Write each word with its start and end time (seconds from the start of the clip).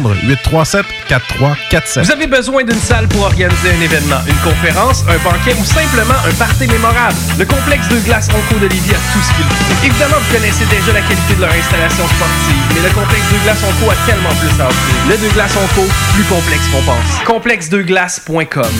vendre. 0.00 0.16
837-4347. 0.26 2.04
Vous 2.04 2.10
avez 2.10 2.26
besoin 2.26 2.64
d'une 2.64 2.80
salle 2.80 3.08
pour 3.08 3.22
organiser 3.22 3.70
un 3.76 3.80
événement, 3.80 4.20
une 4.26 4.36
conférence, 4.36 5.04
un 5.08 5.18
banquet 5.18 5.54
ou 5.60 5.64
simplement 5.64 6.14
un 6.26 6.32
party 6.34 6.66
mémorable? 6.66 7.16
Le 7.38 7.44
complexe 7.44 7.88
de 7.88 7.98
glace 8.00 8.28
Onco 8.28 8.58
de 8.60 8.66
Lévis 8.66 8.90
a 8.90 9.00
tout 9.12 9.22
ce 9.22 9.34
qu'il 9.34 9.44
faut. 9.44 9.86
Évidemment, 9.86 10.16
vous 10.20 10.34
connaissez 10.34 10.64
déjà 10.66 10.92
la 10.92 11.00
qualité 11.02 11.34
de 11.34 11.40
leur 11.40 11.52
installation 11.52 12.04
sportive, 12.06 12.62
mais 12.74 12.80
le 12.88 12.94
complexe 12.94 13.28
de 13.32 13.38
glace 13.44 13.58
Onco 13.62 13.90
a 13.90 13.96
tellement 14.06 14.34
plus 14.40 14.60
à 14.60 14.68
offrir. 14.68 14.94
Le 15.08 15.16
de 15.16 15.32
glace 15.32 15.54
Onco, 15.56 15.86
plus 16.14 16.24
complexe 16.24 16.66
qu'on 16.68 16.82
pense. 16.82 17.24
Complexedeglace.com 17.24 18.72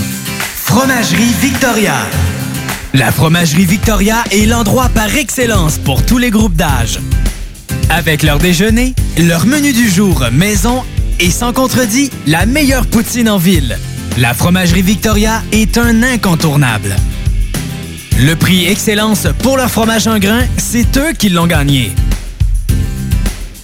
Fromagerie 0.65 1.35
Victoria. 1.41 1.95
La 2.95 3.13
Fromagerie 3.13 3.67
Victoria 3.67 4.25
est 4.31 4.47
l'endroit 4.47 4.89
par 4.89 5.15
excellence 5.17 5.79
pour 5.79 6.05
tous 6.05 6.19
les 6.19 6.31
groupes 6.31 6.55
d'âge. 6.55 6.99
Avec 7.89 8.23
leur 8.23 8.39
déjeuner, 8.39 8.95
leur 9.19 9.47
menu 9.47 9.73
du 9.73 9.89
jour 9.89 10.25
maison 10.33 10.85
et 11.21 11.31
sans 11.31 11.53
contredit, 11.53 12.11
la 12.27 12.47
meilleure 12.47 12.87
poutine 12.87 13.29
en 13.29 13.37
ville. 13.37 13.79
La 14.19 14.35
Fromagerie 14.35 14.83
Victoria 14.83 15.43
est 15.53 15.77
un 15.79 16.03
incontournable. 16.03 16.97
Le 18.19 18.35
prix 18.35 18.67
Excellence 18.67 19.27
pour 19.43 19.57
leur 19.57 19.71
fromage 19.71 20.07
en 20.07 20.19
grain, 20.19 20.43
c'est 20.57 20.97
eux 20.97 21.13
qui 21.13 21.29
l'ont 21.29 21.47
gagné. 21.47 21.93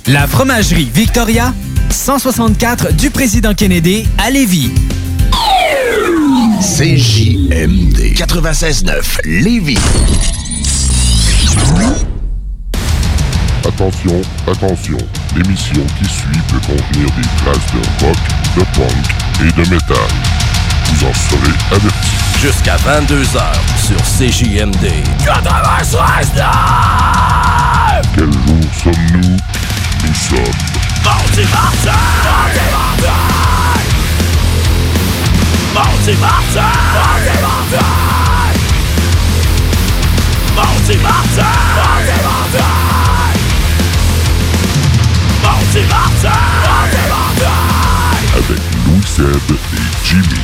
La 0.07 0.27
Fromagerie 0.27 0.89
Victoria, 0.93 1.53
164 1.91 2.93
du 2.95 3.11
Président 3.11 3.55
Kennedy 3.55 4.07
à 4.19 4.31
Lévis. 4.31 4.71
CJMD 6.61 8.15
96.9 8.15 9.21
Lévis. 9.25 9.79
Attention, 13.67 14.23
attention, 14.47 14.99
l'émission 15.37 15.85
qui 15.99 16.05
suit 16.05 16.41
peut 16.49 16.61
contenir 16.61 17.07
des 17.11 17.29
traces 17.43 17.73
de 17.73 18.05
rock, 18.05 18.17
de 18.57 18.65
punk 18.77 19.05
et 19.41 19.53
de 19.53 19.71
métal. 19.71 19.97
Vous 20.87 21.07
en 21.07 21.13
serez 21.13 21.55
avertis. 21.71 22.17
Jusqu'à 22.41 22.77
22h 22.77 23.43
sur 23.77 24.01
CJMD. 24.03 25.05
96 25.25 26.33
Quel 28.15 28.33
jour 28.33 28.61
sommes-nous? 28.83 29.37
Nous 30.07 30.15
sommes 30.15 30.77
Mardi 31.05 31.43
Martin! 31.53 31.91
Mardi 35.75 36.13
Martin! 36.21 36.61
Mardi 36.95 37.41
Martin! 37.43 37.83
Mardi 40.57 40.97
Martin! 40.99 41.43
Mardi 41.77 42.23
Martin! 42.23 42.96
Avec 48.35 48.63
Louis 48.87 49.03
Seb 49.05 49.27
et 49.27 50.05
Jimmy. 50.05 50.41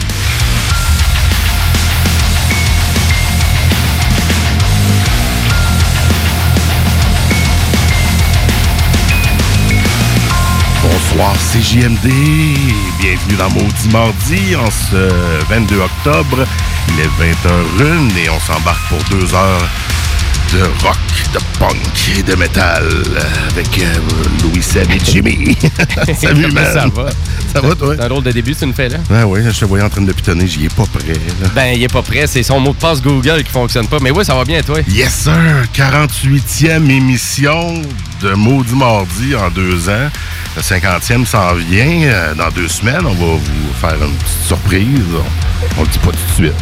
Bonsoir 10.82 11.34
CJMD, 11.34 12.10
bienvenue 13.00 13.36
dans 13.38 13.48
Maudit 13.50 13.88
Mardi 13.90 14.56
en 14.56 14.70
ce 14.70 15.08
22 15.48 15.80
octobre. 15.80 16.44
Il 16.88 17.00
est 17.00 17.06
20h01 17.06 18.18
et 18.18 18.28
on 18.28 18.40
s'embarque 18.40 18.86
pour 18.90 19.02
deux 19.04 19.34
heures 19.34 19.68
de 20.52 20.62
rock, 20.84 20.96
de 21.32 21.38
punk 21.58 21.76
et 22.18 22.22
de 22.22 22.34
métal 22.34 22.84
avec 23.50 23.78
euh, 23.78 23.94
Louis 24.42 24.62
Seb 24.62 24.90
et 24.90 24.98
Jimmy. 25.02 25.56
Salut 26.20 26.50
man. 26.52 26.64
Ça 26.72 26.86
va. 26.88 27.06
Ça 27.52 27.60
va 27.60 27.74
toi? 27.74 27.94
C'est 27.96 28.04
un 28.04 28.08
drôle 28.08 28.22
de 28.24 28.32
début, 28.32 28.54
tu 28.54 28.66
me 28.66 28.72
fais 28.72 28.88
là. 28.90 28.98
Ben 29.08 29.24
oui, 29.24 29.40
je 29.50 29.58
te 29.58 29.64
voyais 29.64 29.84
en 29.84 29.88
train 29.88 30.02
de 30.02 30.12
pitonner, 30.12 30.46
j'y 30.46 30.66
ai 30.66 30.68
pas 30.68 30.84
prêt. 30.92 31.14
là. 31.40 31.48
Ben, 31.54 31.72
il 31.74 31.82
est 31.82 31.92
pas 31.92 32.02
prêt, 32.02 32.26
c'est 32.26 32.42
son 32.42 32.60
mot 32.60 32.72
de 32.72 32.76
passe 32.76 33.00
Google 33.00 33.42
qui 33.44 33.50
fonctionne 33.50 33.86
pas. 33.88 33.98
Mais 34.02 34.10
oui, 34.10 34.24
ça 34.24 34.34
va 34.34 34.44
bien, 34.44 34.60
toi? 34.62 34.80
Yes 34.88 35.12
sir, 35.24 35.62
48e 35.74 36.90
émission 36.90 37.80
de 38.20 38.34
Maudit 38.34 38.74
Mardi 38.74 39.34
en 39.34 39.48
deux 39.50 39.88
ans. 39.88 40.10
Le 40.56 40.62
50e 40.62 41.24
s'en 41.24 41.54
vient 41.54 42.02
euh, 42.04 42.34
dans 42.34 42.50
deux 42.50 42.68
semaines. 42.68 43.06
On 43.06 43.14
va 43.14 43.36
vous 43.36 43.72
faire 43.80 43.94
une 44.02 44.14
petite 44.16 44.46
surprise. 44.46 44.86
On 45.78 45.82
le 45.82 45.88
dit 45.88 45.98
pas 45.98 46.10
tout 46.10 46.42
de 46.42 46.46
suite. 46.46 46.54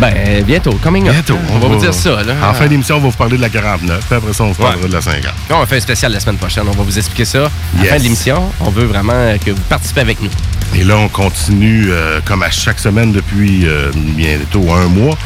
Ben, 0.00 0.42
bientôt, 0.44 0.72
coming 0.82 1.06
up. 1.08 1.12
Bientôt. 1.14 1.38
On 1.52 1.58
va 1.58 1.68
vous 1.68 1.76
dire 1.80 1.94
ça, 1.94 2.22
là. 2.24 2.34
En 2.50 2.54
fin 2.54 2.66
d'émission, 2.66 2.96
on 2.96 3.00
va 3.00 3.08
vous 3.08 3.16
parler 3.16 3.36
de 3.36 3.42
la 3.42 3.48
49. 3.48 4.04
Puis 4.06 4.16
après 4.16 4.32
ça, 4.32 4.44
on 4.44 4.48
vous 4.50 4.60
Ouais. 4.62 4.68
parlera 4.68 4.88
de 4.88 4.92
la 4.92 5.00
50. 5.00 5.32
Quand 5.48 5.62
on 5.62 5.66
fait 5.66 5.76
un 5.76 5.80
spécial 5.80 6.12
la 6.12 6.18
semaine 6.20 6.36
prochaine, 6.36 6.64
on 6.68 6.72
va 6.72 6.82
vous 6.82 6.98
expliquer 6.98 7.24
ça. 7.24 7.44
À 7.44 7.50
la 7.78 7.82
Yes. 7.82 7.90
fin 7.92 7.98
de 7.98 8.02
l'émission, 8.02 8.42
on 8.60 8.70
veut 8.70 8.84
vraiment 8.86 9.36
que 9.44 9.52
vous 9.52 9.60
participez 9.68 10.00
avec 10.00 10.20
nous. 10.20 10.30
Et 10.76 10.82
là, 10.82 10.96
on 10.98 11.08
continue, 11.08 11.86
euh, 11.90 12.20
comme 12.24 12.42
à 12.42 12.50
chaque 12.50 12.78
semaine 12.80 13.12
depuis 13.12 13.66
euh, 13.66 13.90
bientôt 13.94 14.72
un 14.72 14.88
mois, 14.88 15.16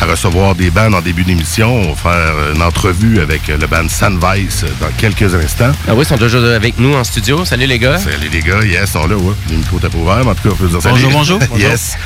à 0.00 0.06
recevoir 0.06 0.54
des 0.54 0.70
bands 0.70 0.92
en 0.92 1.00
début 1.02 1.24
d'émission. 1.24 1.74
On 1.74 1.92
va 1.92 1.94
faire 1.94 2.34
une 2.54 2.62
entrevue 2.62 3.20
avec 3.20 3.48
euh, 3.48 3.58
le 3.60 3.66
band 3.66 3.88
Sunvice 3.88 4.64
dans 4.80 4.88
quelques 4.96 5.34
instants. 5.34 5.72
Ah 5.86 5.94
oui, 5.94 6.00
ils 6.00 6.06
sont 6.06 6.16
déjà 6.16 6.38
avec 6.54 6.78
nous 6.78 6.94
en 6.94 7.04
studio. 7.04 7.44
Salut 7.44 7.66
les 7.66 7.78
gars. 7.78 7.98
Salut 7.98 8.28
les 8.32 8.40
gars, 8.40 8.62
yes, 8.64 8.80
ils 8.82 8.86
sont 8.88 9.06
là, 9.06 9.16
ouais. 9.16 9.34
Les 9.50 9.56
micros 9.56 9.78
étaient 9.78 9.94
ouverts, 9.94 10.24
mais 10.24 10.30
en 10.30 10.34
tout 10.34 10.48
cas, 10.48 10.54
on 10.54 10.56
peut 10.56 10.68
dire 10.68 10.78
Bonjour, 10.82 10.98
salut. 10.98 11.12
bonjour, 11.12 11.38
bonjour. 11.50 11.58
yes. 11.58 11.96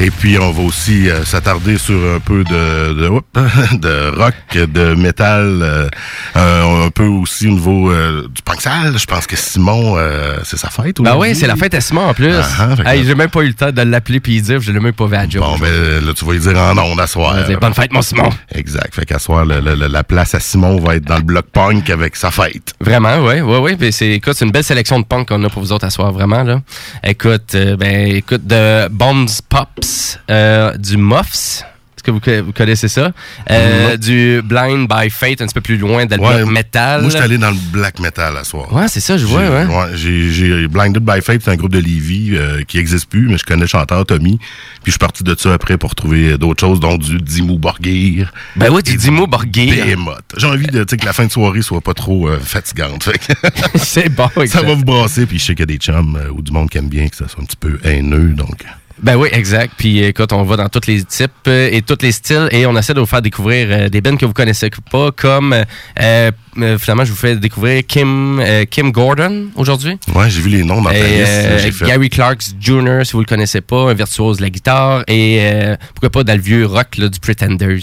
Et 0.00 0.10
puis, 0.12 0.38
on 0.38 0.52
va 0.52 0.62
aussi 0.62 1.10
euh, 1.10 1.24
s'attarder 1.24 1.76
sur 1.76 1.96
un 2.14 2.20
peu 2.20 2.44
de, 2.44 2.92
de, 2.94 4.16
rock, 4.16 4.34
de 4.54 4.94
métal, 4.94 5.88
euh, 6.36 6.84
un, 6.86 6.90
peu 6.90 7.04
aussi 7.04 7.48
au 7.48 7.52
niveau 7.52 7.90
euh, 7.90 8.28
du 8.32 8.42
punk 8.42 8.60
sale. 8.60 8.96
Je 8.96 9.06
pense 9.06 9.26
que 9.26 9.36
Simon, 9.36 9.96
euh, 9.98 10.36
c'est 10.44 10.56
sa 10.56 10.70
fête 10.70 10.96
Ben 11.00 11.10
aujourd'hui. 11.10 11.30
oui, 11.32 11.36
c'est 11.36 11.48
la 11.48 11.56
fête 11.56 11.74
à 11.74 11.80
Simon 11.80 12.02
en 12.08 12.14
plus. 12.14 12.27
Ah, 12.32 12.68
ah, 12.84 12.94
Hey, 12.94 13.04
j'ai 13.04 13.14
même 13.14 13.30
pas 13.30 13.40
eu 13.42 13.48
le 13.48 13.54
temps 13.54 13.70
de 13.72 13.82
l'appeler 13.82 14.20
puis 14.20 14.40
dire, 14.42 14.60
je 14.60 14.72
l'ai 14.72 14.80
même 14.80 14.92
pas 14.92 15.06
vu 15.06 15.16
à 15.16 15.28
job. 15.28 15.42
Bon, 15.42 15.58
ben 15.58 16.04
là, 16.04 16.12
tu 16.14 16.24
vas 16.24 16.32
lui 16.32 16.40
dire 16.40 16.56
en 16.58 16.76
ondes 16.78 17.00
à 17.00 17.06
soir. 17.06 17.36
Bonne 17.60 17.74
fête, 17.74 17.92
mon 17.92 18.02
Simon. 18.02 18.30
Exact. 18.54 18.94
Fait 18.94 19.04
qu'à 19.06 19.18
soir, 19.18 19.44
le- 19.44 19.60
le- 19.60 19.74
le- 19.74 19.86
la 19.88 20.04
place 20.04 20.34
à 20.34 20.40
Simon 20.40 20.78
va 20.80 20.96
être 20.96 21.04
dans 21.04 21.16
le 21.16 21.22
bloc 21.22 21.46
punk 21.52 21.90
avec 21.90 22.16
sa 22.16 22.30
fête. 22.30 22.74
Vraiment, 22.80 23.18
oui, 23.24 23.40
oui, 23.40 23.58
oui. 23.62 23.76
Puis 23.76 23.92
c'est, 23.92 24.08
écoute, 24.10 24.34
c'est 24.36 24.44
une 24.44 24.50
belle 24.52 24.64
sélection 24.64 24.98
de 25.00 25.04
punk 25.04 25.28
qu'on 25.28 25.42
a 25.44 25.48
pour 25.50 25.62
vous 25.62 25.72
autres 25.72 25.84
à 25.86 25.90
soir, 25.90 26.12
vraiment, 26.12 26.42
là. 26.42 26.60
Écoute, 27.04 27.54
euh, 27.54 27.76
ben, 27.76 28.16
écoute, 28.16 28.46
de 28.46 28.88
Bombs 28.88 29.26
Pops, 29.48 30.18
euh, 30.30 30.76
du 30.76 30.96
Muffs. 30.96 31.62
Est-ce 31.98 32.04
que 32.04 32.10
vous, 32.12 32.20
co- 32.20 32.44
vous 32.44 32.52
connaissez 32.52 32.86
ça? 32.86 33.10
Euh, 33.50 33.96
du 33.96 34.40
Blind 34.44 34.88
by 34.88 35.10
Fate, 35.10 35.42
un 35.42 35.46
petit 35.46 35.54
peu 35.54 35.60
plus 35.60 35.76
loin, 35.76 36.06
de 36.06 36.16
Ouais, 36.16 36.44
metal. 36.44 37.00
Moi, 37.00 37.10
je 37.10 37.16
suis 37.16 37.24
allé 37.24 37.38
dans 37.38 37.50
le 37.50 37.56
black 37.72 37.98
metal 37.98 38.36
à 38.36 38.44
soir. 38.44 38.72
Ouais, 38.72 38.86
c'est 38.86 39.00
ça, 39.00 39.18
je 39.18 39.26
vois, 39.26 39.40
ouais. 39.48 39.66
j'ai, 39.94 40.68
Blinded 40.68 41.02
by 41.02 41.20
Fate, 41.20 41.42
c'est 41.44 41.50
un 41.50 41.56
groupe 41.56 41.72
de 41.72 41.80
Lévis 41.80 42.36
euh, 42.36 42.62
qui 42.68 42.76
n'existe 42.76 43.06
plus, 43.10 43.26
mais 43.28 43.36
je 43.36 43.44
connais 43.44 43.62
le 43.62 43.66
chanteur 43.66 44.06
Tommy. 44.06 44.38
Puis 44.38 44.46
je 44.86 44.90
suis 44.92 44.98
parti 44.98 45.24
de 45.24 45.34
ça 45.36 45.52
après 45.54 45.76
pour 45.76 45.96
trouver 45.96 46.38
d'autres 46.38 46.60
choses, 46.60 46.78
dont 46.78 46.96
du 46.96 47.18
Dimmu 47.18 47.58
Borgir. 47.58 48.32
Ben 48.54 48.70
oui, 48.72 48.84
du 48.84 48.96
Dimmu 48.96 49.26
Borgir. 49.26 49.74
J'ai 50.36 50.46
envie 50.46 50.66
de, 50.68 50.84
que 50.84 51.04
la 51.04 51.12
fin 51.12 51.26
de 51.26 51.32
soirée 51.32 51.62
soit 51.62 51.80
pas 51.80 51.94
trop 51.94 52.28
euh, 52.28 52.38
fatigante. 52.38 53.08
C'est 53.74 54.08
bon, 54.08 54.28
Ça 54.46 54.62
va 54.62 54.74
vous 54.74 54.84
brasser, 54.84 55.26
puis 55.26 55.40
je 55.40 55.44
sais 55.46 55.54
qu'il 55.56 55.60
y 55.60 55.62
a 55.64 55.66
des 55.66 55.78
chums 55.78 56.16
euh, 56.16 56.30
ou 56.30 56.42
du 56.42 56.52
monde 56.52 56.70
qui 56.70 56.78
aime 56.78 56.88
bien 56.88 57.08
que 57.08 57.16
ça 57.16 57.26
soit 57.26 57.42
un 57.42 57.46
petit 57.46 57.56
peu 57.56 57.80
haineux, 57.82 58.34
donc... 58.34 58.64
Ben 59.02 59.16
oui, 59.16 59.28
exact. 59.32 59.74
Puis 59.76 60.00
écoute, 60.02 60.32
on 60.32 60.42
va 60.42 60.56
dans 60.56 60.68
tous 60.68 60.86
les 60.86 61.02
types 61.04 61.30
euh, 61.46 61.68
et 61.72 61.82
tous 61.82 61.98
les 62.02 62.12
styles 62.12 62.48
et 62.50 62.66
on 62.66 62.76
essaie 62.76 62.94
de 62.94 63.00
vous 63.00 63.06
faire 63.06 63.22
découvrir 63.22 63.68
euh, 63.70 63.88
des 63.88 64.00
bands 64.00 64.16
que 64.16 64.26
vous 64.26 64.32
connaissez 64.32 64.70
pas, 64.90 65.10
comme 65.12 65.54
euh, 66.00 66.30
finalement 66.78 67.04
je 67.04 67.10
vous 67.10 67.16
fais 67.16 67.36
découvrir 67.36 67.82
Kim 67.86 68.40
euh, 68.40 68.64
Kim 68.64 68.90
Gordon 68.90 69.46
aujourd'hui. 69.54 69.98
Ouais, 70.14 70.28
j'ai 70.28 70.40
vu 70.40 70.50
les 70.50 70.64
noms 70.64 70.82
dans 70.82 70.90
ta 70.90 70.98
Et, 70.98 71.18
liste. 71.20 71.82
euh, 71.82 71.86
Gary 71.86 72.10
Clark 72.10 72.40
Jr., 72.60 73.00
si 73.04 73.12
vous 73.12 73.20
le 73.20 73.24
connaissez 73.26 73.60
pas, 73.60 73.90
un 73.90 73.94
virtuose 73.94 74.38
de 74.38 74.42
la 74.42 74.50
guitare. 74.50 75.04
Et 75.06 75.40
pourquoi 75.94 76.10
pas 76.10 76.24
dans 76.24 76.34
le 76.34 76.40
vieux 76.40 76.66
rock 76.66 76.96
là, 76.98 77.08
du 77.08 77.20
Pretenders. 77.20 77.78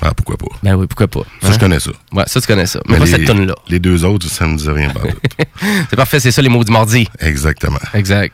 Ah, 0.00 0.12
pourquoi 0.14 0.36
pas? 0.38 0.46
Ben 0.62 0.74
oui, 0.74 0.86
pourquoi 0.86 1.08
pas. 1.08 1.20
Ça, 1.42 1.52
je 1.52 1.58
connais 1.58 1.80
ça. 1.80 1.90
Ouais, 2.12 2.24
ça, 2.26 2.40
tu 2.40 2.46
connais 2.46 2.66
ça. 2.66 2.80
Mais, 2.86 2.94
Mais 2.94 2.98
pas 3.00 3.04
les, 3.04 3.10
cette 3.10 3.24
tonne 3.26 3.46
là 3.46 3.54
Les 3.68 3.78
deux 3.78 4.04
autres, 4.04 4.28
ça 4.28 4.46
me 4.46 4.56
dit 4.56 4.68
rien. 4.70 4.88
pas. 4.90 5.00
C'est 5.90 5.96
parfait, 5.96 6.20
c'est 6.20 6.30
ça 6.32 6.40
les 6.42 6.48
mots 6.48 6.64
du 6.64 6.72
mardi. 6.72 7.08
Exactement. 7.20 7.78
Exact. 7.94 8.32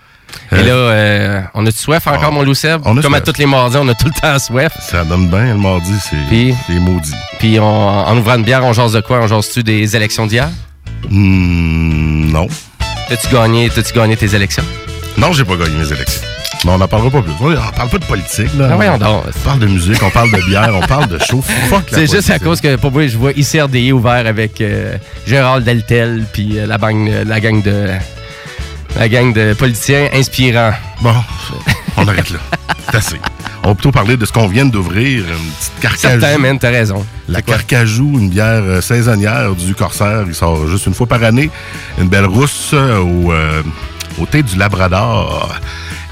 Et 0.50 0.54
Euh, 0.54 0.62
là, 0.62 0.72
euh, 0.72 1.40
on 1.54 1.64
a-tu 1.66 1.78
soif 1.78 2.06
encore, 2.06 2.30
on- 2.30 2.32
mon 2.34 2.42
Lou 2.42 2.54
Seb? 2.54 2.80
on 2.84 2.96
a 2.98 3.02
Comme 3.02 3.14
à 3.14 3.18
soif. 3.18 3.32
tous 3.32 3.38
les 3.40 3.46
mardis, 3.46 3.76
on 3.80 3.88
a 3.88 3.94
tout 3.94 4.06
le 4.06 4.20
temps 4.20 4.38
soif. 4.38 4.72
Ça 4.80 5.04
donne 5.04 5.28
bien, 5.28 5.46
le 5.54 5.54
mardi, 5.56 5.92
c'est 6.08 6.74
maudit. 6.74 7.12
Puis 7.38 7.58
on, 7.60 7.64
en 7.64 8.16
ouvrant 8.16 8.36
une 8.36 8.44
bière, 8.44 8.64
on 8.64 8.72
jase 8.72 8.92
de 8.92 9.00
quoi? 9.00 9.20
On 9.22 9.26
jase-tu 9.26 9.62
des 9.62 9.96
élections 9.96 10.26
d'hier? 10.26 10.48
Hmm, 11.08 12.30
non. 12.32 12.46
T'as-tu 13.08 13.28
gagné, 13.34 13.68
t'as-tu 13.70 13.92
gagné 13.92 14.16
tes 14.16 14.34
élections? 14.34 14.64
Non, 15.18 15.32
j'ai 15.32 15.44
pas 15.44 15.56
gagné 15.56 15.76
mes 15.76 15.92
élections. 15.92 16.22
Mais 16.64 16.70
on 16.70 16.78
n'en 16.78 16.86
parlera 16.86 17.10
pas 17.10 17.22
plus. 17.22 17.32
On 17.40 17.54
parle 17.72 17.88
pas 17.90 17.98
de 17.98 18.04
politique, 18.04 18.48
là. 18.56 18.70
Ah, 18.80 18.98
donc. 18.98 19.24
On 19.26 19.40
parle 19.44 19.58
de 19.58 19.66
musique, 19.66 20.00
on 20.02 20.10
parle 20.10 20.30
de 20.30 20.40
bière, 20.46 20.70
on 20.74 20.86
parle 20.86 21.08
de 21.08 21.16
la 21.70 21.80
C'est 21.90 22.10
juste 22.10 22.30
à 22.30 22.38
cause 22.38 22.60
que 22.60 22.76
pour 22.76 22.92
moi, 22.92 23.06
je 23.08 23.18
vois 23.18 23.32
ICRDI 23.32 23.90
ouvert 23.92 24.26
avec 24.26 24.60
euh, 24.60 24.96
Gérald 25.26 25.64
Deltel 25.64 26.24
puis 26.32 26.58
euh, 26.58 26.66
la, 26.66 26.78
gang, 26.78 27.10
la 27.26 27.40
gang 27.40 27.60
de 27.62 27.88
la 28.96 29.08
gang 29.08 29.32
de 29.32 29.54
politiciens 29.54 30.08
inspirants. 30.12 30.72
Bon, 31.00 31.14
on 31.96 32.06
arrête 32.08 32.30
là. 32.30 32.38
C'est 32.90 32.96
assez. 32.96 33.20
On 33.64 33.68
va 33.68 33.74
plutôt 33.74 33.92
parler 33.92 34.16
de 34.16 34.26
ce 34.26 34.32
qu'on 34.32 34.48
vient 34.48 34.66
d'ouvrir, 34.66 35.24
une 35.24 35.50
petite 35.52 35.72
carcajou. 35.80 36.20
Certain, 36.20 36.38
man, 36.38 36.58
t'as 36.58 36.70
raison. 36.70 37.06
La? 37.28 37.42
Carcajou, 37.42 38.18
une 38.18 38.28
bière 38.28 38.62
euh, 38.62 38.80
saisonnière 38.80 39.54
du 39.54 39.74
Corsaire. 39.74 40.24
Il 40.26 40.34
sort 40.34 40.66
juste 40.68 40.86
une 40.86 40.94
fois 40.94 41.06
par 41.06 41.22
année. 41.22 41.48
Une 42.00 42.08
belle 42.08 42.26
rousse 42.26 42.70
euh, 42.74 42.98
au 42.98 43.32
euh, 43.32 43.62
au 44.20 44.26
thé 44.26 44.42
du 44.42 44.56
Labrador. 44.56 45.48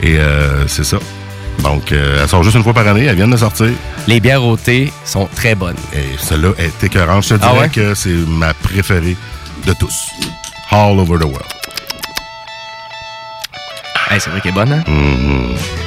Et 0.03 0.17
euh, 0.19 0.67
c'est 0.69 0.85
ça. 0.85 0.99
Donc, 1.65 1.91
euh, 1.93 2.21
elles 2.23 2.29
sortent 2.29 2.45
juste 2.45 2.57
une 2.57 2.63
fois 2.63 2.73
par 2.73 2.87
année. 2.87 3.05
Elles 3.05 3.17
viennent 3.17 3.31
de 3.33 3.37
sortir. 3.37 3.71
Les 4.07 4.21
bières 4.21 4.45
au 4.45 4.57
thé 4.57 4.93
sont 5.05 5.29
très 5.35 5.55
bonnes. 5.57 5.77
Et 5.93 6.17
celle-là 6.19 6.53
est 6.57 6.85
écœurante. 6.85 7.25
Je 7.25 7.35
te 7.35 7.41
Ah 7.43 7.49
dirais 7.53 7.61
ouais? 7.63 7.69
que 7.69 7.95
c'est 7.95 8.15
ma 8.29 8.55
préférée 8.55 9.17
de 9.67 9.73
tous. 9.75 10.09
All 10.71 10.99
over 11.01 11.19
the 11.19 11.25
world. 11.25 11.45
Hey, 14.11 14.21
c'est 14.21 14.31
vrai 14.31 14.41
qu'elle 14.41 14.51
est 14.51 14.55
bonne, 14.55 14.73
hein? 14.73 14.83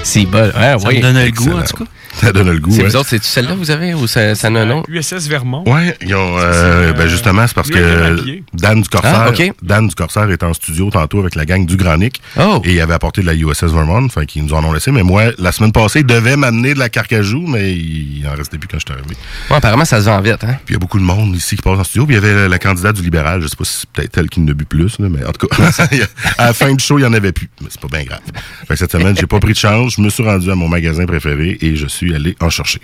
C'est 0.04 0.26
bon. 0.26 0.46
Ouais, 0.46 0.52
Ça 0.54 0.78
oui. 0.88 0.98
me 0.98 1.02
donne 1.02 1.24
le 1.24 1.32
goût, 1.32 1.52
en 1.58 1.62
tout 1.64 1.78
cas. 1.84 1.90
Ça 2.22 2.32
donne 2.32 2.52
le 2.52 2.60
goût. 2.60 2.72
C'est 2.72 2.96
autres, 2.96 3.10
c'est 3.10 3.24
celle-là 3.24 3.54
que 3.54 3.58
vous 3.58 3.72
avez 3.72 3.94
ou 3.94 4.08
ça, 4.08 4.36
ça 4.36 4.48
a 4.48 4.52
un 4.52 4.66
nom? 4.66 4.84
USS 4.88 5.28
Vermont. 5.28 5.64
Ouais, 5.66 5.98
ils 6.02 6.14
ont, 6.16 6.38
euh, 6.38 6.94
ben 6.94 7.02
euh, 7.02 7.08
justement, 7.08 7.46
c'est 7.48 7.56
parce 7.56 7.70
que. 7.70 8.42
Dan 8.54 8.82
du 8.82 8.90
Corsair, 8.90 9.14
Ah, 9.16 9.30
ok. 9.30 9.54
Dan 9.62 9.88
du 9.88 9.96
Corsair 9.96 10.30
est 10.30 10.44
en 10.44 10.54
studio 10.54 10.90
tantôt 10.92 11.20
avec 11.20 11.36
la 11.36 11.46
gang 11.46 11.66
du 11.66 11.76
Granic. 11.76 12.22
Oh! 12.40 12.62
Et 12.64 12.74
il 12.74 12.82
avait 12.82 12.94
apporté 12.94 13.22
de 13.22 13.28
la 13.28 13.34
USS 13.34 13.74
Vermont, 13.74 14.06
enfin, 14.06 14.26
qu'ils 14.26 14.44
nous 14.44 14.54
en 14.54 14.64
ont 14.64 14.74
laissé. 14.74 14.92
Mais 14.92 15.04
moi, 15.04 15.24
la 15.38 15.52
semaine 15.52 15.72
passée, 15.72 16.00
il 16.00 16.06
devait 16.06 16.38
m'amener 16.38 16.74
de 16.74 16.80
la 16.80 16.90
carcajou, 16.90 17.46
mais 17.48 17.74
il 17.74 18.26
en 18.32 18.36
restait 18.36 18.58
plus 18.58 18.68
quand 18.68 18.78
je 18.80 18.86
suis 18.86 18.94
arrivé. 18.94 19.16
Ouais, 19.50 19.58
apparemment, 19.58 19.86
ça 19.86 20.00
se 20.00 20.06
vend 20.06 20.22
vite, 20.22 20.44
hein? 20.44 20.58
Puis 20.66 20.72
il 20.72 20.74
y 20.74 20.76
a 20.76 20.80
beaucoup 20.80 21.00
de 21.00 21.04
monde 21.04 21.36
ici 21.36 21.56
qui 21.56 21.62
passe 21.62 21.80
en 21.80 21.84
studio. 21.84 22.06
Puis 22.06 22.16
il 22.16 22.24
y 22.24 22.26
avait 22.26 22.48
la, 22.48 22.60
candidate 22.60 22.96
du 22.96 23.02
libéral, 23.02 23.42
je 23.42 23.48
sais 23.48 23.56
pas 23.56 23.66
si 23.66 23.80
c'est 23.82 23.90
peut-être 23.90 24.18
elle 24.18 24.30
qui 24.30 24.40
ne 24.40 24.54
bu 24.54 24.66
plus, 24.66 25.00
là, 25.00 25.10
mais 25.10 25.26
en 25.26 25.32
tout 25.32 25.48
cas, 25.48 25.58
à 26.38 26.48
la 26.48 26.54
fin 26.54 26.74
du 26.74 26.84
show, 26.84 27.00
il 27.00 27.02
y 27.02 27.06
en 27.06 27.14
avait 27.14 27.32
plus. 27.32 27.50
Mais 27.62 27.68
c'est 27.70 27.82
pas 27.82 27.88
bien 27.88 28.04
grave. 28.04 28.22
Fait 28.68 28.74
que 28.74 28.76
cette 28.76 28.92
semaine, 28.92 29.16
j'ai 29.20 29.28
pas 29.28 29.40
pris 29.40 29.54
de 29.54 29.58
chance. 29.58 29.96
Je 29.98 30.02
me 30.02 30.10
suis 30.10 30.24
rendu 30.24 30.50
à 30.52 30.56
mon 30.56 30.68
magasin 30.68 31.06
préféré 31.06 31.58
et 31.62 31.76
je 31.76 31.88
suis 31.88 32.03
allé 32.12 32.36
en 32.42 32.50
chercher. 32.50 32.80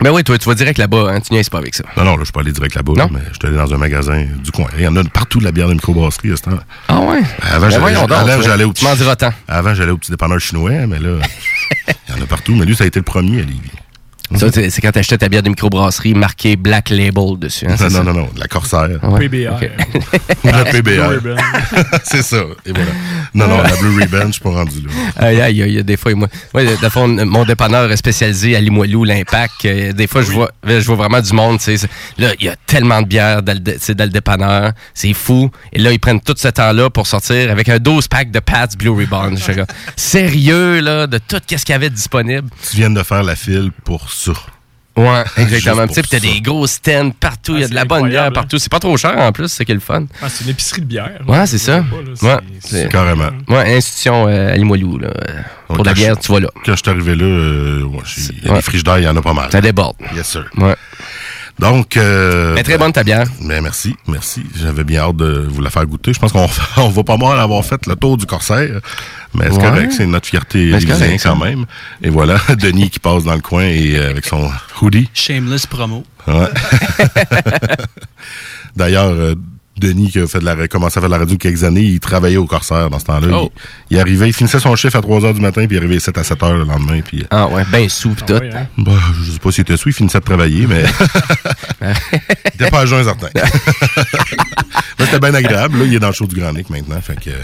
Ben 0.00 0.10
oui, 0.10 0.24
toi, 0.24 0.36
tu 0.36 0.48
vas 0.48 0.54
direct 0.56 0.76
là-bas, 0.78 1.12
hein? 1.12 1.20
Tu 1.20 1.32
niaises 1.32 1.48
pas 1.48 1.58
avec 1.58 1.72
ça. 1.74 1.84
Non, 1.96 2.04
non, 2.04 2.10
là, 2.12 2.18
je 2.20 2.24
suis 2.24 2.32
pas 2.32 2.40
allé 2.40 2.50
direct 2.52 2.74
là-bas, 2.74 2.92
Non? 2.96 3.08
mais 3.12 3.20
je 3.28 3.34
suis 3.34 3.46
allé 3.46 3.56
dans 3.56 3.72
un 3.72 3.78
magasin 3.78 4.24
du 4.42 4.50
coin. 4.50 4.66
Il 4.76 4.82
y 4.82 4.88
en 4.88 4.96
a 4.96 5.04
partout 5.04 5.38
de 5.38 5.44
la 5.44 5.52
bière 5.52 5.68
de 5.68 5.74
microbrasserie 5.74 6.32
à 6.32 6.36
ce 6.36 6.42
temps. 6.42 6.58
Ah 6.88 6.98
ouais? 7.00 7.20
Avant, 7.42 7.68
Ben 7.68 8.42
j'allais, 8.42 8.64
au 8.64 8.72
petit, 8.72 8.84
avant, 9.46 9.74
j'allais 9.74 9.92
au 9.92 9.96
petit 9.96 10.10
dépanneur 10.10 10.40
chinois, 10.40 10.86
mais 10.88 10.98
là, 10.98 11.18
il 12.08 12.14
y 12.14 12.18
en 12.18 12.22
a 12.22 12.26
partout. 12.26 12.56
Mais 12.56 12.66
lui, 12.66 12.74
ça 12.74 12.82
a 12.84 12.86
été 12.88 12.98
le 12.98 13.04
premier 13.04 13.38
à 13.38 13.44
Lévis. 13.44 13.60
Ça, 14.36 14.46
c'est 14.52 14.80
quand 14.80 14.90
t'achetais 14.92 15.18
ta 15.18 15.28
bière 15.28 15.42
de 15.42 15.48
microbrasserie 15.48 16.14
marquée 16.14 16.56
Black 16.56 16.90
Label 16.90 17.38
dessus. 17.38 17.66
Hein, 17.68 17.76
Non, 17.78 17.84
non, 17.84 17.90
ça? 17.90 18.02
non, 18.02 18.12
non, 18.14 18.28
de 18.34 18.40
la 18.40 18.46
Corsair. 18.48 18.88
Ah 19.02 19.08
ouais? 19.10 19.28
PBR. 19.28 19.52
Ok. 19.54 19.70
Ou 20.44 20.46
de 20.48 20.52
la 20.52 20.64
PBR. 20.64 21.34
C'est 22.04 22.22
ça. 22.22 22.42
Et 22.66 22.72
voilà. 22.72 22.90
Non, 23.34 23.48
non, 23.48 23.62
la 23.62 23.74
Blue 23.76 23.96
Ribbon, 23.96 24.26
je 24.28 24.32
suis 24.32 24.40
pas 24.40 24.50
rendu 24.50 24.80
là. 24.80 24.90
Aïe, 25.16 25.40
aïe, 25.40 25.62
aïe, 25.62 25.84
des 25.84 25.96
fois, 25.96 26.14
moi, 26.14 26.28
moi, 26.52 26.64
de 26.64 26.88
fond, 26.88 27.08
mon 27.08 27.44
dépanneur 27.44 27.90
est 27.90 27.96
spécialisé 27.96 28.54
à 28.56 28.60
Limoilou, 28.60 29.04
l'Impact. 29.04 29.64
euh, 29.64 29.92
des 29.92 30.06
fois, 30.06 30.22
je 30.22 30.30
vois, 30.30 30.50
je 30.66 30.78
vois 30.80 30.96
vraiment 30.96 31.20
du 31.20 31.32
monde, 31.32 31.58
Là, 32.18 32.32
il 32.38 32.46
y 32.46 32.48
a 32.48 32.56
tellement 32.66 33.02
de 33.02 33.06
bières 33.06 33.42
dans 33.42 33.52
le, 33.54 33.94
dans 33.94 34.08
dépanneur. 34.08 34.72
C'est 34.94 35.12
fou. 35.14 35.50
Et 35.72 35.78
là, 35.78 35.92
ils 35.92 35.98
prennent 36.00 36.20
tout 36.20 36.34
ce 36.36 36.48
temps-là 36.48 36.90
pour 36.90 37.06
sortir 37.06 37.50
avec 37.50 37.68
un 37.68 37.78
12 37.78 38.08
pack 38.08 38.30
de 38.30 38.38
Pats 38.40 38.66
Blue 38.78 38.90
Ribbon. 38.90 39.30
Je 39.36 39.42
suis 39.42 39.54
comme, 39.54 39.66
Sérieux, 39.96 40.80
là, 40.80 41.06
de 41.06 41.18
tout 41.18 41.38
ce 41.48 41.56
qu'il 41.64 41.72
y 41.72 41.72
avait 41.72 41.90
disponible. 41.90 42.48
Tu 42.70 42.76
viens 42.76 42.90
de 42.90 43.02
faire 43.02 43.22
la 43.22 43.34
file 43.36 43.70
pour 43.84 44.10
ça. 44.24 44.32
Ouais, 44.96 45.24
exactement. 45.38 45.88
Puis 45.88 46.02
t'as 46.08 46.20
des 46.20 46.40
gros 46.40 46.66
stands 46.68 47.10
partout. 47.18 47.54
Il 47.56 47.60
y 47.60 47.62
a 47.62 47.66
Ah, 47.66 47.68
de 47.70 47.74
la 47.74 47.84
bonne 47.84 47.98
bière 48.02 48.06
incroyable, 48.22 48.26
hein. 48.28 48.40
partout. 48.40 48.58
C'est 48.58 48.70
pas 48.70 48.78
trop 48.78 48.96
cher, 48.96 49.18
en 49.18 49.32
plus. 49.32 49.48
C'est 49.48 49.64
qui 49.64 49.72
est 49.72 49.74
le 49.74 49.80
fun. 49.80 50.04
Ah, 50.22 50.28
c'est 50.28 50.44
une 50.44 50.50
épicerie 50.50 50.82
de 50.82 50.86
bière. 50.86 51.20
Ouais, 51.26 51.44
c'est 51.48 51.58
ça. 51.58 51.82
sais 51.82 51.84
pas, 52.20 52.26
là, 52.30 52.36
Ouais, 52.36 52.42
c'est- 52.60 52.88
Carrément. 52.92 53.30
Ouais, 53.48 53.76
institution 53.76 54.28
euh, 54.28 54.52
à 54.52 54.56
Limoilou, 54.56 54.98
là. 54.98 55.08
Pour 55.66 55.78
Donc, 55.78 55.86
la 55.86 55.94
bière, 55.94 56.14
je- 56.14 56.20
tu 56.26 56.32
vas 56.32 56.38
là. 56.40 56.48
Quand 56.64 56.72
je 56.76 56.80
suis 56.80 56.88
arrivé 56.90 57.16
là, 57.16 57.24
euh, 57.24 57.82
ouais, 57.82 57.98
j'ai- 58.04 58.20
il 58.38 58.44
y 58.44 58.46
a 58.46 58.50
Ouais. 58.50 58.56
des 58.58 58.62
frigidaires, 58.62 58.98
il 58.98 59.04
y 59.04 59.08
en 59.08 59.16
a 59.16 59.22
pas 59.22 59.32
mal. 59.32 59.50
Ça 59.50 59.60
déborde. 59.60 59.96
Yes, 60.14 60.28
sir. 60.28 60.44
Ouais. 60.58 60.76
Donc. 61.58 61.96
Euh, 61.96 62.54
Mais 62.54 62.62
très 62.64 62.76
bonne 62.78 62.92
ta 62.92 63.04
bière. 63.04 63.26
Ben 63.42 63.62
merci, 63.62 63.94
merci. 64.08 64.42
J'avais 64.56 64.82
bien 64.84 65.02
hâte 65.02 65.16
de 65.16 65.46
vous 65.48 65.60
la 65.62 65.70
faire 65.70 65.86
goûter. 65.86 66.12
Je 66.12 66.18
pense 66.18 66.32
qu'on 66.32 66.48
on 66.78 66.88
va 66.88 67.02
pas 67.04 67.16
mal 67.16 67.38
avoir 67.38 67.64
fait 67.64 67.86
le 67.86 67.94
tour 67.96 68.16
du 68.16 68.26
Corsair. 68.26 68.80
Mais 69.34 69.46
c'est 69.50 69.56
Ouais. 69.56 69.62
correct, 69.62 69.92
c'est 69.96 70.06
notre 70.06 70.26
fierté 70.26 70.78
ça. 71.18 71.30
quand 71.30 71.36
même. 71.36 71.64
Et 72.02 72.08
voilà, 72.10 72.38
Denis 72.58 72.90
qui 72.90 72.98
passe 73.00 73.24
dans 73.24 73.34
le 73.34 73.40
coin 73.40 73.64
et 73.64 73.96
euh, 73.96 74.10
avec 74.10 74.26
son 74.26 74.50
hoodie. 74.82 75.08
Shameless 75.14 75.66
promo. 75.66 76.04
Ouais. 76.26 76.48
D'ailleurs, 78.76 79.06
euh, 79.10 79.34
Denis 79.76 80.10
qui 80.10 80.20
a 80.20 80.26
fait 80.26 80.38
de 80.38 80.44
la, 80.44 80.68
commencé 80.68 80.98
à 80.98 81.00
faire 81.00 81.10
de 81.10 81.14
la 81.14 81.18
radio 81.18 81.36
quelques 81.36 81.64
années, 81.64 81.82
il 81.82 82.00
travaillait 82.00 82.36
au 82.36 82.46
Corsair 82.46 82.90
dans 82.90 82.98
ce 82.98 83.04
temps-là. 83.06 83.28
Oh. 83.32 83.50
Il, 83.90 83.96
il 83.96 84.00
arrivait, 84.00 84.28
il 84.28 84.32
finissait 84.32 84.60
son 84.60 84.76
chiffre 84.76 84.96
à 84.96 85.02
3 85.02 85.20
h 85.20 85.34
du 85.34 85.40
matin, 85.40 85.66
puis 85.66 85.76
il 85.76 85.78
arrivait 85.78 85.98
7 85.98 86.16
à 86.18 86.24
7 86.24 86.38
h 86.38 86.52
le 86.58 86.64
lendemain. 86.64 87.00
Puis, 87.00 87.22
euh, 87.22 87.26
Ah 87.30 87.48
ouais, 87.48 87.64
ben 87.70 87.88
sous 87.88 88.10
pis 88.10 88.22
tout. 88.24 88.34
Ouais, 88.34 88.50
hein. 88.54 88.66
bah, 88.78 88.92
je 89.24 89.32
sais 89.32 89.38
pas 89.38 89.50
s'il 89.50 89.62
était 89.62 89.76
sous, 89.76 89.88
il 89.88 89.94
finissait 89.94 90.20
de 90.20 90.24
travailler, 90.24 90.66
mais. 90.66 90.84
il 91.82 92.54
était 92.54 92.70
pas 92.70 92.80
à 92.80 92.86
jeun 92.86 93.02
certain. 93.02 93.28
Mais 94.98 95.06
c'était 95.06 95.18
bien 95.18 95.34
agréable. 95.34 95.78
Là, 95.78 95.84
il 95.86 95.94
est 95.94 95.98
dans 95.98 96.08
le 96.08 96.12
show 96.12 96.26
du 96.26 96.36
Grand 96.36 96.52
Nick 96.52 96.70
maintenant. 96.70 97.00
Fait 97.00 97.18
que 97.18 97.30
euh, 97.30 97.42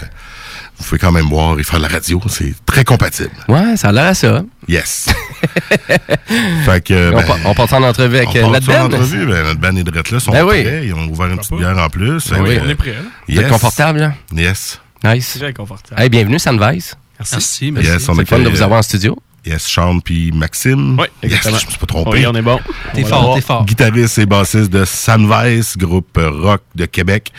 vous 0.81 0.87
pouvez 0.87 0.99
quand 0.99 1.11
même 1.11 1.29
boire 1.29 1.59
et 1.59 1.63
faire 1.63 1.77
de 1.79 1.83
la 1.83 1.89
radio. 1.89 2.21
C'est 2.27 2.53
très 2.65 2.83
compatible. 2.83 3.31
Ouais, 3.47 3.77
ça 3.77 3.89
a 3.89 3.91
l'air 3.91 4.05
à 4.07 4.13
ça. 4.13 4.43
Yes. 4.67 5.07
fait 6.65 6.83
que. 6.83 6.93
euh, 6.93 7.11
on, 7.13 7.17
ben, 7.17 7.25
on 7.45 7.53
part 7.53 7.73
en 7.73 7.83
entrevue 7.83 8.17
avec 8.17 8.29
on 8.29 8.35
euh, 8.35 8.41
part 8.41 8.51
notre 8.51 8.63
sur 8.65 8.73
band. 8.73 8.83
l'entrevue. 8.89 9.25
Ben, 9.25 9.43
notre 9.43 9.59
band 9.59 9.75
et 9.75 9.83
Drette 9.83 10.11
là 10.11 10.19
sont 10.19 10.31
Ben 10.31 10.43
oui. 10.45 10.63
prêts. 10.63 10.81
Ils 10.85 10.93
ont 10.93 11.07
ouvert 11.07 11.27
une 11.27 11.37
petite 11.37 11.53
bière 11.57 11.77
en 11.77 11.89
plus. 11.89 12.31
Oui. 12.31 12.55
que, 12.57 12.61
On 12.65 12.69
est 12.69 12.75
prêts. 12.75 12.95
hein? 12.99 13.05
Vous 13.27 13.35
êtes 13.35 13.41
yes. 13.43 13.51
confortable, 13.51 13.99
là? 13.99 14.13
Yes. 14.35 14.79
Nice. 15.03 15.37
Très 15.39 15.53
confortable. 15.53 16.01
Hey, 16.01 16.09
bienvenue, 16.09 16.39
Sandvice. 16.39 16.95
Merci. 17.19 17.35
Merci, 17.35 17.71
merci. 17.71 17.89
Yes, 17.89 18.09
on 18.09 18.15
C'est 18.15 18.25
fun 18.27 18.39
de 18.39 18.49
vous 18.49 18.61
avoir 18.61 18.79
en 18.79 18.83
studio. 18.83 19.17
Yes, 19.43 19.63
Sean 19.63 19.99
puis 19.99 20.31
Maxime. 20.31 20.99
Oui, 20.99 21.07
yes, 21.23 21.31
exactement. 21.33 21.57
je 21.57 21.65
me 21.65 21.69
suis 21.71 21.79
pas 21.79 21.85
trompé. 21.87 22.09
Oui, 22.11 22.27
on 22.27 22.35
est 22.35 22.43
bon. 22.43 22.59
T'es 22.93 23.03
fort, 23.03 23.33
t'es 23.33 23.41
fort. 23.41 23.65
guitariste 23.65 24.19
et 24.19 24.27
bassiste 24.27 24.69
de 24.71 24.85
Sunvice, 24.85 25.77
groupe 25.77 26.15
euh, 26.19 26.29
rock 26.29 26.61
de 26.75 26.85
Québec, 26.85 27.31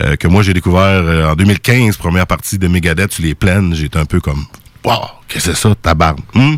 euh, 0.00 0.16
que 0.16 0.28
moi 0.28 0.42
j'ai 0.42 0.54
découvert 0.54 0.80
euh, 0.82 1.30
en 1.30 1.34
2015, 1.34 1.96
première 1.96 2.26
partie 2.26 2.58
de 2.58 2.68
Megadeth 2.68 3.12
sur 3.12 3.24
les 3.24 3.34
plaines. 3.34 3.74
J'étais 3.74 3.98
un 3.98 4.04
peu 4.04 4.20
comme, 4.20 4.44
wow, 4.84 4.94
qu'est-ce 5.28 5.46
que 5.50 5.54
c'est 5.54 5.60
ça, 5.60 5.74
tabarne? 5.80 6.18
Hum? 6.34 6.56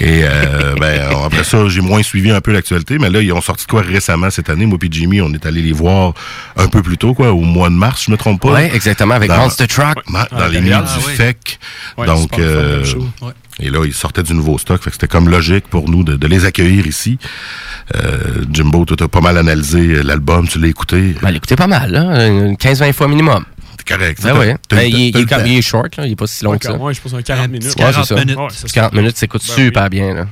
Et 0.00 0.20
euh, 0.24 0.74
ben, 0.80 1.00
après 1.24 1.44
ça, 1.44 1.66
j'ai 1.68 1.80
moins 1.80 2.02
suivi 2.02 2.30
un 2.30 2.40
peu 2.40 2.52
l'actualité, 2.52 2.98
mais 2.98 3.10
là, 3.10 3.20
ils 3.20 3.32
ont 3.32 3.40
sorti 3.40 3.66
quoi 3.66 3.82
récemment 3.82 4.30
cette 4.30 4.50
année? 4.50 4.66
Moi 4.66 4.78
et 4.82 4.88
Jimmy, 4.90 5.20
on 5.20 5.32
est 5.32 5.46
allé 5.46 5.62
les 5.62 5.72
voir 5.72 6.12
un 6.56 6.68
peu 6.68 6.82
plus 6.82 6.98
tôt, 6.98 7.14
quoi, 7.14 7.32
au 7.32 7.40
mois 7.40 7.68
de 7.70 7.74
mars, 7.74 8.04
je 8.06 8.10
me 8.10 8.16
trompe 8.16 8.40
pas. 8.42 8.52
Ouais, 8.52 8.70
exactement, 8.74 9.14
avec 9.14 9.28
Dans- 9.30 9.38
Monster 9.38 9.66
Truck. 9.66 9.96
Dans 10.12 10.18
Ah, 10.32 10.48
les 10.48 10.60
nuits 10.60 10.70
Gabriel. 10.70 10.98
du 11.00 11.06
oui. 11.08 11.14
FEC. 11.14 11.58
Ouais, 11.96 12.06
Donc, 12.06 12.38
euh. 12.38 12.84
Et 13.60 13.70
là, 13.70 13.84
ils 13.84 13.94
sortaient 13.94 14.22
du 14.22 14.34
nouveau 14.34 14.58
stock. 14.58 14.82
Fait 14.82 14.90
que 14.90 14.94
c'était 14.96 15.08
comme 15.08 15.28
logique 15.28 15.68
pour 15.68 15.88
nous 15.88 16.02
de, 16.04 16.16
de 16.16 16.26
les 16.26 16.44
accueillir 16.44 16.86
ici. 16.86 17.18
Euh, 17.96 18.44
Jimbo, 18.52 18.84
tu 18.84 19.02
as 19.02 19.08
pas 19.08 19.20
mal 19.20 19.38
analysé 19.38 20.02
l'album, 20.02 20.48
tu 20.48 20.58
l'as 20.58 20.68
écouté? 20.68 21.14
Ben, 21.22 21.30
l'écoutez 21.30 21.56
pas 21.56 21.66
mal, 21.66 21.90
là. 21.92 22.26
une 22.26 22.54
15-20 22.54 22.92
fois 22.92 23.08
minimum. 23.08 23.44
C'est 23.78 23.96
correct. 23.96 24.20
Ben 24.22 24.38
oui. 24.38 24.46
Ben, 24.70 24.80
il, 24.82 25.16
est 25.16 25.46
il 25.46 25.62
short, 25.62 25.96
là. 25.96 26.06
Il 26.06 26.12
est 26.12 26.16
pas 26.16 26.26
si 26.26 26.42
long 26.44 26.56
que 26.56 26.64
ça. 26.64 26.74
Ouais, 26.76 26.94
je 26.94 27.00
pense 27.00 27.12
un 27.14 27.22
40 27.22 27.44
Un 27.44 27.48
minutes. 27.48 27.62
petit 27.74 27.82
Ouais, 27.84 27.90
40 27.92 28.06
c'est 28.06 28.14
ça. 28.14 28.20
minutes. 28.20 28.38
Ouais, 28.38 28.46
ça 28.50 28.68
se 28.68 28.72
40 28.72 28.90
fait. 28.92 28.98
minutes, 28.98 29.16
ça 29.18 29.26
coûte 29.26 29.42
Ben 29.46 29.54
super 29.54 29.90
bien, 29.90 30.14
là. 30.14 30.26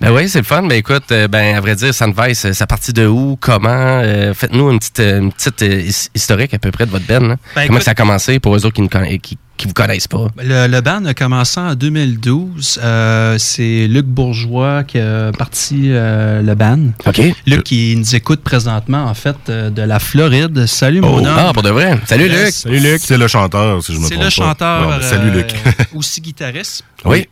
Ben 0.00 0.12
oui, 0.12 0.28
c'est 0.30 0.38
le 0.38 0.44
fun. 0.44 0.62
Ben 0.62 0.76
écoute, 0.76 1.12
euh, 1.12 1.28
ben 1.28 1.54
à 1.56 1.60
vrai 1.60 1.74
dire, 1.76 1.92
Sandvice, 1.92 2.46
euh, 2.46 2.52
ça 2.54 2.66
partit 2.66 2.92
de 2.94 3.06
où, 3.06 3.36
comment? 3.38 3.68
Euh, 3.68 4.32
Faites-nous 4.32 4.70
une 4.70 4.78
petite, 4.78 4.98
une 5.00 5.30
petite 5.30 5.60
euh, 5.62 5.80
his- 5.80 6.08
historique 6.14 6.54
à 6.54 6.58
peu 6.58 6.70
près 6.70 6.86
de 6.86 6.90
votre 6.90 7.04
là. 7.28 7.36
Ben, 7.54 7.66
comment 7.66 7.76
écoute- 7.78 7.82
ça 7.82 7.90
a 7.90 7.94
commencé 7.94 8.40
pour 8.40 8.56
eux 8.56 8.64
autres 8.64 8.74
qui 8.74 8.80
ne 8.82 8.88
qui, 9.18 9.36
qui 9.60 9.66
vous 9.66 9.74
connaissent 9.74 10.08
pas? 10.08 10.26
Le, 10.42 10.66
le 10.66 10.80
band 10.80 11.04
a 11.04 11.14
commencé 11.14 11.60
en 11.60 11.74
2012. 11.74 12.80
Euh, 12.82 13.36
c'est 13.38 13.86
Luc 13.88 14.06
Bourgeois 14.06 14.84
qui 14.84 14.98
a 14.98 15.30
parti 15.32 15.88
euh, 15.90 16.42
le 16.42 16.54
band. 16.54 16.78
OK. 17.06 17.20
Luc 17.46 17.62
qui 17.64 17.94
nous 17.96 18.14
écoute 18.16 18.40
présentement, 18.40 19.04
en 19.04 19.14
fait, 19.14 19.36
euh, 19.48 19.70
de 19.70 19.82
la 19.82 19.98
Floride. 19.98 20.66
Salut, 20.66 21.00
mon 21.02 21.16
Oh. 21.16 21.18
homme. 21.18 21.26
Ah, 21.36 21.50
pour 21.52 21.62
de 21.62 21.70
vrai. 21.70 21.98
Salut, 22.06 22.28
Yes. 22.28 22.44
Luc. 22.44 22.52
Salut, 22.54 22.78
Luc. 22.92 23.00
C'est 23.04 23.18
le 23.18 23.28
chanteur, 23.28 23.82
si 23.82 23.92
je 23.92 23.98
me 23.98 24.02
trompe 24.08 24.12
C'est 24.12 24.18
pas. 24.18 24.24
le 24.24 24.30
chanteur. 24.30 24.88
Ben, 24.88 25.02
salut, 25.02 25.30
Luc. 25.30 25.54
aussi 25.94 26.20
guitariste. 26.20 26.84
Oui. 27.04 27.28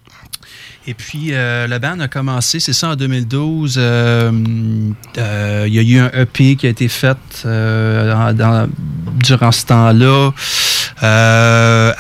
Et 0.91 0.95
puis, 0.95 1.29
euh, 1.33 1.67
le 1.67 1.79
band 1.79 2.01
a 2.01 2.09
commencé, 2.09 2.61
c'est 2.61 2.73
ça, 2.73 2.89
en 2.89 2.97
2012. 2.97 3.75
Euh, 3.77 4.33
euh, 5.19 5.65
Il 5.69 5.75
y 5.75 5.79
a 5.79 5.83
eu 5.83 5.99
un 5.99 6.11
EP 6.23 6.57
qui 6.57 6.67
a 6.67 6.71
été 6.71 6.89
fait 6.89 7.19
euh, 7.45 8.33
durant 9.23 9.53
ce 9.53 9.67
temps-là. 9.67 10.31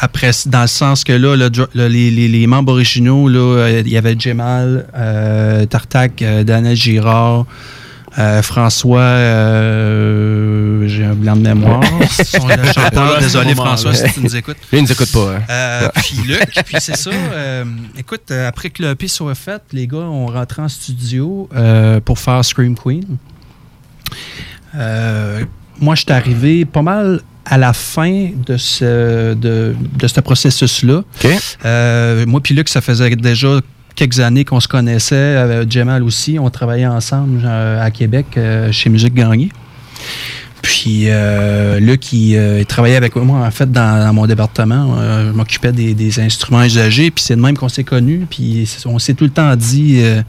Après, 0.00 0.30
dans 0.46 0.62
le 0.62 0.66
sens 0.68 1.04
que 1.04 1.12
là, 1.12 1.36
les, 1.74 2.10
les- 2.10 2.46
membres 2.46 2.72
originaux, 2.72 3.28
il 3.28 3.88
y 3.88 3.96
avait 3.98 4.18
Jemal, 4.18 4.86
euh, 4.96 5.66
Daniel 6.44 6.74
Girard, 6.76 7.44
euh, 8.18 8.42
François, 8.42 9.00
euh, 9.00 10.88
j'ai 10.88 11.04
un 11.04 11.14
blanc 11.14 11.36
de 11.36 11.42
mémoire. 11.42 11.82
Son- 12.10 12.48
chanteur, 12.74 13.18
désolé. 13.20 13.54
François 13.54 13.94
si 13.94 14.12
tu 14.12 14.20
nous 14.20 14.36
écoutes. 14.36 14.56
Lui, 14.72 14.78
il 14.78 14.82
nous 14.82 14.92
écoute 14.92 15.12
pas. 15.12 15.36
hein. 15.36 15.42
Euh, 15.50 15.88
puis 15.96 16.16
Luc, 16.26 16.50
puis 16.64 16.76
c'est 16.80 16.96
ça. 16.96 17.10
euh, 17.10 17.64
écoute, 17.96 18.30
après 18.30 18.70
que 18.70 18.82
le 18.82 18.90
EP 18.90 19.08
soit 19.08 19.34
fait, 19.34 19.62
les 19.72 19.86
gars 19.86 19.98
ont 19.98 20.26
rentré 20.26 20.62
en 20.62 20.68
studio 20.68 21.48
euh, 21.54 22.00
pour 22.00 22.18
faire 22.18 22.44
Scream 22.44 22.76
Queen. 22.76 23.04
Euh, 24.76 25.44
moi, 25.80 25.94
je 25.94 26.02
suis 26.02 26.12
arrivé 26.12 26.64
pas 26.64 26.82
mal 26.82 27.20
à 27.44 27.56
la 27.56 27.72
fin 27.72 28.28
de 28.46 28.56
ce, 28.56 29.32
de, 29.34 29.74
de 29.98 30.06
ce 30.08 30.20
processus-là. 30.20 31.02
Euh, 31.64 32.26
moi 32.26 32.40
puis 32.42 32.54
Luc, 32.54 32.68
ça 32.68 32.80
faisait 32.82 33.08
déjà 33.16 33.60
quelques 33.98 34.20
années 34.20 34.44
qu'on 34.44 34.60
se 34.60 34.68
connaissait. 34.68 35.16
Euh, 35.16 35.64
Jamal 35.68 36.04
aussi, 36.04 36.38
on 36.38 36.48
travaillait 36.50 36.86
ensemble 36.86 37.42
euh, 37.44 37.84
à 37.84 37.90
Québec 37.90 38.26
euh, 38.36 38.70
chez 38.70 38.90
Musique 38.90 39.12
Gagné. 39.12 39.50
Puis 40.62 41.04
euh, 41.08 41.78
Luc, 41.80 42.12
il, 42.12 42.36
euh, 42.36 42.60
il 42.60 42.66
travaillait 42.66 42.96
avec 42.96 43.14
moi, 43.16 43.46
en 43.46 43.50
fait, 43.50 43.70
dans, 43.70 44.04
dans 44.04 44.12
mon 44.12 44.26
département. 44.26 44.96
Euh, 44.98 45.30
je 45.30 45.36
m'occupais 45.36 45.72
des, 45.72 45.94
des 45.94 46.20
instruments 46.20 46.62
usagés, 46.64 47.10
puis 47.10 47.24
c'est 47.24 47.36
de 47.36 47.40
même 47.40 47.56
qu'on 47.56 47.68
s'est 47.68 47.84
connus. 47.84 48.26
Puis 48.28 48.68
on 48.86 48.98
s'est 48.98 49.14
tout 49.14 49.24
le 49.24 49.30
temps 49.30 49.54
dit, 49.56 49.98
euh, 50.00 50.22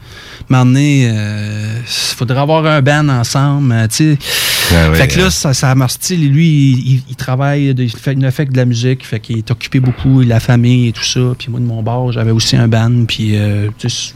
m'emmener, 0.48 1.04
il 1.08 1.82
faudrait 1.86 2.38
avoir 2.40 2.64
un 2.66 2.80
band 2.82 3.08
ensemble, 3.08 3.74
tu 3.90 3.96
sais. 3.96 4.18
Ouais, 4.72 4.94
fait 4.94 5.08
que 5.08 5.18
là, 5.18 5.24
euh, 5.24 5.30
ça, 5.30 5.52
ça 5.52 5.74
tu 5.74 5.84
sais, 6.00 6.14
Lui, 6.16 6.46
il, 6.70 6.92
il- 6.94 7.02
il 7.10 7.16
travaille, 7.16 7.74
de- 7.74 7.82
il, 7.82 7.90
fait, 7.90 8.12
il 8.12 8.30
fait 8.30 8.46
que 8.46 8.52
de 8.52 8.56
la 8.56 8.64
musique, 8.66 9.04
fait 9.04 9.18
qu'il 9.18 9.38
est 9.38 9.50
occupé 9.50 9.80
beaucoup, 9.80 10.20
la 10.20 10.38
famille 10.38 10.88
et 10.88 10.92
tout 10.92 11.02
ça. 11.04 11.20
Puis 11.36 11.48
moi, 11.50 11.58
de 11.58 11.64
mon 11.64 11.82
bord, 11.82 12.12
j'avais 12.12 12.30
aussi 12.30 12.54
un 12.56 12.68
band, 12.68 13.04
puis 13.08 13.30
euh, 13.36 13.68
tu 13.78 13.88
sais, 13.90 14.14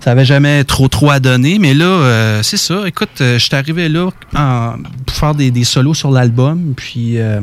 ça 0.00 0.12
avait 0.12 0.24
jamais 0.24 0.64
trop 0.64 0.88
trop 0.88 1.10
à 1.10 1.20
donner, 1.20 1.58
mais 1.58 1.74
là, 1.74 1.84
euh, 1.84 2.42
c'est 2.42 2.56
ça. 2.56 2.86
Écoute, 2.88 3.20
euh, 3.20 3.38
je 3.38 3.44
suis 3.44 3.54
arrivé 3.54 3.88
là 3.88 4.10
pour 5.06 5.14
faire 5.16 5.34
des, 5.34 5.50
des 5.50 5.64
solos 5.64 5.94
sur 5.94 6.10
l'album, 6.10 6.72
puis 6.76 7.18
euh, 7.18 7.40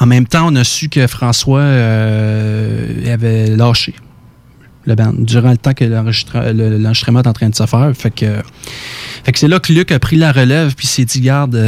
en 0.00 0.06
même 0.06 0.26
temps, 0.26 0.46
on 0.50 0.56
a 0.56 0.64
su 0.64 0.88
que 0.88 1.06
François 1.06 1.62
avait 1.64 3.48
lâché 3.56 3.94
le 4.86 4.94
band 4.94 5.14
durant 5.16 5.50
le 5.50 5.56
temps 5.56 5.72
que 5.72 5.84
l'enregistre- 5.84 6.52
le- 6.52 6.76
l'enregistrement 6.76 7.20
est 7.22 7.26
en 7.26 7.32
train 7.32 7.48
de 7.48 7.54
se 7.54 7.64
faire. 7.64 7.90
Fait 7.96 8.10
que, 8.10 8.42
c'est 9.34 9.48
là 9.48 9.58
que 9.58 9.72
Luc 9.72 9.90
a 9.92 9.98
pris 9.98 10.16
la 10.16 10.30
relève, 10.30 10.74
puis 10.74 10.86
s'est 10.86 11.06
dit, 11.06 11.20
garde, 11.22 11.58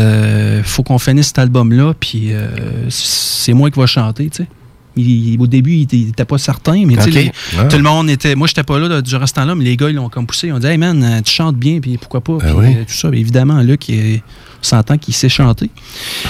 faut 0.64 0.82
qu'on 0.82 0.98
finisse 0.98 1.28
cet 1.28 1.38
album-là, 1.38 1.94
puis 1.98 2.32
euh, 2.34 2.46
c'est 2.90 3.54
moi 3.54 3.70
qui 3.70 3.80
va 3.80 3.86
chanter, 3.86 4.28
tu 4.28 4.42
sais. 4.42 4.48
Il- 4.96 5.36
au 5.40 5.46
début, 5.46 5.72
il 5.74 5.82
était, 5.82 5.96
il 5.98 6.08
était 6.08 6.24
pas 6.24 6.38
certain, 6.38 6.84
mais 6.86 6.96
tu 6.96 7.02
sais, 7.02 7.08
Ok. 7.08 7.14
les- 7.14 7.32
Ah. 7.58 7.64
tout 7.64 7.76
le 7.76 7.82
monde 7.82 8.08
était. 8.08 8.34
Moi, 8.34 8.46
j'étais 8.48 8.62
pas 8.62 8.78
là, 8.78 8.88
là, 8.88 9.02
durant 9.02 9.26
ce 9.26 9.34
temps-là, 9.34 9.54
mais 9.54 9.64
les 9.64 9.76
gars, 9.76 9.90
ils 9.90 9.94
l'ont 9.96 10.08
comme 10.08 10.26
poussé. 10.26 10.46
Ils 10.48 10.52
ont 10.54 10.58
dit, 10.58 10.66
hey 10.66 10.78
man, 10.78 11.20
tu 11.24 11.32
chantes 11.32 11.56
bien, 11.56 11.80
puis 11.80 11.98
pourquoi 11.98 12.22
pas, 12.22 12.38
Ben 12.38 12.54
puis, 12.54 12.66
oui. 12.68 12.74
euh, 12.78 12.84
tout 12.86 12.94
ça. 12.94 13.10
Mais 13.10 13.20
évidemment, 13.20 13.60
Luc, 13.60 13.88
il- 13.90 14.22
on 14.58 14.62
s'entend 14.62 14.96
qu'il 14.96 15.12
sait 15.14 15.28
chanter. 15.28 15.70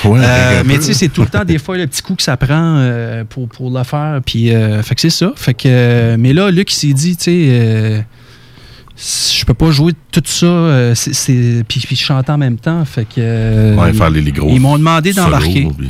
Ouais, 0.05 0.19
Euh, 0.23 0.63
mais 0.67 0.77
tu 0.79 0.83
sais, 0.83 0.95
c'est 0.95 1.09
tout 1.09 1.23
le 1.23 1.29
temps 1.29 1.45
des 1.45 1.59
fois 1.59 1.79
le 1.79 1.87
petit 1.87 2.03
coup 2.03 2.15
que 2.17 2.23
ça 2.25 2.37
prend 2.37 2.77
euh, 2.79 3.23
pour, 3.25 3.49
pour 3.49 3.71
le 3.71 3.85
faire. 3.85 4.21
Puis, 4.27 4.49
fait 4.83 4.95
que 4.95 5.01
c'est 5.01 5.11
ça. 5.11 5.33
Fait 5.37 5.55
que, 5.55 6.17
mais 6.19 6.33
là, 6.33 6.51
Luc, 6.51 6.73
il 6.73 6.77
s'est 6.77 6.93
dit, 6.93 7.17
tu 7.17 7.25
sais, 7.25 8.05
je 8.99 9.45
peux 9.45 9.55
pas 9.55 9.71
jouer 9.71 9.93
tout 10.11 10.23
ça, 10.25 10.47
euh, 10.47 10.95
c'est- 10.95 11.63
puis, 11.69 11.81
chanter 11.97 12.33
en 12.33 12.39
même 12.39 12.57
temps. 12.59 12.85
Fait 12.85 13.05
que. 13.05 13.15
euh, 13.19 13.77
Ouais, 13.77 13.93
faire 13.93 14.11
les, 14.11 14.23
les 14.23 14.33
gros. 14.33 14.49
ils 14.51 14.61
m'ont 14.61 14.79
demandé 14.79 15.13
d'embarquer. 15.13 15.69
puis- 15.77 15.89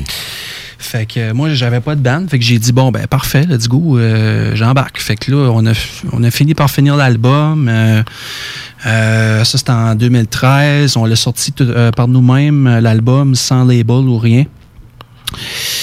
Fait 0.79 1.07
que 1.07 1.19
euh, 1.19 1.35
moi, 1.35 1.53
j'avais 1.55 1.81
pas 1.81 1.95
de 1.95 2.01
band. 2.01 2.27
Fait 2.29 2.39
que 2.39 2.45
j'ai 2.45 2.59
dit, 2.59 2.73
bon, 2.73 2.91
ben 2.91 3.07
parfait, 3.07 3.47
let's 3.49 3.69
go, 3.69 3.99
euh, 3.99 4.55
j'embarque. 4.55 5.01
Fait 5.01 5.17
que 5.17 5.31
là, 5.31 5.51
on 5.51 5.65
a, 5.67 6.31
fini 6.31 6.55
par 6.55 6.71
finir 6.71 6.97
l'album. 6.97 7.69
Euh, 7.69 9.45
ça, 9.45 9.59
c'était 9.59 9.71
en 9.71 9.95
2013. 9.95 10.97
On 10.97 11.05
l'a 11.05 11.17
sorti 11.17 11.53
par 11.97 12.09
nous-mêmes, 12.09 12.79
l'album, 12.81 13.35
sans 13.35 13.65
label 13.65 14.09
ou 14.09 14.19
rien. 14.19 14.45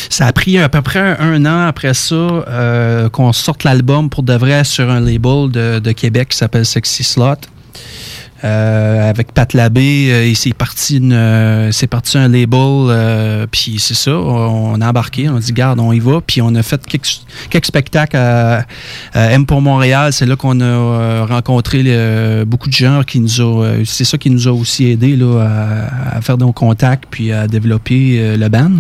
Ça 0.10 0.28
a 0.28 0.32
pris 0.32 0.58
à 0.58 0.70
peu 0.70 0.82
près 0.82 1.18
un, 1.20 1.46
an 1.46 1.68
après 1.68 1.94
ça 1.94 3.10
qu'on 3.12 3.34
sorte 3.34 3.64
l'album 3.64 4.10
pour 4.10 4.24
de 4.24 4.34
vrai 4.34 4.64
sur 4.64 4.90
un 4.90 5.00
label 5.00 5.52
de 5.52 5.92
Québec 5.92 6.30
qui 6.30 6.38
s'appelle 6.38 6.66
Sexy 6.66 7.04
Slot. 7.04 7.36
Euh, 8.44 9.10
avec 9.10 9.32
Pat 9.32 9.54
Labbé, 9.54 10.10
euh, 10.12 10.28
il 10.28 10.36
s'est 10.36 10.54
parti, 10.54 10.98
une, 10.98 11.14
euh, 11.14 11.72
c'est 11.72 11.88
parti 11.88 12.18
un 12.18 12.28
label, 12.28 12.60
euh, 12.60 13.48
puis 13.50 13.78
c'est 13.80 13.94
ça, 13.94 14.12
on, 14.12 14.82
a 14.82 14.90
embarqué, 14.90 15.30
on 15.30 15.38
a 15.38 15.40
dit 15.40 15.54
garde, 15.54 15.80
on 15.80 15.94
y 15.94 16.00
va, 16.00 16.20
puis 16.20 16.42
on 16.42 16.54
a 16.56 16.62
fait 16.62 16.86
quelques, 16.86 17.66
spectacles 17.66 18.18
à, 18.18 18.66
à 19.14 19.32
M 19.32 19.46
pour 19.46 19.62
Montréal, 19.62 20.12
c'est 20.12 20.26
là 20.26 20.36
qu'on 20.36 20.60
a 20.60 20.66
euh, 20.66 21.26
rencontré 21.26 21.84
euh, 21.86 22.44
beaucoup 22.44 22.68
de 22.68 22.74
gens 22.74 23.04
qui 23.04 23.22
nous 23.22 23.40
ont, 23.40 23.64
euh, 23.64 23.84
c'est 23.86 24.04
ça 24.04 24.18
qui 24.18 24.30
nous 24.30 24.48
a 24.48 24.52
aussi 24.52 24.88
aidé 24.88 25.16
là, 25.16 25.40
à, 25.42 26.18
à 26.18 26.22
faire 26.22 26.38
nos 26.38 26.52
contacts 26.52 27.06
puis 27.10 27.32
à 27.32 27.48
développer 27.48 28.18
euh, 28.20 28.36
le 28.36 28.50
band. 28.50 28.72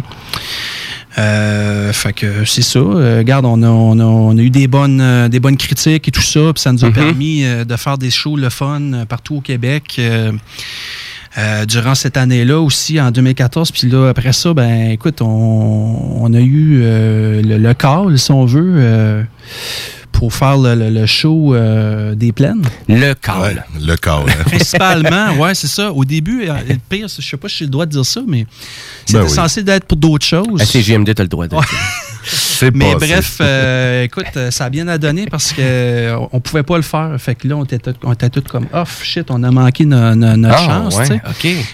Euh, 1.17 1.93
fait 1.93 2.13
que 2.13 2.43
c'est 2.45 2.61
ça. 2.63 2.79
Euh, 2.79 3.19
regarde, 3.19 3.45
on 3.45 3.61
a, 3.61 3.67
on, 3.67 3.99
a, 3.99 4.03
on 4.03 4.37
a 4.37 4.41
eu 4.41 4.49
des 4.49 4.67
bonnes, 4.67 4.99
euh, 5.01 5.27
des 5.29 5.39
bonnes 5.39 5.57
critiques 5.57 6.07
et 6.07 6.11
tout 6.11 6.21
ça. 6.21 6.39
Puis 6.53 6.61
ça 6.61 6.71
nous 6.71 6.83
a 6.83 6.87
Mhm. 6.87 6.93
permis 6.93 7.43
euh, 7.45 7.65
de 7.65 7.75
faire 7.75 7.97
des 7.97 8.09
shows 8.09 8.35
le 8.37 8.49
fun 8.49 8.81
euh, 8.93 9.05
partout 9.05 9.35
au 9.35 9.41
Québec. 9.41 9.95
euh, 9.99 10.31
euh, 11.39 11.65
durant 11.65 11.95
cette 11.95 12.15
année-là 12.17 12.59
aussi, 12.61 13.01
en 13.01 13.09
2014. 13.09 13.71
Puis 13.71 13.89
là, 13.89 14.09
après 14.09 14.33
ça, 14.33 14.53
ben 14.53 14.91
écoute, 14.91 15.19
on, 15.21 16.17
on 16.19 16.31
a 16.33 16.39
eu 16.39 16.81
euh, 16.83 17.41
le, 17.41 17.57
le 17.57 17.73
call, 17.73 18.19
si 18.19 18.31
on 18.31 18.45
veut, 18.45 18.73
euh, 18.77 19.23
pour 20.13 20.33
faire 20.33 20.57
le, 20.57 20.75
le- 20.75 20.89
le 20.89 21.05
show 21.05 21.53
euh, 21.53 22.15
des 22.15 22.31
plaines? 22.31 22.63
Le 22.87 23.13
call. 23.13 23.41
Ouais, 23.41 23.55
le 23.85 23.93
hein. 23.93 24.25
Principalement, 24.45 25.33
ouais, 25.37 25.53
c'est 25.55 25.67
ça. 25.67 25.91
Au 25.91 26.05
début, 26.05 26.47
euh, 26.47 26.53
le 26.69 26.75
pire, 26.87 27.07
je 27.09 27.21
sais 27.21 27.35
pas 27.37 27.49
si 27.49 27.57
j'ai 27.57 27.65
le 27.65 27.71
droit 27.71 27.85
de 27.85 27.91
dire 27.91 28.05
ça, 28.05 28.21
mais 28.25 28.45
c'était 29.05 29.19
Ben 29.19 29.25
oui. 29.25 29.29
censé 29.29 29.63
d'être 29.63 29.85
pour 29.85 29.97
d'autres 29.97 30.25
choses. 30.25 30.61
À 30.61 30.65
CGMD, 30.65 31.13
t'as 31.13 31.23
le 31.23 31.29
droit 31.29 31.47
de. 31.47 31.55
C'est 31.55 32.12
Mais 32.73 32.95
bref, 32.95 33.37
euh, 33.41 34.03
écoute, 34.03 34.25
euh, 34.37 34.51
ça 34.51 34.65
a 34.65 34.69
bien 34.69 34.87
à 34.87 34.97
donner 34.97 35.25
parce 35.27 35.51
que 35.51 35.61
euh, 35.61 36.17
on 36.31 36.39
pouvait 36.39 36.63
pas 36.63 36.77
le 36.77 36.81
faire. 36.83 37.11
Fait 37.19 37.35
que 37.35 37.47
là, 37.47 37.55
on 37.57 37.63
était, 37.63 37.79
tout- 37.79 37.93
on 38.03 38.13
était 38.13 38.29
tous 38.29 38.41
comme 38.41 38.67
off, 38.73 39.01
shit, 39.03 39.29
on 39.29 39.43
a 39.43 39.51
manqué 39.51 39.85
no- 39.85 40.15
no- 40.15 40.35
notre 40.37 40.55
Ah, 40.57 40.65
chance. 40.65 40.97
ouais. 40.97 41.21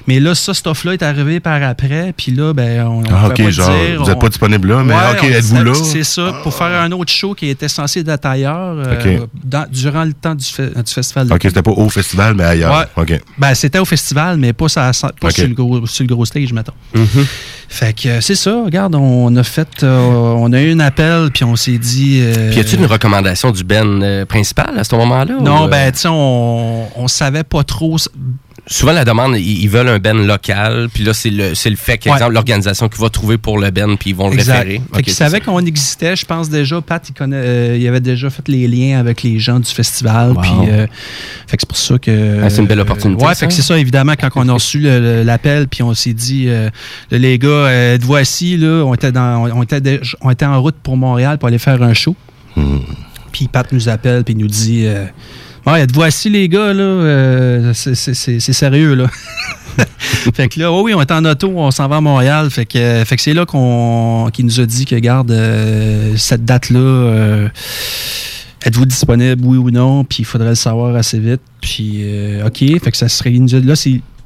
Mais 0.07 0.19
là, 0.19 0.33
ça, 0.35 0.53
cette 0.53 0.67
offre-là 0.67 0.93
est 0.93 1.03
arrivé 1.03 1.39
par 1.39 1.61
après. 1.63 2.13
Puis 2.15 2.31
là, 2.31 2.53
ben, 2.53 2.85
on, 2.87 2.99
on 2.99 3.03
Ah, 3.03 3.29
pouvait 3.29 3.33
ok, 3.33 3.43
pas 3.43 3.49
genre, 3.51 3.69
dire. 3.69 4.01
vous 4.03 4.09
n'êtes 4.09 4.19
pas 4.19 4.29
disponible 4.29 4.67
là, 4.69 4.83
mais 4.83 4.93
Ouais, 4.93 4.99
ok, 5.13 5.23
êtes-vous 5.25 5.63
là? 5.63 5.73
C'est 5.73 6.03
ça, 6.03 6.33
pour 6.43 6.53
faire 6.53 6.81
un 6.81 6.91
autre 6.91 7.11
show 7.11 7.33
qui 7.33 7.47
était 7.49 7.67
censé 7.67 7.99
être 8.05 8.25
ailleurs 8.25 8.75
euh, 8.77 9.19
dans- 9.43 9.67
durant 9.71 10.03
le 10.03 10.13
temps 10.13 10.35
du, 10.35 10.45
fe- 10.45 10.73
du 10.83 10.91
festival. 10.93 11.31
Ok, 11.31 11.39
c'était 11.43 11.61
pas 11.61 11.71
au 11.71 11.89
festival, 11.89 12.33
mais 12.35 12.43
ailleurs. 12.43 12.87
Ok. 12.95 13.19
Ben, 13.37 13.53
c'était 13.53 13.79
au 13.79 13.85
festival, 13.85 14.37
mais 14.37 14.53
pas, 14.53 14.69
ça, 14.69 14.91
sur, 14.93 15.09
le 15.19 15.53
gros, 15.53 15.85
sur 15.85 16.03
le 16.03 16.13
gros 16.13 16.25
stage, 16.25 16.51
mettons. 16.53 16.73
Mhm. 16.93 17.25
Fait 17.71 17.93
que 17.93 18.09
euh, 18.09 18.19
c'est 18.19 18.33
ça, 18.33 18.63
regarde, 18.65 18.95
on 18.95 19.35
a 19.35 19.43
fait, 19.43 19.83
euh, 19.83 19.99
on 19.99 20.51
a 20.53 20.59
eu 20.59 20.73
un 20.73 20.79
appel, 20.79 21.29
puis 21.31 21.43
on 21.43 21.55
s'est 21.55 21.77
dit... 21.77 22.19
euh, 22.19 22.49
Puis 22.49 22.57
y 22.57 22.59
a-tu 22.61 22.75
une 22.77 22.87
recommandation 22.87 23.51
du 23.51 23.63
Ben 23.63 24.25
principal 24.25 24.77
à 24.77 24.83
ce 24.83 24.95
moment-là? 24.95 25.35
Non, 25.39 25.65
ou, 25.65 25.67
ben, 25.69 25.91
tu 25.91 25.99
sais, 25.99 26.07
on, 26.09 26.87
on 26.99 27.07
savait 27.07 27.43
pas 27.43 27.63
trop... 27.63 27.97
Souvent, 28.67 28.91
la 28.91 29.05
demande, 29.05 29.35
ils, 29.37 29.61
ils 29.63 29.69
veulent 29.69 29.87
un 29.87 29.99
Ben 29.99 30.25
local, 30.25 30.89
puis 30.93 31.03
là, 31.03 31.13
c'est 31.13 31.29
le, 31.29 31.49
le 31.49 31.75
fait 31.75 31.97
qu'exemple, 31.97 32.23
Ouais. 32.29 32.33
l'organisation 32.33 32.89
qui 32.89 32.99
va 33.01 33.09
trouver 33.09 33.37
pour 33.37 33.57
le 33.59 33.69
Ben, 33.71 33.97
puis 33.97 34.11
ils 34.11 34.15
vont 34.15 34.29
le 34.29 34.35
Exact. 34.35 34.59
référer. 34.59 34.73
Fait 34.93 34.97
Ok, 34.97 35.03
qu'il 35.03 35.13
c'est 35.13 35.23
savait 35.23 35.39
ça. 35.39 35.45
qu'on 35.45 35.59
existait, 35.65 36.15
je 36.15 36.25
pense 36.25 36.49
déjà. 36.49 36.81
Pat, 36.81 37.07
il, 37.07 37.13
connaît, 37.13 37.35
euh, 37.37 37.77
il 37.79 37.87
avait 37.87 37.99
déjà 37.99 38.29
fait 38.29 38.47
les 38.47 38.67
liens 38.67 38.99
avec 38.99 39.23
les 39.23 39.39
gens 39.39 39.59
du 39.59 39.69
festival. 39.69 40.31
Wow. 40.31 40.41
Puis, 40.41 40.51
euh, 40.69 40.87
fait 41.47 41.57
que 41.57 41.61
c'est 41.61 41.67
pour 41.69 41.77
ça 41.77 41.97
que. 41.97 42.41
Ah, 42.43 42.49
c'est 42.49 42.61
une 42.61 42.67
belle 42.67 42.79
opportunité, 42.79 43.23
ouais, 43.25 43.33
ça. 43.33 43.39
fait 43.41 43.47
que 43.47 43.53
c'est 43.53 43.61
ça, 43.61 43.77
évidemment, 43.79 44.13
quand 44.19 44.29
on 44.35 44.47
a 44.49 44.53
reçu 44.53 44.79
l'appel, 45.23 45.67
puis 45.67 45.83
on 45.83 45.93
s'est 45.93 46.13
dit, 46.13 46.45
euh, 46.47 46.69
les 47.11 47.37
gars, 47.39 47.69
êtes-vous 47.93 48.15
assis, 48.15 48.57
là, 48.57 48.83
on 48.85 48.93
était, 48.93 49.11
dans, 49.11 49.43
on, 49.53 49.63
était 49.63 49.99
on 50.21 50.29
était 50.29 50.45
en 50.45 50.61
route 50.61 50.75
pour 50.81 50.97
Montréal 50.97 51.37
pour 51.37 51.47
aller 51.47 51.59
faire 51.59 51.81
un 51.81 51.93
show. 51.93 52.15
Hmm. 52.55 52.79
Puis 53.31 53.47
Pat 53.47 53.71
nous 53.71 53.89
appelle, 53.89 54.23
puis 54.23 54.33
il 54.33 54.39
nous 54.39 54.47
dit, 54.47 54.85
ouais, 55.73 55.81
êtes-vous 55.81 56.01
assis, 56.03 56.29
les 56.29 56.47
gars, 56.49 56.73
là, 56.73 56.83
euh, 56.83 57.73
c'est- 57.73 58.39
sérieux, 58.53 58.93
là. 58.95 59.07
fait 60.33 60.47
que 60.49 60.59
là, 60.59 60.71
oh 60.71 60.81
oui, 60.83 60.93
on 60.93 61.01
est 61.01 61.11
en 61.11 61.23
auto, 61.25 61.51
on 61.55 61.71
s'en 61.71 61.87
va 61.87 61.97
à 61.97 62.01
Montréal. 62.01 62.49
Fait 62.49 62.65
que, 62.65 63.03
fait 63.05 63.15
que 63.15 63.21
c'est 63.21 63.33
là 63.33 63.45
qu'on 63.45 64.29
nous 64.39 64.59
a 64.59 64.65
dit 64.65 64.85
que, 64.85 64.95
garde, 64.95 65.31
euh, 65.31 66.13
cette 66.17 66.45
date-là, 66.45 66.79
euh, 66.79 67.49
êtes-vous 68.65 68.85
disponible, 68.85 69.41
oui 69.45 69.57
ou 69.57 69.71
non? 69.71 70.03
Puis 70.03 70.19
il 70.19 70.25
faudrait 70.25 70.49
le 70.49 70.55
savoir 70.55 70.95
assez 70.95 71.19
vite. 71.19 71.41
Puis, 71.61 71.99
euh, 72.01 72.47
OK, 72.47 72.57
fait 72.59 72.91
que 72.91 72.97
ça 72.97 73.09
serait. 73.09 73.31
Là. 73.31 73.75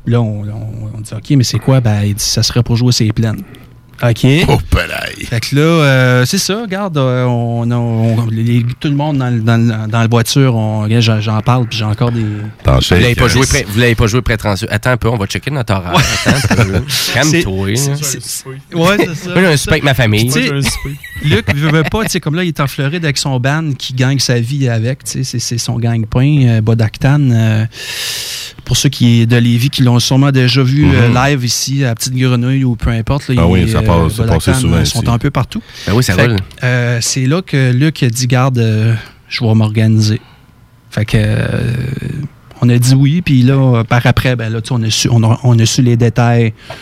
Là, 0.05 0.21
on, 0.21 0.43
on- 0.43 0.97
on 0.97 1.01
dit 1.01 1.11
OK, 1.13 1.29
mais 1.37 1.43
c'est 1.43 1.59
quoi? 1.59 1.79
Ben, 1.79 2.01
il 2.03 2.15
dit 2.15 2.23
ça 2.23 2.43
serait 2.43 2.61
pour 2.63 2.75
jouer 2.75 2.91
ses 2.91 3.11
plaines. 3.13 3.41
OK. 4.01 4.25
Oh. 4.49 4.57
Fait 5.29 5.39
que 5.39 5.55
là, 5.55 5.61
euh, 5.61 6.25
c'est 6.25 6.37
ça, 6.37 6.61
regarde, 6.61 6.97
euh, 6.97 7.23
on, 7.25 7.69
a- 7.71 7.75
on- 7.75 8.25
les- 8.27 8.65
tout 8.79 8.87
le 8.89 8.95
monde 8.95 9.17
dans, 9.19 9.29
le- 9.29 9.39
dans, 9.41 9.57
le- 9.57 9.87
dans 9.89 9.99
la 9.99 10.07
voiture, 10.07 10.55
on, 10.55 10.81
regarde, 10.81 11.21
j'en, 11.21 11.39
parle, 11.41 11.67
puis 11.67 11.77
j'ai 11.77 11.85
encore 11.85 12.11
des. 12.11 12.21
Vous 12.23 12.81
l'avez 12.91 13.15
pas 13.15 13.27
joué 13.27 13.45
près, 13.45 13.65
vous 13.67 13.79
l'avez 13.79 13.95
pas 13.95 14.07
joué. 14.07 14.21
Attends 14.69 14.89
un 14.91 14.97
peu, 14.97 15.09
on 15.09 15.17
va 15.17 15.25
checker 15.25 15.51
notre 15.51 15.73
horaire. 15.73 15.93
Attends 16.25 16.61
un 16.61 16.65
peu. 16.65 16.81
Calme-toi. 17.13 17.67
là. 17.67 17.71
Ouais, 17.71 17.75
c'est 18.05 18.23
ça. 18.23 18.43
Moi, 18.73 18.97
j'ai 18.97 19.45
un 19.45 19.57
souper 19.57 19.71
avec 19.71 19.83
ma 19.83 19.93
famille. 19.93 20.29
Luc, 21.23 21.55
veut, 21.55 21.69
veut 21.71 21.83
pas, 21.83 22.03
tu 22.03 22.09
sais, 22.09 22.19
comme 22.19 22.35
là, 22.35 22.43
il 22.43 22.49
est 22.49 22.59
en 22.59 22.67
Floride 22.67 23.03
avec 23.05 23.17
son 23.17 23.39
band 23.39 23.71
qui 23.77 23.93
gagne 23.93 24.19
sa 24.19 24.39
vie 24.39 24.67
avec, 24.67 25.03
tu 25.05 25.11
sais, 25.11 25.23
c'est, 25.23 25.39
c'est 25.39 25.57
son 25.57 25.77
gang-pain, 25.77 26.41
euh, 26.47 26.61
Bodactan. 26.61 27.19
euh, 27.31 27.65
pour 28.65 28.77
ceux 28.77 28.87
qui 28.89 29.27
de 29.27 29.35
Lévis 29.35 29.69
qui 29.69 29.83
l'ont 29.83 29.99
sûrement 29.99 30.31
déjà 30.31 30.63
vu 30.63 30.85
euh, 30.85 31.09
Mhm. 31.09 31.15
live 31.15 31.43
ici 31.45 31.83
à 31.83 31.93
Petite 31.95 32.15
Grenouille 32.15 32.63
ou 32.63 32.75
peu 32.77 32.91
importe. 32.91 33.27
Là, 33.27 33.35
Ah 33.39 33.41
il- 33.45 33.51
oui, 33.51 33.69
ça 33.71 33.81
passe- 33.85 34.13
ça 34.13 34.23
Bodactan, 34.23 34.33
passait 34.51 34.53
souvent 34.61 34.75
euh, 34.77 34.85
sont 34.85 35.01
ici. 35.01 35.09
un 35.11 35.17
peu 35.17 35.29
partout. 35.31 35.61
Ben 35.87 35.93
oui, 35.93 36.03
ça 36.03 36.15
roule. 36.15 36.37
euh, 36.63 36.99
c'est 37.01 37.25
là 37.25 37.41
que 37.41 37.71
Luc 37.71 38.03
a 38.03 38.09
dit 38.09 38.27
garde, 38.27 38.57
euh, 38.59 38.93
je 39.29 39.43
vais 39.43 39.53
m'organiser. 39.53 40.21
Fait 40.89 41.05
que 41.05 41.17
euh, 41.17 41.71
on 42.61 42.69
a 42.69 42.77
dit 42.77 42.93
oui, 42.95 43.21
puis 43.21 43.41
là, 43.41 43.83
par 43.83 44.05
après, 44.05 44.35
ben 44.35 44.51
là, 44.51 44.61
tu 44.61 44.69
sais, 44.69 44.73
on 44.73 44.83
a 44.83 44.89
su, 44.89 45.09
on 45.11 45.23
a, 45.23 45.39
on 45.43 45.57
a 45.59 45.65
su 45.65 45.81
les 45.81 45.97
détails 45.97 46.53
Euh, 46.69 46.73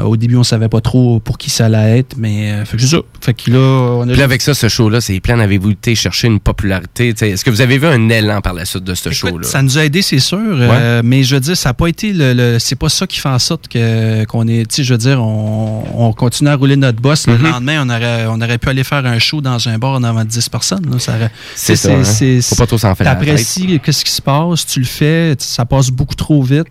au 0.00 0.16
début, 0.16 0.36
on 0.36 0.42
savait 0.44 0.68
pas 0.68 0.80
trop 0.80 1.20
pour 1.20 1.38
qui 1.38 1.50
ça 1.50 1.66
allait 1.66 1.98
être, 2.00 2.16
mais 2.16 2.52
euh, 2.52 2.64
fait 2.64 2.76
que 2.76 2.82
c'est 2.82 2.88
ça. 2.88 2.98
Fait 3.20 3.34
que 3.34 3.50
là, 3.50 3.58
on 3.58 4.02
a 4.02 4.06
Puis 4.08 4.16
là, 4.16 4.24
avec 4.24 4.42
ça, 4.42 4.52
ce 4.54 4.68
show-là, 4.68 5.00
c'est 5.00 5.20
plein. 5.20 5.38
Avez-vous 5.38 5.70
été 5.70 5.94
chercher 5.94 6.26
une 6.28 6.40
popularité? 6.40 7.08
Est-ce 7.20 7.44
que 7.44 7.50
vous 7.50 7.60
avez 7.60 7.78
vu 7.78 7.86
un 7.86 8.08
élan 8.08 8.40
par 8.40 8.54
la 8.54 8.64
suite 8.64 8.84
de 8.84 8.94
ce 8.94 9.10
show-là? 9.10 9.46
Ça 9.46 9.62
nous 9.62 9.78
a 9.78 9.84
aidé, 9.84 10.02
c'est 10.02 10.18
sûr, 10.18 10.38
euh, 10.42 11.00
mais 11.04 11.22
je 11.22 11.34
veux 11.36 11.40
dire, 11.40 11.56
ça 11.56 11.68
n'a 11.70 11.74
pas 11.74 11.86
été 11.86 12.12
le, 12.12 12.32
le- 12.32 12.58
c'est 12.58 12.74
pas 12.76 12.88
ça 12.88 13.06
qui 13.06 13.18
fait 13.20 13.28
en 13.28 13.38
sorte 13.38 13.68
que 13.68 14.24
qu'on 14.24 14.48
est, 14.48 14.68
tu 14.68 14.76
sais, 14.76 14.84
je 14.84 14.92
veux 14.94 14.98
dire, 14.98 15.22
on, 15.22 15.84
on 15.94 16.12
continue 16.12 16.50
à 16.50 16.56
rouler 16.56 16.76
notre 16.76 17.00
boss. 17.00 17.26
Le 17.26 17.38
Mhm. 17.38 17.42
lendemain, 17.50 17.86
on 17.86 17.90
aurait, 17.90 18.26
on 18.28 18.40
aurait 18.40 18.58
pu 18.58 18.68
aller 18.68 18.84
faire 18.84 19.04
un 19.06 19.18
show 19.18 19.40
dans 19.40 19.68
un 19.68 19.78
bar 19.78 20.00
devant 20.00 20.24
10 20.24 20.48
personnes. 20.48 20.90
là. 20.90 20.98
Ça 20.98 21.12
C'est 21.54 21.76
ça, 21.76 21.92
hein. 21.92 22.40
Faut 22.42 22.56
pas 22.56 22.66
trop 22.66 22.78
s'en 22.78 22.94
faire. 22.94 23.06
T'apprécies 23.06 23.80
qu'est-ce 23.82 24.04
qui 24.04 24.10
se 24.12 24.22
passe, 24.22 24.66
tu 24.66 24.80
le 24.80 24.86
fais, 24.86 25.34
ça 25.38 25.64
passe 25.64 25.90
beaucoup 25.90 26.14
trop 26.14 26.42
vite. 26.42 26.66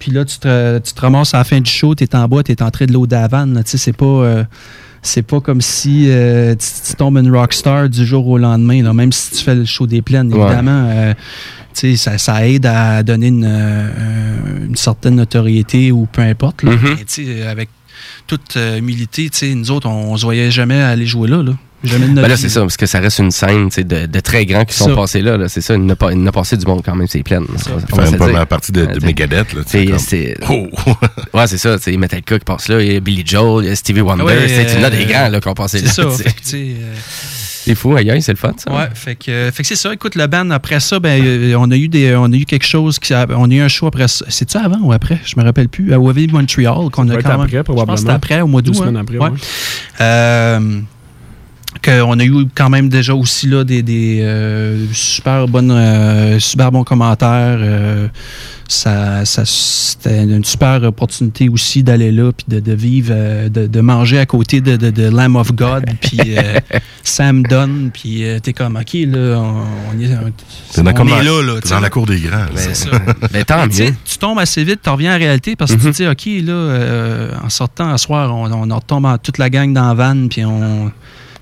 Puis 0.00 0.10
là, 0.10 0.24
tu 0.24 0.38
te, 0.40 0.78
tu 0.80 0.92
te 0.92 1.00
ramasses 1.00 1.32
à 1.34 1.38
la 1.38 1.44
fin 1.44 1.60
du 1.60 1.70
show, 1.70 1.94
tu 1.94 2.02
es 2.02 2.16
en 2.16 2.26
bas, 2.26 2.42
tu 2.42 2.50
es 2.50 2.60
en 2.62 2.70
train 2.72 2.86
de 2.86 2.92
l'eau 2.92 3.06
d'Havane. 3.06 3.54
là. 3.54 3.62
Tu 3.62 3.70
sais, 3.70 3.78
c'est 3.78 3.92
pas. 3.96 4.04
euh, 4.06 4.44
c'est 5.02 5.22
pas 5.22 5.40
comme 5.40 5.60
si 5.62 6.06
euh, 6.10 6.54
tu, 6.56 6.66
tu 6.90 6.94
tombes 6.96 7.16
une 7.16 7.34
rockstar 7.34 7.88
du 7.88 8.04
jour 8.04 8.26
au 8.28 8.36
lendemain, 8.36 8.82
là, 8.82 8.92
même 8.92 9.12
si 9.12 9.30
tu 9.36 9.42
fais 9.44 9.54
le 9.54 9.64
show 9.64 9.86
des 9.86 10.02
plaines, 10.02 10.30
Ouais. 10.34 10.44
évidemment. 10.44 10.88
euh, 10.90 11.14
ça, 11.96 12.18
ça 12.18 12.46
aide 12.46 12.66
à 12.66 13.02
donner 13.02 13.28
une, 13.28 13.46
euh, 13.48 14.66
une 14.66 14.76
certaine 14.76 15.14
notoriété 15.14 15.90
ou 15.92 16.06
peu 16.10 16.20
importe. 16.22 16.62
là. 16.64 16.72
Mhm. 16.72 16.96
Mais 17.18 17.42
avec 17.46 17.68
toute 18.26 18.56
humilité, 18.56 19.30
nous 19.54 19.70
autres, 19.70 19.88
on, 19.88 20.16
se 20.18 20.24
voyait 20.24 20.50
jamais 20.50 20.80
aller 20.82 21.06
jouer 21.06 21.28
là. 21.28 21.42
là. 21.42 21.52
Jamais 21.82 22.06
de 22.06 22.10
notre 22.10 22.22
Ben 22.22 22.28
là, 22.28 22.34
vie, 22.34 22.40
c'est 22.42 22.48
ça, 22.50 22.60
parce 22.60 22.76
que 22.76 22.84
ça 22.86 23.00
reste 23.00 23.18
une 23.20 23.30
scène 23.30 23.68
de, 23.68 24.06
de 24.06 24.20
très 24.20 24.44
grands 24.44 24.64
qui 24.64 24.74
sont 24.74 24.88
Ça. 24.90 24.94
passés 24.94 25.22
là. 25.22 25.36
là. 25.38 25.48
C'est 25.48 25.60
ça, 25.62 25.74
il 25.74 25.84
n'a 25.86 25.96
pas, 25.96 26.12
il 26.12 26.22
passé 26.30 26.56
du 26.56 26.66
monde 26.66 26.82
quand 26.84 26.94
même, 26.94 27.06
c'est 27.08 27.22
plein. 27.22 27.40
On 27.40 27.96
va- 27.96 28.06
une 28.08 28.16
première 28.16 28.46
partie 28.46 28.70
de, 28.72 28.82
Euh, 28.82 28.98
Megadeth. 29.02 29.54
Là, 29.54 29.64
t'sais, 29.64 29.86
comme- 29.86 29.98
c'est- 29.98 30.36
Oh! 30.50 30.68
Ouais, 31.34 31.46
c'est 31.46 31.58
ça. 31.58 31.78
t'sais, 31.78 31.96
Metallica 31.96 32.38
qui 32.38 32.44
passe 32.44 32.68
là, 32.68 32.80
il 32.82 32.92
y 32.92 32.96
a 32.96 33.00
Billy 33.00 33.22
Joel, 33.24 33.64
il 33.64 33.68
y 33.68 33.72
a 33.72 33.76
Stevie 33.76 34.00
Wonder. 34.02 34.24
Ouais, 34.24 34.46
c'est 34.48 34.76
une 34.78 34.84
euh, 34.84 34.90
des 34.90 35.06
grands 35.06 35.28
là, 35.28 35.40
qui 35.40 35.48
ont 35.48 35.54
passé 35.54 35.78
C'est 35.78 35.86
là. 35.86 35.92
ça. 35.92 36.04
t'sais. 36.10 36.22
fait 36.24 36.30
que, 36.34 36.40
tu 36.42 36.48
sais, 36.48 36.56
euh, 36.80 36.94
C'est 37.62 37.74
fou, 37.74 37.94
aïe, 37.96 38.10
aïe, 38.10 38.20
c'est 38.22 38.32
le 38.32 38.38
fun, 38.38 38.52
ça. 38.56 38.72
Ouais, 38.72 38.88
fait 38.94 39.14
que, 39.16 39.50
fait 39.52 39.62
que 39.62 39.68
c'est 39.68 39.76
ça. 39.76 39.92
Écoute, 39.92 40.14
le 40.16 40.26
band, 40.26 40.50
après 40.50 40.80
ça, 40.80 40.98
ben, 40.98 41.22
euh, 41.24 41.54
on 41.58 41.70
a 41.70 41.76
eu 41.76 41.88
des, 41.88 42.14
on 42.16 42.24
a 42.32 42.36
eu 42.36 42.44
quelque 42.46 42.66
chose 42.66 42.98
qui, 42.98 43.12
a- 43.14 43.26
on 43.30 43.50
a 43.50 43.54
eu 43.54 43.60
un 43.60 43.68
show 43.68 43.86
après 43.86 44.08
ça. 44.08 44.24
C'est-tu 44.28 44.56
avant 44.56 44.80
ou 44.82 44.92
après? 44.92 45.18
Je 45.24 45.34
me 45.38 45.44
rappelle 45.44 45.68
plus. 45.68 45.92
À 45.92 46.00
OV 46.00 46.26
Montreal, 46.32 46.90
qu'on 46.92 47.08
a 47.08 47.16
quand 47.22 47.28
même. 47.38 47.40
après, 47.40 47.48
Je 47.50 47.56
pense 47.56 47.58
que 47.58 47.62
probablement. 47.64 47.96
c'était 47.96 48.10
après, 48.12 48.40
au 48.42 48.46
mois 48.46 48.62
Deux 48.62 48.70
d'août. 48.72 48.78
semaines 48.80 48.96
hein? 48.96 49.00
après, 49.02 49.18
Ouais. 49.18 49.28
ouais. 49.30 49.38
Euh, 50.00 50.80
qu'on 51.84 52.18
a 52.18 52.24
eu 52.24 52.46
quand 52.54 52.68
même 52.68 52.88
déjà 52.88 53.14
aussi 53.14 53.46
là, 53.46 53.64
des, 53.64 53.82
des, 53.82 54.20
euh, 54.22 54.86
super, 54.92 55.46
bonnes, 55.48 55.70
euh, 55.70 56.38
super 56.38 56.70
bons 56.72 56.84
commentaires. 56.84 57.58
euh, 57.60 58.08
ça, 58.68 59.24
ça- 59.24 59.44
c'était 59.44 60.22
une 60.22 60.44
super 60.44 60.80
opportunité 60.84 61.48
aussi 61.48 61.82
d'aller 61.82 62.12
là 62.12 62.30
puis 62.32 62.46
de, 62.48 62.60
de 62.60 62.72
vivre, 62.72 63.10
euh, 63.12 63.48
de, 63.48 63.66
de 63.66 63.80
manger 63.80 64.20
à 64.20 64.26
côté 64.26 64.60
de, 64.60 64.76
de, 64.76 64.90
de 64.90 65.08
Lamb 65.08 65.34
of 65.34 65.52
God 65.54 65.86
puis 66.00 66.20
euh, 66.38 66.60
Sam 67.02 67.42
Dunn 67.42 67.90
puis 67.92 68.24
euh, 68.24 68.38
t'es 68.38 68.52
comme 68.52 68.76
ok 68.76 68.92
là 69.08 69.38
on, 69.40 69.64
on 69.96 70.00
est, 70.00 70.10
on 70.14 70.92
comme 70.94 71.08
est 71.08 71.22
là 71.24 71.42
là 71.42 71.60
dans 71.68 71.80
la 71.80 71.90
cour 71.90 72.06
des 72.06 72.20
grands. 72.20 72.46
C'est 72.54 72.74
ça. 72.76 72.90
Ben, 73.32 73.44
tant 73.44 73.66
Tu 73.66 73.74
sais, 73.74 73.84
mieux. 73.86 73.94
tu 74.04 74.18
tombes 74.18 74.38
assez 74.38 74.62
vite, 74.62 74.80
tu 74.84 74.90
reviens 74.90 75.16
en 75.16 75.18
réalité 75.18 75.56
parce 75.56 75.72
que 75.72 75.76
Mhm. 75.76 75.86
tu 75.86 75.90
te 75.92 76.02
dis, 76.02 76.08
OK, 76.08 76.46
là, 76.46 76.52
euh, 76.52 77.32
en 77.44 77.48
sortant 77.48 77.92
à 77.92 77.98
soir, 77.98 78.32
on, 78.32 78.52
on 78.52 78.74
retombe 78.76 79.04
en 79.06 79.18
toute 79.18 79.38
la 79.38 79.50
gang 79.50 79.72
dans 79.72 79.88
la 79.88 79.94
van, 79.94 80.28
puis 80.28 80.44
on. 80.44 80.92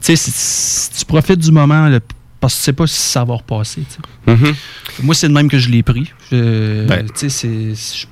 Tu 0.02 0.16
sais, 0.16 0.88
tu 0.98 1.04
profites 1.04 1.38
du 1.38 1.50
moment, 1.50 1.88
là, 1.88 1.98
parce 2.40 2.54
que 2.54 2.58
tu 2.58 2.64
sais 2.64 2.72
pas 2.72 2.86
si 2.86 2.98
ça 3.00 3.24
va 3.24 3.34
repasser. 3.34 3.82
Mhm. 4.26 4.54
Moi, 5.02 5.14
c'est 5.14 5.28
de 5.28 5.32
même 5.32 5.48
que 5.50 5.58
je 5.58 5.68
l'ai 5.68 5.82
pris. 5.82 6.12
Ben. 6.30 7.06
Tu 7.14 7.28
sais, 7.30 7.74
c'est. 7.74 8.06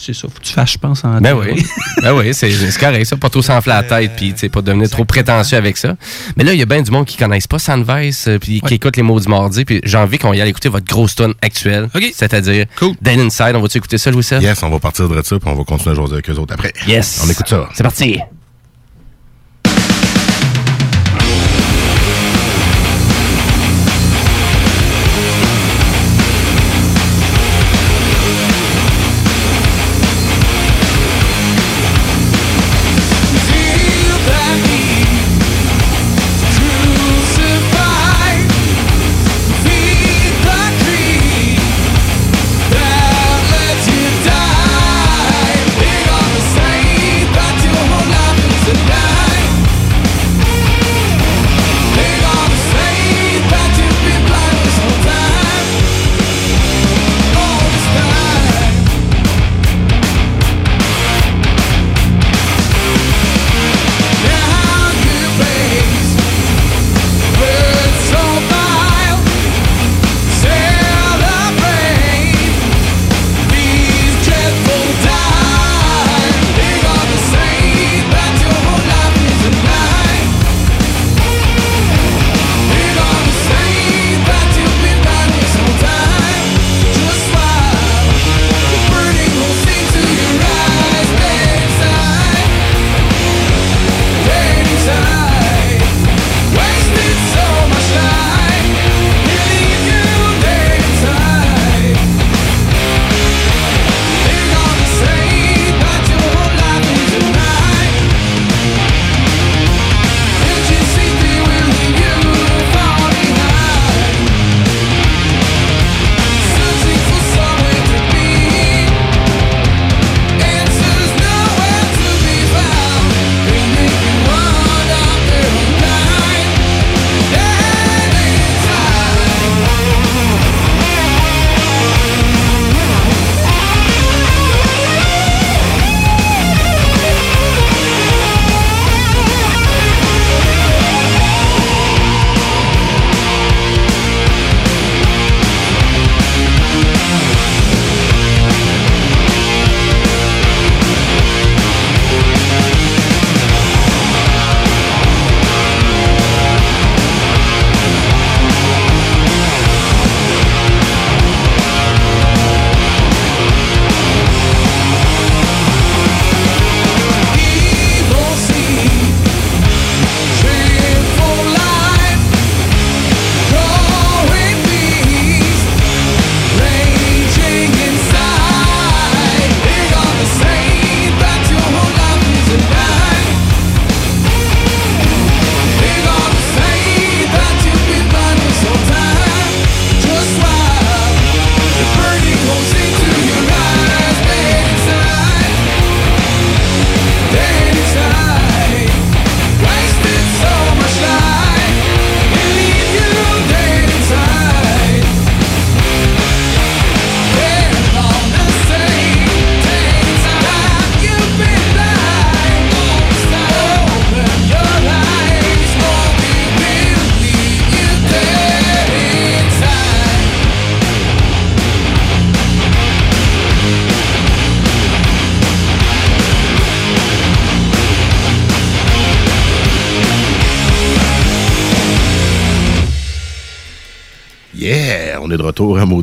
C'est 0.00 0.12
ça, 0.14 0.28
faut 0.28 0.38
que 0.38 0.44
tu 0.44 0.52
fasses, 0.52 0.74
je 0.74 0.78
pense, 0.78 1.04
en 1.04 1.20
Ben 1.20 1.34
oui, 1.34 1.60
ben 2.02 2.12
oui 2.14 2.32
c'est 2.32 2.52
correct, 2.78 3.04
ça. 3.04 3.16
Pas 3.16 3.30
trop 3.30 3.42
s'enfler 3.42 3.72
la 3.72 3.82
tête, 3.82 4.12
puis 4.16 4.32
pas 4.48 4.62
devenir 4.62 4.88
trop 4.88 5.04
prétentieux 5.04 5.58
avec 5.58 5.76
ça. 5.76 5.96
Mais 6.36 6.44
là, 6.44 6.52
il 6.52 6.58
y 6.60 6.62
a 6.62 6.66
bien 6.66 6.82
du 6.82 6.92
monde 6.92 7.04
qui 7.04 7.16
connaissent 7.16 7.48
pas 7.48 7.58
Sandvice, 7.58 8.28
euh, 8.28 8.38
puis 8.38 8.60
qui 8.60 8.74
écoute 8.74 8.96
les 8.96 9.02
mots 9.02 9.18
du 9.18 9.28
mardi, 9.28 9.64
puis 9.64 9.80
j'ai 9.82 9.98
envie 9.98 10.18
qu'on 10.18 10.32
y 10.32 10.40
aille 10.40 10.50
écouter 10.50 10.68
votre 10.68 10.86
grosse 10.86 11.16
tune 11.16 11.34
actuelle. 11.42 11.88
OK. 11.92 12.12
C'est-à-dire 12.14 12.66
Cool. 12.76 12.94
Inside. 13.04 13.56
On 13.56 13.60
va-tu 13.60 13.78
écouter 13.78 13.98
ça, 13.98 14.12
Louis 14.12 14.22
Seb? 14.22 14.40
Yes, 14.40 14.62
on 14.62 14.70
va 14.70 14.78
partir 14.78 15.08
de 15.08 15.20
ça, 15.20 15.36
puis 15.36 15.48
on 15.50 15.56
va 15.56 15.64
continuer 15.64 15.90
à 15.90 15.94
jaser 15.96 16.12
avec 16.12 16.30
eux 16.30 16.36
autres 16.38 16.54
après. 16.54 16.72
Yes. 16.86 17.20
On 17.24 17.28
écoute 17.28 17.48
ça. 17.48 17.68
C'est 17.74 17.82
parti. 17.82 18.20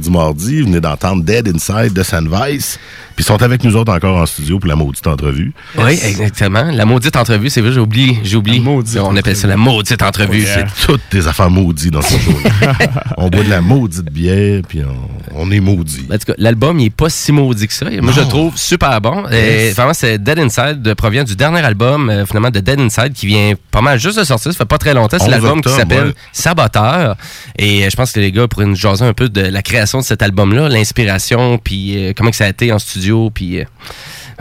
Maudit 0.10 0.12
Mardi. 0.12 0.62
Vous 0.62 0.68
venez 0.68 0.82
d'entendre 0.82 1.24
Dead 1.24 1.48
Inside 1.48 1.94
de 1.94 2.04
Sandvice. 2.04 2.80
Puis 3.16 3.24
ils 3.24 3.28
sont 3.28 3.42
avec 3.42 3.64
nous 3.64 3.76
autres 3.76 3.94
encore 3.94 4.18
en 4.18 4.26
studio 4.26 4.60
pour 4.60 4.68
la 4.68 4.76
maudite 4.76 5.08
entrevue. 5.08 5.54
Oui, 5.78 6.00
exactement. 6.04 6.70
La 6.72 6.86
maudite 6.86 7.16
entrevue, 7.16 7.50
c'est 7.50 7.62
vrai, 7.62 7.72
j'ai 7.72 7.80
oublié. 7.80 8.20
J'ai 8.24 8.36
oublié. 8.36 8.62
On 9.00 9.16
appelle 9.16 9.36
ça 9.36 9.48
la 9.48 9.58
maudite 9.58 10.02
entrevue. 10.02 10.46
C'est 10.46 10.66
toutes 10.86 11.02
des 11.12 11.28
affaires 11.28 11.50
maudites 11.50 11.94
dans 11.94 12.02
ce 12.02 12.18
show-là. 12.18 12.74
on 13.18 13.30
boit 13.30 13.44
de 13.44 13.50
la 13.50 13.62
maudite 13.62 14.12
bière, 14.12 14.62
puis 14.68 14.82
on, 14.84 15.15
on 15.38 15.52
est 15.52 15.60
maudit. 15.60 16.06
En 16.12 16.18
tout 16.18 16.26
cas, 16.28 16.34
l'album, 16.38 16.80
il 16.80 16.86
est 16.88 16.90
pas 16.90 17.10
si 17.10 17.32
maudit 17.32 17.68
que 17.68 17.74
ça. 17.74 17.86
Moi, 18.02 18.12
je 18.16 18.22
le 18.22 18.28
trouve 18.28 18.58
super 18.58 19.00
bon. 19.02 19.28
Et 19.30 19.66
Yes. 19.66 19.76
vraiment, 19.76 19.94
c'est 19.94 20.18
Dead 20.18 20.40
Inside, 20.40 20.86
euh, 20.88 20.96
provient 20.96 21.24
du 21.24 21.36
dernier 21.36 21.60
album, 21.60 22.10
euh, 22.10 22.26
finalement, 22.26 22.50
de 22.50 22.60
Dead 22.60 22.80
Inside, 22.80 23.14
qui 23.14 23.28
vient 23.28 23.54
pas 23.72 23.82
mal 23.82 24.00
juste 24.00 24.18
de 24.18 24.24
sortir. 24.24 24.52
Ça 24.52 24.58
fait 24.58 24.66
pas 24.66 24.78
très 24.78 24.94
longtemps. 24.94 25.18
C'est 25.18 25.26
11 25.26 25.32
l'album 25.32 25.62
qui 25.62 25.70
s'appelle 25.70 26.08
ouais. 26.08 26.14
Saboteur. 26.32 27.16
Et 27.58 27.86
euh, 27.86 27.90
je 27.90 27.96
pense 27.96 28.12
que 28.12 28.20
les 28.20 28.32
gars 28.32 28.48
pourraient 28.48 28.66
nous 28.66 28.76
jaser 28.76 29.06
un 29.06 29.14
peu 29.14 29.30
de 29.30 29.42
la 29.42 29.62
création 29.62 30.00
de 30.00 30.04
cet 30.04 30.22
album-là, 30.22 30.70
l'inspiration, 30.70 31.58
puis 31.58 31.98
euh, 31.98 32.14
comment 32.16 32.32
que 32.32 32.38
ça 32.38 32.46
a 32.46 32.50
été 32.50 32.72
en 32.72 32.80
studio, 32.80 33.30
puis... 33.30 33.60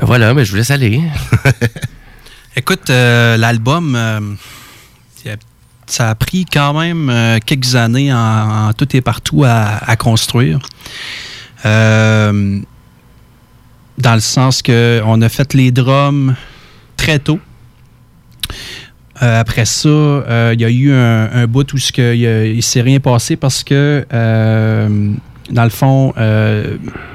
voilà, 0.00 0.34
mais 0.34 0.44
je 0.44 0.50
vous 0.50 0.56
laisse 0.56 0.70
aller. 0.70 1.00
Écoute, 2.56 2.88
euh, 2.90 3.36
l'album, 3.36 3.94
euh, 3.96 4.20
ça 5.86 6.10
a 6.10 6.14
pris 6.14 6.44
quand 6.44 6.78
même 6.78 7.10
euh, 7.10 7.38
quelques 7.44 7.74
années 7.74 8.12
en, 8.12 8.72
tout 8.76 8.96
et 8.96 9.00
partout 9.00 9.44
à, 9.44 9.96
construire. 9.96 10.60
Euh, 11.64 12.60
dans 13.96 14.14
le 14.14 14.20
sens 14.20 14.60
que 14.60 15.00
on 15.06 15.22
a 15.22 15.28
fait 15.28 15.54
les 15.54 15.70
drums 15.70 16.34
très 16.96 17.18
tôt. 17.18 17.38
Euh, 19.22 19.40
après 19.40 19.64
ça, 19.64 20.52
il 20.52 20.60
y 20.60 20.64
a 20.64 20.70
eu 20.70 20.92
un, 20.92 21.46
bout 21.46 21.72
où 21.72 21.76
il, 21.76 22.54
il 22.56 22.62
s'est 22.62 22.82
rien 22.82 23.00
passé 23.00 23.36
parce 23.36 23.62
que 23.62 24.04
dans 25.50 25.64
le 25.64 25.70
fond, 25.70 26.12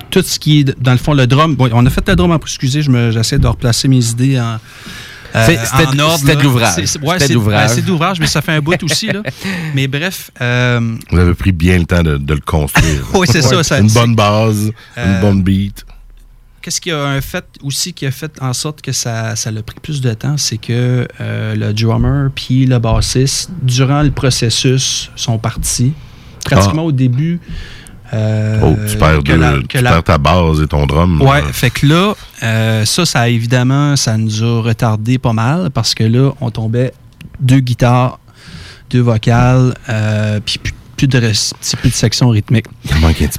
tout 0.10 0.22
ce 0.22 0.40
qui 0.40 0.62
est 0.62 0.82
dans 0.82 0.94
le 0.94 0.98
fond 0.98 1.14
le 1.14 1.28
drum, 1.28 1.56
bon, 1.56 1.70
on 1.74 1.86
a 1.86 1.90
fait 1.90 2.08
le 2.08 2.16
drum. 2.16 2.38
Excusez, 2.42 2.82
j'essaie 3.12 3.40
de 3.40 3.48
replacer 3.48 3.88
mes 3.88 4.10
idées 4.10 4.40
en 4.40 4.58
c'était 5.34 5.88
en 5.88 5.92
de- 5.94 6.02
ordre, 6.02 6.20
c'était 6.20 6.36
de 6.36 6.42
l'ouvrage. 6.44 6.74
C'est- 6.76 6.86
c'est- 6.86 7.00
ouais, 7.00 7.20
C'était 7.20 7.30
de 7.30 7.34
l'ouvrage. 7.36 7.68
ben, 7.70 7.76
c'est 7.76 7.82
de 7.82 7.88
l'ouvrage, 7.88 8.20
mais 8.20 8.28
ça 8.28 8.42
fait 8.42 8.52
un 8.54 8.62
bout 8.62 8.82
aussi. 8.84 9.08
Là. 9.08 9.22
Mais 9.76 9.88
bref, 9.88 10.32
euh, 10.42 10.96
Vous 11.12 11.20
avez 11.20 11.34
pris 11.34 11.52
bien 11.52 11.78
le 11.78 11.86
temps 11.86 12.04
de, 12.04 12.18
de 12.18 12.34
le 12.34 12.40
construire. 12.42 13.06
Oui, 13.14 13.28
c'est 13.30 13.42
ça, 13.42 13.62
ça- 13.64 13.80
Une 13.80 13.92
bonne 13.92 14.16
base, 14.16 14.66
une 14.66 15.04
Euh, 15.04 15.22
bonne 15.22 15.42
beat. 15.44 15.86
Qu'est-ce 16.62 16.82
qui 16.82 16.92
a 16.92 17.02
un 17.06 17.22
fait 17.22 17.46
aussi 17.64 17.94
qui 17.94 18.06
a 18.06 18.12
fait 18.12 18.32
en 18.42 18.52
sorte 18.52 18.82
que 18.82 18.92
ça, 18.92 19.36
ça 19.38 19.50
a 19.50 19.62
pris 19.64 19.78
plus 19.82 20.02
de 20.02 20.14
temps, 20.14 20.36
c'est 20.38 20.58
que 20.58 21.08
euh, 21.22 21.56
le 21.56 21.74
drummer 21.74 22.30
puis 22.36 22.66
le 22.66 22.80
bassiste, 22.80 23.50
durant 23.62 24.02
le 24.02 24.12
processus, 24.12 25.10
sont 25.16 25.38
partis. 25.38 25.94
Pratiquement 26.44 26.84
au 26.84 26.92
début. 26.92 27.40
Euh, 28.14 28.60
oh, 28.64 28.76
tu 28.90 28.98
perds, 28.98 29.20
que 29.20 29.32
deux- 29.34 29.38
la- 29.38 29.58
tu 29.60 29.68
que 29.68 29.78
la- 29.80 29.92
perds 29.92 30.04
ta 30.04 30.18
base 30.18 30.62
et 30.62 30.68
ton 30.68 30.86
drum. 30.86 31.22
Ouais, 31.22 31.42
là. 31.42 31.48
fait 31.52 31.70
que 31.70 31.86
là, 31.86 32.14
euh, 32.44 32.86
ça, 32.86 33.06
ça 33.06 33.30
évidemment, 33.30 33.96
ça 33.96 34.18
nous 34.18 34.44
a 34.44 34.62
retardé 34.62 35.18
pas 35.18 35.34
mal 35.34 35.70
parce 35.72 35.94
que 35.94 36.04
là, 36.04 36.32
on 36.42 36.50
tombait 36.52 36.94
deux 37.40 37.60
guitares, 37.60 38.20
deux 38.90 39.02
vocales, 39.02 39.74
euh, 39.90 40.40
puis 40.44 40.60
plus, 40.98 41.08
de, 41.08 41.20
plus 41.78 41.90
de 41.90 41.94
section 41.94 42.30
rythmique. 42.30 42.66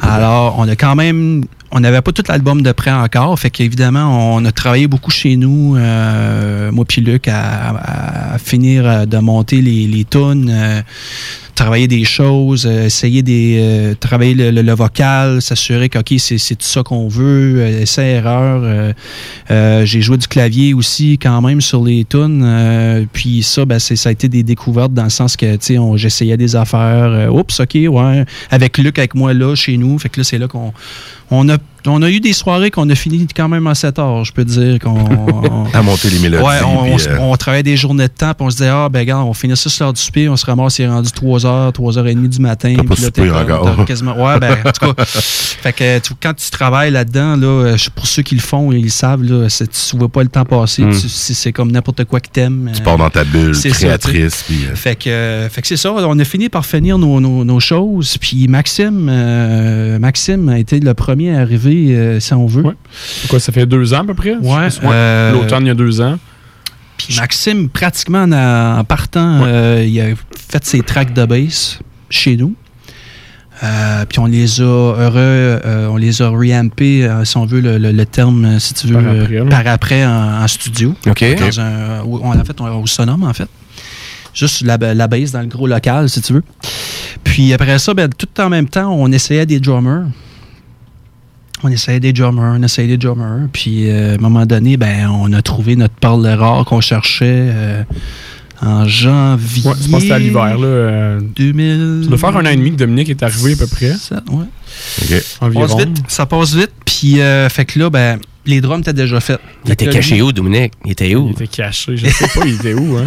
Alors, 0.02 0.54
on 0.58 0.66
a 0.68 0.76
quand 0.76 0.94
même. 0.94 1.44
On 1.72 1.78
n'avait 1.78 2.00
pas 2.00 2.10
tout 2.10 2.24
l'album 2.26 2.62
de 2.62 2.72
près 2.72 2.90
encore. 2.90 3.38
Fait 3.38 3.50
qu'évidemment, 3.50 4.34
on 4.34 4.44
a 4.44 4.50
travaillé 4.50 4.88
beaucoup 4.88 5.12
chez 5.12 5.36
nous, 5.36 5.76
euh, 5.76 6.72
moi 6.72 6.84
puis 6.84 7.00
Luc, 7.00 7.28
à, 7.28 8.36
finir 8.42 8.84
euh, 8.86 9.06
de 9.06 9.18
monter 9.18 9.60
les, 9.60 9.86
les 9.86 10.04
tunes, 10.04 10.50
euh, 10.50 10.82
travailler 11.60 11.88
des 11.88 12.04
choses, 12.04 12.64
euh, 12.66 12.86
essayer 12.86 13.22
des. 13.22 13.58
euh, 13.60 13.94
travailler 13.94 14.32
le, 14.34 14.50
le- 14.50 14.72
vocal, 14.72 15.42
s'assurer 15.42 15.90
que, 15.90 16.18
c'est 16.18 16.38
tout 16.54 16.66
ça 16.66 16.82
qu'on 16.82 17.06
veut, 17.06 17.60
essai-erreur. 17.82 18.62
euh, 18.64 18.92
euh, 19.50 19.84
J'ai 19.84 20.00
joué 20.00 20.16
du 20.16 20.26
clavier 20.26 20.72
aussi, 20.72 21.18
quand 21.18 21.42
même, 21.42 21.60
sur 21.60 21.84
les 21.84 22.06
tunes. 22.06 22.42
puis 23.12 23.42
ça, 23.42 23.66
ben, 23.66 23.78
ça 23.78 24.08
a 24.08 24.12
été 24.12 24.28
des 24.28 24.42
découvertes 24.42 24.94
dans 24.94 25.04
le 25.04 25.10
sens 25.10 25.36
que, 25.36 25.56
j'essayais 25.96 26.38
des 26.38 26.56
affaires. 26.56 27.30
Oups, 27.32 27.60
OK, 27.60 27.74
ouais. 27.74 28.24
Avec 28.50 28.78
Luc, 28.78 28.98
avec 28.98 29.14
moi, 29.14 29.34
là, 29.34 29.54
chez 29.54 29.76
nous. 29.76 29.98
Fait 29.98 30.08
que 30.08 30.20
là, 30.20 30.24
c'est 30.24 30.38
là 30.38 30.48
qu'on 30.48 30.72
on 31.30 31.48
a, 31.50 31.58
on 31.86 32.02
a 32.02 32.10
eu 32.10 32.20
des 32.20 32.32
soirées 32.32 32.70
qu'on 32.70 32.88
a 32.90 32.94
fini 32.94 33.26
quand 33.34 33.48
même 33.48 33.66
à 33.66 33.74
7 33.74 33.98
heures, 33.98 34.24
je 34.24 34.32
peux 34.32 34.44
te 34.44 34.50
dire. 34.50 34.78
qu'on 34.78 35.64
À 35.74 35.82
monter 35.82 36.10
les 36.10 36.18
mélodies. 36.18 36.42
Ouais, 36.44 36.56
on, 36.64 36.82
puis, 36.84 36.92
on 36.94 36.98
se- 36.98 37.08
euh, 37.08 37.18
on 37.20 37.36
travaillait 37.36 37.62
des 37.62 37.76
journées 37.76 38.08
de 38.08 38.12
temps, 38.12 38.34
puis 38.34 38.46
on 38.46 38.50
se 38.50 38.56
disait, 38.56 38.68
ah, 38.68 38.88
ben, 38.90 39.00
regarde, 39.00 39.26
on 39.28 39.34
finit 39.34 39.56
ça 39.56 39.70
sur 39.70 39.84
l'heure 39.84 39.92
du 39.92 40.00
souper, 40.00 40.28
on 40.28 40.36
se 40.36 40.44
ramasse, 40.46 40.78
il 40.78 40.82
est 40.82 40.88
rendu 40.88 41.08
3h, 41.10 41.72
3h30 41.72 42.28
du 42.28 42.40
matin. 42.40 42.74
Pas 42.86 42.94
puis 42.94 43.02
là, 43.04 43.10
t'es 43.10 43.30
encore. 43.30 43.84
quasiment, 43.86 44.16
ouais, 44.22 44.38
ben, 44.40 44.56
en 44.64 44.70
tout 44.72 44.92
cas. 44.94 45.04
fait 45.06 45.72
que 45.72 45.98
tu- 46.00 46.12
quand 46.20 46.34
tu 46.34 46.50
travailles 46.50 46.90
là-dedans, 46.90 47.36
là, 47.36 47.46
euh, 47.46 47.76
pour 47.94 48.06
ceux 48.06 48.22
qui 48.22 48.34
le 48.34 48.40
font, 48.40 48.72
ils 48.72 48.82
le 48.84 48.88
savent, 48.90 49.22
là, 49.22 49.46
tu 49.48 49.96
vois 49.96 50.08
pas 50.08 50.22
le 50.22 50.28
temps 50.28 50.44
passer. 50.44 50.82
Mm. 50.82 50.92
C'est 50.92 51.52
comme 51.52 51.70
n'importe 51.72 52.04
quoi 52.04 52.20
que 52.20 52.28
t'aimes. 52.28 52.70
Tu 52.74 52.80
euh, 52.80 52.84
pars 52.84 52.98
dans 52.98 53.10
ta 53.10 53.24
bulle 53.24 53.54
c'est 53.54 53.70
ça, 53.70 53.76
créatrice. 53.76 54.44
puis, 54.46 54.64
euh, 54.70 54.74
Fait 54.74 54.96
que, 54.96 55.08
euh, 55.08 55.48
fait 55.48 55.62
que 55.62 55.68
c'est 55.68 55.76
ça, 55.76 55.92
on 55.92 56.18
a 56.18 56.24
fini 56.24 56.48
par 56.48 56.66
finir 56.66 56.98
nos, 56.98 57.20
nos- 57.20 57.44
nos 57.44 57.60
choses. 57.60 58.16
Puis 58.18 58.48
Maxime, 58.48 59.08
euh, 59.10 59.98
Maxime 59.98 60.48
a 60.48 60.58
été 60.58 60.80
le 60.80 60.94
premier 60.94 61.34
à 61.34 61.40
arriver, 61.40 61.69
euh, 61.74 62.20
si 62.20 62.32
on 62.34 62.46
veut. 62.46 62.64
Quoi, 63.28 63.40
ça 63.40 63.52
fait 63.52 63.66
deux 63.66 63.92
ans 63.94 64.00
à 64.00 64.04
peu 64.04 64.14
près? 64.14 64.34
Ouais, 64.36 64.68
euh, 64.84 65.32
L'automne, 65.32 65.64
il 65.64 65.68
y 65.68 65.70
a 65.70 65.74
deux 65.74 66.00
ans. 66.00 66.18
Puis 66.96 67.16
Maxime, 67.18 67.68
pratiquement 67.68 68.24
en, 68.24 68.78
en 68.78 68.84
partant, 68.84 69.40
euh, 69.44 69.84
il 69.86 69.98
a 70.00 70.06
fait 70.50 70.64
ses 70.64 70.80
tracks 70.82 71.14
de 71.14 71.24
bass 71.24 71.78
chez 72.10 72.36
nous. 72.36 72.54
Euh, 73.62 74.06
puis 74.08 74.18
on 74.18 74.26
les 74.26 74.60
a 74.62 74.64
heureux, 74.64 75.12
euh, 75.18 75.88
on 75.90 75.96
les 75.96 76.22
a 76.22 76.28
reampés, 76.30 77.04
euh, 77.04 77.24
si 77.26 77.36
on 77.36 77.44
veut 77.44 77.60
le, 77.60 77.76
le- 77.76 77.92
le 77.92 78.06
terme, 78.06 78.58
si 78.58 78.72
tu 78.72 78.86
veux, 78.86 78.94
Par 78.94 79.04
après, 79.12 79.34
là. 79.34 79.44
par 79.44 79.66
après 79.66 80.06
en, 80.06 80.42
en 80.42 80.48
studio. 80.48 80.94
OK. 81.06 81.24
Dans 81.38 81.60
un, 81.60 82.02
où- 82.04 82.20
on, 82.22 82.38
en 82.38 82.44
fait, 82.44 82.58
on- 82.60 82.82
au 82.82 82.86
Sonum, 82.86 83.22
en 83.22 83.34
fait. 83.34 83.48
Juste 84.32 84.62
la, 84.62 84.78
la 84.78 85.08
bass 85.08 85.32
dans 85.32 85.40
le 85.40 85.46
gros 85.46 85.66
local, 85.66 86.08
si 86.08 86.22
tu 86.22 86.32
veux. 86.34 86.42
Puis 87.24 87.52
après 87.52 87.78
ça, 87.78 87.92
ben, 87.92 88.08
tout 88.08 88.28
en 88.40 88.48
même 88.48 88.68
temps, 88.68 88.92
on 88.94 89.10
essayait 89.12 89.44
des 89.44 89.60
drummers. 89.60 90.04
On 91.62 91.68
essayait 91.70 92.00
des 92.00 92.12
drummers, 92.12 92.54
on 92.58 92.62
essayait 92.62 92.88
des 92.88 92.96
drummers. 92.98 93.48
Puis 93.52 93.90
euh, 93.90 94.12
à 94.12 94.14
un 94.14 94.18
moment 94.18 94.46
donné, 94.46 94.76
ben, 94.76 95.08
on 95.10 95.32
a 95.32 95.42
trouvé 95.42 95.76
notre 95.76 95.94
perle 95.94 96.26
rare 96.26 96.64
qu'on 96.64 96.80
cherchait 96.80 97.48
euh, 97.50 97.82
en 98.62 98.86
janvier. 98.86 99.62
Ouais, 99.68 99.74
je 99.82 99.88
pense 99.88 99.96
que 99.96 100.00
c'était 100.00 100.12
à 100.12 100.18
l'hiver. 100.18 100.58
là. 100.58 100.66
euh, 100.66 101.20
2000. 101.20 102.00
Ça 102.04 102.08
doit 102.08 102.18
faire 102.18 102.36
un 102.36 102.46
an 102.46 102.50
et 102.50 102.56
demi 102.56 102.70
que 102.70 102.76
Dominique 102.76 103.10
est 103.10 103.22
arrivé 103.22 103.52
à 103.52 103.56
peu 103.56 103.66
près. 103.66 103.92
Ça, 103.92 104.22
ouais. 104.30 105.20
Environ. 105.40 105.66
passe 105.66 105.76
vite. 105.78 106.02
Ça 106.08 106.26
passe 106.26 106.54
vite. 106.54 106.72
Puis, 106.84 107.20
euh, 107.20 107.48
fait 107.48 107.64
que 107.66 107.78
là, 107.78 107.90
ben, 107.90 108.18
les 108.46 108.60
drums 108.60 108.80
étaient 108.80 108.92
déjà 108.92 109.20
faits. 109.20 109.38
Il 109.66 109.72
était 109.72 109.86
caché 109.88 110.22
où, 110.22 110.32
Dominique? 110.32 110.72
Il 110.84 110.92
était 110.92 111.14
où? 111.14 111.26
Il 111.28 111.32
était 111.32 111.46
caché. 111.46 111.96
Je 111.96 112.06
sais 112.08 112.26
pas, 112.28 112.46
il 112.46 112.54
était 112.54 112.74
où. 112.74 112.96
Hein? 112.96 113.04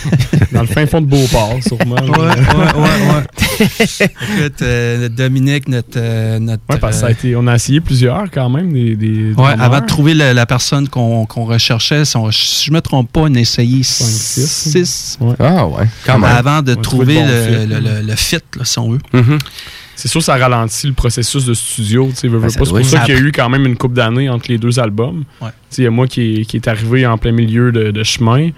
Dans 0.52 0.60
le 0.62 0.66
fin 0.68 0.86
fond 0.86 1.00
de 1.00 1.06
Beauport, 1.06 1.58
sûrement. 1.66 1.96
Ouais, 1.96 2.18
ouais, 2.18 2.74
ouais, 2.76 3.14
ouais. 3.14 3.26
Écoute, 4.38 4.62
euh, 4.62 5.08
Dominique, 5.08 5.68
notre. 5.68 5.88
euh, 5.96 6.38
notre 6.38 6.62
Ouais, 6.70 6.78
parce 6.78 6.94
que 6.96 7.00
ça 7.00 7.06
a 7.06 7.08
euh, 7.08 7.12
été, 7.12 7.34
on 7.36 7.46
a 7.46 7.54
essayé 7.56 7.80
plusieurs 7.80 8.30
quand 8.30 8.48
même. 8.48 8.72
Des, 8.72 8.94
des 8.96 9.28
Ouais, 9.28 9.32
drummers. 9.34 9.62
avant 9.62 9.80
de 9.80 9.86
trouver 9.86 10.14
la, 10.14 10.32
la 10.34 10.46
personne 10.46 10.88
qu'on 10.88 11.26
qu'on 11.26 11.44
recherchait, 11.46 12.04
si, 12.04 12.16
on- 12.16 12.30
si 12.30 12.66
je 12.66 12.72
me 12.72 12.80
trompe 12.80 13.10
pas, 13.10 13.20
on 13.22 13.34
a 13.34 13.38
essayé 13.40 13.82
six. 13.82 14.40
6 14.46 15.18
Ah 15.40 15.66
ouais, 15.66 15.86
quand 16.04 16.18
même. 16.18 16.30
avant 16.30 16.62
de 16.62 16.74
On 16.78 16.80
trouver 16.80 17.14
le 17.14 17.20
bon 17.20 17.26
le, 17.26 17.42
fit, 17.42 17.66
le, 17.66 17.80
là. 17.80 17.80
le- 18.02 18.06
le 18.06 18.16
fit, 18.16 18.36
là, 18.56 18.64
si 18.64 18.78
on 18.78 18.90
veut. 18.90 19.00
Mhm. 19.12 19.38
C'est 20.06 20.12
sûr, 20.12 20.22
ça 20.22 20.36
ralentit 20.36 20.86
le 20.86 20.92
processus 20.92 21.44
de 21.44 21.52
studio. 21.52 22.06
Ben. 22.06 22.48
C'est 22.48 22.58
pour 22.58 22.84
ça 22.84 23.00
qu'il 23.00 23.14
y 23.14 23.18
a 23.18 23.20
eu 23.20 23.32
quand 23.32 23.48
même 23.48 23.66
une 23.66 23.76
couple 23.76 23.94
d'années 23.96 24.28
entre 24.28 24.46
les 24.50 24.58
deux 24.58 24.78
albums. 24.78 25.24
Ouais. 25.40 25.48
Il 25.76 25.84
y 25.84 25.86
a 25.86 25.90
moi 25.90 26.06
qui 26.06 26.40
est, 26.40 26.44
qui 26.44 26.56
est 26.56 26.68
arrivé 26.68 27.04
en 27.06 27.18
plein 27.18 27.32
milieu 27.32 27.72
de, 27.72 27.90
de 27.90 28.02
chemin. 28.04 28.50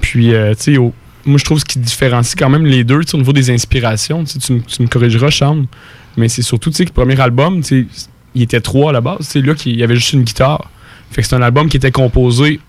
Puis, 0.00 0.34
euh, 0.34 0.54
tu 0.54 0.62
sais, 0.74 0.76
au- 0.76 0.92
moi, 1.24 1.38
je 1.38 1.44
trouve 1.44 1.58
ce 1.58 1.64
qui 1.64 1.78
différencie 1.78 2.34
quand 2.38 2.50
même 2.50 2.66
les 2.66 2.84
deux 2.84 3.00
au 3.12 3.16
niveau 3.16 3.32
des 3.32 3.50
inspirations. 3.50 4.24
Tu, 4.24 4.52
me- 4.82 4.86
corrigeras, 4.88 5.30
Charles. 5.30 5.64
Mais 6.18 6.28
c'est 6.28 6.42
surtout, 6.42 6.70
que 6.70 6.82
le 6.82 6.90
premier 6.90 7.18
album, 7.18 7.62
il 8.34 8.42
était 8.42 8.60
trois 8.60 8.90
à 8.90 8.92
la 8.92 9.00
base. 9.00 9.20
Sais, 9.20 9.40
là, 9.40 9.54
il 9.64 9.76
y 9.76 9.82
avait 9.82 9.96
juste 9.96 10.12
une 10.12 10.22
guitare. 10.24 10.70
Fait 11.10 11.22
que 11.22 11.28
c'est 11.28 11.34
un 11.34 11.42
album 11.42 11.68
qui 11.70 11.76
était 11.78 11.92
composé 11.92 12.60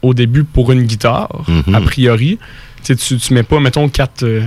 au 0.00 0.14
début 0.14 0.44
pour 0.44 0.72
une 0.72 0.84
guitare, 0.84 1.44
Mhm. 1.48 1.74
a 1.74 1.80
priori. 1.82 2.38
Tu, 2.84 2.96
tu 2.96 3.34
mets 3.34 3.42
pas, 3.42 3.60
mettons, 3.60 3.88
quatre, 3.88 4.22
euh, 4.22 4.40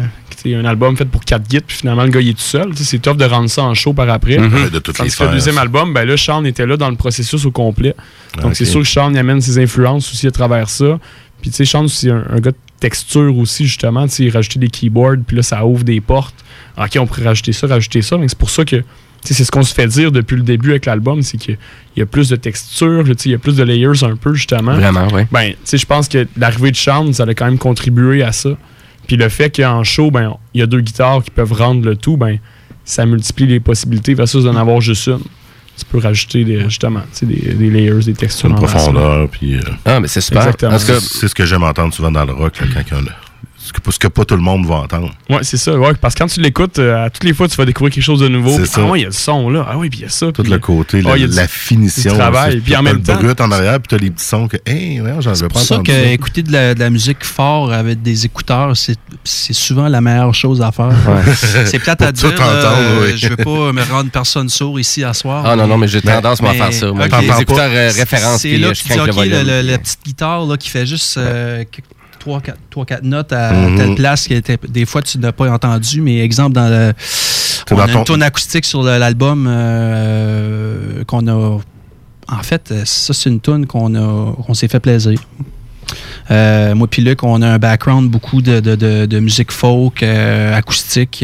sais, 0.49 0.55
un 0.55 0.65
album 0.65 0.95
fait 0.97 1.05
pour 1.05 1.23
quatre 1.23 1.47
guides, 1.47 1.63
puis 1.65 1.77
finalement, 1.77 2.03
le 2.03 2.09
gars, 2.09 2.21
il 2.21 2.29
est 2.29 2.33
tout 2.33 2.41
seul. 2.41 2.71
C'est 2.75 3.01
tough 3.01 3.17
de 3.17 3.25
rendre 3.25 3.49
ça 3.49 3.63
en 3.63 3.73
show 3.73 3.93
par 3.93 4.09
après. 4.09 4.39
Ouais, 4.39 4.69
de 4.69 4.79
toutes 4.79 4.99
les 4.99 5.09
Tandis 5.09 5.15
que 5.15 5.23
le 5.23 5.31
deuxième 5.31 5.57
album, 5.57 5.93
ben 5.93 6.05
là, 6.05 6.17
Sean 6.17 6.43
était 6.45 6.65
là 6.65 6.77
dans 6.77 6.89
le 6.89 6.95
processus 6.95 7.45
au 7.45 7.51
complet. 7.51 7.95
Donc, 8.41 8.55
c'est 8.55 8.65
sûr 8.65 8.81
que 8.81 8.87
Sean 8.87 9.13
amène 9.15 9.41
ses 9.41 9.61
influences 9.61 10.11
aussi 10.11 10.27
à 10.27 10.31
travers 10.31 10.69
ça. 10.69 10.99
Puis, 11.41 11.49
tu 11.49 11.57
sais, 11.57 11.65
Sean, 11.65 11.87
c'est 11.87 12.11
un, 12.11 12.23
un 12.29 12.39
gars 12.39 12.51
de 12.51 12.57
texture 12.79 13.35
aussi, 13.37 13.65
justement. 13.65 14.07
Tu 14.07 14.13
sais, 14.13 14.23
il 14.25 14.29
rajoutait 14.29 14.59
des 14.59 14.67
keyboards, 14.67 15.23
puis 15.25 15.37
là, 15.37 15.43
ça 15.43 15.65
ouvre 15.65 15.83
des 15.83 15.99
portes. 15.99 16.35
OK, 16.77 16.97
on 16.99 17.07
pourrait 17.07 17.25
rajouter 17.25 17.51
ça, 17.51 17.67
rajouter 17.67 18.01
ça. 18.01 18.17
Mais 18.17 18.27
c'est 18.27 18.37
pour 18.37 18.49
ça 18.49 18.63
que, 18.63 18.75
tu 18.75 18.83
sais, 19.23 19.33
c'est 19.33 19.43
ce 19.43 19.51
qu'on 19.51 19.63
se 19.63 19.73
fait 19.73 19.87
dire 19.87 20.11
depuis 20.11 20.35
le 20.35 20.43
début 20.43 20.71
avec 20.71 20.85
l'album, 20.85 21.21
c'est 21.23 21.37
qu'il 21.37 21.57
y 21.97 22.01
a 22.01 22.05
plus 22.05 22.29
de 22.29 22.35
texture, 22.35 23.03
tu 23.05 23.11
sais, 23.11 23.29
il 23.29 23.31
y 23.31 23.35
a 23.35 23.39
plus 23.39 23.55
de 23.55 23.63
layers 23.63 24.03
un 24.03 24.15
peu, 24.15 24.33
justement. 24.33 24.73
Vraiment, 24.73 25.07
ouais. 25.09 25.27
Ben, 25.31 25.51
tu 25.51 25.57
sais, 25.63 25.77
je 25.77 25.85
pense 25.85 26.07
que 26.07 26.27
l'arrivée 26.37 26.71
de 26.71 26.77
Sean, 26.77 27.11
ça 27.13 27.23
a 27.23 27.33
quand 27.33 27.45
même 27.45 27.57
contribué 27.57 28.23
à 28.23 28.31
ça. 28.31 28.51
Puis 29.11 29.17
le 29.17 29.27
fait 29.27 29.53
qu'en 29.53 29.83
show, 29.83 30.09
ben, 30.09 30.37
il 30.53 30.61
y 30.61 30.63
a 30.63 30.65
deux 30.65 30.79
guitares 30.79 31.21
qui 31.21 31.31
peuvent 31.31 31.51
rendre 31.51 31.83
le 31.83 31.97
tout, 31.97 32.15
ben, 32.15 32.37
ça 32.85 33.05
multiplie 33.05 33.45
les 33.45 33.59
possibilités 33.59 34.13
versus 34.13 34.45
d'en 34.45 34.55
avoir 34.55 34.79
juste 34.79 35.05
une. 35.07 35.19
Tu 35.77 35.83
peux 35.83 35.97
rajouter 35.97 36.45
des, 36.45 36.61
justement 36.61 37.01
des, 37.21 37.35
des 37.55 37.69
layers, 37.69 38.05
des 38.05 38.13
textures. 38.13 38.47
Une 38.47 38.55
profondeur, 38.55 39.27
puis... 39.27 39.55
euh, 39.55 39.61
Ah, 39.83 39.99
mais 39.99 40.07
c'est 40.07 40.21
super. 40.21 40.43
C'est 41.01 41.27
ce 41.27 41.35
que 41.35 41.45
j'aime 41.45 41.63
entendre 41.63 41.93
souvent 41.93 42.09
dans 42.09 42.23
le 42.23 42.31
rock, 42.31 42.61
là, 42.61 42.67
quand 42.73 42.79
il 42.87 42.93
y 42.93 42.95
a 42.95 42.99
un- 42.99 43.30
ce 43.63 43.71
que, 43.73 43.79
ce 43.91 43.99
que 43.99 44.07
pas 44.07 44.25
tout 44.25 44.35
le 44.35 44.41
monde 44.41 44.65
va 44.65 44.75
entendre. 44.75 45.11
Ouais, 45.29 45.39
c'est 45.43 45.57
ça. 45.57 45.77
Ouais, 45.77 45.93
parce 45.99 46.13
que 46.15 46.19
quand 46.19 46.27
tu 46.27 46.41
l'écoutes, 46.41 46.79
euh, 46.79 47.05
à 47.05 47.09
toutes 47.09 47.23
les 47.23 47.33
fois, 47.33 47.47
tu 47.47 47.55
vas 47.55 47.65
découvrir 47.65 47.93
quelque 47.93 48.03
chose 48.03 48.19
de 48.21 48.27
nouveau. 48.27 48.51
C'est 48.51 48.61
Puis, 48.63 48.67
ça. 48.71 48.81
Ah 48.83 48.89
ouais, 48.89 48.99
il 48.99 49.01
y 49.03 49.05
a 49.05 49.09
le 49.09 49.13
son 49.13 49.49
là. 49.49 49.65
Ah 49.69 49.77
oui, 49.77 49.89
puis 49.89 49.99
il 49.99 50.01
y 50.03 50.05
a 50.05 50.09
ça. 50.09 50.31
Tout 50.31 50.43
le 50.43 50.57
côté, 50.59 51.01
la, 51.01 51.11
Ah, 51.11 51.17
il 51.17 51.21
y 51.21 51.23
a 51.25 51.27
du- 51.27 51.35
la 51.35 51.47
finition. 51.47 52.11
du 52.11 52.17
travail. 52.17 52.59
Puis 52.61 52.73
en 52.75 52.77
T'as 52.79 52.81
même 52.83 52.97
le 52.97 53.03
temps- 53.03 53.15
brut 53.15 53.39
en 53.41 53.51
arrière, 53.51 53.79
puis 53.79 53.87
t'as 53.89 54.03
les 54.03 54.09
petits 54.11 54.25
sons 54.25 54.47
que, 54.47 54.57
hey, 54.65 54.99
ouais, 55.01 55.13
j'en 55.19 55.35
C'est 55.35 55.43
pas 55.43 55.49
pour 55.49 55.61
ça 55.61 55.75
entendu. 55.75 55.91
que 55.91 55.97
ça. 55.97 56.11
écouter 56.11 56.43
de 56.43 56.51
la, 56.51 56.73
de 56.73 56.79
la 56.79 56.89
musique 56.89 57.23
fort 57.23 57.71
avec 57.71 58.01
des 58.01 58.25
écouteurs, 58.25 58.75
c'est 58.75 58.97
c'est 59.23 59.53
souvent 59.53 59.87
la 59.87 60.01
meilleure 60.01 60.33
chose 60.33 60.61
à 60.61 60.71
faire. 60.71 60.89
C'est 61.65 61.79
plate 61.79 62.01
à 62.01 62.11
dire. 62.11 62.31
oui. 63.01 63.13
Je 63.17 63.27
veux 63.29 63.35
pas 63.37 63.71
me 63.71 63.83
rendre 63.91 64.09
personne 64.09 64.49
sourd 64.49 64.79
ici 64.79 65.03
à 65.03 65.13
soir. 65.13 65.43
ah 65.45 65.55
non, 65.55 65.67
non, 65.67 65.77
mais 65.77 65.87
j'ai 65.87 66.01
tendance 66.01 66.41
à 66.41 66.53
faire 66.53 66.73
ça. 66.73 66.91
Moi, 66.91 67.07
T'entends 67.07 67.39
écouteurs 67.39 67.69
euh, 67.71 67.91
C'est 67.91 68.05
puis 68.49 68.57
là 68.57 68.67
euh, 68.67 68.71
que 68.71 68.77
je 68.77 68.83
tu 68.83 68.89
crains 68.89 69.07
dis, 69.07 69.29
le 69.29 69.37
le- 69.37 69.43
le- 69.43 69.71
la 69.71 69.77
petite 69.77 69.99
guitare 70.05 70.45
là, 70.45 70.57
qui 70.57 70.69
fait 70.69 70.85
juste 70.85 71.17
3-4 72.25 73.03
notes 73.03 73.33
à 73.33 73.51
Mhm. 73.53 73.77
telle 73.77 73.95
place 73.95 74.27
qui 74.27 74.33
était, 74.33 74.57
des 74.67 74.85
fois 74.85 75.01
tu 75.01 75.17
n'as 75.19 75.31
pas 75.31 75.49
entendu, 75.51 76.01
mais 76.01 76.19
exemple 76.19 76.53
dans 76.53 76.69
le. 76.69 76.93
On 77.71 77.75
dans 77.75 77.81
a 77.83 77.87
ton- 77.87 77.99
une 77.99 78.03
tonne 78.05 78.23
acoustique 78.23 78.65
sur 78.65 78.83
l'album 78.83 79.47
euh, 79.49 81.03
qu'on 81.05 81.27
a. 81.27 81.59
En 82.27 82.43
fait, 82.43 82.73
ça, 82.85 83.13
c'est 83.13 83.29
une 83.29 83.39
tune 83.41 83.65
qu'on 83.65 83.93
a 83.95 84.33
qu'on 84.45 84.53
s'est 84.53 84.67
fait 84.67 84.79
plaisir. 84.79 85.19
Euh, 86.29 86.75
moi 86.75 86.87
puis 86.87 87.01
Luc, 87.01 87.23
on 87.23 87.41
a 87.41 87.47
un 87.49 87.57
background 87.59 88.09
beaucoup 88.09 88.41
de, 88.41 88.59
de- 88.61 88.75
de- 88.75 89.05
de 89.05 89.19
musique 89.19 89.51
folk, 89.51 90.03
euh, 90.03 90.55
acoustique, 90.55 91.23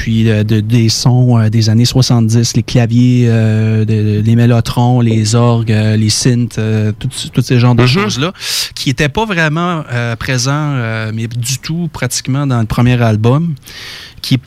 puis 0.00 0.30
euh, 0.30 0.44
de- 0.44 0.60
des 0.60 0.88
sons 0.88 1.38
euh, 1.38 1.50
des 1.50 1.68
années 1.68 1.84
70, 1.84 2.56
les 2.56 2.62
claviers, 2.62 3.26
euh, 3.28 3.84
de- 3.84 4.22
les 4.24 4.34
mélotrons, 4.34 5.02
les 5.02 5.34
orgues, 5.34 5.68
les 5.98 6.08
synths, 6.08 6.58
tout- 6.98 7.08
tous 7.34 7.42
ces 7.42 7.58
genres 7.58 7.74
de 7.74 7.84
choses-là, 7.86 8.32
qui 8.74 8.88
n'étaient 8.88 9.10
pas 9.10 9.26
vraiment 9.26 9.84
présents, 10.18 10.74
mais 11.12 11.26
du 11.26 11.58
tout 11.58 11.90
pratiquement 11.92 12.46
dans 12.46 12.60
le 12.60 12.66
premier 12.66 13.00
album, 13.02 13.54
qui 14.22 14.34
est 14.36 14.40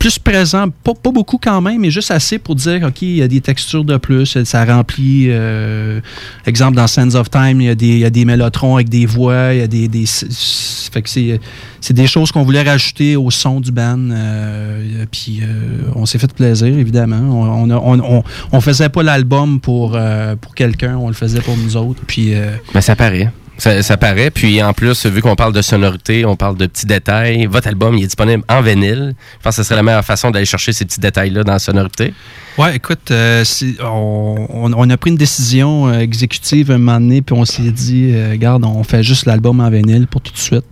plus 0.00 0.18
présent, 0.18 0.64
pas, 0.82 0.94
beaucoup 1.12 1.38
quand 1.40 1.60
même, 1.60 1.78
mais 1.82 1.90
juste 1.90 2.10
assez 2.10 2.38
pour 2.38 2.54
dire, 2.54 2.82
OK, 2.88 3.02
il 3.02 3.16
y 3.16 3.22
a 3.22 3.28
des 3.28 3.42
textures 3.42 3.84
de 3.84 3.98
plus, 3.98 4.42
ça 4.44 4.64
remplit, 4.64 5.26
euh, 5.28 6.00
exemple, 6.46 6.74
dans 6.76 6.86
Sands 6.86 7.14
of 7.14 7.28
Time, 7.30 7.60
il 7.60 7.66
y, 7.66 7.68
a 7.68 7.74
des, 7.74 7.86
il 7.86 7.98
y 7.98 8.04
a 8.06 8.10
des 8.10 8.24
mélotrons 8.24 8.76
avec 8.76 8.88
des 8.88 9.04
voix, 9.04 9.52
il 9.52 9.58
y 9.60 9.62
a 9.62 9.66
des... 9.66 9.88
des 9.88 10.06
fait 10.06 11.02
que 11.02 11.08
c'est, 11.08 11.38
c'est 11.82 11.92
des 11.94 12.06
choses 12.06 12.32
qu'on 12.32 12.42
voulait 12.42 12.62
rajouter 12.62 13.14
au 13.14 13.30
son 13.30 13.60
du 13.60 13.70
band, 13.72 14.10
euh, 14.10 15.04
puis 15.12 15.40
euh, 15.42 15.92
on 15.94 16.06
s'est 16.06 16.18
fait 16.18 16.32
plaisir, 16.32 16.66
évidemment. 16.66 17.20
On, 17.62 17.70
on, 17.70 18.00
on, 18.00 18.24
on 18.50 18.60
faisait 18.60 18.88
pas 18.88 19.02
l'album 19.02 19.60
pour, 19.60 19.92
euh, 19.94 20.34
pour 20.34 20.54
quelqu'un, 20.54 20.96
on 20.96 21.08
le 21.08 21.14
faisait 21.14 21.42
pour 21.42 21.56
nous 21.58 21.76
autres, 21.76 22.00
puis... 22.06 22.34
euh, 22.34 22.52
Ben, 22.72 22.80
ça 22.80 22.96
paraît. 22.96 23.30
Ça, 23.60 23.96
paraît. 23.98 24.30
Puis 24.30 24.62
en 24.62 24.72
plus, 24.72 25.04
vu 25.04 25.20
qu'on 25.20 25.36
parle 25.36 25.52
de 25.52 25.60
sonorité, 25.60 26.24
on 26.24 26.34
parle 26.34 26.56
de 26.56 26.64
petits 26.64 26.86
détails, 26.86 27.44
votre 27.44 27.68
album 27.68 27.94
il 27.98 28.04
est 28.04 28.06
disponible 28.06 28.42
en 28.48 28.62
vinyle. 28.62 29.14
Je 29.38 29.42
pense 29.42 29.56
que 29.56 29.62
ce 29.62 29.68
serait 29.68 29.76
la 29.76 29.82
meilleure 29.82 30.04
façon 30.04 30.30
d'aller 30.30 30.46
chercher 30.46 30.72
ces 30.72 30.86
petits 30.86 30.98
détails-là 31.00 31.44
dans 31.44 31.52
la 31.52 31.58
sonorité. 31.58 32.14
Ouais, 32.56 32.76
écoute, 32.76 33.10
euh, 33.10 33.44
on, 33.82 34.90
a 34.90 34.96
pris 34.96 35.10
une 35.10 35.16
décision 35.18 35.88
euh, 35.88 35.98
exécutive 35.98 36.70
un 36.70 36.78
moment 36.78 37.00
donné, 37.00 37.20
puis 37.20 37.36
on 37.38 37.44
s'est 37.44 37.70
dit, 37.70 38.12
euh, 38.14 38.30
regarde, 38.30 38.64
on 38.64 38.82
fait 38.82 39.02
juste 39.02 39.26
l'album 39.26 39.60
en 39.60 39.68
vinyle 39.68 40.06
pour 40.06 40.22
tout 40.22 40.32
de 40.32 40.38
suite. 40.38 40.64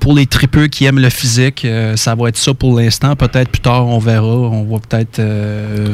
Pour 0.00 0.14
les 0.14 0.26
tripeux 0.26 0.68
qui 0.68 0.84
aiment 0.84 1.00
le 1.00 1.10
physique, 1.10 1.66
ça 1.96 2.14
va 2.14 2.28
être 2.28 2.36
ça 2.36 2.54
pour 2.54 2.78
l'instant. 2.78 3.16
Peut-être 3.16 3.50
plus 3.50 3.60
tard, 3.60 3.86
on 3.86 3.98
verra. 3.98 4.24
On 4.24 4.64
va 4.64 4.78
peut-être 4.78 5.16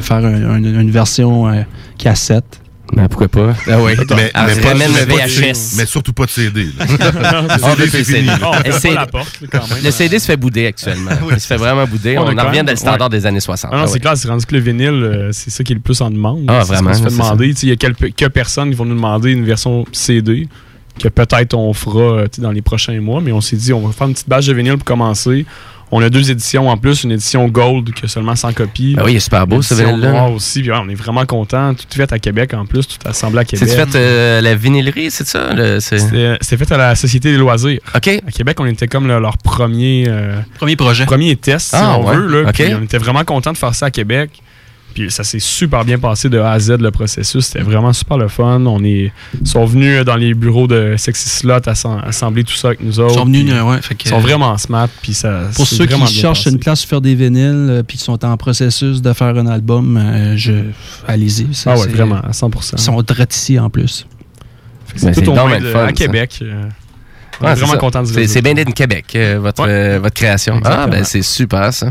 faire 0.01 0.17
un- 0.17 0.49
un- 0.51 0.63
une 0.63 0.91
version 0.91 1.65
cassette. 1.97 2.59
Ben, 2.93 3.07
pourquoi 3.09 3.27
pas? 3.27 3.53
Ah 3.69 3.77
oui. 3.81 3.93
Mais, 3.97 4.31
mais 4.33 4.55
je 4.55 4.61
pas- 4.61 4.67
ramène 4.69 4.91
mais 4.93 5.05
le 5.05 5.51
VHS. 5.51 5.75
mais 5.77 5.85
surtout 5.85 6.13
pas 6.13 6.25
de 6.25 6.29
CD. 6.29 6.69
là. 6.77 6.85
Ah, 7.49 7.57
CD. 7.75 8.03
CD. 8.03 8.25
pas 8.27 8.61
la 8.93 9.05
porte, 9.07 9.39
quand 9.51 9.67
même. 9.69 9.83
Le 9.83 9.91
CD 9.91 10.19
se 10.19 10.25
fait 10.25 10.37
bouder 10.37 10.65
actuellement. 10.67 11.11
Il 11.31 11.39
se 11.39 11.47
fait 11.47 11.57
vraiment 11.57 11.85
bouder. 11.85 12.17
On 12.17 12.21
en 12.21 12.25
revient 12.27 12.57
même- 12.57 12.65
dans 12.65 12.71
le 12.71 12.77
standard 12.77 13.09
ouais. 13.09 13.17
des 13.17 13.25
années 13.25 13.39
60. 13.39 13.71
Ah 13.73 13.77
non, 13.77 13.83
Ah 13.83 13.87
c'est 13.87 13.93
ouais. 13.95 13.99
clair, 13.99 14.15
c'est 14.17 14.27
rendu 14.27 14.45
que 14.45 14.55
le 14.55 14.61
vinyle, 14.61 14.87
euh, 15.03 15.29
c'est 15.33 15.49
ça 15.49 15.63
qui 15.63 15.73
est 15.73 15.75
le 15.75 15.81
plus 15.81 15.99
en 16.01 16.09
demande. 16.09 16.45
Ah, 16.47 16.63
vraiment, 16.63 16.93
se 16.93 17.03
fait 17.03 17.09
demander. 17.09 17.53
Il 17.61 17.69
y 17.69 17.71
a 17.71 17.75
quelques, 17.75 18.29
personnes 18.29 18.69
qui 18.69 18.75
vont 18.75 18.85
nous 18.85 18.95
demander 18.95 19.31
une 19.31 19.45
version 19.45 19.85
CD 19.91 20.47
que 20.99 21.09
peut-être 21.09 21.53
on 21.53 21.73
fera 21.73 21.99
euh, 22.01 22.27
dans 22.39 22.51
les 22.51 22.61
prochains 22.61 22.99
mois, 23.01 23.21
mais 23.21 23.31
on 23.31 23.41
s'est 23.41 23.55
dit 23.57 23.73
on 23.73 23.85
va 23.85 23.93
faire 23.93 24.07
une 24.07 24.13
petite 24.13 24.29
bâche 24.29 24.47
de 24.47 24.53
vinyle 24.53 24.77
pour 24.77 24.85
commencer. 24.85 25.45
On 25.89 26.01
a 26.01 26.09
deux 26.09 26.29
éditions 26.31 26.67
en 26.69 26.75
plus, 26.77 27.03
une 27.05 27.13
édition 27.13 27.47
Gold 27.47 27.93
qui 27.93 28.05
a 28.05 28.07
seulement 28.09 28.35
100 28.35 28.53
copies. 28.53 28.95
Ben 28.95 29.03
oui, 29.05 29.13
il 29.13 29.15
est 29.17 29.19
super 29.21 29.47
beau, 29.47 29.61
ce 29.61 29.73
vinyle-là. 29.73 30.27
aussi. 30.27 30.61
Puis 30.61 30.71
ouais, 30.71 30.77
on 30.81 30.89
est 30.89 30.95
vraiment 30.95 31.25
content. 31.25 31.73
Tout 31.73 31.85
est 31.91 31.95
fait 31.95 32.11
à 32.11 32.19
Québec 32.19 32.53
en 32.53 32.65
plus, 32.65 32.85
tout 32.87 32.97
assemblé 33.05 33.39
à 33.39 33.45
Québec. 33.45 33.67
C'est 33.69 33.75
fait 33.85 33.97
euh, 33.97 34.41
la 34.41 34.55
vinillerie, 34.55 35.09
c'est 35.11 35.25
ça? 35.27 35.49
C'était 35.79 36.57
fait 36.65 36.71
à 36.73 36.77
la 36.77 36.95
Société 36.95 37.31
des 37.31 37.37
loisirs. 37.37 37.79
OK. 37.95 38.07
À 38.07 38.31
Québec, 38.31 38.57
on 38.59 38.65
était 38.65 38.87
comme 38.87 39.07
le- 39.07 39.19
leur 39.19 39.37
premier, 39.37 40.05
euh, 40.07 40.39
Premier 40.57 40.75
projet. 40.75 41.05
premier 41.05 41.35
test, 41.37 41.69
si 41.69 41.75
Ah, 41.75 41.97
on 41.97 42.05
ouais. 42.07 42.15
veut. 42.17 42.43
Là, 42.43 42.51
on 42.79 42.83
était 42.83 42.97
vraiment 42.97 43.23
content 43.23 43.53
de 43.53 43.57
faire 43.57 43.73
ça 43.73 43.85
à 43.87 43.91
Québec. 43.91 44.31
Puis 44.97 45.11
ça 45.11 45.23
s'est 45.23 45.37
super 45.37 45.85
bien 45.85 45.99
passé 45.99 46.27
de 46.27 46.39
A 46.39 46.53
à 46.53 46.59
Z, 46.59 46.77
le 46.79 46.89
processus. 46.89 47.45
C'était 47.45 47.61
vraiment 47.63 47.93
super 47.93 48.17
le 48.17 48.27
fun. 48.29 48.65
On 48.65 48.83
est, 48.83 49.11
ils 49.39 49.47
sont 49.47 49.63
venus 49.63 50.03
dans 50.03 50.15
les 50.15 50.33
bureaux 50.33 50.65
de 50.65 50.95
Sexy 50.97 51.29
Slot 51.29 51.59
assem- 51.67 52.01
assembler 52.03 52.43
tout 52.43 52.55
ça 52.55 52.69
avec 52.69 52.81
nous 52.81 52.99
autres. 52.99 53.13
Ils 53.13 53.17
sont 53.19 53.25
venus, 53.25 53.45
Puis 53.45 53.53
euh, 53.53 53.63
ouais, 53.63 53.81
fait 53.83 53.93
que- 53.93 54.05
Ils 54.05 54.09
sont 54.09 54.17
vraiment 54.19 54.57
smart. 54.57 54.87
Puis 55.03 55.13
ça, 55.13 55.41
Pour 55.55 55.67
ceux 55.67 55.85
qui 55.85 56.07
cherchent 56.07 56.45
passé. 56.45 56.49
une 56.49 56.57
place 56.59 56.81
pour 56.81 56.89
faire 56.89 57.01
des 57.01 57.13
vinyles, 57.13 57.67
euh, 57.69 57.83
puis 57.83 57.99
qui 57.99 58.03
sont 58.03 58.25
en 58.25 58.37
processus 58.37 58.99
de 59.03 59.13
faire 59.13 59.37
un 59.37 59.45
album, 59.45 59.97
euh, 59.97 60.33
je, 60.35 60.51
allez-y. 61.07 61.53
Ça, 61.53 61.73
Ah 61.75 61.79
ouais, 61.79 61.87
vraiment, 61.89 62.15
à 62.21 62.31
100%. 62.31 62.73
Ils 62.77 62.81
sont 62.81 63.03
ici 63.29 63.59
en 63.59 63.69
plus. 63.69 64.07
C'est 64.95 65.11
tout 65.21 65.29
au 65.29 65.35
moins 65.35 65.59
de- 65.59 65.65
fun, 65.65 65.83
à 65.83 65.87
ça. 65.87 65.93
Québec. 65.93 66.39
euh, 66.41 66.63
on 67.41 67.47
est 67.47 67.53
vraiment 67.55 67.71
ça. 67.73 67.77
content 67.77 68.01
de 68.03 68.07
C'est 68.07 68.27
c'est 68.27 68.41
bien 68.41 68.53
d'être 68.53 68.73
Québec, 68.73 69.05
euh, 69.15 69.37
votre, 69.41 69.63
Ouais. 69.63 69.69
euh, 69.71 69.99
votre 70.01 70.15
création. 70.15 70.59
Ah, 70.65 70.87
ben 70.87 71.03
c'est 71.03 71.21
super 71.21 71.73
ça. 71.73 71.87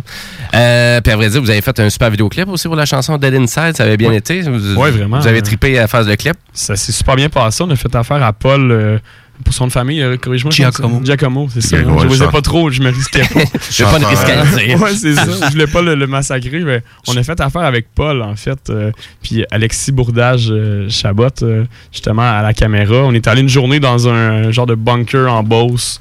Euh, 0.55 1.01
puis 1.01 1.13
à 1.13 1.17
vrai 1.17 1.29
dire, 1.29 1.41
vous 1.41 1.51
avez 1.51 1.61
fait 1.61 1.79
un 1.81 1.91
super 1.91 2.11
vidéoclip 2.11 2.49
aussi 2.49 2.67
pour 2.69 2.77
la 2.77 2.87
chanson 2.87 3.17
Dead 3.19 3.35
Inside. 3.35 3.77
Ça 3.77 3.85
avait 3.85 3.97
bien 3.97 4.11
Ouais. 4.11 4.17
été. 4.17 4.41
Vous, 4.43 4.75
Ouais, 4.77 4.91
vraiment. 4.91 5.19
Vous 5.21 5.27
avez 5.27 5.43
trippé 5.43 5.79
à 5.79 5.87
phase 5.87 6.07
de 6.07 6.15
clip. 6.15 6.37
Ça 6.53 6.77
s'est 6.77 6.93
super 6.93 7.17
bien 7.17 7.29
passé. 7.29 7.63
On 7.63 7.71
a 7.71 7.77
fait 7.77 7.95
affaire 7.95 8.23
à 8.23 8.33
Paul 8.33 9.01
pour 9.45 9.55
son 9.55 9.67
de 9.67 9.73
famille. 9.73 10.03
euh, 10.03 10.17
Corrige-moi. 10.17 10.51
Giacomo. 10.53 11.01
Giacomo, 11.05 11.49
c'est 11.53 11.61
ça. 11.61 11.77
Hein. 11.77 11.97
je 12.11 12.23
ne 12.25 12.31
pas 12.31 12.41
trop, 12.43 12.71
je 12.71 12.81
me 12.83 12.91
risquais 12.91 13.21
pas. 13.21 13.41
Je 13.71 13.85
vais 13.85 13.91
pas 13.91 14.09
à 14.09 14.45
dire. 14.57 14.81
ouais, 14.81 14.95
c'est 14.95 15.15
ça. 15.15 15.25
Je 15.27 15.53
voulais 15.53 15.67
pas 15.67 15.83
le, 15.83 15.95
le 15.95 16.07
massacrer. 16.07 16.61
Mais 16.61 16.83
on 17.09 17.17
a 17.17 17.23
fait 17.23 17.41
affaire 17.41 17.63
avec 17.63 17.87
Paul, 17.95 18.23
en 18.23 18.35
fait. 18.37 18.59
euh, 18.71 18.91
puis 19.23 19.45
Alexis 19.51 19.93
Bourdage 19.93 20.49
euh, 20.51 20.89
Chabot, 20.89 21.29
euh, 21.43 21.65
justement, 21.93 22.23
à 22.23 22.43
la 22.43 22.53
caméra. 22.55 22.97
On 23.05 23.13
est 23.15 23.27
allé 23.29 23.41
une 23.43 23.49
journée 23.49 23.81
dans 23.81 24.09
un 24.09 24.51
genre 24.51 24.67
de 24.67 24.75
bunker 24.75 25.31
en 25.33 25.43
Beauce. 25.43 26.01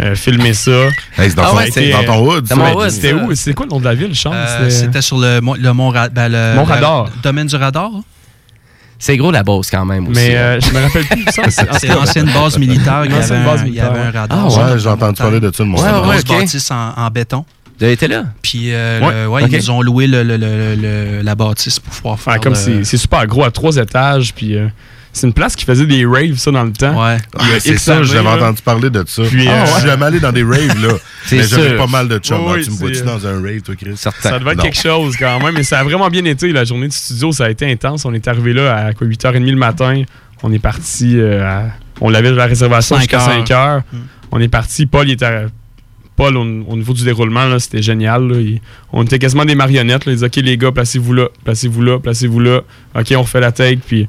euh, 0.00 0.14
filmer 0.14 0.54
ça. 0.54 0.70
Hey, 1.18 1.28
c'est 1.28 1.34
dans, 1.34 1.42
Ah 1.44 1.50
ton- 1.50 1.56
ouais, 1.56 2.00
dans 2.00 2.14
ton 2.14 2.26
hood. 2.78 2.90
C'était 2.90 3.12
où? 3.12 3.34
C'est 3.34 3.52
quoi 3.52 3.66
le 3.66 3.70
nom 3.70 3.80
de 3.80 3.84
la 3.84 3.94
ville, 3.94 4.14
Charles? 4.14 4.36
Euh, 4.36 4.70
C'était- 4.70 5.02
sur 5.02 5.18
le, 5.18 5.40
mont- 5.40 5.56
le 5.60 5.72
Mont, 5.74 5.92
ben, 5.92 6.28
le, 6.28 6.54
Mont 6.56 6.64
Radar. 6.64 7.04
le 7.04 7.22
domaine 7.22 7.46
du 7.48 7.56
radar. 7.56 7.90
Hein? 9.00 9.02
C'est 9.02 9.16
gros 9.16 9.30
la 9.30 9.42
bosse 9.42 9.70
quand 9.70 9.84
même 9.84 10.08
aussi. 10.08 10.20
Mais 10.20 10.36
euh, 10.36 10.60
je 10.60 10.70
me 10.72 10.80
rappelle 10.82 11.04
plus. 11.06 11.24
ça, 11.32 11.42
c'est- 11.78 11.88
l'ancienne 11.88 12.30
base 12.32 12.58
militaire. 12.58 13.02
Il 13.06 13.12
y, 13.12 13.14
avait 13.14 13.44
base 13.44 13.62
un, 13.62 13.66
il 13.66 13.74
y 13.74 13.80
avait 13.80 13.98
un 13.98 14.02
militaire, 14.02 14.20
radar. 14.22 14.38
Ah 14.56 14.72
Ouais, 14.72 14.78
j'ai 14.78 14.88
entendu 14.88 15.14
parler 15.16 15.40
de 15.40 15.50
ça 15.52 15.64
de 15.64 15.68
mon 15.68 15.78
Ouais, 15.78 15.84
C'est 15.84 15.90
une 15.90 15.96
ouais, 15.96 16.02
grosse 16.02 16.20
ok. 16.20 16.28
bâtisse 16.28 16.70
en, 16.70 16.92
en 16.96 17.08
béton. 17.10 17.44
Vous 17.78 17.84
avez 17.84 17.94
été 17.94 18.08
là? 18.08 18.24
Puis 18.42 18.74
euh, 18.74 19.00
Ouais, 19.00 19.12
le- 19.22 19.28
ouais, 19.28 19.42
ok. 19.44 19.48
ils 19.52 19.56
nous 19.56 19.70
ont 19.70 19.80
loué 19.80 20.06
le, 20.06 20.22
le- 20.22 20.36
le- 20.36 20.74
le- 20.74 21.22
la 21.22 21.34
bâtisse 21.34 21.78
pour 21.80 21.92
pouvoir 21.94 22.20
faire. 22.20 22.34
Ouais, 22.34 22.40
comme 22.40 22.54
c'est 22.54 22.84
super 22.84 23.26
gros 23.26 23.42
à 23.44 23.50
trois 23.50 23.76
étages. 23.76 24.34
Puis 24.34 24.54
euh, 24.56 24.68
c'est 25.12 25.26
une 25.26 25.32
place 25.32 25.56
qui 25.56 25.64
faisait 25.64 25.86
des 25.86 26.04
raves, 26.06 26.36
ça, 26.36 26.50
dans 26.50 26.62
le 26.64 26.72
temps. 26.72 26.92
Ouais. 27.04 27.16
Ah, 27.38 27.44
c'est 27.58 27.76
ça, 27.78 28.02
j'avais 28.02 28.28
entendu 28.28 28.62
parler 28.62 28.90
de 28.90 29.02
ça. 29.06 29.22
Puis, 29.24 29.46
Ah, 29.48 29.62
euh, 29.62 29.66
Je 29.66 29.70
suis 29.80 29.86
jamais 29.88 30.04
allé 30.06 30.20
dans 30.20 30.32
des 30.32 30.42
raves, 30.44 30.80
là. 30.82 30.94
C'est 31.26 31.36
mais 31.36 31.42
j'avais 31.46 31.76
pas 31.76 31.86
mal 31.86 32.08
de 32.08 32.18
chums. 32.18 32.38
Oui, 32.46 32.64
tu 32.64 32.70
me 32.70 32.76
vois-tu 32.76 33.02
dans 33.02 33.26
un 33.26 33.42
rave, 33.42 33.60
toi, 33.62 33.74
Chris? 33.76 33.96
Certain. 33.96 34.30
Ça 34.30 34.38
devait 34.38 34.52
être 34.52 34.58
Non. 34.58 34.62
quelque 34.64 34.80
chose 34.80 35.16
quand 35.18 35.38
même, 35.40 35.54
mais 35.54 35.62
ça 35.64 35.80
a 35.80 35.84
vraiment 35.84 36.08
bien 36.08 36.24
été. 36.24 36.52
La 36.52 36.64
journée 36.64 36.88
de 36.88 36.92
studio, 36.92 37.30
ça 37.32 37.44
a 37.44 37.50
été 37.50 37.70
intense. 37.70 38.04
On 38.04 38.14
est 38.14 38.26
arrivé 38.28 38.52
là 38.52 38.74
à 38.86 38.92
quoi, 38.94 39.06
8h30 39.06 39.50
le 39.50 39.56
matin. 39.56 40.02
On 40.42 40.52
est 40.52 40.58
parti 40.58 41.18
euh, 41.18 41.44
à- 41.44 41.66
On 42.00 42.08
l'avait 42.08 42.30
la 42.32 42.46
réservation 42.46 42.96
jusqu'à 42.98 43.18
heures. 43.18 43.46
5 43.46 43.50
heures. 43.50 43.82
Mm. 43.92 43.96
On 44.32 44.40
est 44.40 44.48
parti. 44.48 44.86
Paul, 44.86 45.06
il 45.08 45.12
était. 45.12 45.26
à- 45.26 45.42
Paul, 46.16 46.36
au, 46.36 46.40
au 46.42 46.76
niveau 46.76 46.92
du 46.94 47.04
déroulement, 47.04 47.44
là, 47.46 47.58
c'était 47.58 47.82
génial. 47.82 48.26
là. 48.28 48.36
Il- 48.40 48.60
on 48.92 49.02
était 49.04 49.18
quasiment 49.18 49.44
des 49.44 49.54
marionnettes. 49.54 50.06
là. 50.06 50.12
Il 50.12 50.16
disait 50.16 50.26
OK, 50.26 50.36
les 50.36 50.56
gars, 50.56 50.72
placez-vous 50.72 51.12
là, 51.12 51.28
placez-vous 51.44 51.82
là, 51.82 51.98
placez-vous 51.98 52.40
là. 52.40 52.60
OK, 52.94 53.12
on 53.16 53.22
refait 53.22 53.40
la 53.40 53.52
take. 53.52 53.80
Puis 53.86 54.08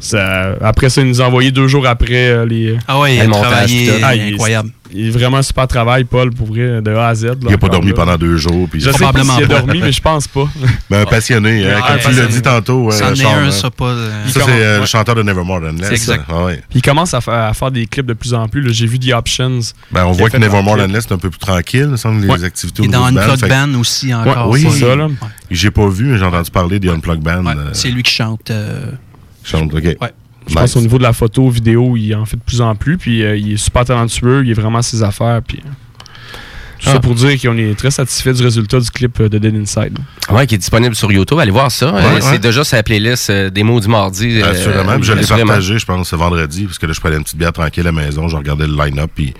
Ça- 0.00 0.56
après 0.62 0.88
ça, 0.88 1.02
il 1.02 1.08
nous 1.08 1.20
a 1.20 1.26
envoyé 1.26 1.50
deux 1.50 1.68
jours 1.68 1.86
après 1.86 2.28
euh, 2.30 2.46
les. 2.46 2.76
Ah 2.88 2.98
ouais, 2.98 3.16
il 3.16 3.20
a 3.20 3.26
travaillé. 3.28 3.90
Ah, 4.02 4.16
est- 4.16 4.32
incroyable. 4.32 4.70
Il 4.92 5.06
est 5.06 5.10
vraiment 5.10 5.40
super 5.40 5.68
travail, 5.68 6.02
Paul, 6.02 6.32
pour 6.32 6.48
vrai, 6.48 6.82
de 6.82 6.90
A 6.92 7.06
à 7.08 7.14
Z. 7.14 7.24
là, 7.24 7.34
Il 7.42 7.48
n'a 7.50 7.58
pas 7.58 7.68
dormi 7.68 7.90
là. 7.90 7.94
pendant 7.94 8.16
deux 8.16 8.36
jours. 8.38 8.66
Puis 8.68 8.80
Je 8.80 8.90
sais 8.90 8.98
pas 8.98 9.12
s'il 9.22 9.44
a 9.44 9.46
dormi, 9.46 9.78
mais 9.80 9.92
je 9.92 10.00
pense 10.00 10.26
pas. 10.26 10.48
Mais 10.90 10.96
un 10.96 11.04
passionné, 11.04 11.64
hein, 11.70 11.78
comme 11.86 12.12
tu 12.12 12.18
l'as 12.20 12.26
dit 12.26 12.42
tantôt. 12.42 12.90
C'en 12.90 13.04
euh, 13.04 13.14
est 13.14 13.24
un, 13.24 13.44
hein. 13.46 13.50
ça 13.52 13.70
pas. 13.70 13.84
euh, 13.84 14.26
Ça, 14.26 14.40
c'est 14.44 14.50
euh, 14.50 14.80
le 14.80 14.86
chanteur 14.86 15.14
de 15.14 15.22
Nevermore 15.22 15.60
Than 15.60 15.72
Less. 15.78 15.86
C'est 15.90 15.92
exact. 15.94 16.24
Ah 16.28 16.44
ouais. 16.46 16.60
Il 16.74 16.82
commence 16.82 17.14
à, 17.14 17.20
fa- 17.20 17.46
à 17.48 17.54
faire 17.54 17.70
des 17.70 17.86
clips 17.86 18.06
de 18.06 18.14
plus 18.14 18.34
en 18.34 18.48
plus. 18.48 18.62
là. 18.62 18.72
J'ai 18.72 18.86
vu 18.86 18.98
The 18.98 19.12
Options. 19.12 19.60
Ben, 19.92 20.06
on 20.06 20.10
voit 20.12 20.28
que 20.28 20.38
Nevermore 20.38 20.74
leur 20.76 20.88
Than 20.88 20.92
Less, 20.92 21.04
c'est 21.06 21.14
un 21.14 21.18
peu 21.18 21.30
plus 21.30 21.38
tranquille, 21.38 21.92
semble, 21.94 22.22
les 22.22 22.28
Ouais. 22.28 22.42
activités 22.44 22.82
au 22.82 22.86
dans 22.86 23.08
du 23.10 23.14
band. 23.14 23.78
Aussi 23.78 24.12
encore. 24.12 24.48
oui, 24.48 24.66
c'est 24.72 24.80
ça. 24.86 24.96
J'ai 25.52 25.70
pas 25.70 25.88
vu, 25.88 26.06
mais 26.06 26.18
j'ai 26.18 26.24
entendu 26.24 26.50
parler 26.50 26.80
des 26.80 26.88
Unplugged 26.88 27.22
Band. 27.22 27.44
C'est 27.74 27.90
lui 27.90 28.02
qui 28.02 28.12
chante. 28.12 28.50
Chante, 29.44 29.72
OK. 29.74 29.82
Ouais. 29.84 29.96
Je 30.48 30.54
pense 30.54 30.76
au 30.76 30.80
niveau 30.80 30.98
de 30.98 31.02
la 31.02 31.12
photo, 31.12 31.48
vidéo, 31.48 31.96
il 31.96 32.14
en 32.14 32.24
fait 32.24 32.36
de 32.36 32.42
plus 32.42 32.60
en 32.60 32.74
plus. 32.74 32.96
Puis 32.98 33.22
euh, 33.22 33.36
il 33.36 33.52
est 33.52 33.56
super 33.56 33.84
talentueux, 33.84 34.42
il 34.44 34.50
est 34.50 34.54
vraiment 34.54 34.78
à 34.78 34.82
ses 34.82 35.02
affaires. 35.02 35.40
Puis, 35.46 35.60
euh, 35.64 35.68
tout 36.80 36.86
Ah. 36.88 36.92
ça 36.94 37.00
pour 37.00 37.14
dire 37.14 37.38
qu'on 37.40 37.56
est 37.58 37.78
très 37.78 37.90
satisfait 37.90 38.32
du 38.32 38.42
résultat 38.42 38.80
du 38.80 38.90
clip 38.90 39.20
euh, 39.20 39.28
de 39.28 39.38
Dead 39.38 39.54
Inside. 39.54 39.96
Ouais, 40.30 40.46
qui 40.46 40.54
est 40.54 40.58
disponible 40.58 40.94
sur 40.96 41.12
YouTube. 41.12 41.38
Allez 41.38 41.50
voir 41.50 41.70
ça. 41.70 41.94
Euh, 41.94 42.14
ouais. 42.14 42.20
C'est 42.22 42.38
déjà 42.38 42.64
sur 42.64 42.74
la 42.76 42.82
playlist 42.82 43.28
euh, 43.30 43.50
des 43.50 43.62
mots 43.62 43.78
du 43.80 43.88
mardi. 43.88 44.42
Assurément. 44.42 44.94
Puis 44.96 45.04
je 45.04 45.12
l'ai 45.12 45.26
partagé, 45.26 45.78
je 45.78 45.84
pense, 45.86 46.08
ce 46.08 46.16
vendredi, 46.16 46.64
parce 46.64 46.78
que 46.78 46.86
là, 46.86 46.92
je 46.94 47.00
prenais 47.00 47.16
une 47.16 47.22
petite 47.24 47.36
bière 47.38 47.52
tranquille 47.52 47.82
à 47.86 47.92
la 47.92 47.92
maison, 47.92 48.26
je 48.28 48.36
regardais 48.36 48.66
le 48.66 48.74
line-up, 48.74 49.10
puis 49.14 49.34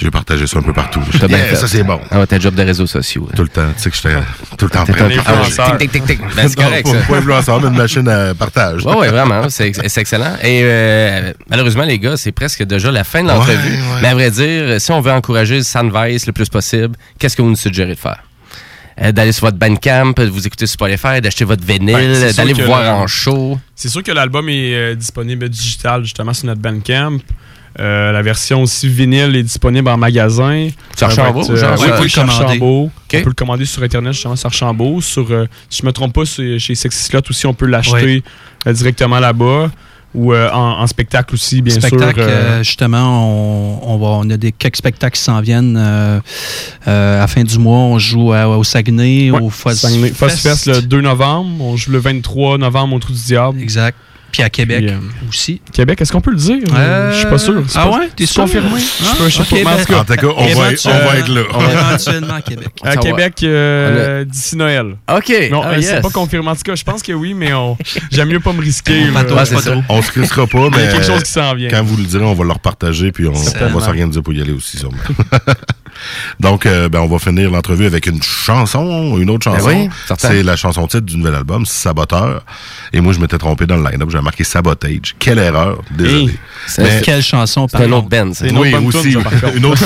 j'ai 0.00 0.10
partagé 0.10 0.46
ça 0.46 0.58
un 0.58 0.62
peu 0.62 0.72
partout. 0.72 1.00
T'as 1.20 1.26
bien 1.28 1.38
Yeah, 1.38 1.46
fait. 1.48 1.56
ça, 1.56 1.66
c'est 1.68 1.82
bon. 1.82 2.00
Ah 2.10 2.20
ouais, 2.20 2.26
t'as 2.26 2.38
job 2.38 2.54
de 2.54 2.62
réseaux 2.62 2.86
sociaux. 2.86 3.28
Tout 3.34 3.42
le 3.42 3.48
temps. 3.48 3.66
Tu 3.76 3.82
sais 3.82 3.90
que 3.90 3.96
j'étais 3.96 4.14
tout 4.56 4.64
le 4.66 4.70
temps 4.70 4.84
T'es 4.84 4.92
prêt. 4.92 5.04
un. 5.04 5.76
Tic, 5.76 5.90
tic. 6.04 6.18
Ben, 6.36 6.48
c'est 6.48 6.54
correct, 6.62 6.86
Non, 6.86 7.42
ça. 7.42 7.58
mais 7.60 7.68
une 7.68 7.76
machine 7.76 8.08
à 8.08 8.34
partage. 8.34 8.82
Oui, 8.84 8.94
ouais, 8.96 9.08
vraiment. 9.08 9.48
C'est 9.50 9.72
c'est 9.88 10.00
excellent. 10.00 10.36
Et 10.42 10.60
euh, 10.62 11.32
malheureusement, 11.50 11.82
les 11.84 11.98
gars, 11.98 12.16
c'est 12.16 12.32
presque 12.32 12.62
déjà 12.64 12.90
la 12.90 13.04
fin 13.04 13.22
de 13.22 13.28
l'entrevue. 13.28 13.56
Ouais, 13.56 13.76
ouais. 13.94 14.00
Mais 14.02 14.08
à 14.08 14.14
vrai 14.14 14.30
dire, 14.30 14.80
si 14.80 14.90
on 14.92 15.00
veut 15.00 15.12
encourager 15.12 15.56
le 15.56 15.62
Sandvice 15.62 16.26
le 16.26 16.32
plus 16.32 16.48
possible, 16.48 16.94
qu'est-ce 17.18 17.36
que 17.36 17.42
vous 17.42 17.50
nous 17.50 17.56
suggérez 17.56 17.94
de 17.94 17.98
faire? 17.98 18.22
Euh, 19.00 19.12
d'aller 19.12 19.30
sur 19.30 19.44
votre 19.46 19.56
Bandcamp, 19.58 20.12
de 20.16 20.24
vous 20.24 20.44
écouter 20.46 20.66
Spotify, 20.66 21.20
d'acheter 21.20 21.44
votre 21.44 21.64
vinyle, 21.64 21.94
Ben, 21.94 22.32
d'aller 22.32 22.52
vous 22.52 22.64
voir 22.64 22.96
en 22.96 23.06
show. 23.06 23.58
C'est 23.76 23.88
sûr 23.88 24.02
que 24.02 24.10
l'album 24.10 24.48
est 24.48 24.74
euh, 24.74 24.94
disponible 24.96 25.48
digital 25.48 26.02
justement 26.02 26.34
sur 26.34 26.46
notre 26.46 26.60
Bandcamp. 26.60 27.18
Euh, 27.80 28.10
la 28.12 28.22
version 28.22 28.62
aussi 28.62 28.88
vinyle 28.88 29.36
est 29.36 29.42
disponible 29.42 29.88
en 29.88 29.96
magasin. 29.96 30.68
Sur 30.96 31.06
Archambault, 31.06 31.48
euh, 31.50 31.56
genre, 31.56 31.76
oui, 31.78 31.86
ça- 31.86 31.94
on 31.94 31.96
peut 31.98 32.02
le 32.02 32.08
Sur 32.08 32.22
commander. 32.22 32.44
Archambault. 32.44 32.84
Ok. 32.84 33.14
On 33.14 33.22
peut 33.22 33.28
le 33.28 33.34
commander 33.34 33.64
sur 33.64 33.82
Internet 33.82 34.12
justement 34.14 34.36
sur 34.36 34.46
Archambault. 34.46 35.00
Sur, 35.00 35.30
euh, 35.30 35.46
si 35.70 35.80
je 35.82 35.86
me 35.86 35.92
trompe 35.92 36.12
pas, 36.14 36.24
chez 36.24 36.58
Sexy 36.74 37.04
Slot 37.04 37.20
aussi, 37.30 37.46
on 37.46 37.54
peut 37.54 37.66
l'acheter 37.66 38.22
directement 38.66 39.20
là-bas. 39.20 39.70
Ou 40.14 40.34
en, 40.34 40.80
en 40.80 40.86
spectacle 40.86 41.34
aussi, 41.34 41.60
bien 41.60 41.74
spectacle, 41.78 42.22
sûr. 42.22 42.64
justement, 42.64 43.30
on, 43.84 43.92
on, 43.94 43.98
va, 43.98 44.06
on 44.06 44.30
a 44.30 44.38
des 44.38 44.52
quelques 44.52 44.76
spectacles 44.76 45.16
qui 45.16 45.22
s'en 45.22 45.40
viennent. 45.42 45.76
à 45.76 46.20
la 46.86 47.26
fin 47.26 47.44
du 47.44 47.58
mois, 47.58 47.76
on 47.78 47.98
joue 47.98 48.32
à- 48.32 48.48
au 48.48 48.64
Saguenay, 48.64 49.30
ouais, 49.30 49.38
au 49.40 49.50
Fuzz 49.50 49.78
Saguenay- 49.80 50.08
Fuzz 50.14 50.30
Fest. 50.30 50.38
Fest 50.42 50.66
le 50.66 50.80
2 50.82 51.02
novembre. 51.02 51.62
On 51.62 51.76
joue 51.76 51.90
le 51.92 51.98
23 51.98 52.56
novembre 52.56 52.96
au 52.96 52.98
Trou 52.98 53.12
du 53.12 53.22
Diable. 53.22 53.60
Exact. 53.60 53.96
Puis 54.30 54.42
à 54.42 54.50
Québec 54.50 54.84
Puis, 54.84 54.94
euh, 54.94 55.28
aussi. 55.28 55.60
Québec, 55.72 56.00
est-ce 56.00 56.12
qu'on 56.12 56.20
peut 56.20 56.30
le 56.32 56.36
dire? 56.36 56.58
Euh, 56.74 57.12
Je 57.12 57.16
suis 57.18 57.26
pas 57.28 57.38
sûr. 57.38 57.64
C'est 57.66 57.78
ah 57.78 57.86
pas- 57.86 57.98
ouais? 57.98 58.08
T'es 58.14 58.26
c'est 58.26 58.34
sûr? 58.34 58.42
confirmé? 58.42 58.68
Ah, 58.74 58.78
Je 58.78 59.04
sais 59.04 59.16
pas, 59.16 59.28
je 59.28 59.34
sais 59.34 59.40
ok, 59.40 59.48
pas. 59.50 59.56
Mais 59.56 59.62
en 59.64 59.70
ben- 59.70 59.78
tout 59.84 59.92
cas, 59.92 59.98
En 59.98 60.04
tout 60.04 60.14
cas, 60.14 60.26
on 60.36 60.54
va 60.60 60.72
être, 60.72 60.86
on 60.86 61.08
va 61.08 61.16
être 61.18 61.28
là. 61.28 61.40
Éventuellement 61.90 62.34
à 62.34 62.42
Québec. 62.42 62.68
à 62.84 62.92
Ça. 62.92 62.96
Québec 62.98 63.34
euh, 63.42 64.24
d'ici 64.24 64.56
Noël. 64.56 64.96
OK. 65.10 65.32
Non, 65.50 65.62
Ah, 65.64 65.68
euh, 65.70 65.80
c'est 65.80 65.92
yes. 65.94 66.02
pas 66.02 66.10
confirmé. 66.10 66.48
En 66.50 66.54
tout 66.56 66.62
cas, 66.62 66.74
je 66.74 66.84
pense 66.84 67.02
que 67.02 67.12
oui, 67.12 67.32
mais 67.34 67.52
on... 67.54 67.76
j'aime 68.10 68.28
mieux 68.28 68.40
pas 68.40 68.52
me 68.52 68.60
risquer. 68.60 69.06
Trop, 69.12 69.34
Ouais, 69.36 69.44
c'est 69.46 69.54
pas. 69.64 69.80
On 69.88 70.02
se 70.02 70.10
crissera 70.10 70.46
pas, 70.46 70.58
Il 70.58 70.62
y 70.64 70.66
a 70.66 70.70
mais 70.86 70.92
quelque 70.92 71.06
chose 71.06 71.22
qui 71.22 71.30
s'en 71.32 71.54
vient. 71.54 71.68
quand 71.70 71.82
vous 71.82 71.96
le 71.96 72.04
direz, 72.04 72.24
on 72.24 72.34
va 72.34 72.44
le 72.44 72.52
repartager, 72.52 73.10
puis 73.12 73.26
on, 73.26 73.32
on 73.32 73.68
va 73.78 73.80
s'organiser 73.84 74.20
pour 74.22 74.32
y 74.34 74.42
aller 74.42 74.52
aussi, 74.52 74.76
sûrement. 74.76 74.96
Donc, 76.40 76.66
euh, 76.66 76.88
ben, 76.88 77.00
on 77.00 77.08
va 77.08 77.18
finir 77.18 77.50
l'entrevue 77.50 77.86
avec 77.86 78.06
une 78.06 78.22
chanson, 78.22 79.16
une 79.18 79.30
autre 79.30 79.50
Ben 79.50 79.58
chanson. 79.58 79.68
oui, 79.70 80.16
c'est 80.18 80.42
la 80.42 80.56
chanson 80.56 80.86
titre 80.86 81.04
du 81.06 81.16
nouvel 81.16 81.34
album, 81.34 81.66
Saboteur. 81.66 82.42
Et 82.92 83.00
moi, 83.00 83.12
je 83.12 83.20
m'étais 83.20 83.38
trompé 83.38 83.66
dans 83.66 83.76
le 83.76 83.88
line-up, 83.90 84.08
j'avais 84.10 84.24
marqué 84.24 84.44
Sabotage. 84.44 85.14
Quelle 85.18 85.38
erreur, 85.38 85.82
désolé. 85.90 86.18
Hey, 86.24 86.38
C'est 86.66 86.82
Mais- 86.82 87.00
Quelle 87.02 87.22
chanson, 87.22 87.66
c'est 87.68 87.78
par 87.78 87.86
un 87.86 87.92
autre 87.92 88.08
band. 88.08 88.30
C'est 88.34 88.52
oui, 88.52 88.74
aussi. 88.74 89.12
tune, 89.12 89.22
ça, 89.40 89.50
une 89.54 89.64
autre. 89.66 89.82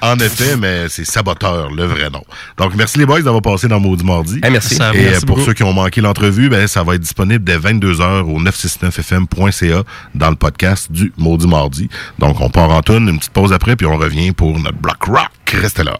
en 0.00 0.16
effet, 0.18 0.56
mais 0.56 0.88
c'est 0.88 1.04
Saboteur, 1.04 1.70
le 1.70 1.84
vrai 1.84 2.10
nom. 2.10 2.22
Donc, 2.58 2.74
merci 2.76 2.98
les 2.98 3.06
boys 3.06 3.22
d'avoir 3.22 3.42
passé 3.42 3.68
dans 3.68 3.80
Maudit 3.80 4.04
Mardi. 4.04 4.40
Hey, 4.42 4.50
merci. 4.50 4.74
Ça- 4.74 4.92
Et 4.94 4.98
Merci 5.02 5.16
euh, 5.16 5.26
pour 5.26 5.36
beaucoup. 5.36 5.46
ceux 5.46 5.54
qui 5.54 5.62
ont 5.62 5.72
manqué 5.72 6.00
l'entrevue, 6.00 6.48
ben, 6.48 6.66
ça 6.66 6.82
va 6.82 6.94
être 6.94 7.00
disponible 7.02 7.44
dès 7.44 7.58
22h 7.58 8.22
au 8.22 8.40
969fm.ca 8.40 9.82
dans 10.14 10.30
le 10.30 10.36
podcast 10.36 10.90
du 10.90 11.12
Maudit 11.16 11.46
Mardi. 11.48 11.88
Donc, 12.18 12.40
on 12.40 12.50
part 12.50 12.70
en 12.70 12.82
tune, 12.82 13.08
une 13.08 13.18
petite 13.18 13.32
pause 13.32 13.52
après, 13.52 13.76
puis 13.76 13.86
on 13.86 13.96
revient 13.96 14.32
pour 14.32 14.58
notre 14.58 14.78
block 14.78 15.02
rock. 15.04 15.25
Restez 15.52 15.84
là. 15.84 15.96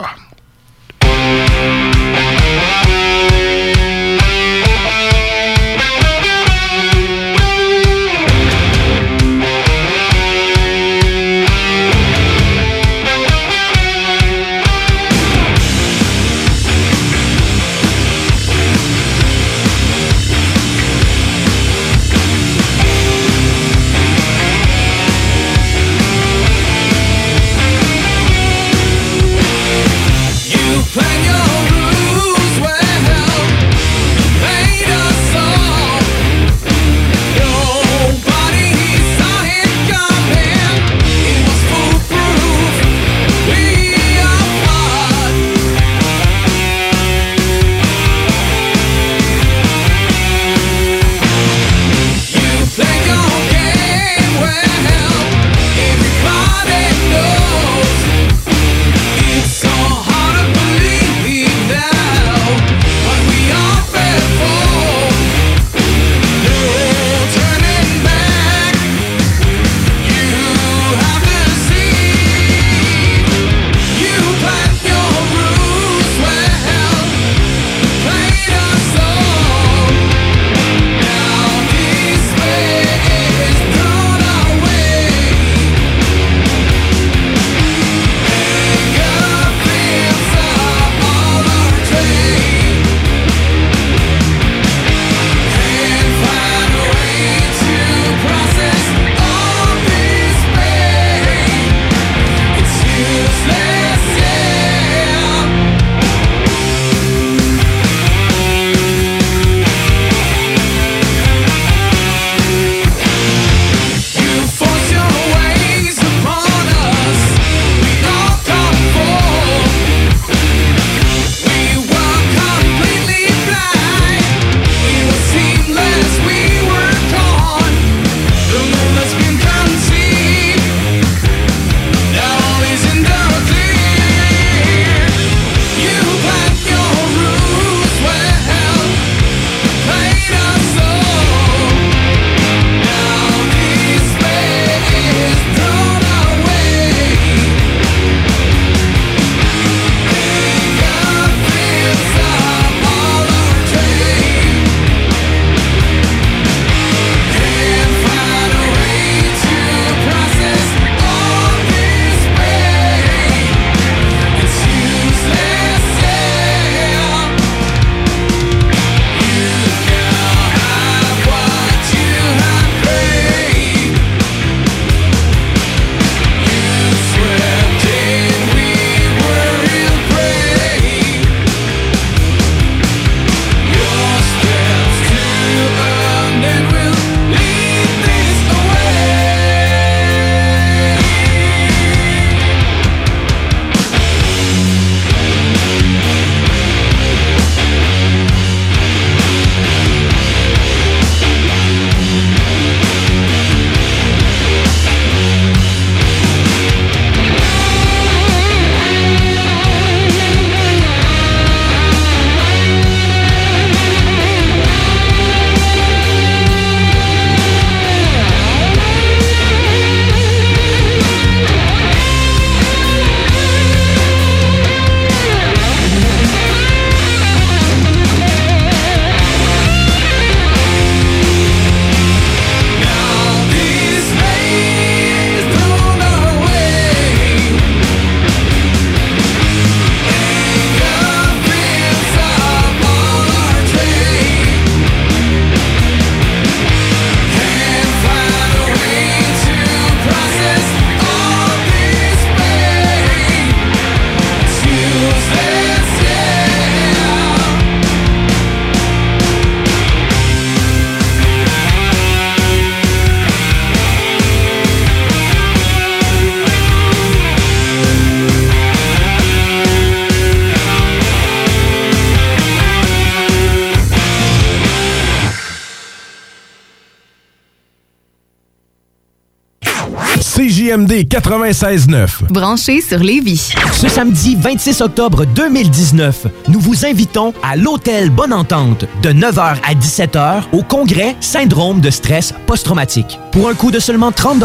CJMD 280.96 281.08
96.9. 281.08 282.30
Branché 282.30 282.80
sur 282.80 282.98
Lévis. 282.98 283.52
Ce 283.72 283.88
samedi 283.88 284.36
26 284.38 284.80
octobre 284.80 285.24
2019, 285.26 286.26
nous 286.48 286.60
vous 286.60 286.86
invitons 286.86 287.34
à 287.42 287.56
l'Hôtel 287.56 288.10
Bonne 288.10 288.32
Entente 288.32 288.86
de 289.02 289.10
9h 289.10 289.56
à 289.62 289.74
17h 289.74 290.44
au 290.52 290.62
congrès 290.62 291.16
Syndrome 291.20 291.80
de 291.80 291.90
stress 291.90 292.32
post-traumatique. 292.46 293.18
Pour 293.32 293.48
un 293.48 293.54
coût 293.54 293.70
de 293.70 293.78
seulement 293.78 294.12
30 294.12 294.42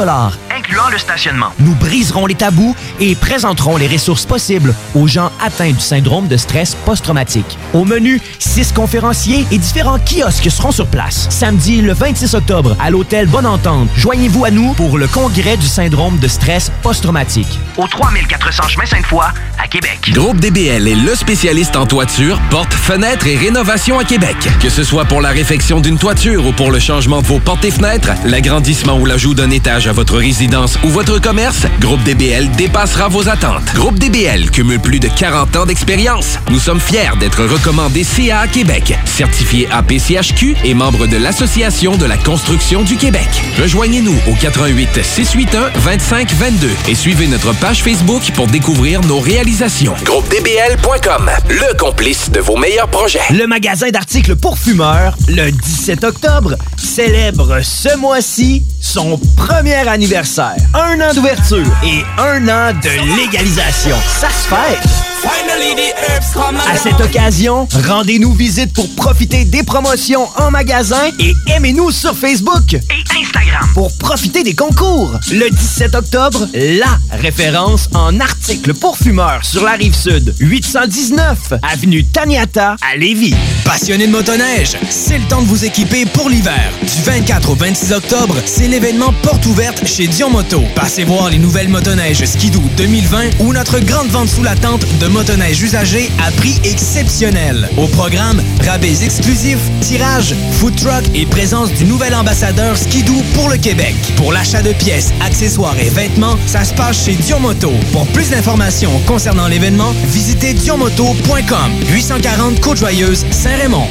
incluant 0.55 0.89
le 0.91 0.97
stationnement, 0.97 1.51
nous 1.59 1.73
briserons 1.75 2.25
les 2.25 2.35
tabous 2.35 2.75
et 2.99 3.15
présenterons 3.15 3.77
les 3.77 3.87
ressources 3.87 4.25
possibles 4.25 4.73
aux 4.95 5.07
gens 5.07 5.31
atteints 5.41 5.71
du 5.71 5.79
syndrome 5.79 6.27
de 6.27 6.37
stress 6.37 6.75
post-traumatique. 6.85 7.57
Au 7.73 7.83
menu, 7.83 8.21
six 8.39 8.71
conférenciers 8.71 9.45
et 9.51 9.57
différents 9.57 9.99
kiosques 9.99 10.51
seront 10.51 10.71
sur 10.71 10.87
place. 10.87 11.27
Samedi 11.29 11.81
le 11.81 11.93
26 11.93 12.35
octobre 12.35 12.75
à 12.79 12.89
l'Hôtel 12.89 13.27
Bonne 13.27 13.45
Entente, 13.45 13.89
joignez-vous 13.95 14.45
à 14.45 14.51
nous 14.51 14.73
pour 14.73 14.97
le 14.97 15.07
congrès 15.07 15.57
du 15.57 15.67
syndrome 15.67 16.17
de 16.19 16.27
stress 16.27 16.40
post-traumatique. 16.81 17.59
Au 17.77 17.87
3400 17.87 18.67
chemin 18.67 18.85
Sainte-Foy 18.85 19.25
à 19.61 19.67
Québec. 19.67 20.11
Groupe 20.11 20.39
DBL 20.39 20.87
est 20.87 20.95
le 20.95 21.15
spécialiste 21.15 21.75
en 21.75 21.85
toiture, 21.85 22.39
portes, 22.49 22.73
fenêtres 22.73 23.27
et 23.27 23.37
rénovation 23.37 23.99
à 23.99 24.03
Québec. 24.03 24.35
Que 24.61 24.69
ce 24.69 24.83
soit 24.83 25.05
pour 25.05 25.21
la 25.21 25.29
réfection 25.29 25.79
d'une 25.79 25.97
toiture 25.97 26.45
ou 26.45 26.51
pour 26.51 26.71
le 26.71 26.79
changement 26.79 27.21
de 27.21 27.27
vos 27.27 27.39
portes 27.39 27.63
et 27.65 27.71
fenêtres, 27.71 28.11
l'agrandissement 28.25 28.97
ou 28.97 29.05
l'ajout 29.05 29.33
d'un 29.33 29.49
étage 29.51 29.87
à 29.87 29.93
votre 29.93 30.17
résidence 30.17 30.77
ou 30.83 30.89
votre 30.89 31.19
commerce, 31.19 31.67
Groupe 31.79 32.03
DBL 32.03 32.49
dépassera 32.51 33.07
vos 33.07 33.29
attentes. 33.29 33.73
Groupe 33.75 33.99
DBL 33.99 34.49
cumule 34.51 34.79
plus 34.79 34.99
de 34.99 35.07
40 35.07 35.55
ans 35.55 35.65
d'expérience. 35.65 36.39
Nous 36.49 36.59
sommes 36.59 36.79
fiers 36.79 37.17
d'être 37.19 37.43
recommandés 37.43 38.03
CA 38.03 38.47
Québec, 38.47 38.97
certifié 39.05 39.69
APCHQ 39.71 40.55
et 40.63 40.73
membre 40.73 41.07
de 41.07 41.17
l'Association 41.17 41.97
de 41.97 42.05
la 42.05 42.17
construction 42.17 42.81
du 42.83 42.97
Québec. 42.97 43.29
Rejoignez-nous 43.61 44.17
au 44.27 44.35
88 44.35 45.03
681 45.03 45.71
25 45.75 46.30
22 46.35 46.69
et 46.87 46.95
suivez 46.95 47.27
notre 47.27 47.53
page 47.53 47.83
Facebook 47.83 48.31
pour 48.33 48.47
découvrir 48.47 49.01
nos 49.01 49.19
réalisations. 49.19 49.93
GroupeDBL.com, 50.03 51.29
le 51.49 51.77
complice 51.77 52.29
de 52.31 52.39
vos 52.39 52.57
meilleurs 52.57 52.87
projets. 52.87 53.21
Le 53.31 53.47
magasin 53.47 53.89
d'articles 53.89 54.35
pour 54.35 54.57
fumeurs, 54.57 55.15
le 55.27 55.51
17 55.51 56.03
octobre, 56.03 56.55
célèbre 56.77 57.61
ce 57.61 57.95
mois-ci 57.97 58.63
son 58.81 59.19
premier 59.37 59.87
anniversaire. 59.87 60.55
Un 60.73 60.99
an 61.01 61.13
d'ouverture 61.13 61.67
et 61.83 62.03
un 62.17 62.47
an 62.47 62.73
de 62.73 63.17
légalisation. 63.17 63.95
Ça 64.07 64.27
se 64.29 64.47
fête! 64.47 65.10
À 65.23 66.77
cette 66.77 66.99
occasion, 66.99 67.67
rendez-nous 67.87 68.33
visite 68.33 68.73
pour 68.73 68.89
profiter 68.95 69.45
des 69.45 69.61
promotions 69.63 70.27
en 70.37 70.49
magasin 70.49 71.11
et 71.19 71.35
aimez-nous 71.47 71.91
sur 71.91 72.15
Facebook 72.15 72.73
et 72.73 72.79
Instagram 73.21 73.67
pour 73.73 73.95
profiter 73.97 74.43
des 74.43 74.55
concours. 74.55 75.11
Le 75.31 75.49
17 75.49 75.95
octobre, 75.95 76.47
la 76.53 76.97
référence 77.17 77.89
en 77.93 78.19
articles 78.19 78.73
pour 78.73 78.97
fumeurs 78.97 79.43
sur 79.43 79.63
la 79.63 79.73
rive 79.73 79.95
sud, 79.95 80.33
819 80.39 81.53
avenue 81.61 82.03
Taniata 82.05 82.75
à 82.81 82.95
Lévis. 82.97 83.35
Passionné 83.65 84.07
de 84.07 84.11
motoneige, 84.11 84.77
c'est 84.89 85.19
le 85.19 85.25
temps 85.25 85.41
de 85.41 85.47
vous 85.47 85.65
équiper 85.65 86.05
pour 86.05 86.29
l'hiver. 86.29 86.71
Du 86.81 87.03
24 87.03 87.51
au 87.51 87.55
26 87.55 87.93
octobre, 87.93 88.35
c'est 88.45 88.67
l'événement 88.67 89.13
porte 89.21 89.45
ouverte 89.45 89.85
chez 89.85 90.07
Dion 90.07 90.29
Moto. 90.29 90.63
Passez 90.75 91.03
voir 91.03 91.29
les 91.29 91.37
nouvelles 91.37 91.69
motoneiges 91.69 92.25
Skidoo 92.25 92.63
2020 92.77 93.39
ou 93.39 93.53
notre 93.53 93.79
grande 93.79 94.07
vente 94.07 94.29
sous 94.29 94.43
la 94.43 94.55
tente 94.55 94.85
de 94.99 95.07
motoneige 95.11 95.61
usagée 95.61 96.09
à 96.25 96.31
prix 96.31 96.59
exceptionnel. 96.63 97.69
Au 97.77 97.87
programme, 97.87 98.41
rabais 98.65 99.03
exclusifs, 99.03 99.59
tirage, 99.81 100.35
food 100.53 100.75
truck 100.75 101.03
et 101.13 101.25
présence 101.25 101.71
du 101.73 101.85
nouvel 101.85 102.15
ambassadeur 102.15 102.77
Skidoo 102.77 103.21
pour 103.33 103.49
le 103.49 103.57
Québec. 103.57 103.95
Pour 104.17 104.31
l'achat 104.33 104.61
de 104.61 104.73
pièces, 104.73 105.13
accessoires 105.25 105.77
et 105.79 105.89
vêtements, 105.89 106.37
ça 106.45 106.63
se 106.63 106.73
passe 106.73 107.05
chez 107.05 107.13
Dion 107.13 107.39
Moto. 107.39 107.71
Pour 107.91 108.07
plus 108.07 108.29
d'informations 108.29 108.99
concernant 109.07 109.47
l'événement, 109.47 109.93
visitez 110.05 110.53
dionmoto.com. 110.53 111.71
840 111.91 112.59
Côte-Joyeuse, 112.61 113.25
Saint-Raymond. 113.31 113.87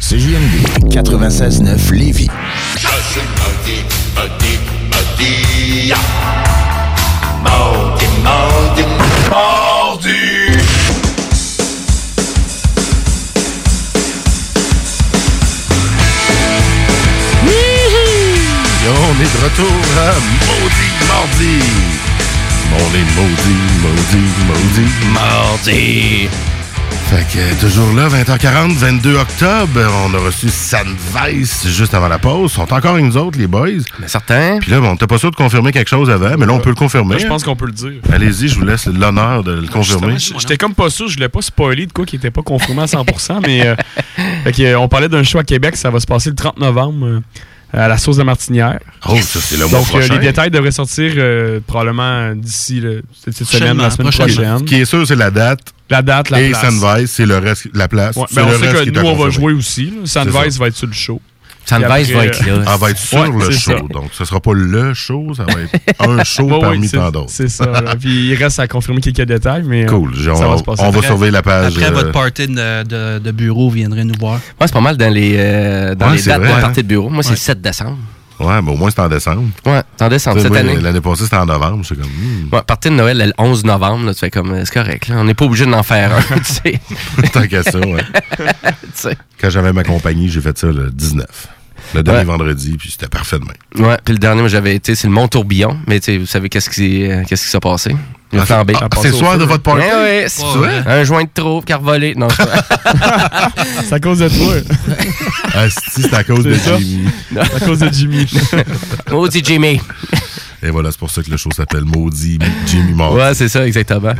CJMD 0.00 0.88
96.9 0.90 1.92
Lévis. 1.92 2.28
Maudit, 7.42 8.06
maudit, 8.24 8.82
maudit. 9.30 9.69
On 18.82 19.20
est 19.20 19.24
de 19.24 19.44
retour 19.44 19.66
à 19.98 20.14
Maudit 20.46 20.94
Mardi. 21.06 21.60
On 22.72 22.94
est 22.94 23.08
maudit, 23.14 23.60
maudit, 23.82 24.30
maudit, 24.48 24.90
mardi. 25.12 26.28
Fait 27.10 27.26
que 27.26 27.60
toujours 27.60 27.92
là, 27.92 28.08
20h40, 28.08 28.72
22 28.72 29.16
octobre, 29.16 29.80
on 30.06 30.14
a 30.14 30.18
reçu 30.18 30.48
Sandvice 30.48 31.68
juste 31.68 31.92
avant 31.92 32.08
la 32.08 32.18
pause. 32.18 32.52
Ils 32.52 32.54
sont 32.54 32.72
encore 32.72 32.92
avec 32.92 33.04
nous 33.04 33.18
autres, 33.18 33.38
les 33.38 33.46
boys. 33.46 33.68
Mais 33.98 34.08
certains. 34.08 34.58
Puis 34.60 34.70
là, 34.70 34.80
bon, 34.80 34.88
on 34.88 34.92
n'était 34.92 35.06
pas 35.06 35.18
sûr 35.18 35.30
de 35.30 35.36
confirmer 35.36 35.72
quelque 35.72 35.90
chose 35.90 36.08
avant, 36.08 36.38
mais 36.38 36.46
là, 36.46 36.54
on 36.54 36.60
peut 36.60 36.70
le 36.70 36.74
confirmer. 36.74 37.18
Je 37.18 37.26
pense 37.26 37.44
qu'on 37.44 37.56
peut 37.56 37.66
le 37.66 37.72
dire. 37.72 38.00
Allez-y, 38.10 38.48
je 38.48 38.54
vous 38.54 38.64
laisse 38.64 38.86
l'honneur 38.86 39.44
de 39.44 39.60
le 39.60 39.66
confirmer. 39.66 40.14
J'étais 40.18 40.56
comme 40.56 40.74
pas 40.74 40.88
sûr, 40.88 41.06
je 41.06 41.16
voulais 41.16 41.28
pas 41.28 41.42
spoiler 41.42 41.84
de 41.84 41.92
quoi 41.92 42.06
qui 42.06 42.16
était 42.16 42.30
pas 42.30 42.42
confirmé 42.42 42.82
à 42.82 42.86
100%, 42.86 43.40
mais 43.46 43.66
euh, 43.66 43.74
fait 44.44 44.52
que, 44.52 44.62
euh, 44.62 44.78
on 44.78 44.88
parlait 44.88 45.08
d'un 45.10 45.22
show 45.22 45.38
à 45.38 45.44
Québec, 45.44 45.76
ça 45.76 45.90
va 45.90 46.00
se 46.00 46.06
passer 46.06 46.30
le 46.30 46.36
30 46.36 46.58
novembre 46.58 47.06
euh, 47.06 47.20
à 47.72 47.88
la 47.88 47.98
sauce 47.98 48.16
de 48.16 48.22
martinière. 48.22 48.78
Oh, 49.08 49.16
ça, 49.20 49.38
c'est 49.40 49.56
le 49.56 49.68
Donc, 49.68 49.86
euh, 49.94 50.08
les 50.08 50.18
détails 50.18 50.50
devraient 50.50 50.70
sortir 50.72 51.12
euh, 51.16 51.60
probablement 51.66 52.34
d'ici 52.34 52.80
le- 52.80 53.02
cette 53.24 53.44
semaine, 53.44 53.78
la 53.78 53.90
semaine 53.90 54.10
prochaine. 54.12 54.58
Ce 54.58 54.64
qui 54.64 54.74
est 54.76 54.84
sûr, 54.84 55.06
c'est 55.06 55.16
la 55.16 55.30
date. 55.30 55.60
La 55.88 56.02
date, 56.02 56.30
la 56.30 56.40
Et 56.40 56.50
place. 56.50 56.74
Sandvice, 56.74 57.10
c'est 57.10 57.26
le 57.26 57.38
reste, 57.38 57.66
la 57.74 57.88
place. 57.88 58.16
Ouais, 58.16 58.24
ben, 58.32 58.44
on 58.44 58.50
le 58.52 58.58
sait 58.58 58.68
reste 58.70 58.84
que 58.84 58.90
nous, 59.00 59.06
on 59.06 59.16
va 59.16 59.30
jouer 59.30 59.52
aussi. 59.52 59.92
ça. 60.04 60.24
va 60.24 60.46
être 60.46 60.76
sur 60.76 60.86
le 60.86 60.92
show. 60.92 61.20
Sandvice 61.70 62.10
va 62.12 62.26
être 62.26 62.46
là. 62.46 62.62
Ah, 62.66 62.76
va 62.76 62.90
être 62.90 62.98
sur 62.98 63.18
Ouais, 63.20 63.30
le 63.46 63.50
show. 63.50 63.70
ça. 63.72 63.78
Donc, 63.90 64.10
ce 64.12 64.24
sera 64.24 64.40
pas 64.40 64.52
le 64.54 64.92
show, 64.94 65.32
ça 65.36 65.44
va 65.44 65.52
être 65.62 65.74
un 66.00 66.22
show 66.24 66.46
parmi 66.60 66.88
tant 66.90 67.10
d'autres. 67.10 67.30
C'est 67.30 67.48
ça. 67.48 67.66
là. 67.66 67.94
Puis 67.98 68.28
il 68.30 68.34
reste 68.34 68.58
à 68.60 68.68
confirmer 68.68 69.00
quelques 69.00 69.22
détails, 69.22 69.62
mais. 69.64 69.84
euh, 69.84 69.88
Cool. 69.88 70.14
Genre, 70.14 70.36
ça 70.36 70.46
va 70.48 70.54
on- 70.54 70.58
se 70.58 70.62
passer. 70.64 70.82
on 70.82 70.90
va 70.90 70.96
Après- 70.98 71.06
surveiller 71.06 71.32
la 71.32 71.42
page. 71.42 71.72
Après 71.76 71.86
euh, 71.88 71.92
votre 71.92 72.12
party 72.12 72.48
de, 72.48 72.82
de- 72.84 73.18
de 73.18 73.30
bureau, 73.30 73.68
vous 73.68 73.74
viendrez 73.76 74.04
nous 74.04 74.14
voir. 74.18 74.32
Moi, 74.58 74.66
c'est 74.66 74.72
pas 74.72 74.80
mal 74.80 74.96
dans 74.96 75.12
les, 75.12 75.34
euh, 75.38 75.94
dans 75.94 76.10
Ouais, 76.10 76.16
les 76.16 76.22
dates 76.22 76.38
vrai, 76.40 76.48
de 76.48 76.54
hein. 76.54 76.60
partie 76.60 76.82
de 76.82 76.88
bureau. 76.88 77.08
Moi, 77.08 77.22
c'est 77.22 77.30
Ouais. 77.30 77.34
le 77.36 77.40
7 77.40 77.60
décembre. 77.60 77.98
Ouais, 78.40 78.62
mais 78.62 78.70
au 78.72 78.74
moins, 78.74 78.88
c'est 78.90 79.00
en 79.00 79.08
décembre. 79.08 79.42
Ouais, 79.66 79.82
c'est 79.98 80.04
en 80.04 80.08
décembre 80.08 80.40
cette 80.40 80.48
moi, 80.50 80.60
année. 80.60 80.76
L'année 80.80 81.02
passée, 81.02 81.24
c'était 81.24 81.36
en 81.36 81.44
novembre. 81.44 81.84
C'est 81.86 81.94
comme. 81.94 82.06
hmm, 82.08 82.48
Ouais, 82.54 82.62
partie 82.66 82.88
de 82.88 82.94
Noël 82.94 83.18
le 83.18 83.32
11 83.36 83.64
novembre, 83.66 84.06
là, 84.06 84.14
tu 84.14 84.20
fais 84.20 84.30
comme, 84.30 84.64
c'est 84.64 84.72
correct, 84.72 85.08
là. 85.08 85.16
On 85.18 85.24
n'est 85.24 85.34
pas 85.34 85.44
obligé 85.44 85.66
d'en 85.66 85.82
faire 85.82 86.10
un, 86.14 86.38
tu 86.38 86.44
sais. 86.44 86.80
Tant 87.34 87.46
qu'à 87.46 87.62
ça, 87.62 87.78
ouais. 87.78 88.02
Quand 89.40 89.50
j'avais 89.50 89.74
ma 89.74 89.84
compagnie, 89.84 90.28
j'ai 90.30 90.40
fait 90.40 90.56
ça 90.56 90.68
le 90.68 90.90
19. 90.90 91.26
Le 91.94 92.02
dernier 92.02 92.20
Ouais. 92.20 92.24
vendredi, 92.24 92.76
puis 92.78 92.90
c'était 92.90 93.08
parfait 93.08 93.38
de 93.38 93.44
même. 93.44 93.86
Ouais, 93.88 93.96
puis 94.04 94.14
le 94.14 94.18
dernier, 94.20 94.40
moi, 94.40 94.48
j'avais 94.48 94.74
été, 94.74 94.94
c'est 94.94 95.06
le 95.08 95.12
Mont 95.12 95.26
Tourbillon, 95.28 95.76
mais 95.86 95.98
tu 96.00 96.06
sais, 96.12 96.18
vous 96.18 96.26
savez 96.26 96.48
qu'est-ce 96.48 96.70
qui, 96.70 97.10
euh, 97.10 97.22
qu'est-ce 97.28 97.44
qui 97.44 97.50
s'est 97.50 97.60
passé? 97.60 97.96
Il 98.32 98.38
a 98.38 98.42
Ah, 98.42 98.46
flambé. 98.46 98.74
ah, 98.80 98.86
c'est 99.02 99.08
le 99.08 99.14
soir 99.14 99.36
de 99.38 99.44
votre 99.44 99.62
party? 99.64 99.80
Ouais, 99.82 99.92
ouais, 99.92 100.24
c'est 100.28 100.42
Ouais, 100.44 100.58
ouais. 100.58 100.82
Un 100.86 101.02
joint 101.02 101.24
de 101.24 101.30
trop, 101.34 101.60
car 101.62 101.80
volé. 101.80 102.14
Non, 102.14 102.28
c'est 102.30 102.46
pas- 102.46 103.50
C'est 103.84 103.92
à 103.94 103.98
cause 104.00 104.20
de 104.20 104.28
toi. 104.28 104.54
Ah, 105.52 105.68
si, 105.68 106.02
c'est 106.02 106.14
à 106.14 106.22
cause 106.22 106.44
de 106.44 106.54
C'est 106.54 106.70
ça. 106.70 106.78
Jimmy. 106.78 107.08
C'est 107.32 107.40
à 107.40 107.60
cause 107.66 107.78
de 107.80 107.88
Jimmy. 107.92 108.26
Maudit 109.10 109.42
Jimmy. 109.44 109.80
Et 110.62 110.70
voilà, 110.70 110.90
c'est 110.90 110.98
pour 110.98 111.10
ça 111.10 111.22
que 111.22 111.30
le 111.30 111.36
show 111.36 111.50
s'appelle 111.52 111.84
Maudit 111.84 112.38
Jimmy 112.66 112.92
Martin. 112.92 113.16
Ouais, 113.16 113.34
c'est 113.34 113.48
ça, 113.48 113.66
exactement. 113.66 114.12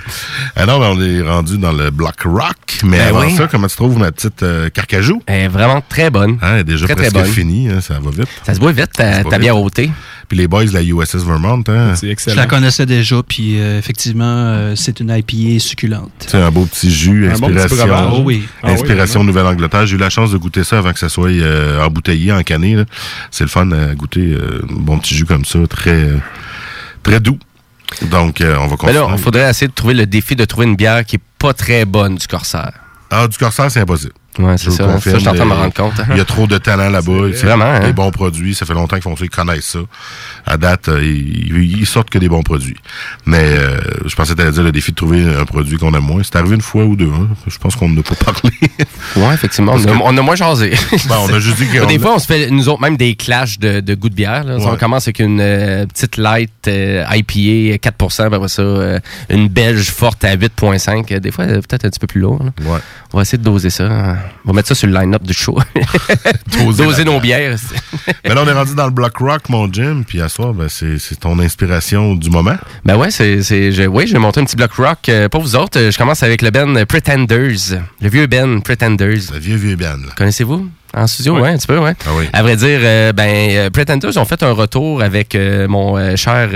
Ah 0.57 0.67
non, 0.67 0.79
mais 0.79 0.87
on 0.87 1.01
est 1.01 1.29
rendu 1.29 1.59
dans 1.59 1.73
le 1.73 1.91
block 1.91 2.23
rock. 2.25 2.57
Mais 2.85 2.99
Ben 2.99 3.09
avant 3.09 3.27
oui. 3.27 3.37
ça, 3.37 3.47
comment 3.47 3.67
tu 3.67 3.77
trouves 3.77 3.99
ma 3.99 4.11
petite 4.11 4.43
euh, 4.43 4.71
carcajou? 4.71 5.23
Elle 5.27 5.41
est 5.45 5.49
vraiment 5.49 5.83
très 5.87 6.09
bonne. 6.11 6.39
Hein, 6.43 6.55
elle 6.55 6.59
est 6.61 6.65
déjà 6.65 6.87
Très, 6.87 6.95
très 6.95 7.11
presque 7.11 7.17
bonne. 7.27 7.33
finie, 7.35 7.69
hein, 7.69 7.81
ça 7.81 7.95
va 8.01 8.11
vite. 8.11 8.29
Ça 8.45 8.55
se 8.55 8.61
boit 8.61 8.73
vite, 8.73 8.93
ta, 8.93 9.23
ta 9.25 9.39
bière 9.39 9.59
au 9.59 9.69
thé. 9.69 9.91
Puis 10.31 10.39
les 10.39 10.47
boys 10.47 10.65
de 10.65 10.73
la 10.73 10.81
USS 10.85 11.25
Vermont, 11.27 11.65
hein, 11.67 11.95
C'est 11.97 12.07
Je 12.07 12.13
excellent. 12.13 12.37
la 12.37 12.47
connaissais 12.47 12.87
déjà, 12.87 13.21
puis 13.27 13.61
euh, 13.61 13.81
effectivement, 13.81 14.23
euh, 14.25 14.75
c'est 14.77 15.01
une 15.01 15.11
IPA 15.11 15.59
succulente. 15.59 16.13
c'est 16.25 16.37
un 16.41 16.53
beau 16.53 16.67
petit 16.67 16.89
jus, 16.89 17.29
Un 17.29 17.37
bon 17.37 17.49
petit 17.49 17.59
inspiration. 17.59 18.13
Oh 18.15 18.23
oui. 18.25 18.45
Ah 18.63 18.69
oui, 18.69 18.73
Inspiration 18.75 19.25
Nouvelle-Angleterre. 19.25 19.87
J'ai 19.87 19.97
eu 19.97 19.99
la 19.99 20.09
chance 20.09 20.31
de 20.31 20.39
goûter 20.39 20.63
ça 20.63 20.79
avant 20.79 20.93
que 20.93 21.01
ça 21.01 21.09
soit 21.09 21.31
euh, 21.31 21.85
embouteillé, 21.85 22.31
encanné. 22.33 22.77
là. 22.77 22.85
C'est 23.33 23.43
le 23.43 23.51
fun 23.51 23.73
à 23.73 23.93
goûter 23.97 24.21
euh, 24.35 24.63
un 24.71 24.77
bon 24.81 25.01
petit 25.01 25.17
jus 25.17 25.25
comme 25.25 25.45
ça, 25.45 25.59
très, 25.69 26.09
très 27.03 27.19
doux. 27.19 27.39
Donc, 28.03 28.41
euh, 28.41 28.55
on 28.61 28.69
va 28.69 28.71
Mais 28.71 28.77
continuer. 28.77 29.01
là, 29.01 29.09
il 29.17 29.19
faudrait 29.19 29.51
essayer 29.51 29.67
de 29.67 29.73
trouver 29.75 29.95
le 29.95 30.07
défi 30.07 30.37
de 30.37 30.45
trouver 30.45 30.69
une 30.69 30.77
bière 30.77 31.05
qui 31.05 31.17
est 31.17 31.23
pas 31.41 31.53
très 31.55 31.85
bonne 31.85 32.15
du 32.15 32.29
Corsaire. 32.29 32.75
Ah, 33.11 33.27
du 33.27 33.37
Corsaire, 33.37 33.69
c'est 33.69 33.81
impossible. 33.81 34.13
Ouais, 34.39 34.57
c'est 34.57 34.71
ça. 34.71 34.85
confirme, 34.85 35.01
Ça, 35.01 35.11
je 35.15 35.19
suis 35.19 35.29
en 35.29 35.35
train 35.35 35.45
de 35.45 35.51
me 35.51 35.55
rendre 35.55 35.75
compte. 35.75 36.01
hein. 36.01 36.07
Il 36.11 36.17
y 36.17 36.21
a 36.21 36.25
trop 36.25 36.47
de 36.47 36.57
talent 36.59 36.89
là-bas. 36.89 37.13
C'est 37.35 37.47
vraiment, 37.47 37.65
hein? 37.65 37.81
Des 37.81 37.93
bons 37.93 38.11
produits. 38.13 38.55
Ça 38.55 38.65
fait 38.65 38.75
longtemps 38.75 38.97
qu'ils 38.97 39.03
font 39.03 39.17
ça. 39.17 39.25
Ils 39.25 39.31
connaissent 39.31 39.67
ça. 39.67 39.81
À 40.47 40.57
date, 40.57 40.89
euh, 40.89 41.03
ils, 41.05 41.79
ils 41.81 41.87
sortent 41.87 42.11
que 42.11 42.19
des 42.19 42.29
bons 42.29 42.43
produits. 42.43 42.77
Mais 43.27 43.43
euh, 43.59 43.81
je 44.07 44.15
pensais 44.15 44.35
que 44.35 44.51
dire 44.51 44.63
le 44.63 44.73
défi 44.73 44.91
de 44.91 44.97
trouver 44.97 45.23
un 45.25 45.45
produit 45.45 45.79
qu'on 45.79 45.93
aime 45.95 46.03
moins. 46.05 46.23
C'est 46.23 46.37
arrivé 46.37 46.55
une 46.57 46.61
fois 46.61 46.85
ou 46.85 46.97
deux. 46.97 47.11
hein. 47.13 47.29
Je 47.47 47.59
pense 47.59 47.77
qu'on 47.77 47.89
n'a 47.89 48.03
pas 48.03 48.15
parlé. 48.17 48.51
Ouais, 49.17 49.35
effectivement. 49.35 49.73
On 49.75 49.85
a, 49.89 49.93
on 50.05 50.17
a 50.19 50.23
moins 50.23 50.37
jasé. 50.37 50.71
Ben, 51.09 51.17
on 51.29 51.33
a 51.33 51.41
juste 51.41 51.57
dit 51.59 51.67
qu'on 51.79 51.87
Des 51.87 51.97
a- 51.97 51.99
fois, 51.99 52.15
on 52.15 52.19
se 52.19 52.27
fait, 52.27 52.51
nous 52.51 52.69
autres, 52.69 52.81
même 52.81 52.97
des 52.97 53.15
clashs 53.17 53.59
de, 53.59 53.81
de 53.81 53.95
goût 53.95 54.09
de 54.09 54.15
bière. 54.15 54.45
là. 54.45 54.57
Ouais. 54.57 54.65
On 54.67 54.77
commence 54.77 55.05
avec 55.09 55.19
une 55.19 55.41
euh, 55.41 55.87
petite 55.87 56.17
light 56.17 56.51
euh, 56.69 57.05
IPA 57.11 57.79
4 57.79 57.97
puis 57.97 58.19
après 58.25 58.49
ça, 58.49 58.63
une 59.29 59.49
belge 59.49 59.91
forte 59.91 60.25
à 60.25 60.37
8,5. 60.37 61.19
Des 61.19 61.31
fois, 61.33 61.47
peut-être 61.47 61.85
un 61.85 61.91
petit 61.91 61.99
peu 62.01 62.07
plus 62.07 62.21
lourd. 62.21 62.41
là. 62.43 62.81
On 63.13 63.17
va 63.19 63.23
essayer 63.23 63.39
de 63.39 63.45
doser 63.45 63.71
ça. 63.71 63.85
hein. 63.87 64.17
On 64.45 64.49
va 64.51 64.55
mettre 64.57 64.69
ça 64.69 64.75
sur 64.75 64.87
le 64.87 64.95
line-up 64.95 65.23
du 65.23 65.33
show. 65.35 65.59
Doser 66.77 67.05
nos 67.05 67.21
bières. 67.21 67.57
Mais 68.25 68.35
là, 68.35 68.43
on 68.45 68.49
est 68.49 68.53
rendu 68.53 68.75
dans 68.75 68.85
le 68.87 68.91
block 68.93 69.17
rock, 69.19 69.49
mon 69.49 69.71
Jim. 69.73 70.03
Puis 70.07 70.21
à 70.21 70.29
soir, 70.41 70.55
ben, 70.55 70.69
c'est 70.69 70.99
c'est 70.99 71.17
ton 71.21 71.39
inspiration 71.39 72.15
du 72.15 72.31
moment. 72.31 72.57
Ben 72.85 72.97
ouais, 72.97 73.11
c'est, 73.11 73.43
c'est, 73.43 73.73
je- 73.73 73.83
oui, 73.83 74.07
je 74.07 74.13
vais 74.15 74.19
monter 74.19 74.41
un 74.41 74.45
petit 74.45 74.57
bloc 74.57 74.73
rock. 74.73 74.99
Euh, 75.09 75.29
pour 75.29 75.43
vous 75.43 75.55
autres, 75.57 75.79
euh, 75.79 75.91
je 75.91 75.99
commence 75.99 76.23
avec 76.23 76.41
le 76.43 76.51
Ben 76.51 76.85
Pretenders. 76.87 77.79
Le 78.01 78.09
vieux 78.09 78.27
Ben 78.27 78.61
Pretenders. 78.63 79.33
Le 79.33 79.39
vieux, 79.39 79.57
vieux 79.57 79.77
Ben. 79.77 79.99
Connaissez-vous? 80.17 80.69
En 80.95 81.07
studio, 81.07 81.35
Ouais. 81.35 81.43
ouais, 81.43 81.49
un 81.51 81.57
petit 81.57 81.67
peu, 81.67 81.79
ouais. 81.79 81.95
Ah 82.07 82.11
oui. 82.17 82.25
À 82.33 82.43
vrai 82.43 82.57
dire, 82.57 82.81
euh, 82.83 83.13
ben, 83.13 83.71
Pretenders 83.71 84.17
ont 84.17 84.25
fait 84.25 84.43
un 84.43 84.53
retour 84.53 85.03
avec 85.03 85.35
euh, 85.35 85.69
mon 85.69 85.97
euh, 85.97 86.17
cher 86.17 86.49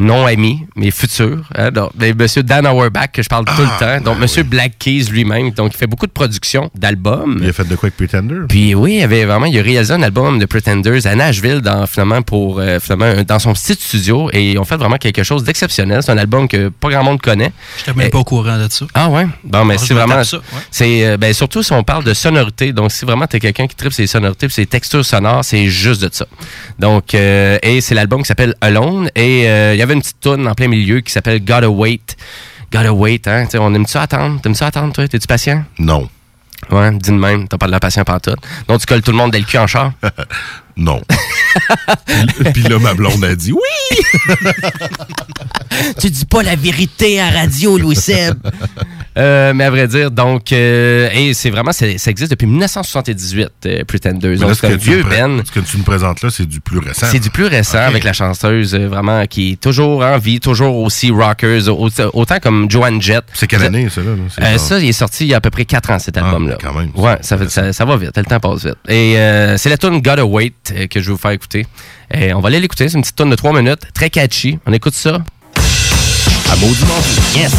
euh, 0.00 0.04
non-ami, 0.04 0.66
mais 0.76 0.90
futur, 0.90 1.38
hein, 1.54 1.70
donc, 1.70 1.90
ben, 1.94 2.14
Monsieur 2.18 2.42
Dan 2.42 2.66
Auerbach, 2.66 3.08
que 3.12 3.22
je 3.22 3.28
parle 3.28 3.44
tout 3.44 3.52
Ah, 3.58 3.62
le 3.62 4.00
temps. 4.00 4.04
Donc, 4.12 4.18
Monsieur 4.20 4.42
Black 4.42 4.78
Keys 4.78 5.04
lui-même. 5.10 5.50
Donc, 5.50 5.72
il 5.74 5.76
fait 5.76 5.86
beaucoup 5.86 6.06
de 6.06 6.12
production 6.12 6.70
d'albums. 6.74 7.38
Il 7.42 7.48
a 7.48 7.52
fait 7.52 7.64
de 7.68 7.74
quoi 7.76 7.88
avec 7.88 7.96
Pretender? 7.96 8.46
Puis 8.48 8.74
oui, 8.74 8.96
il 8.98 9.02
avait 9.02 9.24
vraiment, 9.24 9.46
il 9.46 9.58
a 9.58 9.62
réalisé 9.62 9.92
un 9.94 10.02
album 10.02 10.38
de 10.38 10.46
Pretenders 10.46 11.06
à 11.06 11.14
Nashville 11.14 11.60
dans 11.60 11.86
finalement 11.86 12.22
pour 12.22 12.58
euh, 12.60 12.78
finalement 12.80 13.22
dans 13.26 13.38
son 13.38 13.52
petit 13.52 13.74
studio 13.74 14.28
et 14.32 14.52
ils 14.52 14.58
ont 14.58 14.64
fait 14.64 14.76
vraiment 14.76 14.96
quelque 14.96 15.22
chose 15.22 15.44
d'exceptionnel. 15.44 16.02
C'est 16.02 16.12
un 16.12 16.18
album 16.18 16.48
que 16.48 16.68
pas 16.68 16.90
grand 16.90 17.02
monde 17.04 17.20
connaît. 17.22 17.52
Je 17.78 17.90
n'étais 17.90 17.98
même 17.98 18.10
pas 18.10 18.18
au 18.18 18.24
courant 18.24 18.58
de 18.58 18.66
ça. 18.70 18.86
Ah 18.94 19.08
ouais? 19.08 19.26
Bon, 19.44 19.64
mais 19.64 19.74
Ah, 19.78 19.78
c'est 19.78 19.94
me 19.94 20.00
vraiment. 20.00 20.16
ouais. 20.16 20.38
C'est 20.70 21.06
euh, 21.06 21.16
ben, 21.16 21.32
surtout 21.32 21.62
si 21.62 21.72
on 21.72 21.82
parle 21.82 22.04
de 22.04 22.14
sonorité. 22.14 22.72
Donc 22.72 22.92
si 22.92 23.04
vraiment 23.04 23.26
t'es 23.26 23.40
quelqu'un 23.40 23.66
qui 23.66 23.74
tripe 23.76 23.92
ses 23.92 24.06
sonorités, 24.06 24.48
ses 24.48 24.66
textures 24.66 25.04
sonores, 25.04 25.44
c'est 25.44 25.68
juste 25.68 26.02
de 26.02 26.08
ça. 26.12 26.26
Donc 26.78 27.14
euh, 27.14 27.58
et 27.62 27.80
c'est 27.80 27.94
l'album 27.94 28.20
qui 28.22 28.26
s'appelle 28.28 28.54
Alone 28.60 29.08
et 29.14 29.48
euh, 29.48 29.72
il 29.74 29.78
y 29.78 29.82
avait 29.86 29.94
une 29.94 30.02
petite 30.02 30.20
tune 30.20 30.46
en 30.46 30.54
plein 30.54 30.68
milieu 30.68 31.00
qui 31.00 31.12
s'appelle 31.12 31.44
Gotta 31.44 31.70
Wait. 31.70 32.16
Gotta 32.72 32.92
Wait, 32.92 33.26
hein? 33.26 33.44
Tu 33.44 33.52
sais, 33.52 33.58
on 33.58 33.72
aime 33.74 33.86
ça 33.86 34.02
attendre? 34.02 34.40
T'aimes 34.40 34.54
ça 34.54 34.66
attendre, 34.66 34.92
toi? 34.92 35.06
T'es-tu 35.08 35.26
patient? 35.26 35.64
Non. 35.78 36.08
Ouais, 36.70 36.90
dis 36.92 37.10
de 37.10 37.16
même. 37.16 37.46
T'as 37.48 37.58
pas 37.58 37.66
de 37.66 37.70
la 37.72 37.80
patience 37.80 38.04
par 38.04 38.20
tout. 38.20 38.34
Donc 38.66 38.80
tu 38.80 38.86
colles 38.86 39.02
tout 39.02 39.12
le 39.12 39.16
monde 39.16 39.30
dès 39.30 39.38
le 39.38 39.44
cul 39.44 39.58
en 39.58 39.66
char? 39.66 39.92
non. 40.76 41.00
puis, 42.06 42.52
puis 42.52 42.62
là, 42.64 42.78
ma 42.78 42.94
blonde 42.94 43.24
a 43.24 43.34
dit 43.34 43.52
oui. 43.52 43.98
tu 45.98 46.10
dis 46.10 46.24
pas 46.26 46.42
la 46.42 46.56
vérité 46.56 47.20
à 47.20 47.30
radio, 47.30 47.78
Louis 47.78 47.96
Seb. 47.96 48.34
Euh, 49.18 49.54
mais 49.54 49.64
à 49.64 49.70
vrai 49.70 49.88
dire, 49.88 50.10
donc, 50.10 50.52
euh, 50.52 51.08
et 51.14 51.32
c'est 51.32 51.48
vraiment, 51.48 51.72
c'est- 51.72 51.96
ça 51.96 52.10
existe 52.10 52.30
depuis 52.30 52.46
1978, 52.46 53.48
euh, 53.64 53.82
Pretenders. 53.84 54.36
Donc, 54.38 54.54
c'est 54.60 54.66
un 54.66 54.76
vieux 54.76 55.02
Ben. 55.08 55.42
Ce 55.44 55.50
que 55.52 55.60
tu 55.60 55.78
nous 55.78 55.84
présentes 55.84 56.20
là, 56.22 56.28
c'est 56.30 56.44
du 56.44 56.60
plus 56.60 56.78
récent. 56.78 57.06
C'est 57.10 57.18
du 57.20 57.30
plus 57.30 57.46
récent 57.46 57.78
avec 57.78 58.04
la 58.04 58.12
chanteuse 58.12 58.74
euh, 58.74 58.88
vraiment 58.88 59.24
qui 59.26 59.52
est 59.52 59.56
toujours 59.60 60.02
en 60.04 60.18
vie, 60.18 60.38
toujours 60.38 60.76
aussi 60.76 61.10
rockers, 61.10 61.66
au- 61.68 61.88
autant 62.12 62.38
comme 62.40 62.70
Joanne 62.70 63.00
Jett. 63.00 63.24
C'est 63.32 63.46
quelle 63.46 63.62
année, 63.62 63.88
ça, 63.88 64.02
là? 64.02 64.10
Euh, 64.42 64.58
ça, 64.58 64.78
il 64.78 64.88
est 64.88 64.92
sorti 64.92 65.24
il 65.24 65.28
y 65.30 65.34
a 65.34 65.38
à 65.38 65.40
peu 65.40 65.48
près 65.50 65.64
4 65.64 65.90
ans, 65.92 65.98
cet 65.98 66.18
album-là. 66.18 66.58
quand 66.60 66.74
même. 66.74 66.90
Ouais, 66.94 67.16
ça, 67.22 67.38
fait- 67.38 67.48
ça, 67.48 67.72
ça 67.72 67.84
va 67.86 67.96
vite, 67.96 68.16
le 68.18 68.24
temps 68.24 68.38
passe 68.40 68.66
vite. 68.66 68.76
Et 68.88 69.16
euh, 69.16 69.56
c'est 69.56 69.70
la 69.70 69.78
tune 69.78 70.02
Gotta 70.02 70.26
Wait 70.26 70.52
euh, 70.72 70.86
que 70.86 71.00
je 71.00 71.06
vais 71.06 71.12
vous 71.12 71.18
faire 71.18 71.32
écouter. 71.32 71.66
Et 72.12 72.32
on 72.34 72.40
va 72.40 72.48
aller 72.48 72.60
l'écouter, 72.60 72.88
c'est 72.88 72.96
une 72.96 73.02
petite 73.02 73.16
tune 73.16 73.30
de 73.30 73.36
3 73.36 73.52
minutes, 73.52 73.82
très 73.94 74.10
catchy. 74.10 74.58
On 74.66 74.72
écoute 74.72 74.94
ça. 74.94 75.18
À 76.50 76.56
maudit. 76.56 76.84
Yes! 77.34 77.52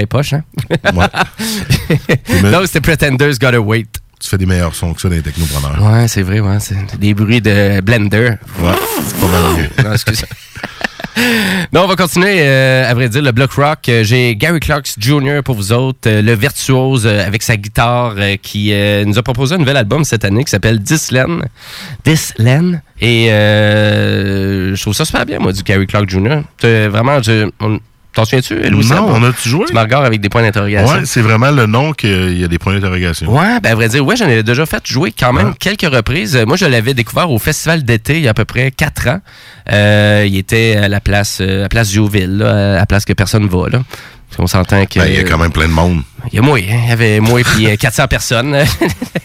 Eh, 0.00 0.02
ma 0.02 0.02
guitare 0.02 0.02
est 0.02 0.06
poche, 0.06 0.32
hein? 0.34 0.42
C'était 2.66 2.80
Pretenders 2.96 3.38
Gotta 3.40 3.60
Wait. 3.60 3.86
Tu 4.20 4.28
fais 4.28 4.36
des 4.38 4.46
meilleurs 4.46 4.74
sons 4.74 4.92
que 4.92 5.00
ça 5.00 5.08
dans 5.08 5.14
les 5.14 5.22
technopreneurs. 5.22 5.82
Ouais, 5.82 6.06
c'est 6.08 6.22
vrai, 6.22 6.40
ouais. 6.40 6.58
C'est 6.60 6.98
des 6.98 7.14
bruits 7.14 7.40
de 7.40 7.80
blender. 7.80 8.34
Ouais, 8.60 8.72
c'est 9.06 9.16
pas 9.18 9.26
mal 9.28 9.42
mieux. 9.56 9.84
Non, 9.84 9.92
excusez. 9.92 10.26
Non, 11.72 11.82
on 11.84 11.86
va 11.86 11.96
continuer, 11.96 12.36
euh, 12.38 12.88
à 12.88 12.94
vrai 12.94 13.08
dire, 13.08 13.20
le 13.20 13.32
block 13.32 13.52
rock. 13.52 13.80
Euh, 13.88 14.04
J'ai 14.04 14.36
Gary 14.36 14.60
Clarks 14.60 14.94
Jr. 14.96 15.40
pour 15.44 15.54
vous 15.56 15.72
autres, 15.72 16.08
euh, 16.08 16.22
le 16.22 16.32
virtuose 16.34 17.06
avec 17.06 17.42
sa 17.42 17.56
guitare 17.56 18.14
qui 18.40 18.72
nous 19.04 19.18
a 19.18 19.22
proposé 19.22 19.56
un 19.56 19.58
nouvel 19.58 19.76
album 19.76 20.04
cette 20.04 20.24
année 20.24 20.44
qui 20.44 20.50
s'appelle 20.50 20.78
Dislen. 20.78 21.42
Dislen. 22.04 22.80
Et 23.02 23.26
je 23.28 24.80
trouve 24.80 24.94
ça 24.94 25.04
super 25.04 25.26
bien, 25.26 25.40
moi, 25.40 25.52
du 25.52 25.62
Gary 25.62 25.86
Clark 25.86 26.08
Jr. 26.08 26.42
Vraiment, 26.62 27.20
je- 27.20 27.50
on- 27.60 27.80
t'en 28.12 28.24
souviens-tu, 28.24 28.56
Louis 28.70 28.86
Non, 28.86 29.06
on 29.08 29.22
a-tu 29.22 29.48
joué? 29.48 29.64
Tu 29.66 29.74
me 29.74 29.80
regardes 29.80 30.04
avec 30.04 30.20
des 30.20 30.28
points 30.28 30.42
d'interrogation. 30.42 30.94
Ouais, 30.94 31.02
c'est 31.04 31.20
vraiment 31.20 31.50
le 31.50 31.66
nom 31.66 31.92
qu'il 31.92 32.38
y 32.38 32.44
a 32.44 32.48
des 32.48 32.58
points 32.58 32.74
d'interrogation. 32.74 33.30
Ouais, 33.30 33.60
ben 33.60 33.72
à 33.72 33.74
vrai 33.74 33.88
dire, 33.88 34.04
ouais, 34.04 34.16
j'en 34.16 34.28
ai 34.28 34.42
déjà 34.42 34.66
fait 34.66 34.86
jouer 34.86 35.12
quand 35.16 35.32
même 35.32 35.54
quelques 35.54 35.82
reprises. 35.92 36.36
Euh, 36.36 36.46
Moi, 36.46 36.56
je 36.56 36.66
l'avais 36.66 36.94
découvert 36.94 37.30
au 37.30 37.38
festival 37.38 37.84
d'été 37.84 38.16
il 38.16 38.22
y 38.22 38.28
a 38.28 38.30
à 38.30 38.34
peu 38.34 38.44
près 38.44 38.70
quatre 38.70 39.08
ans. 39.08 39.20
Euh, 39.72 40.24
il 40.26 40.36
était 40.36 40.76
à 40.76 40.88
la 40.88 41.00
place, 41.00 41.38
euh, 41.40 41.60
à 41.60 41.62
la 41.62 41.68
place 41.68 41.92
Jouville, 41.92 42.38
là, 42.38 42.74
à 42.74 42.76
la 42.78 42.86
place 42.86 43.04
que 43.04 43.12
personne 43.12 43.46
va 43.46 43.68
là. 43.68 43.82
Puis 44.30 44.38
On 44.40 44.46
s'entend 44.46 44.86
que. 44.86 44.98
Ben, 44.98 45.06
il 45.06 45.14
y 45.14 45.18
a 45.18 45.24
quand 45.24 45.38
même 45.38 45.52
plein 45.52 45.68
de 45.68 45.72
monde. 45.72 46.02
Il 46.32 46.36
y 46.36 46.38
a 46.38 46.42
moi, 46.42 46.58
hein. 46.58 46.80
il 46.84 46.88
y 46.88 46.92
avait 46.92 47.20
moi 47.20 47.40
puis 47.42 47.66
euh, 47.66 47.76
400 47.76 48.06
personnes. 48.08 48.56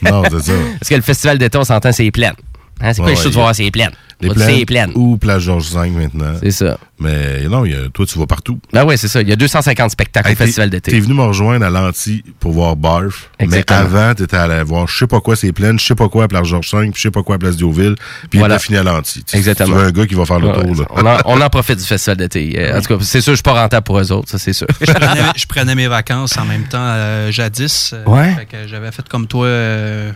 Non, 0.01 0.23
c'est 0.29 0.41
ça. 0.43 0.53
Parce 0.79 0.89
que 0.89 0.95
le 0.95 1.01
festival 1.01 1.37
d'été, 1.37 1.57
on 1.57 1.63
s'entend, 1.63 1.91
c'est 1.91 2.09
plein. 2.11 2.33
Hein, 2.81 2.93
c'est 2.93 2.99
pas 3.01 3.05
Ouais, 3.05 3.11
les 3.11 3.15
choses 3.15 3.25
ouais, 3.25 3.31
de 3.31 3.35
voir, 3.35 3.55
c'est 3.55 3.71
plein. 3.71 3.89
Les 4.21 4.29
C'est 4.37 4.65
plein. 4.65 4.87
Ou 4.95 5.17
Place 5.17 5.41
Georges 5.43 5.69
V 5.73 5.89
maintenant. 5.89 6.33
C'est 6.41 6.51
ça. 6.51 6.77
Mais 6.99 7.43
non, 7.49 7.65
il 7.65 7.73
y 7.73 7.75
a- 7.75 7.89
toi, 7.89 8.05
tu 8.05 8.17
vas 8.17 8.25
partout. 8.25 8.59
Ben 8.71 8.85
ouais, 8.85 8.95
c'est 8.95 9.09
ça. 9.09 9.21
Il 9.21 9.27
y 9.27 9.33
a 9.33 9.35
250 9.35 9.91
spectacles 9.91 10.29
Hey, 10.29 10.33
au 10.35 10.37
festival 10.37 10.69
d'été. 10.69 10.91
T'es 10.91 10.99
venu 11.01 11.13
me 11.15 11.23
rejoindre 11.23 11.65
à 11.65 11.69
l'Anti 11.69 12.23
pour 12.39 12.53
voir 12.53 12.77
Barf. 12.77 13.29
Exactement. 13.39 13.79
Mais 13.81 13.85
avant, 13.99 14.13
t'étais 14.15 14.37
allé 14.37 14.63
voir 14.63 14.87
je 14.87 14.97
sais 14.97 15.07
pas 15.07 15.19
quoi 15.19 15.35
c'est 15.35 15.51
plein, 15.51 15.77
je 15.77 15.83
sais 15.85 15.95
pas 15.95 16.07
quoi 16.07 16.23
à 16.23 16.27
Place 16.29 16.47
Georges 16.47 16.73
V, 16.73 16.79
puis 16.91 16.93
je 16.95 17.01
sais 17.01 17.11
pas 17.11 17.23
quoi 17.23 17.35
à 17.35 17.39
Place 17.39 17.57
Diouville, 17.57 17.95
puis 18.29 18.39
Voilà. 18.39 18.53
il 18.53 18.57
a 18.57 18.59
fini 18.59 18.77
à 18.77 18.83
l'Anti. 18.83 19.21
Tu- 19.25 19.35
Exactement. 19.35 19.75
Tu 19.77 19.83
un 19.83 19.91
gars 19.91 20.07
qui 20.07 20.15
va 20.15 20.25
faire 20.25 20.39
le 20.39 20.47
Ouais, 20.47 20.63
tour, 20.63 20.75
là. 20.75 20.85
on, 20.91 21.05
en, 21.05 21.37
on 21.37 21.41
en 21.41 21.49
profite 21.49 21.77
du 21.79 21.85
festival 21.85 22.15
d'été. 22.17 22.55
Euh, 22.57 22.77
En 22.77 22.81
tout 22.81 22.97
cas, 22.97 23.03
c'est 23.03 23.19
sûr, 23.19 23.33
je 23.33 23.37
suis 23.37 23.43
pas 23.43 23.61
rentable 23.61 23.83
pour 23.83 23.99
eux 23.99 24.11
autres, 24.13 24.29
ça 24.29 24.37
c'est 24.37 24.53
sûr. 24.53 24.67
je, 24.79 24.91
prenais, 24.93 25.21
je 25.35 25.45
prenais 25.45 25.75
mes 25.75 25.87
vacances 25.87 26.37
en 26.37 26.45
même 26.45 26.63
temps 26.63 26.77
euh, 26.79 27.31
jadis. 27.31 27.91
euh, 27.93 28.05
Ouais. 28.05 28.33
J'avais 28.67 28.91
fait 28.93 29.07
comme 29.09 29.27
toi. 29.27 29.45
euh, 29.45 30.11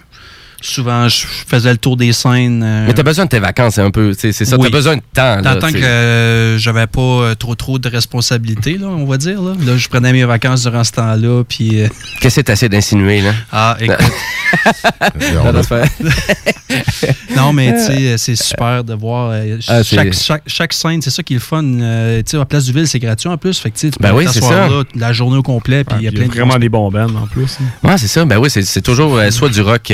souvent, 0.62 1.08
je 1.08 1.26
faisais 1.48 1.72
le 1.72 1.78
tour 1.78 1.98
des 1.98 2.14
scènes. 2.14 2.62
euh, 2.64 2.86
Mais 2.88 2.94
t'as 2.94 3.04
besoin 3.04 3.26
de 3.26 3.30
tes 3.30 3.40
vacances, 3.40 3.76
c'est 3.76 3.82
un 3.82 3.92
peu, 3.92 4.14
c'est 4.18 4.32
ça, 4.32 4.56
Oui. 4.58 4.64
t'as 4.64 4.70
besoin 4.70 4.96
de 4.98 5.02
temps. 5.14 5.42
là, 5.42 5.56
Tant 5.58 5.72
que 5.72 5.78
euh, 5.78 6.58
j'avais 6.58 6.88
pas 6.88 7.02
euh, 7.02 7.36
trop 7.36 7.56
trop 7.56 7.80
de 7.80 7.90
responsabilités, 7.90 8.78
là, 8.78 8.88
on 8.88 9.06
va 9.06 9.18
dire. 9.18 9.42
Là, 9.42 9.54
Là, 9.66 9.78
je 9.78 9.88
prenais 9.90 10.14
mes 10.14 10.24
vacances 10.26 10.64
durant 10.64 10.84
ce 10.84 10.92
temps-là. 10.94 11.44
Puis, 11.48 11.82
euh, 11.84 11.88
Qu'est-ce 12.22 12.38
que 12.38 12.42
t'essaies 12.42 12.70
d'insinuer, 12.70 13.22
là? 13.22 13.34
ah, 13.52 13.78
écoute. 13.80 13.98
Non, 17.36 17.54
mais 17.54 17.74
tu 17.74 17.86
sais, 17.94 18.18
c'est 18.18 18.36
super 18.36 18.84
de 18.84 18.94
voir 18.94 19.32
euh, 19.34 19.58
Ah, 19.68 19.84
chaque, 19.84 20.14
chaque, 20.14 20.44
chaque 20.48 20.74
scène. 20.74 21.02
C'est 21.02 21.10
ça 21.10 21.24
qui 21.24 21.34
est 21.34 21.38
le 21.38 21.42
fun. 21.42 21.64
Euh, 21.64 22.18
tu 22.18 22.32
sais, 22.32 22.38
à 22.38 22.46
Place 22.46 22.66
du 22.66 22.74
Ville, 22.74 22.88
c'est 22.88 23.00
gratuit 23.00 23.30
en 23.30 23.38
plus. 23.38 23.58
Fait 23.60 23.72
que 23.72 23.78
tu 23.78 23.90
Ben 24.00 24.10
peux 24.12 24.18
oui, 24.18 24.26
t'asseoir 24.26 24.50
c'est 24.52 24.58
ça. 24.58 24.68
là 24.70 24.84
la 24.96 25.14
journée 25.14 25.38
au 25.38 25.44
complet. 25.44 25.84
Puis 25.84 25.96
il 26.00 26.04
y 26.04 26.08
a 26.08 26.12
Il 26.12 26.14
y 26.14 26.18
a 26.18 26.26
plein 26.26 26.28
de 26.28 26.34
vraiment 26.38 26.60
des 26.60 26.70
bons 26.70 26.92
bands 26.92 27.08
en 27.16 27.28
plus. 27.28 27.58
hein. 27.62 27.88
Ouais, 27.88 27.98
c'est 27.98 28.08
ça. 28.08 28.26
Ben 28.26 28.38
oui, 28.38 28.50
c'est 28.50 28.64
c'est 28.64 28.82
toujours 28.82 29.18
euh, 29.18 29.32
soit 29.32 29.50
du 29.50 29.62
rock 29.62 29.90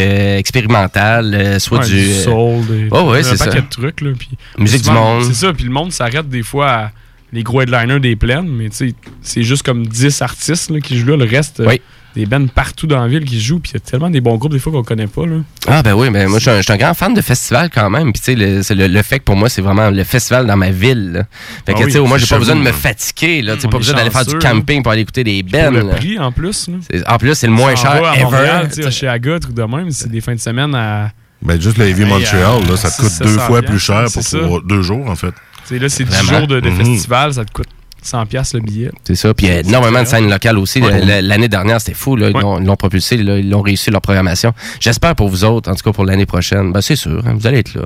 euh, 0.56 0.60
expérimental, 0.60 1.34
euh, 1.34 1.60
soit 1.60 1.80
Ouais, 1.80 1.86
du. 1.88 1.96
du 1.96 2.14
soul, 2.14 2.66
des, 2.68 2.88
Oh, 2.92 3.12
ouais, 3.12 3.24
c'est 3.24 3.38
ça. 3.38 3.48
de 3.50 3.62
trucs. 3.70 4.02
Là, 4.02 4.12
puis 4.18 4.30
Musique 4.58 4.84
du 4.84 4.92
monde. 4.92 5.24
C'est 5.24 5.34
ça, 5.34 5.54
puis 5.54 5.66
le 5.66 5.72
monde 5.72 5.92
s'arrête 5.92 6.28
des 6.30 6.44
fois 6.44 6.70
à 6.72 6.92
les 7.34 7.44
gros 7.44 7.62
headliners 7.62 8.00
des 8.00 8.16
plaines, 8.16 8.48
mais 8.48 8.70
tu 8.70 8.76
sais, 8.90 8.94
c'est 9.22 9.44
juste 9.44 9.64
comme 9.64 9.86
10 9.86 10.22
artistes 10.22 10.70
là, 10.70 10.80
qui 10.80 10.98
jouent 10.98 11.08
là. 11.08 11.18
Le 11.18 11.26
reste, 11.26 11.60
euh, 11.60 11.68
Oui. 11.68 11.82
Des 12.16 12.26
bands 12.26 12.48
partout 12.48 12.88
dans 12.88 13.02
la 13.02 13.08
ville 13.08 13.26
qui 13.26 13.40
jouent, 13.42 13.60
puis 13.60 13.72
il 13.74 13.76
y 13.76 13.78
a 13.78 13.80
tellement 13.82 14.10
des 14.10 14.22
bons 14.22 14.36
groupes 14.38 14.54
des 14.54 14.60
fois 14.60 14.72
qu'on 14.72 14.84
connaît 14.84 15.08
pas. 15.08 15.26
Là. 15.26 15.38
Ah 15.68 15.84
ben 15.84 15.94
oui, 15.94 16.10
ben 16.10 16.28
moi 16.30 16.40
je 16.40 16.62
suis 16.62 16.72
un, 16.74 16.78
grand 16.78 16.94
fan 16.94 17.14
de 17.14 17.22
festival 17.22 17.70
quand 17.74 17.90
même. 17.90 18.14
Puis 18.14 18.22
tu 18.22 18.36
sais, 18.64 18.74
le, 18.76 18.82
le, 18.82 18.88
le 18.94 19.02
fait 19.04 19.20
que 19.20 19.26
pour 19.26 19.36
moi 19.36 19.50
c'est 19.50 19.62
vraiment 19.62 19.90
le 19.90 20.04
festival 20.04 20.48
dans 20.48 20.56
ma 20.58 20.72
ville. 20.72 21.12
là. 21.14 21.24
Fait 21.66 21.74
que 21.74 21.80
Ah 21.80 21.84
tu 21.86 21.92
sais, 21.92 22.00
oui, 22.00 22.06
au 22.06 22.08
moins 22.08 22.18
c'est 22.18 22.26
j'ai 22.26 22.36
pas 22.36 22.40
besoin 22.40 22.56
de 22.56 22.62
me 22.62 22.72
fatiguer. 22.72 23.42
Là, 23.42 23.56
tu 23.56 23.62
sais, 23.62 23.68
On 23.68 23.70
pas 23.70 23.78
besoin 23.80 23.96
d'aller 23.96 24.10
faire 24.12 24.26
du 24.26 24.38
camping 24.40 24.82
pour 24.82 24.92
aller 24.94 25.02
écouter 25.02 25.24
des 25.24 25.44
bands. 25.44 25.72
le 25.72 25.82
là. 25.82 25.96
prix 25.96 26.18
en 26.18 26.32
plus. 26.32 26.70
En 27.08 27.18
plus, 27.18 27.36
c'est 27.36 27.48
le 27.48 27.54
moins 27.54 27.76
cher 27.76 27.92
à 28.04 28.16
ever. 28.16 28.24
Montréal, 28.24 28.70
à 28.86 28.90
Chiaga, 28.92 29.40
truc 29.40 29.54
de 29.54 29.64
même, 29.64 29.92
c'est 29.92 30.10
des 30.10 30.22
fins 30.22 30.36
de 30.36 30.40
semaine 30.40 30.74
à. 30.74 31.12
Ben, 31.42 31.60
juste 31.62 31.78
le 31.78 31.88
Heavy 31.88 32.06
Montreal, 32.06 32.62
là, 32.68 32.78
ça 32.78 32.90
te 32.90 32.98
coûte 33.02 33.10
700 33.12 33.26
deux 33.26 33.40
fois 33.40 33.62
plus 33.62 33.78
cher 33.80 34.06
pour, 34.48 34.62
deux 34.64 34.82
jours, 34.82 35.08
en 35.10 35.16
fait. 35.16 35.32
Tu 35.68 35.76
sais, 35.76 35.80
là, 35.80 35.90
c'est 35.90 36.04
10 36.06 36.10
Vraiment? 36.16 36.40
jours 36.40 36.48
de, 36.48 36.60
de 36.60 36.70
Mhm. 36.70 36.78
festival, 36.86 37.34
ça 37.34 37.44
te 37.46 37.52
coûte 37.52 37.68
100$ 38.06 38.26
piastres 38.28 38.58
le 38.58 38.62
billet. 38.62 38.92
C'est 39.04 39.16
ça. 39.16 39.34
Puis 39.34 39.48
il 39.48 39.54
y 39.54 39.56
a 39.56 39.60
énormément 39.62 40.02
de 40.02 40.08
scènes 40.08 40.30
locales 40.30 40.58
aussi. 40.58 40.82
Ouais. 40.82 41.22
L'année 41.22 41.48
dernière, 41.50 41.80
c'était 41.82 41.94
fou. 41.98 42.16
Là. 42.16 42.30
Ils 42.30 42.36
Ouais. 42.36 42.42
l'ont- 42.42 42.60
l'ont 42.60 42.76
propulsé. 42.76 43.18
là. 43.18 43.38
Ils 43.38 43.54
ont 43.56 43.62
réussi 43.62 43.90
leur 43.92 44.02
programmation. 44.02 44.54
J'espère 44.80 45.16
pour 45.16 45.30
vous 45.30 45.44
autres, 45.44 45.72
en 45.72 45.76
tout 45.76 45.84
cas 45.84 45.92
pour 45.92 46.06
l'année 46.06 46.26
prochaine. 46.26 46.72
Ben, 46.72 46.82
c'est 46.82 46.96
sûr. 46.96 47.22
hein, 47.26 47.34
vous 47.38 47.48
allez 47.48 47.60
être 47.60 47.74
là. 47.74 47.84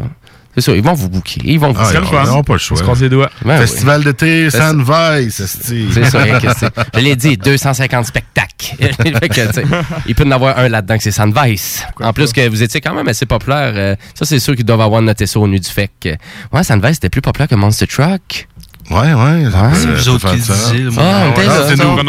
C'est 0.56 0.62
sûr. 0.62 0.76
Ils 0.76 0.82
vont 0.84 0.94
vous 0.94 1.10
booker. 1.10 1.42
Ils 1.46 1.60
vont 1.60 1.72
vous 1.72 1.80
Ah, 1.80 1.86
C'est 1.92 2.00
le 2.00 2.04
ils 2.04 2.08
fun. 2.08 2.24
n'ont 2.26 2.44
pas 2.44 2.54
le 2.54 2.60
choix. 2.60 2.76
Se 2.78 3.02
les 3.04 3.08
doigts. 3.10 3.30
Ben 3.46 3.54
oui. 3.54 3.68
Festival 3.68 4.04
d'été, 4.04 4.50
C'est- 4.50 4.58
San 4.58 4.82
Vice, 4.84 5.40
esti. 5.40 5.86
C'est 5.94 6.06
ça, 6.06 6.20
rien 6.24 6.40
que 6.40 6.48
c'est- 6.58 6.72
Je 6.96 7.00
l'ai 7.00 7.16
dit, 7.16 7.38
250 7.38 8.06
spectacles. 8.08 8.46
Que, 8.80 9.62
il 10.08 10.16
peut 10.16 10.24
y 10.26 10.28
en 10.28 10.32
avoir 10.32 10.58
un 10.58 10.68
là-dedans 10.68 10.98
que 10.98 11.04
c'est 11.04 11.12
Sandvice. 11.12 11.84
En 12.02 12.12
plus 12.14 12.34
que 12.34 12.48
vous 12.50 12.62
étiez 12.62 12.82
quand 12.82 12.94
même 12.94 13.08
assez 13.08 13.26
populaire. 13.26 13.72
euh, 13.76 13.96
ça, 14.14 14.26
c'est 14.26 14.40
sûr 14.40 14.56
qu'ils 14.56 14.66
doivent 14.66 14.82
avoir 14.82 15.02
noté 15.02 15.26
ça 15.28 15.40
au 15.40 15.48
nu 15.48 15.60
du 15.60 15.70
fait 15.70 15.90
que. 16.00 16.10
Ouais, 16.52 16.64
Sandvice 16.64 16.98
était 16.98 17.10
plus 17.10 17.22
populaire 17.22 17.48
que 17.48 17.56
Monster 17.56 17.88
Truck. 17.88 18.48
Ouais, 18.90 19.14
ouais. 19.14 19.52
ça 19.52 19.72
C'est 19.74 20.04
ça 20.04 20.12
autres 20.12 20.32
qui 20.32 20.38
le 20.38 20.42
c'est 20.42 21.76
nous. 21.78 22.04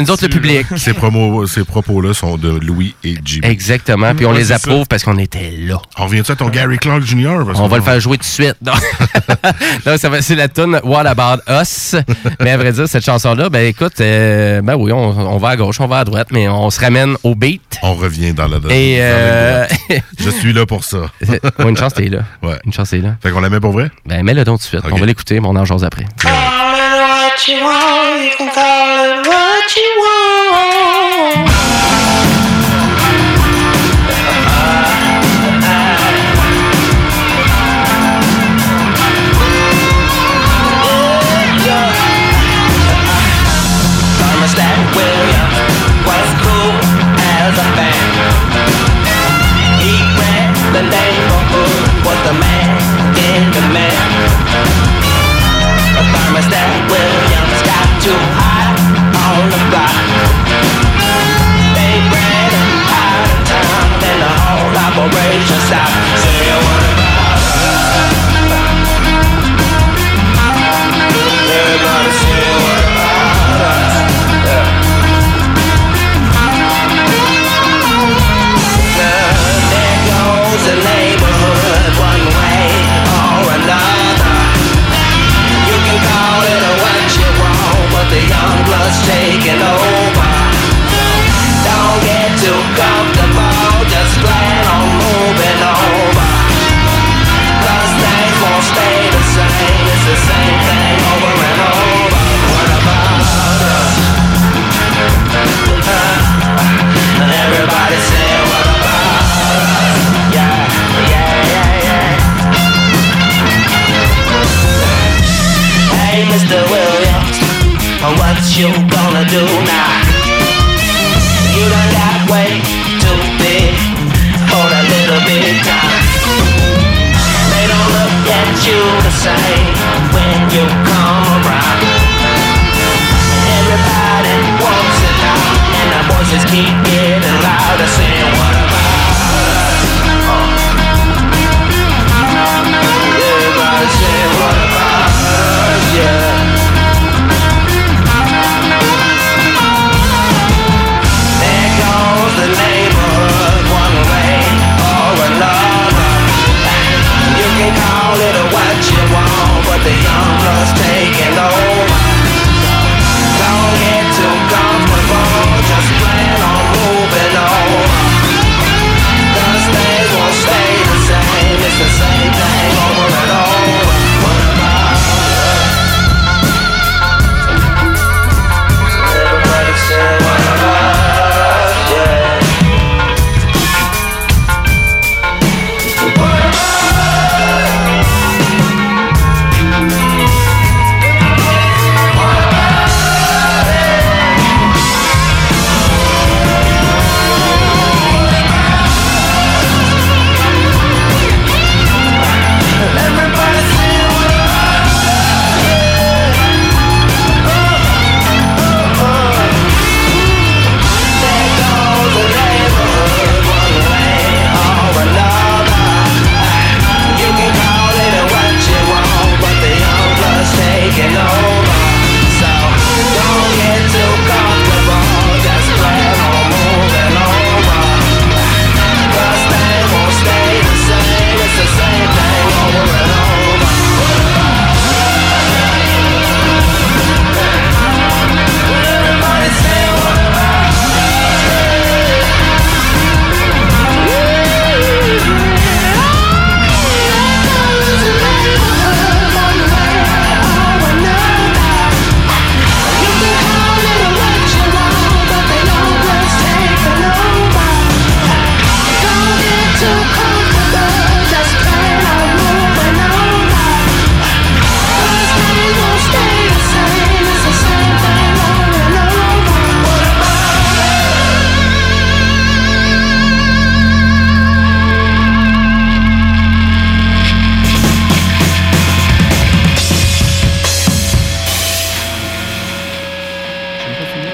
Nous 0.00 0.10
autres 0.10 0.22
le 0.24 0.28
public. 0.28 0.66
Ces, 0.76 0.92
promos, 0.94 1.46
ces 1.46 1.64
propos-là 1.64 2.14
sont 2.14 2.36
de 2.36 2.50
Louis 2.50 2.94
et 3.02 3.16
Jimmy. 3.24 3.46
Exactement. 3.46 4.14
Puis 4.14 4.26
on 4.26 4.30
Ouais, 4.32 4.38
les 4.38 4.52
approuve 4.52 4.86
parce 4.86 5.02
qu'on 5.02 5.18
était 5.18 5.52
là. 5.58 5.80
On 5.98 6.04
revient-tu 6.06 6.32
à 6.32 6.36
ton 6.36 6.48
Gary 6.48 6.78
Clark 6.78 7.02
Jr.? 7.02 7.44
Parce 7.46 7.58
On 7.58 7.66
va 7.66 7.78
le 7.78 7.82
faire 7.82 7.98
jouer 8.00 8.16
tout 8.16 8.22
de 8.22 8.28
suite. 8.28 8.54
Non, 8.64 8.72
Non, 9.86 9.96
ça 9.96 10.08
va- 10.08 10.22
c'est 10.22 10.36
la 10.36 10.48
tune 10.48 10.80
What 10.84 11.06
About 11.06 11.42
Us. 11.48 11.96
Mais 12.40 12.52
à 12.52 12.56
vrai 12.56 12.72
dire, 12.72 12.88
cette 12.88 13.04
chanson-là, 13.04 13.50
ben 13.50 13.66
écoute, 13.66 14.00
euh, 14.00 14.62
ben 14.62 14.76
oui, 14.76 14.92
on, 14.92 14.98
on 14.98 15.38
va 15.38 15.48
à 15.50 15.56
gauche, 15.56 15.80
on 15.80 15.86
va 15.88 15.98
à 15.98 16.04
droite, 16.04 16.28
mais 16.30 16.48
on 16.48 16.70
se 16.70 16.80
ramène 16.80 17.16
au 17.24 17.34
beat. 17.34 17.60
On 17.82 17.94
revient 17.94 18.32
dans 18.32 18.46
la 18.46 18.58
Et 18.70 18.98
euh. 19.00 19.66
Je 20.18 20.30
suis 20.30 20.52
là 20.52 20.64
pour 20.66 20.84
ça. 20.84 21.10
une 21.58 21.76
chance, 21.76 21.94
t'es 21.94 22.08
là. 22.08 22.20
Ouais. 22.42 22.56
Une 22.64 22.72
chance, 22.72 22.90
t'es 22.90 22.98
là. 22.98 23.16
Fait 23.22 23.30
qu'on 23.30 23.40
la 23.40 23.50
met 23.50 23.60
pour 23.60 23.72
vrai? 23.72 23.90
Ben 24.06 24.22
mets-le 24.22 24.44
donc 24.44 24.58
tout 24.60 24.64
de 24.64 24.80
suite. 24.80 24.92
On 24.92 24.96
va 24.96 25.06
l'écouter, 25.06 25.40
mais 25.40 25.48
on 25.48 25.56
en 25.56 25.64
jase 25.64 25.84
après. 25.84 26.04
Call 26.20 26.74
it 26.74 27.00
what 27.00 27.48
you 27.48 27.64
want, 27.64 28.22
you 28.22 28.30
can 28.36 28.52
call 28.52 29.20
it 29.20 29.26
what 29.26 29.39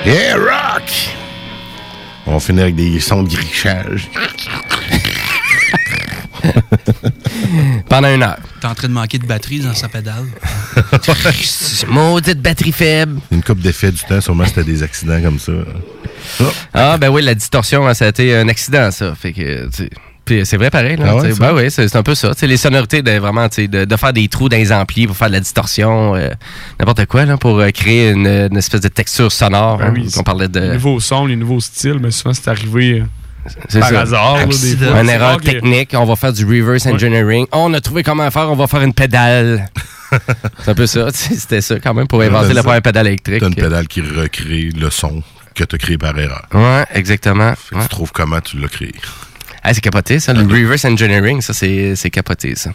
Yeah, 0.07 0.37
rock! 0.37 0.89
On 2.27 2.35
va 2.35 2.39
finir 2.39 2.63
avec 2.63 2.77
des 2.77 3.01
sons 3.01 3.25
de 3.25 3.29
grichage. 3.29 4.09
Pendant 7.89 8.15
une 8.15 8.23
heure. 8.23 8.39
T'es 8.61 8.69
en 8.69 8.75
train 8.77 8.87
de 8.87 8.93
manquer 8.93 9.19
de 9.19 9.27
batterie 9.27 9.59
dans 9.59 9.75
sa 9.75 9.89
pédale. 9.89 10.27
Maudite 11.89 12.41
batterie 12.41 12.71
faible. 12.71 13.21
Une 13.33 13.43
coupe 13.43 13.59
d'effet 13.59 13.91
du 13.91 13.99
temps, 13.99 14.21
sûrement 14.21 14.45
c'était 14.47 14.63
des 14.63 14.85
accidents 14.85 15.21
comme 15.21 15.41
ça. 15.41 15.53
Ah, 16.73 16.99
ben 16.99 17.09
oui, 17.09 17.23
la 17.23 17.35
distorsion, 17.35 17.85
hein, 17.89 17.95
ça 17.95 18.05
a 18.05 18.09
été 18.09 18.37
un 18.37 18.47
accident, 18.47 18.93
ça. 18.93 19.13
Fait 19.17 19.33
que, 19.33 19.67
tu 19.71 19.73
sais, 19.73 19.91
puis 20.27 20.45
c'est 20.45 20.59
vrai 20.59 20.69
pareil. 20.71 20.97
Là, 20.99 21.07
Ah 21.09 21.17
ouais, 21.17 21.33
ben 21.39 21.55
oui, 21.55 21.71
c'est 21.71 21.97
un 21.97 22.03
peu 22.03 22.15
ça. 22.15 22.33
Les 22.43 22.57
sonorités, 22.59 23.01
de, 23.01 23.13
vraiment, 23.13 23.47
de, 23.47 23.85
de 23.87 23.97
faire 23.97 24.13
des 24.13 24.29
trous 24.29 24.51
dans 24.51 24.57
les 24.59 24.73
amplis 24.73 25.07
pour 25.07 25.17
faire 25.17 25.29
de 25.29 25.33
la 25.35 25.41
distorsion, 25.41 26.15
euh, 26.15 26.29
n'importe 26.79 27.07
quoi, 27.07 27.25
là, 27.25 27.37
pour 27.39 27.59
euh, 27.61 27.71
créer 27.71 28.11
une, 28.11 28.27
une 28.27 28.57
espèce 28.59 28.83
de 28.83 28.89
texture 28.89 29.33
sonore. 29.33 29.79
Ben 29.79 29.87
hein, 29.87 29.93
oui, 29.97 30.11
qu'on 30.13 30.23
parlait 30.23 30.49
Les 30.53 30.61
de. 30.61 30.73
nouveaux 30.75 31.01
sons, 31.01 31.25
les 31.27 31.37
nouveaux 31.37 31.61
styles, 31.61 31.99
mais 32.01 32.11
souvent 32.11 32.35
c'est 32.35 32.49
arrivé 32.49 33.01
euh, 33.01 33.51
C'est 33.69 33.81
par 33.81 33.89
ça. 33.91 34.01
hasard. 34.03 34.35
là, 34.37 34.45
des 34.47 34.55
Accident. 34.55 34.91
fois. 34.91 35.03
Une 35.03 35.09
erreur 35.09 35.37
que- 35.39 35.45
technique, 35.45 35.91
on 35.95 36.05
va 36.05 36.17
faire 36.17 36.33
du 36.33 36.45
reverse 36.45 36.85
engineering. 36.87 37.47
On 37.53 37.73
a 37.73 37.81
trouvé 37.81 38.03
comment 38.03 38.31
faire, 38.31 38.51
on 38.51 38.57
va 38.57 38.67
faire 38.67 38.83
une 38.83 38.93
pédale. 38.95 39.69
c'est 40.63 40.71
un 40.71 40.75
peu 40.75 40.87
ça, 40.87 41.09
c'était 41.13 41.61
ça 41.61 41.79
quand 41.81 41.95
même 41.95 42.07
pour 42.09 42.21
inventer 42.23 42.53
la 42.53 42.63
première 42.63 42.83
pédale 42.83 43.07
électrique. 43.09 43.43
Une 43.43 43.55
pédale 43.55 43.89
qui 43.89 44.01
recrée 44.03 44.71
le 44.77 44.91
son 44.91 45.23
que 45.55 45.65
tu 45.65 45.75
as 45.75 45.79
créé 45.79 45.97
par 45.99 46.19
erreur. 46.19 46.43
Ouais, 46.53 46.85
exactement. 46.95 47.55
Fait 47.57 47.77
que 47.77 47.83
Tu 47.83 47.89
trouves 47.89 48.13
comment 48.13 48.41
tu 48.41 48.59
l'as 48.59 48.69
créé. 48.69 48.93
Ah, 49.69 49.75
c'est 49.75 49.81
capoté, 49.81 50.21
ça. 50.21 50.33
Le 50.33 50.43
reverse 50.43 50.85
engineering, 50.85 51.41
ça, 51.41 51.53
c'est 51.53 51.97
c'est 51.97 52.11
capoté, 52.11 52.55
ça. 52.55 52.71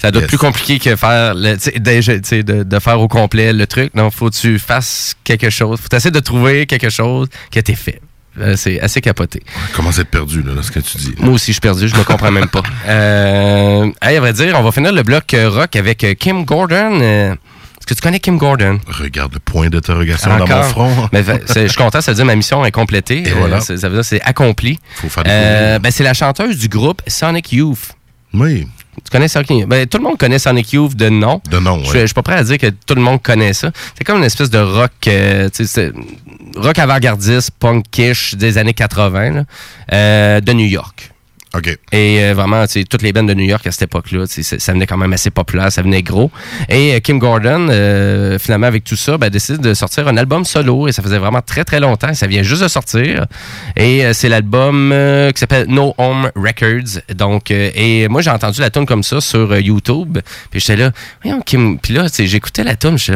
Ça 0.00 0.12
doit 0.12 0.22
être 0.22 0.28
plus 0.28 0.38
compliqué 0.38 0.78
que 0.78 0.94
faire, 0.94 1.34
le, 1.34 1.56
de, 1.56 2.62
de 2.62 2.78
faire 2.78 3.00
au 3.00 3.08
complet 3.08 3.52
le 3.52 3.66
truc. 3.66 3.92
Non, 3.94 4.08
faut 4.12 4.30
que 4.30 4.36
tu 4.36 4.60
fasses 4.60 5.16
quelque 5.24 5.50
chose. 5.50 5.80
Faut 5.80 5.96
essayer 5.96 6.12
de 6.12 6.20
trouver 6.20 6.66
quelque 6.66 6.90
chose 6.90 7.26
qui 7.50 7.58
a 7.58 7.60
été 7.60 7.74
fait. 7.74 8.00
Euh, 8.38 8.54
c'est 8.56 8.80
assez 8.80 9.00
capoté. 9.00 9.42
Comment 9.74 9.90
c'est 9.90 10.04
perdu, 10.04 10.44
là, 10.44 10.62
ce 10.62 10.70
que 10.70 10.78
tu 10.78 10.96
dis? 10.98 11.14
Moi 11.18 11.34
aussi, 11.34 11.46
je 11.46 11.52
suis 11.54 11.60
perdu, 11.60 11.88
je 11.88 11.96
me 11.96 12.04
comprends 12.04 12.30
même 12.30 12.48
pas. 12.48 12.62
Euh, 12.86 13.90
hey, 14.00 14.16
à 14.16 14.20
vrai 14.20 14.32
dire, 14.32 14.54
on 14.56 14.62
va 14.62 14.70
finir 14.72 14.92
le 14.92 15.02
bloc 15.02 15.34
euh, 15.34 15.50
rock 15.50 15.74
avec 15.76 16.04
euh, 16.04 16.14
Kim 16.14 16.44
Gordon. 16.44 17.36
Euh, 17.88 17.94
Est-ce 17.94 17.94
que 17.94 17.94
tu 17.94 18.00
connais 18.02 18.20
Kim 18.20 18.36
Gordon? 18.38 18.80
Regarde 18.86 19.32
le 19.34 19.38
point 19.40 19.68
d'interrogation 19.70 20.36
dans 20.38 20.46
mon 20.46 20.62
front. 20.64 21.08
Mais 21.12 21.22
je 21.24 21.66
suis 21.68 21.76
content, 21.76 22.00
ça 22.00 22.12
veut 22.12 22.16
dire 22.16 22.24
ma 22.24 22.36
mission 22.36 22.64
est 22.64 22.70
complétée. 22.72 23.22
Et 23.26 23.32
Euh, 23.32 23.34
voilà. 23.38 23.60
c'est- 23.60 23.78
ça 23.78 23.88
veut 23.88 23.94
dire 23.94 24.02
que 24.02 24.06
c'est 24.08 24.20
accompli. 24.22 24.78
Faut 24.96 25.08
faire 25.08 25.24
des 25.24 25.30
Euh, 25.32 25.78
ben, 25.78 25.90
c'est 25.90 26.04
la 26.04 26.14
chanteuse 26.14 26.58
du 26.58 26.68
groupe 26.68 27.02
Sonic 27.06 27.52
Youth. 27.52 27.92
Oui. 28.34 28.66
Tu 29.04 29.10
connais 29.12 29.28
Sonic 29.28 29.50
Youth? 29.50 29.66
Ben, 29.68 29.86
tout 29.86 29.98
le 29.98 30.04
monde 30.04 30.18
connaît 30.18 30.38
Sonic 30.38 30.72
Youth 30.72 30.94
de 30.96 31.08
nom. 31.08 31.40
De 31.50 31.58
nom, 31.58 31.82
Je 31.84 32.04
suis 32.06 32.14
pas 32.14 32.22
prêt 32.22 32.34
à 32.36 32.42
dire 32.44 32.58
que 32.58 32.66
tout 32.66 32.94
le 32.94 33.00
monde 33.00 33.22
connaît 33.22 33.52
ça. 33.54 33.70
C'est 33.96 34.04
comme 34.04 34.18
une 34.18 34.24
espèce 34.24 34.50
de 34.50 34.58
rock, 34.58 34.90
euh, 35.06 35.48
rock 36.56 36.78
avant-gardiste, 36.78 37.52
punkish 37.58 38.34
des 38.34 38.58
années 38.58 38.74
80 38.74 39.30
là, 39.30 39.44
euh, 39.92 40.40
de 40.40 40.52
New 40.52 40.66
York. 40.66 41.12
Et 41.92 42.22
euh, 42.22 42.34
vraiment, 42.34 42.64
toutes 42.66 43.02
les 43.02 43.12
bandes 43.12 43.28
de 43.28 43.34
New 43.34 43.44
York 43.44 43.66
à 43.66 43.72
cette 43.72 43.82
époque-là, 43.82 44.24
ça 44.26 44.72
venait 44.72 44.86
quand 44.86 44.96
même 44.96 45.12
assez 45.12 45.30
populaire, 45.30 45.70
ça 45.72 45.82
venait 45.82 46.02
gros. 46.02 46.30
Et 46.68 46.94
euh, 46.94 47.00
Kim 47.00 47.18
Gordon, 47.18 47.68
euh, 47.70 48.38
finalement, 48.38 48.66
avec 48.66 48.84
tout 48.84 48.96
ça, 48.96 49.18
ben, 49.18 49.30
décide 49.30 49.58
de 49.60 49.74
sortir 49.74 50.08
un 50.08 50.16
album 50.16 50.44
solo. 50.44 50.88
Et 50.88 50.92
ça 50.92 51.02
faisait 51.02 51.18
vraiment 51.18 51.42
très, 51.42 51.64
très 51.64 51.80
longtemps. 51.80 52.12
Ça 52.14 52.26
vient 52.26 52.42
juste 52.42 52.62
de 52.62 52.68
sortir. 52.68 53.26
Et 53.76 54.04
euh, 54.04 54.12
c'est 54.12 54.28
l'album 54.28 54.94
qui 55.34 55.38
s'appelle 55.40 55.66
No 55.68 55.94
Home 55.98 56.30
Records. 56.34 57.00
Donc, 57.14 57.50
et 57.50 58.08
moi, 58.08 58.22
j'ai 58.22 58.30
entendu 58.30 58.60
la 58.60 58.70
tune 58.70 58.86
comme 58.86 59.02
ça 59.02 59.20
sur 59.20 59.56
YouTube. 59.58 60.18
Puis 60.50 60.60
j'étais 60.60 60.76
là, 60.76 60.92
voyons, 61.22 61.40
Kim. 61.40 61.78
Puis 61.78 61.94
là, 61.94 62.06
j'écoutais 62.18 62.64
la 62.64 62.76
tune, 62.76 62.98
je 62.98 63.12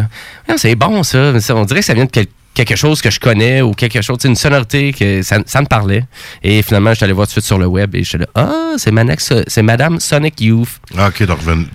c'est 0.56 0.74
bon, 0.74 1.02
ça. 1.02 1.32
On 1.50 1.64
dirait 1.64 1.80
que 1.80 1.86
ça 1.86 1.94
vient 1.94 2.04
de 2.04 2.10
quel- 2.10 2.26
quelque 2.54 2.76
chose 2.76 3.00
que 3.00 3.10
je 3.10 3.18
connais 3.18 3.62
ou 3.62 3.72
quelque 3.72 4.02
chose, 4.02 4.18
tu 4.18 4.22
sais, 4.22 4.28
une 4.28 4.36
sonorité 4.36 4.92
que 4.92 5.22
ça, 5.22 5.38
ça 5.46 5.60
me 5.60 5.66
parlait. 5.66 6.04
Et 6.42 6.62
finalement, 6.62 6.90
je 6.90 6.96
suis 6.96 7.04
allé 7.04 7.12
voir 7.12 7.26
tout 7.26 7.30
de 7.30 7.40
suite 7.40 7.44
sur 7.46 7.58
le 7.58 7.66
web 7.66 7.94
et 7.94 8.02
je 8.04 8.08
suis 8.10 8.18
là, 8.18 8.26
ah, 8.34 8.74
c'est 8.76 8.90
Manex- 8.92 9.44
c'est 9.46 9.62
Madame 9.62 10.00
Sonic 10.00 10.40
Youth. 10.40 10.68
Ah, 10.96 11.08
ok, 11.08 11.24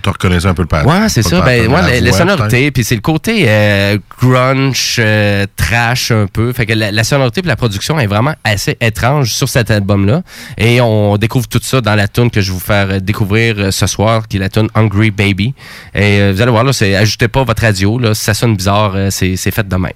t'as 0.02 0.10
reconnaissé 0.10 0.46
un 0.46 0.54
peu 0.54 0.62
le 0.62 0.68
pattern. 0.68 1.02
Ouais, 1.02 1.08
c'est 1.08 1.22
ça. 1.22 1.40
Ben, 1.40 1.66
ouais, 1.66 1.82
la 1.82 1.90
les, 1.90 2.00
les 2.00 2.12
sonorités, 2.12 2.70
puis 2.70 2.84
c'est 2.84 2.94
le 2.94 3.00
côté 3.00 3.44
euh, 3.48 3.98
grunge, 4.20 4.96
euh, 4.98 5.46
trash 5.56 6.10
un 6.10 6.26
peu. 6.26 6.52
Fait 6.52 6.66
que 6.66 6.72
la, 6.74 6.92
la 6.92 7.04
sonorité 7.04 7.42
puis 7.42 7.48
la 7.48 7.56
production 7.56 7.98
est 7.98 8.06
vraiment 8.06 8.34
assez 8.44 8.76
étrange 8.80 9.32
sur 9.32 9.48
cet 9.48 9.70
album-là. 9.70 10.22
Et 10.56 10.80
on 10.80 11.16
découvre 11.16 11.48
tout 11.48 11.60
ça 11.62 11.80
dans 11.80 11.94
la 11.94 12.08
tune 12.08 12.30
que 12.30 12.40
je 12.40 12.50
vais 12.52 12.54
vous 12.54 12.60
faire 12.64 12.90
euh, 12.90 13.00
découvrir 13.00 13.72
ce 13.72 13.86
soir, 13.86 14.28
qui 14.28 14.36
est 14.36 14.40
la 14.40 14.48
tune 14.48 14.68
Hungry 14.74 15.10
Baby. 15.10 15.54
Et 15.94 16.20
euh, 16.20 16.32
vous 16.34 16.40
allez 16.40 16.50
voir, 16.52 16.64
là, 16.64 16.72
c'est 16.72 16.94
ajoutez 16.94 17.28
pas 17.28 17.42
votre 17.42 17.62
radio. 17.62 17.98
Là, 17.98 18.14
si 18.14 18.22
ça 18.24 18.34
sonne 18.34 18.56
bizarre, 18.56 18.94
c'est 19.10 19.36
c'est 19.36 19.50
fait 19.50 19.66
demain. 19.66 19.90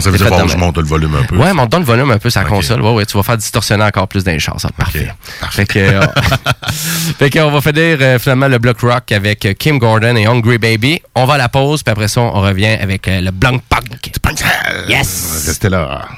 Ça 0.00 0.10
veut 0.10 0.18
dire 0.18 0.28
bon, 0.28 0.46
je 0.48 0.56
monte 0.56 0.78
le 0.78 0.84
volume 0.84 1.14
un 1.14 1.24
peu. 1.24 1.36
Ouais, 1.36 1.52
monte 1.52 1.74
le 1.74 1.84
volume 1.84 2.10
un 2.10 2.18
peu 2.18 2.30
sa 2.30 2.44
console. 2.44 2.82
Ouais, 2.82 2.92
ouais, 2.92 3.06
tu 3.06 3.16
vas 3.16 3.22
faire 3.22 3.36
distorsionner 3.36 3.84
encore 3.84 4.08
plus 4.08 4.24
d'un 4.24 4.38
char. 4.38 4.58
Ça, 4.58 4.68
parfait. 4.76 5.12
Fait 5.50 5.66
que, 5.66 5.78
euh, 5.78 6.00
fait 7.18 7.30
qu'on 7.30 7.50
va 7.50 7.60
finir 7.60 7.98
euh, 8.00 8.18
finalement 8.18 8.48
le 8.48 8.58
block 8.58 8.80
rock 8.80 9.12
avec 9.12 9.44
euh, 9.46 9.52
Kim 9.54 9.78
Gordon 9.78 10.16
et 10.16 10.26
Hungry 10.26 10.58
Baby. 10.58 11.02
On 11.14 11.24
va 11.24 11.34
à 11.34 11.38
la 11.38 11.48
pause, 11.48 11.82
puis 11.82 11.92
après 11.92 12.08
ça, 12.08 12.20
on 12.20 12.40
revient 12.40 12.78
avec 12.80 13.06
euh, 13.08 13.20
le 13.20 13.30
blanc 13.30 13.58
punk. 13.68 14.12
Yes! 14.88 15.44
Restez 15.46 15.68
là. 15.68 16.08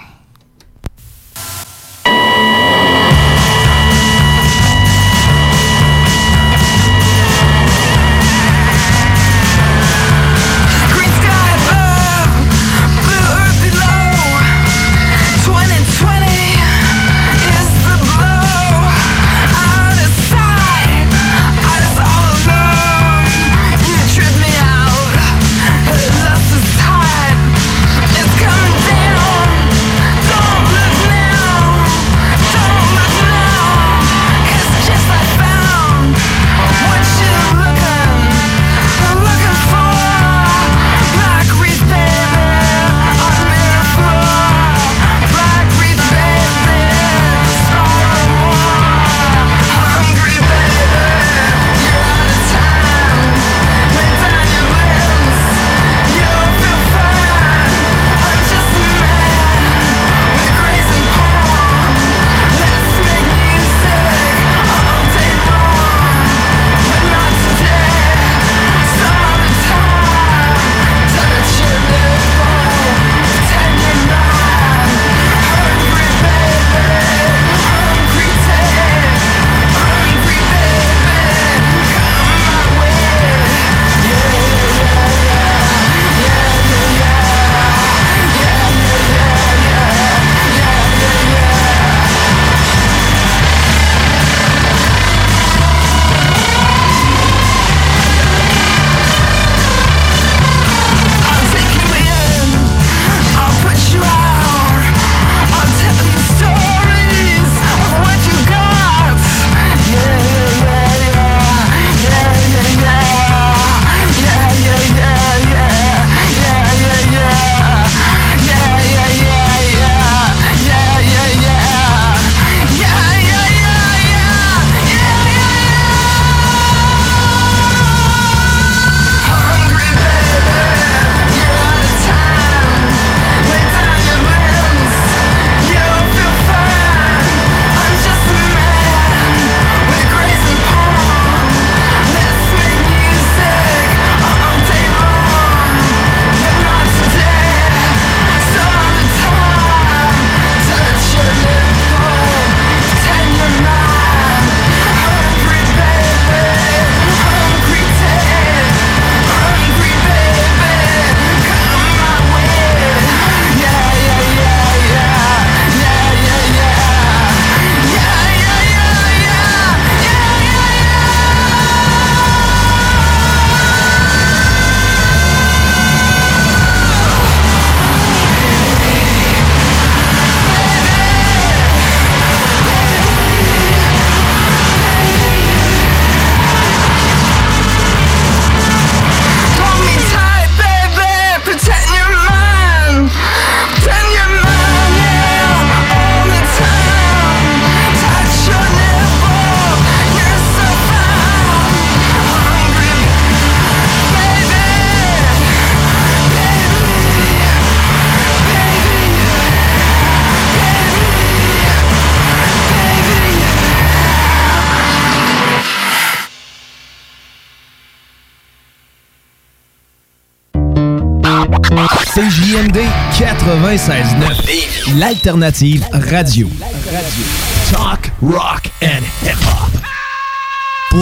L'alternative 224.94 225.84
radio. 225.90 226.48
Radio. 226.60 227.24
Talk, 227.72 228.12
rock, 228.20 228.63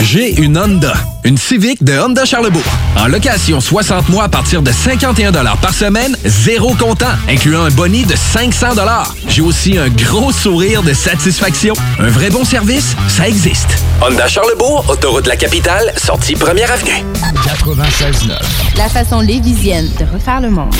J'ai 0.00 0.40
une 0.40 0.56
Honda, 0.56 0.94
une 1.24 1.36
Civic 1.36 1.84
de 1.84 1.98
Honda 1.98 2.24
Charlebourg. 2.24 2.62
En 2.96 3.08
location 3.08 3.60
60 3.60 4.08
mois 4.08 4.24
à 4.24 4.28
partir 4.28 4.62
de 4.62 4.72
51 4.72 5.32
par 5.56 5.74
semaine, 5.74 6.16
zéro 6.24 6.74
comptant, 6.74 7.12
incluant 7.28 7.64
un 7.64 7.70
boni 7.70 8.04
de 8.04 8.14
500 8.16 8.68
J'ai 9.28 9.42
aussi 9.42 9.76
un 9.76 9.88
gros 9.88 10.32
sourire 10.32 10.82
de 10.82 10.94
satisfaction. 10.94 11.74
Un 11.98 12.08
vrai 12.08 12.30
bon 12.30 12.44
service, 12.44 12.96
ça 13.08 13.28
existe. 13.28 13.78
Honda 14.00 14.28
Charlebourg, 14.28 14.84
autoroute 14.88 15.24
de 15.24 15.28
la 15.28 15.36
capitale, 15.36 15.92
sortie 15.96 16.34
première 16.34 16.72
avenue. 16.72 17.04
96.9. 17.44 18.30
La 18.78 18.88
façon 18.88 19.20
lévisienne 19.20 19.90
de 19.98 20.04
refaire 20.10 20.40
le 20.40 20.50
monde. 20.50 20.74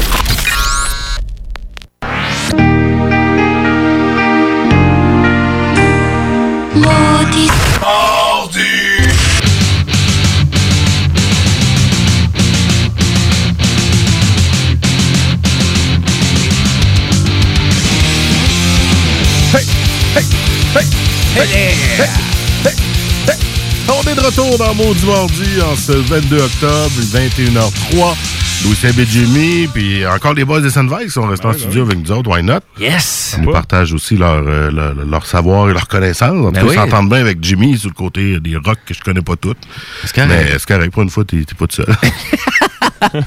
Hey, 21.96 22.08
hey. 22.64 22.74
On 23.88 24.02
est 24.10 24.14
de 24.14 24.20
retour 24.20 24.58
dans 24.58 24.74
Maudit 24.74 25.06
Mardi 25.06 25.62
en 25.62 25.76
ce 25.76 25.92
22 25.92 26.40
octobre, 26.42 26.90
21h03. 27.12 28.16
Louis 28.64 28.92
Benjimi, 28.96 29.68
puis 29.72 30.06
encore 30.06 30.32
les 30.34 30.44
boys 30.44 30.60
des 30.60 30.70
Sunvike 30.70 31.04
qui 31.06 31.10
sont 31.10 31.26
restés 31.26 31.46
en 31.46 31.52
studio 31.52 31.82
avec 31.82 31.98
nous 31.98 32.10
autres, 32.10 32.30
why 32.30 32.42
not? 32.42 32.60
Yes! 32.80 33.34
Ils 33.38 33.44
nous 33.44 33.52
partagent 33.52 33.92
aussi 33.92 34.16
leur, 34.16 34.42
euh, 34.46 34.70
leur, 34.70 34.94
leur 34.94 35.26
savoir 35.26 35.68
et 35.70 35.72
leur 35.74 35.86
connaissance. 35.86 36.30
En 36.30 36.46
tout 36.46 36.52
Ben 36.52 36.60
cas, 36.62 36.66
oui. 36.66 36.72
ils 36.72 36.78
s'entendent 36.78 37.10
bien 37.10 37.18
avec 37.20 37.38
Jimmy 37.42 37.78
sur 37.78 37.90
le 37.90 37.94
côté 37.94 38.40
des 38.40 38.56
rocks 38.56 38.78
que 38.86 38.94
je 38.94 39.00
connais 39.02 39.20
pas 39.20 39.36
toutes. 39.36 39.58
C'est 40.04 40.14
correct. 40.14 40.30
Mais 40.30 40.52
c'est 40.58 40.66
correct, 40.66 40.90
pour 40.92 41.02
une 41.02 41.10
fois, 41.10 41.24
t'es 41.24 41.44
t'es 41.44 41.54
pas 41.54 41.66
tout 41.66 41.76
seul. 41.76 41.86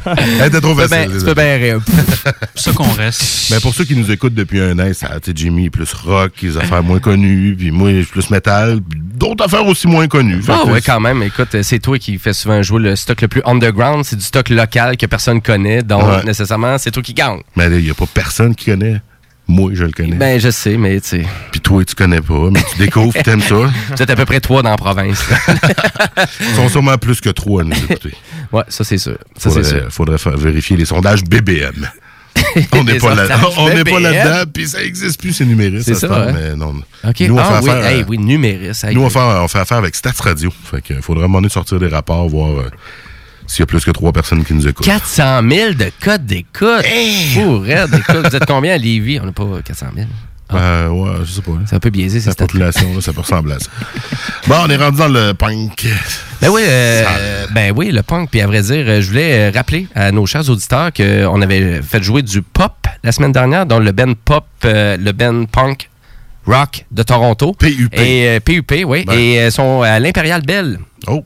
hey, 0.06 0.50
t'es 0.52 0.62
trop 0.62 0.76
facile. 0.76 1.12
tu 1.20 1.26
peux 1.26 1.34
bien 1.34 1.56
rire. 1.58 1.80
Ça 2.56 2.72
qu'on 2.74 2.92
reste. 2.92 3.52
Mais 3.52 3.60
pour 3.60 3.74
ceux 3.74 3.86
qui 3.86 3.96
nous 3.96 4.12
écoutent 4.12 4.34
depuis 4.34 4.60
un 4.60 4.78
an, 4.80 4.92
ça, 4.94 5.18
Jimmy 5.34 5.66
est 5.66 5.70
plus 5.70 5.92
rock, 5.94 6.34
les 6.42 6.58
affaires 6.58 6.84
moins 6.84 7.00
connues, 7.00 7.56
puis 7.58 7.72
moi, 7.72 7.92
je 7.92 7.98
suis 8.02 8.06
plus 8.12 8.30
métal, 8.30 8.80
puis 8.88 9.00
d'autres 9.02 9.46
affaires 9.46 9.66
aussi 9.66 9.88
moins 9.88 10.08
connues. 10.08 10.42
Ah 10.48 10.66
ouais, 10.66 10.82
quand 10.82 11.00
même. 11.00 11.22
Écoute, 11.24 11.56
c'est 11.62 11.80
toi 11.80 11.98
qui 12.00 12.18
fais 12.18 12.34
souvent 12.34 12.62
jouer 12.62 12.82
le 12.82 12.96
stock 12.96 13.22
le 13.22 13.28
plus 13.28 13.42
underground. 13.46 14.04
C'est 14.06 14.16
du 14.16 14.24
stock 14.24 14.50
local 14.50 14.98
que 14.98 15.06
personne 15.06 15.42
connaît. 15.42 15.82
Donc, 15.84 16.04
Ouais. 16.04 16.24
nécessairement, 16.24 16.78
c'est 16.78 16.92
toi 16.92 17.04
qui 17.04 17.14
gagne. 17.14 17.40
Mais 17.56 17.68
il 17.68 17.84
n'y 17.84 17.90
a 17.90 17.94
pas 17.94 18.06
personne 18.12 18.56
qui 18.56 18.66
connaît. 18.66 19.02
Moi, 19.50 19.72
je 19.74 19.84
le 19.84 19.92
connais. 19.92 20.16
Ben, 20.16 20.40
je 20.40 20.52
sais, 20.52 20.78
mais 20.78 21.02
tu 21.02 21.08
sais. 21.08 21.26
Puis 21.52 21.60
toi, 21.60 21.84
tu 21.84 21.96
connais 21.96 22.22
pas, 22.22 22.52
mais 22.52 22.62
tu 22.72 22.78
découvres, 22.78 23.12
puis 23.12 23.24
t'aimes 23.24 23.42
ça. 23.42 23.56
Vous 23.56 24.02
êtes 24.02 24.10
à 24.10 24.16
peu 24.16 24.26
près 24.26 24.40
trois 24.40 24.62
dans 24.62 24.70
la 24.70 24.78
province. 24.78 25.26
Ils 26.40 26.56
sont 26.56 26.70
sûrement 26.70 27.00
plus 27.00 27.20
que 27.20 27.30
trois 27.32 27.62
à 27.62 27.66
nous 27.66 27.74
écouter. 27.74 28.14
ouais, 28.52 28.62
ça, 28.68 28.84
c'est 28.84 29.00
sûr. 29.00 29.18
Ça, 29.36 29.50
c'est 29.50 29.64
faudrait, 29.64 29.80
sûr. 29.82 29.92
faudrait 29.92 30.18
faire 30.20 30.38
vérifier 30.38 30.78
les 30.78 30.86
sondages 30.86 31.24
BBM. 31.24 31.90
On 32.74 32.84
n'est 32.84 33.00
pas, 33.00 33.16
là, 33.16 33.28
on 33.58 33.70
n'est 33.70 33.84
pas 33.84 34.00
là-dedans, 34.00 34.50
puis 34.54 34.68
ça 34.68 34.80
n'existe 34.80 35.20
plus, 35.20 35.34
c'est 35.34 35.46
numérique. 35.46 35.82
C'est 35.84 35.96
ça, 35.96 36.08
hein? 36.08 36.32
mais 36.34 36.56
non. 36.56 36.76
OK. 37.04 37.20
Nous, 37.22 37.36
on 37.36 37.40
ah 37.40 37.44
fait 37.44 37.64
oui, 37.64 37.70
affaire, 37.70 37.86
hey, 37.88 38.06
oui. 38.08 38.18
Nous, 38.18 39.02
on 39.02 39.10
fait, 39.10 39.20
on 39.20 39.48
fait 39.48 39.60
affaire 39.60 39.78
avec 39.78 39.96
Stats 39.96 40.14
Radio. 40.20 40.54
Fait 40.64 40.82
qu'il 40.82 41.02
faudrait 41.02 41.24
demander 41.24 41.48
de 41.48 41.52
sortir 41.52 41.80
des 41.80 41.88
rapports, 41.88 42.30
voir 42.30 42.60
euh, 42.60 42.70
s'il 43.50 43.62
y 43.62 43.64
a 43.64 43.66
plus 43.66 43.84
que 43.84 43.92
trois 43.92 44.14
personnes 44.14 44.46
qui 44.46 44.54
nous 44.54 44.68
écoutent. 44.68 44.86
400 44.86 45.42
000 45.50 45.74
de 45.74 45.92
codes 46.00 46.26
d'écoute. 46.26 46.86
Fou, 47.34 47.60
raide, 47.60 47.94
écoute. 47.94 48.30
Vous 48.30 48.36
êtes 48.36 48.46
combien 48.46 48.76
à 48.76 48.78
Lévis? 48.78 49.20
On 49.20 49.26
n'a 49.26 49.32
pas 49.32 49.62
400 49.66 49.88
000. 49.96 50.08
Euh, 50.54 50.88
ouais, 50.90 51.12
je 51.24 51.32
sais 51.32 51.42
pas. 51.42 51.52
C'est 51.66 51.76
un 51.76 51.80
peu 51.80 51.90
biaisé, 51.90 52.20
cette 52.20 52.38
population, 52.38 52.94
là, 52.96 53.02
ça 53.02 53.14
peut 53.14 53.22
ressembler 53.22 53.54
à 53.54 53.60
ça. 53.60 53.70
Bon, 54.48 54.56
on 54.66 54.70
est 54.70 54.78
rendu 54.78 54.98
dans 54.98 55.08
le 55.08 55.34
punk. 55.34 55.86
Ben 56.42 56.50
oui, 56.50 56.62
euh, 56.66 57.46
ben 57.52 57.72
oui, 57.76 57.92
le 57.92 58.02
punk. 58.02 58.32
Puis 58.32 58.42
à 58.42 58.48
vrai 58.48 58.62
dire, 58.62 58.84
euh, 58.88 59.02
je 59.02 59.10
voulais 59.10 59.50
euh, 59.50 59.52
rappeler 59.54 59.88
à 59.94 60.12
nos 60.12 60.26
chers 60.26 60.50
auditeurs 60.50 60.92
qu'on 60.92 61.42
avait 61.42 61.82
fait 61.84 62.02
jouer 62.02 62.24
du 62.24 62.42
pop 62.42 62.74
la 63.04 63.12
semaine 63.12 63.32
dernière, 63.32 63.68
dans 63.68 63.78
le 63.78 63.92
band 63.92 64.14
pop, 64.26 64.46
euh, 64.66 64.98
le 64.98 65.12
band 65.12 65.46
punk 65.46 65.90
rock 66.48 66.86
de 66.90 67.04
Toronto. 67.04 67.54
PUP. 67.54 67.94
Et 67.94 68.40
PUP, 68.40 68.72
oui. 68.88 69.06
Ben. 69.06 69.14
Et 69.14 69.52
sont 69.52 69.84
à 69.84 70.00
l'Impérial 70.00 70.42
Bell. 70.42 70.80
Oh. 71.08 71.24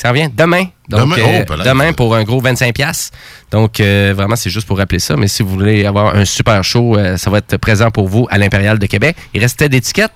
Ça 0.00 0.10
revient 0.10 0.30
demain. 0.34 0.64
Donc, 0.88 1.00
Demain? 1.00 1.16
euh, 1.18 1.44
Oh, 1.50 1.54
demain 1.64 1.92
pour 1.92 2.14
un 2.14 2.22
gros 2.22 2.40
25$. 2.40 2.72
piastres. 2.72 3.10
Donc, 3.50 3.80
euh, 3.80 4.14
vraiment, 4.16 4.36
c'est 4.36 4.48
juste 4.48 4.66
pour 4.66 4.78
rappeler 4.78 5.00
ça. 5.00 5.16
Mais 5.16 5.26
si 5.28 5.42
vous 5.42 5.50
voulez 5.50 5.84
avoir 5.84 6.14
un 6.14 6.24
super 6.24 6.62
show, 6.64 6.96
euh, 6.96 7.16
ça 7.16 7.28
va 7.30 7.38
être 7.38 7.56
présent 7.56 7.90
pour 7.90 8.08
vous 8.08 8.26
à 8.30 8.38
l'Impérial 8.38 8.78
de 8.78 8.86
Québec. 8.86 9.16
Il 9.34 9.40
restait 9.40 9.68
d'étiquettes. 9.68 10.12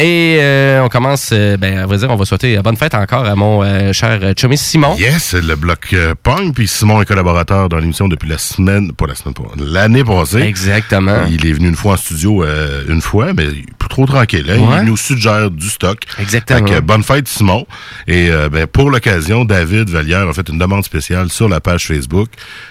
Et 0.00 0.38
euh, 0.40 0.80
on 0.84 0.88
commence, 0.88 1.30
euh, 1.32 1.56
ben, 1.56 1.76
à 1.76 1.86
vrai 1.86 1.98
dire, 1.98 2.08
on 2.08 2.14
va 2.14 2.24
souhaiter 2.24 2.56
euh, 2.56 2.62
bonne 2.62 2.76
fête 2.76 2.94
encore 2.94 3.24
à 3.26 3.34
mon 3.34 3.64
euh, 3.64 3.92
cher 3.92 4.20
euh, 4.22 4.32
chummy 4.38 4.56
Simon. 4.56 4.94
Yes, 4.96 5.24
c'est 5.24 5.42
le 5.42 5.56
bloc 5.56 5.92
punk. 6.22 6.54
Puis 6.54 6.68
Simon 6.68 7.02
est 7.02 7.04
collaborateur 7.04 7.68
dans 7.68 7.78
l'émission 7.78 8.06
depuis 8.06 8.28
la 8.28 8.38
semaine, 8.38 8.92
pas 8.92 9.08
la 9.08 9.16
semaine, 9.16 9.34
pas 9.34 9.42
l'année 9.58 10.04
passée. 10.04 10.38
Exactement. 10.42 11.26
Il 11.28 11.44
est 11.44 11.52
venu 11.52 11.66
une 11.68 11.74
fois 11.74 11.94
en 11.94 11.96
studio, 11.96 12.44
euh, 12.44 12.84
une 12.88 13.00
fois, 13.00 13.32
mais 13.32 13.48
trop 13.88 14.06
tranquille. 14.06 14.46
hein. 14.48 14.58
Ouais. 14.60 14.76
Il 14.82 14.84
nous 14.84 14.96
suggère 14.96 15.50
du 15.50 15.68
stock. 15.68 15.98
Exactement. 16.20 16.64
Fait 16.64 16.74
que, 16.76 16.80
bonne 16.80 17.02
fête, 17.02 17.26
Simon. 17.26 17.66
Et 18.06 18.30
ben, 18.52 18.68
pour 18.68 18.90
l'occasion, 18.90 19.44
David 19.44 19.90
Vallière 19.90 20.28
a 20.28 20.32
fait 20.32 20.48
une 20.48 20.58
demande 20.58 20.84
spéciale 20.84 21.28
sur 21.28 21.48
la 21.48 21.58
page 21.60 21.86
Facebook, 21.88 22.28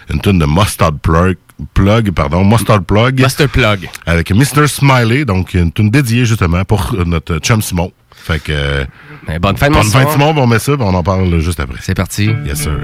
une 0.10 0.22
tonne 0.22 0.40
de 0.40 0.46
Mustard 0.46 0.94
Plug. 0.94 1.36
Plug, 1.74 2.12
pardon, 2.12 2.43
Mustard 2.43 2.84
Plug. 2.84 3.22
Mustard 3.22 3.49
Plug. 3.49 3.89
Avec 4.05 4.32
Mr. 4.32 4.68
Smiley, 4.68 5.26
donc 5.26 5.53
une 5.53 5.72
tune 5.72 5.89
dédiée 5.89 6.26
justement 6.26 6.64
pour 6.64 6.95
notre 7.05 7.39
chum 7.39 7.62
Simon. 7.62 7.91
Fait 8.16 8.39
que. 8.39 8.86
Ben, 9.26 9.39
bonne 9.39 9.58
fête, 9.58 9.72
mon 9.72 9.80
bonne 9.80 9.89
fête, 9.89 10.10
Simon. 10.10 10.30
Simon. 10.32 10.43
On 10.43 10.47
met 10.47 10.60
ça, 10.60 10.74
on 10.80 10.93
en 10.93 11.03
parle 11.03 11.39
juste 11.39 11.60
après. 11.60 11.80
C'est 11.82 11.95
parti. 11.95 12.30
Yes, 12.45 12.62
sir. 12.64 12.78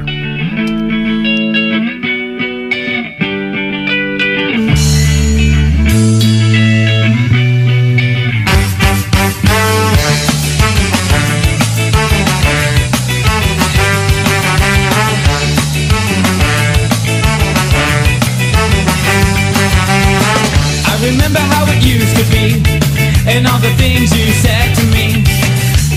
and 23.44 23.52
all 23.52 23.60
the 23.60 23.76
things 23.76 24.16
you 24.16 24.32
said 24.32 24.74
to 24.74 24.84
me. 24.96 25.24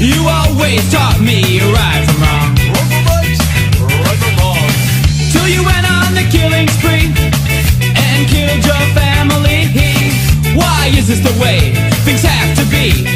You 0.02 0.26
always 0.26 0.82
taught 0.90 1.20
me 1.20 1.60
right 1.60 2.02
from 2.06 2.18
wrong. 2.22 2.50
Right 4.02 4.18
from 4.18 4.34
wrong. 4.42 4.66
Till 5.30 5.46
you 5.46 5.62
went 5.62 5.86
on 5.86 6.14
the 6.14 6.26
killing 6.26 6.66
spree 6.68 7.06
and 7.94 8.26
killed 8.26 8.64
your 8.66 8.84
family. 8.98 9.70
Why 10.56 10.90
is 10.96 11.06
this 11.06 11.20
the 11.20 11.34
way 11.40 11.72
things 12.04 12.22
have 12.22 12.56
to 12.58 12.64
be? 12.66 13.15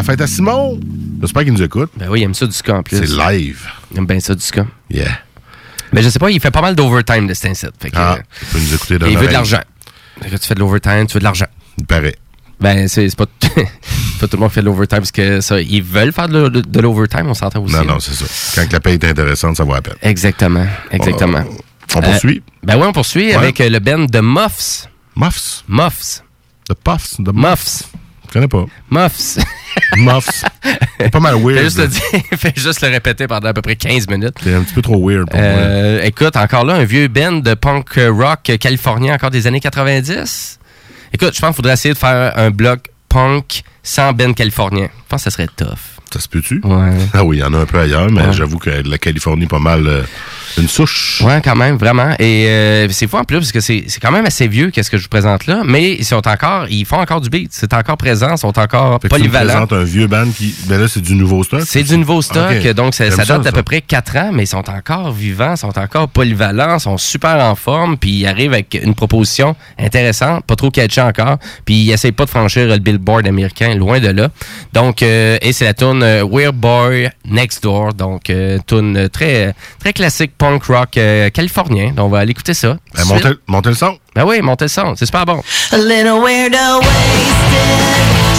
La 0.00 0.04
fête 0.04 0.20
à 0.20 0.26
Simon. 0.26 0.80
J'espère 1.20 1.44
qu'il 1.44 1.52
nous 1.52 1.62
écoute. 1.62 1.90
Ben 1.96 2.08
oui, 2.08 2.20
il 2.20 2.24
aime 2.24 2.34
ça 2.34 2.46
du 2.46 2.52
ska 2.52 2.76
en 2.76 2.82
plus. 2.82 2.96
C'est 2.96 3.06
live. 3.06 3.66
Il 3.92 3.98
aime 3.98 4.06
bien 4.06 4.20
ça 4.20 4.34
du 4.34 4.40
ska. 4.42 4.66
Yeah. 4.90 5.10
Mais 5.92 6.02
je 6.02 6.08
sais 6.08 6.18
pas, 6.18 6.30
il 6.30 6.40
fait 6.40 6.50
pas 6.50 6.62
mal 6.62 6.74
d'overtime 6.74 7.26
de 7.26 7.34
cet 7.34 7.50
incite. 7.50 7.70
Ah, 7.94 8.14
euh, 8.14 8.16
il 8.42 8.48
peut 8.48 8.58
nous 8.58 8.74
écouter 8.74 8.98
dans 8.98 9.06
et 9.06 9.12
il 9.12 9.18
veut 9.18 9.26
de 9.26 9.32
l'argent. 9.32 9.60
Tu 10.22 10.28
fais 10.38 10.54
de 10.54 10.60
l'overtime, 10.60 11.06
tu 11.06 11.14
veux 11.14 11.20
de 11.20 11.24
l'argent. 11.24 11.46
Il 11.78 11.84
paraît. 11.86 12.14
Ben, 12.60 12.86
c'est 12.88 13.14
pas, 13.16 13.24
tout 13.26 13.48
le 14.32 14.36
monde 14.38 14.48
qui 14.50 14.54
fait 14.54 14.60
de 14.60 14.66
l'overtime 14.66 14.98
parce 14.98 15.10
que 15.12 15.40
ça, 15.40 15.60
ils 15.60 15.82
veulent 15.82 16.12
faire 16.12 16.28
de, 16.28 16.48
de- 16.48 16.60
de 16.60 16.80
l'overtime, 16.80 17.26
on 17.26 17.34
s'entend 17.34 17.62
aussi. 17.62 17.74
Non, 17.74 17.84
non, 17.84 18.00
c'est 18.00 18.12
ça. 18.14 18.60
Quand 18.62 18.72
la 18.72 18.80
paye 18.80 18.94
est 18.94 19.04
intéressante, 19.04 19.56
ça 19.56 19.64
vaut 19.64 19.74
la 19.74 19.82
peine. 19.82 19.94
Exactement, 20.02 20.66
exactement. 20.90 21.44
On 21.96 22.00
poursuit? 22.00 22.42
ben 22.62 22.76
oui, 22.76 22.84
on 22.86 22.92
poursuit 22.92 23.28
Ouais. 23.28 23.34
avec 23.34 23.60
euh, 23.60 23.68
le 23.68 23.78
band 23.80 24.04
de 24.04 24.20
Muffs. 24.20 24.86
Muffs? 25.16 25.64
Muffs. 25.68 26.22
The 26.68 26.74
Puffs? 26.74 27.16
The 27.16 27.32
Muffs. 27.34 27.84
Je 28.30 28.34
connais 28.34 28.48
pas. 28.48 28.64
Muffs. 28.90 29.38
Muffs. 29.96 30.44
C'est 31.00 31.10
pas 31.10 31.18
mal 31.20 31.34
weird. 31.34 31.56
Fais 31.58 31.64
juste, 31.64 31.78
le 31.78 31.88
dire- 31.88 32.22
fais 32.38 32.52
juste 32.56 32.80
le 32.82 32.88
répéter 32.88 33.26
pendant 33.26 33.48
à 33.48 33.52
peu 33.52 33.60
près 33.62 33.74
15 33.76 34.06
minutes. 34.08 34.36
C'est 34.42 34.54
un 34.54 34.62
petit 34.62 34.74
peu 34.74 34.82
trop 34.82 35.04
weird 35.08 35.28
pour 35.28 35.40
Euh, 35.42 36.00
écoute, 36.04 36.36
encore 36.36 36.64
là, 36.64 36.74
un 36.74 36.84
vieux 36.84 37.08
band 37.08 37.32
de 37.38 37.54
punk 37.54 37.98
rock 38.08 38.42
californien 38.60 39.14
encore 39.14 39.30
des 39.30 39.46
années 39.48 39.58
90. 39.60 40.58
Écoute, 41.12 41.34
je 41.34 41.40
pense 41.40 41.48
qu'il 41.50 41.56
faudrait 41.56 41.72
essayer 41.72 41.92
de 41.92 41.98
faire 41.98 42.32
un 42.36 42.50
bloc 42.50 42.86
punk 43.08 43.62
sans 43.82 44.12
band 44.12 44.32
californien. 44.32 44.86
Je 44.94 45.08
pense 45.08 45.24
que 45.24 45.30
ça 45.30 45.36
serait 45.36 45.48
tough. 45.56 45.98
Ça 46.12 46.20
se 46.20 46.28
peut-tu? 46.28 46.60
Ouais. 46.62 46.90
Ah 47.14 47.24
oui, 47.24 47.38
il 47.38 47.40
y 47.40 47.42
en 47.44 47.52
a 47.54 47.58
un 47.58 47.66
peu 47.66 47.80
ailleurs, 47.80 48.08
mais 48.10 48.22
Ouais. 48.26 48.32
j'avoue 48.32 48.58
que 48.58 48.70
la 48.70 48.98
Californie 48.98 49.44
est 49.44 49.48
pas 49.48 49.58
mal 49.58 49.86
euh, 49.88 50.02
une 50.58 50.68
souche. 50.68 51.22
Ouais, 51.24 51.40
quand 51.42 51.56
même, 51.56 51.76
vraiment. 51.76 52.10
Et 52.18 52.46
euh, 52.48 52.88
c'est 52.90 53.06
fou 53.06 53.16
en 53.16 53.24
plus 53.24 53.38
parce 53.38 53.52
que 53.52 53.60
c'est 53.60 53.84
c'est 53.88 54.00
quand 54.00 54.10
même 54.10 54.26
assez 54.26 54.48
vieux 54.48 54.70
qu'est-ce 54.70 54.90
que 54.90 54.96
je 54.98 55.02
vous 55.04 55.08
présente 55.08 55.46
là, 55.46 55.62
mais 55.64 55.92
ils 55.94 56.04
sont 56.04 56.26
encore, 56.26 56.66
ils 56.68 56.84
font 56.84 56.98
encore 57.00 57.20
du 57.20 57.28
beat, 57.30 57.50
c'est 57.52 57.72
encore 57.74 57.96
présent, 57.96 58.36
sont 58.36 58.58
encore 58.58 58.94
Fait 59.00 59.08
tu 59.08 59.10
polyvalents. 59.10 59.66
présentes 59.66 59.72
un 59.72 59.84
vieux 59.84 60.06
band 60.06 60.30
qui. 60.36 60.54
Ben 60.66 60.80
là, 60.80 60.88
c'est 60.88 61.00
du 61.02 61.14
nouveau 61.14 61.42
stock. 61.44 61.62
C'est 61.66 61.82
du 61.82 61.96
nouveau 61.98 62.22
stock, 62.22 62.52
Ok. 62.64 62.72
donc 62.74 62.94
ça, 62.94 63.10
ça 63.10 63.24
date 63.24 63.42
d'à 63.42 63.52
peu 63.52 63.62
près 63.62 63.80
4 63.80 64.16
ans, 64.16 64.30
mais 64.32 64.44
ils 64.44 64.46
sont 64.48 64.68
encore 64.70 65.12
vivants, 65.12 65.56
sont 65.56 65.78
encore 65.78 66.08
polyvalents, 66.08 66.78
sont 66.78 66.98
super 66.98 67.36
en 67.36 67.54
forme, 67.54 67.96
puis 67.96 68.10
ils 68.10 68.26
arrivent 68.26 68.52
avec 68.52 68.78
une 68.82 68.94
proposition 68.94 69.56
intéressante, 69.78 70.44
pas 70.44 70.56
trop 70.56 70.70
catchy 70.70 71.00
encore, 71.00 71.38
puis 71.64 71.74
ils 71.74 71.90
essayent 71.92 72.12
pas 72.12 72.24
de 72.24 72.30
franchir 72.30 72.66
le 72.66 72.78
billboard 72.78 73.26
américain, 73.26 73.74
loin 73.74 74.00
de 74.00 74.08
là. 74.08 74.28
Donc, 74.72 75.02
euh, 75.02 75.38
et 75.42 75.52
c'est 75.52 75.64
la 75.64 75.74
tune 75.74 76.02
euh, 76.02 76.24
Weird 76.30 76.54
Boy 76.56 77.10
Next 77.24 77.62
Door, 77.62 77.94
donc 77.94 78.30
euh, 78.30 78.58
tune 78.66 79.08
très, 79.12 79.54
très 79.78 79.92
classique 79.92 80.32
punk 80.40 80.64
rock 80.64 80.96
euh, 80.96 81.28
californien. 81.28 81.92
Donc, 81.94 82.06
on 82.06 82.08
va 82.08 82.20
aller 82.20 82.30
écouter 82.30 82.54
ça. 82.54 82.78
Ben, 82.94 83.04
montez, 83.04 83.28
montez 83.46 83.68
le 83.68 83.74
son. 83.74 83.98
Ben 84.14 84.24
oui, 84.24 84.40
montez 84.40 84.64
le 84.64 84.68
son, 84.70 84.94
c'est 84.96 85.04
super 85.04 85.26
bon. 85.26 85.42
A 85.70 85.76
little 85.76 86.18
weirdo 86.24 86.80
wasted, 86.80 88.29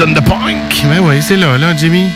and 0.00 0.14
the 0.14 0.24
Punk. 0.24 0.84
Ben 0.84 1.00
oui, 1.00 1.22
c'est 1.22 1.36
là, 1.36 1.56
là, 1.58 1.74
Jimmy. 1.76 2.08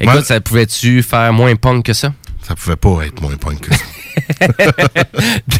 Écoute, 0.00 0.24
ça 0.24 0.40
pouvait-tu 0.40 1.02
faire 1.02 1.32
moins 1.32 1.54
punk 1.54 1.84
que 1.86 1.92
ça? 1.92 2.12
Ça 2.42 2.54
pouvait 2.54 2.76
pas 2.76 3.06
être 3.06 3.20
moins 3.20 3.36
punk 3.36 3.60
que 3.60 3.74
ça. 3.74 3.84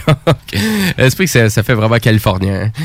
Donc, 0.08 0.36
c'est 0.98 1.16
que 1.16 1.26
ça, 1.26 1.50
ça 1.50 1.62
fait 1.62 1.74
vraiment 1.74 1.98
californien. 1.98 2.70
hein. 2.74 2.82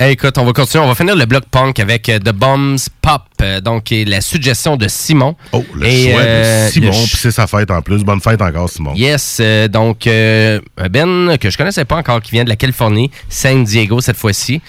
Hey, 0.00 0.12
écoute, 0.12 0.36
on 0.38 0.44
va 0.44 0.52
continuer. 0.52 0.84
On 0.84 0.88
va 0.88 0.94
finir 0.94 1.16
le 1.16 1.26
bloc 1.26 1.44
punk 1.50 1.78
avec 1.80 2.08
euh, 2.08 2.18
The 2.18 2.32
Bombs 2.32 2.76
Pop, 3.02 3.22
euh, 3.42 3.60
donc 3.60 3.84
qui 3.84 4.02
est 4.02 4.04
la 4.04 4.20
suggestion 4.20 4.76
de 4.76 4.88
Simon. 4.88 5.36
Oh, 5.52 5.64
le 5.74 5.86
Et, 5.86 6.14
euh, 6.16 6.66
de 6.68 6.72
Simon, 6.72 6.90
puis 6.90 7.16
c'est 7.16 7.30
sa 7.30 7.46
fête 7.46 7.70
en 7.70 7.82
plus. 7.82 8.04
Bonne 8.04 8.20
fête 8.20 8.40
encore, 8.40 8.68
Simon. 8.70 8.94
Yes, 8.94 9.38
euh, 9.40 9.68
donc 9.68 10.06
euh, 10.06 10.60
Ben 10.90 11.36
que 11.38 11.50
je 11.50 11.56
connaissais 11.58 11.84
pas 11.84 11.96
encore, 11.96 12.20
qui 12.22 12.32
vient 12.32 12.44
de 12.44 12.48
la 12.48 12.56
Californie, 12.56 13.10
San 13.28 13.64
Diego 13.64 14.00
cette 14.00 14.16
fois-ci. 14.16 14.60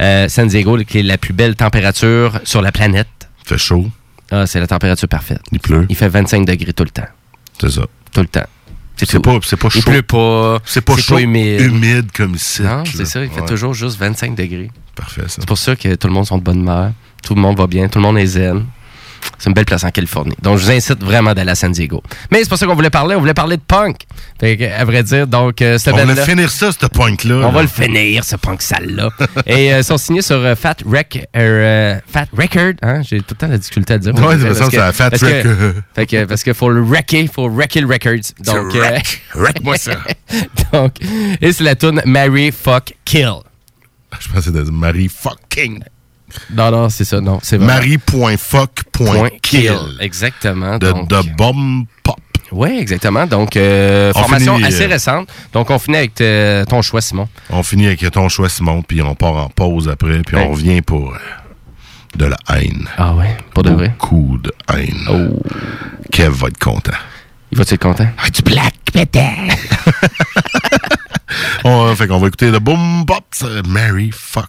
Euh, 0.00 0.28
San 0.28 0.48
Diego, 0.48 0.78
qui 0.78 1.00
est 1.00 1.02
la 1.02 1.18
plus 1.18 1.32
belle 1.32 1.54
température 1.54 2.40
sur 2.44 2.62
la 2.62 2.72
planète. 2.72 3.08
fait 3.44 3.58
chaud. 3.58 3.86
Ah, 4.30 4.46
c'est 4.46 4.58
la 4.60 4.66
température 4.66 5.08
parfaite. 5.08 5.40
Il 5.52 5.60
pleut. 5.60 5.86
Il 5.88 5.96
fait 5.96 6.08
25 6.08 6.44
degrés 6.46 6.72
tout 6.72 6.84
le 6.84 6.90
temps. 6.90 7.02
C'est 7.60 7.70
ça. 7.70 7.82
Tout 8.12 8.20
le 8.20 8.26
temps. 8.28 8.46
C'est 8.96 9.18
pas, 9.20 9.38
c'est 9.42 9.56
pas 9.56 9.68
chaud. 9.68 9.78
Il 9.80 9.84
pleut 9.84 10.02
pas. 10.02 10.58
C'est 10.64 10.80
pas 10.80 10.96
chaud, 10.96 11.18
humide. 11.18 11.60
humide 11.60 12.12
comme 12.14 12.34
ici. 12.36 12.62
Non, 12.62 12.84
c'est 12.84 13.04
ça. 13.04 13.22
Il 13.24 13.30
fait 13.30 13.40
Ouais. 13.40 13.46
toujours 13.48 13.74
juste 13.74 13.98
25 13.98 14.34
degrés. 14.36 14.70
Parfait, 14.94 15.22
ça. 15.22 15.36
C'est 15.40 15.46
pour 15.46 15.58
ça 15.58 15.74
que 15.74 15.94
tout 15.96 16.06
le 16.06 16.12
monde 16.14 16.26
sont 16.26 16.38
de 16.38 16.42
bonne 16.44 16.60
humeur. 16.60 16.92
Tout 17.22 17.34
le 17.34 17.40
monde 17.40 17.56
va 17.58 17.66
bien. 17.66 17.88
Tout 17.88 17.98
le 17.98 18.04
monde 18.04 18.18
est 18.18 18.26
zen. 18.26 18.64
C'est 19.38 19.48
une 19.48 19.54
belle 19.54 19.64
place 19.64 19.84
en 19.84 19.90
Californie. 19.90 20.34
Donc, 20.42 20.58
je 20.58 20.64
vous 20.64 20.70
incite 20.70 21.02
vraiment 21.02 21.34
d'aller 21.34 21.50
à 21.52 21.54
San 21.54 21.72
Diego. 21.72 22.02
Mais 22.30 22.42
c'est 22.42 22.48
pas 22.48 22.56
ça 22.56 22.66
qu'on 22.66 22.74
voulait 22.74 22.90
parler. 22.90 23.14
On 23.14 23.20
voulait 23.20 23.34
parler 23.34 23.56
de 23.56 23.62
punk. 23.62 24.02
Fait 24.40 24.56
que, 24.56 24.64
à 24.64 24.84
vrai 24.84 25.02
dire, 25.02 25.26
donc, 25.26 25.60
euh, 25.62 25.78
cette 25.78 25.94
On 25.94 26.04
va 26.04 26.16
finir 26.16 26.50
ça, 26.50 26.70
ce 26.72 26.86
punk-là. 26.86 27.46
On 27.46 27.50
va 27.52 27.62
le 27.62 27.68
finir, 27.68 28.24
ce 28.24 28.36
punk 28.36 28.62
sale-là. 28.62 29.10
Et 29.46 29.72
euh, 29.72 29.78
ils 29.78 29.84
sont 29.84 29.98
signés 29.98 30.22
sur 30.22 30.36
euh, 30.36 30.54
Fat, 30.54 30.76
Rec, 30.86 31.28
euh, 31.36 31.98
Fat 32.06 32.26
Record. 32.36 32.74
Hein? 32.82 33.02
J'ai 33.02 33.18
tout 33.18 33.26
le 33.30 33.36
temps 33.36 33.48
la 33.48 33.58
difficulté 33.58 33.94
à 33.94 33.98
dire. 33.98 34.14
Ouais, 34.14 34.36
c'est 34.38 34.46
Parce 34.46 34.58
ça, 34.58 34.64
que- 34.64 34.70
c'est 34.70 34.92
Fat 34.92 35.10
Record. 35.10 35.72
fait 35.94 36.06
que, 36.06 36.24
parce 36.24 36.42
qu'il 36.42 36.54
faut 36.54 36.70
le 36.70 36.82
wrecker, 36.82 37.26
faut 37.32 37.48
wrecker 37.48 37.80
le 37.80 37.86
records. 37.86 38.32
Donc, 38.40 38.70
Tu 38.72 38.78
wreck. 38.78 39.22
Wreck-moi 39.34 39.76
ça. 39.76 39.92
donc, 40.72 40.94
et 41.40 41.52
c'est 41.52 41.64
la 41.64 41.74
tune 41.74 42.00
Mary 42.04 42.50
Fuck 42.52 42.94
Kill. 43.04 43.30
Je 44.20 44.28
pensais 44.32 44.50
de 44.50 44.62
Marie 44.62 45.08
fucking. 45.08 45.80
Non, 46.52 46.70
non, 46.70 46.88
c'est 46.88 47.04
ça, 47.04 47.20
non. 47.20 47.38
C'est. 47.42 47.58
Marie.fuck.kill. 47.58 49.72
Exactement. 50.00 50.78
De, 50.78 50.92
donc- 50.92 51.08
de 51.08 51.16
bomb 51.36 51.84
pop. 52.02 52.16
Oui, 52.52 52.76
exactement. 52.78 53.26
Donc, 53.26 53.56
euh, 53.56 54.12
On 54.14 54.20
formation 54.20 54.56
finit, 54.56 54.68
assez 54.68 54.84
euh, 54.84 54.88
récente. 54.88 55.28
Donc, 55.52 55.70
on 55.70 55.78
finit 55.78 55.96
avec 55.96 56.20
euh, 56.20 56.64
ton 56.64 56.82
choix, 56.82 57.00
Simon. 57.00 57.28
On 57.50 57.62
finit 57.62 57.86
avec 57.86 58.08
ton 58.12 58.28
choix, 58.28 58.48
Simon, 58.48 58.82
puis 58.82 59.02
on 59.02 59.14
part 59.14 59.34
en 59.36 59.48
pause 59.48 59.88
après, 59.88 60.20
puis 60.22 60.36
Ouais. 60.36 60.44
on 60.46 60.52
revient 60.52 60.80
pour 60.82 61.12
euh, 61.12 61.18
de 62.16 62.26
la 62.26 62.36
haine. 62.54 62.88
Ah 62.96 63.14
ouais, 63.14 63.36
pour 63.54 63.62
de 63.64 63.70
vrai? 63.70 63.92
Oh. 63.94 63.96
Beaucoup 63.98 64.38
de 64.38 64.52
haine. 64.72 65.32
Kev 66.12 66.30
va 66.32 66.48
être 66.48 66.58
content. 66.58 66.92
Il 67.50 67.58
va-tu 67.58 67.74
être 67.74 67.82
content? 67.82 68.06
Ah, 68.24 68.30
du 68.30 68.42
black 68.42 68.74
metal. 68.94 69.48
on, 71.64 71.86
euh, 71.86 71.94
fait 71.94 72.06
qu'on 72.06 72.18
va 72.18 72.28
écouter 72.28 72.50
le 72.50 72.58
boom 72.60 73.04
pop, 73.06 73.24
euh, 73.42 73.62
Mary 73.66 74.10
fuck 74.12 74.48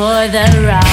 for 0.00 0.28
the 0.28 0.62
ride. 0.66 0.89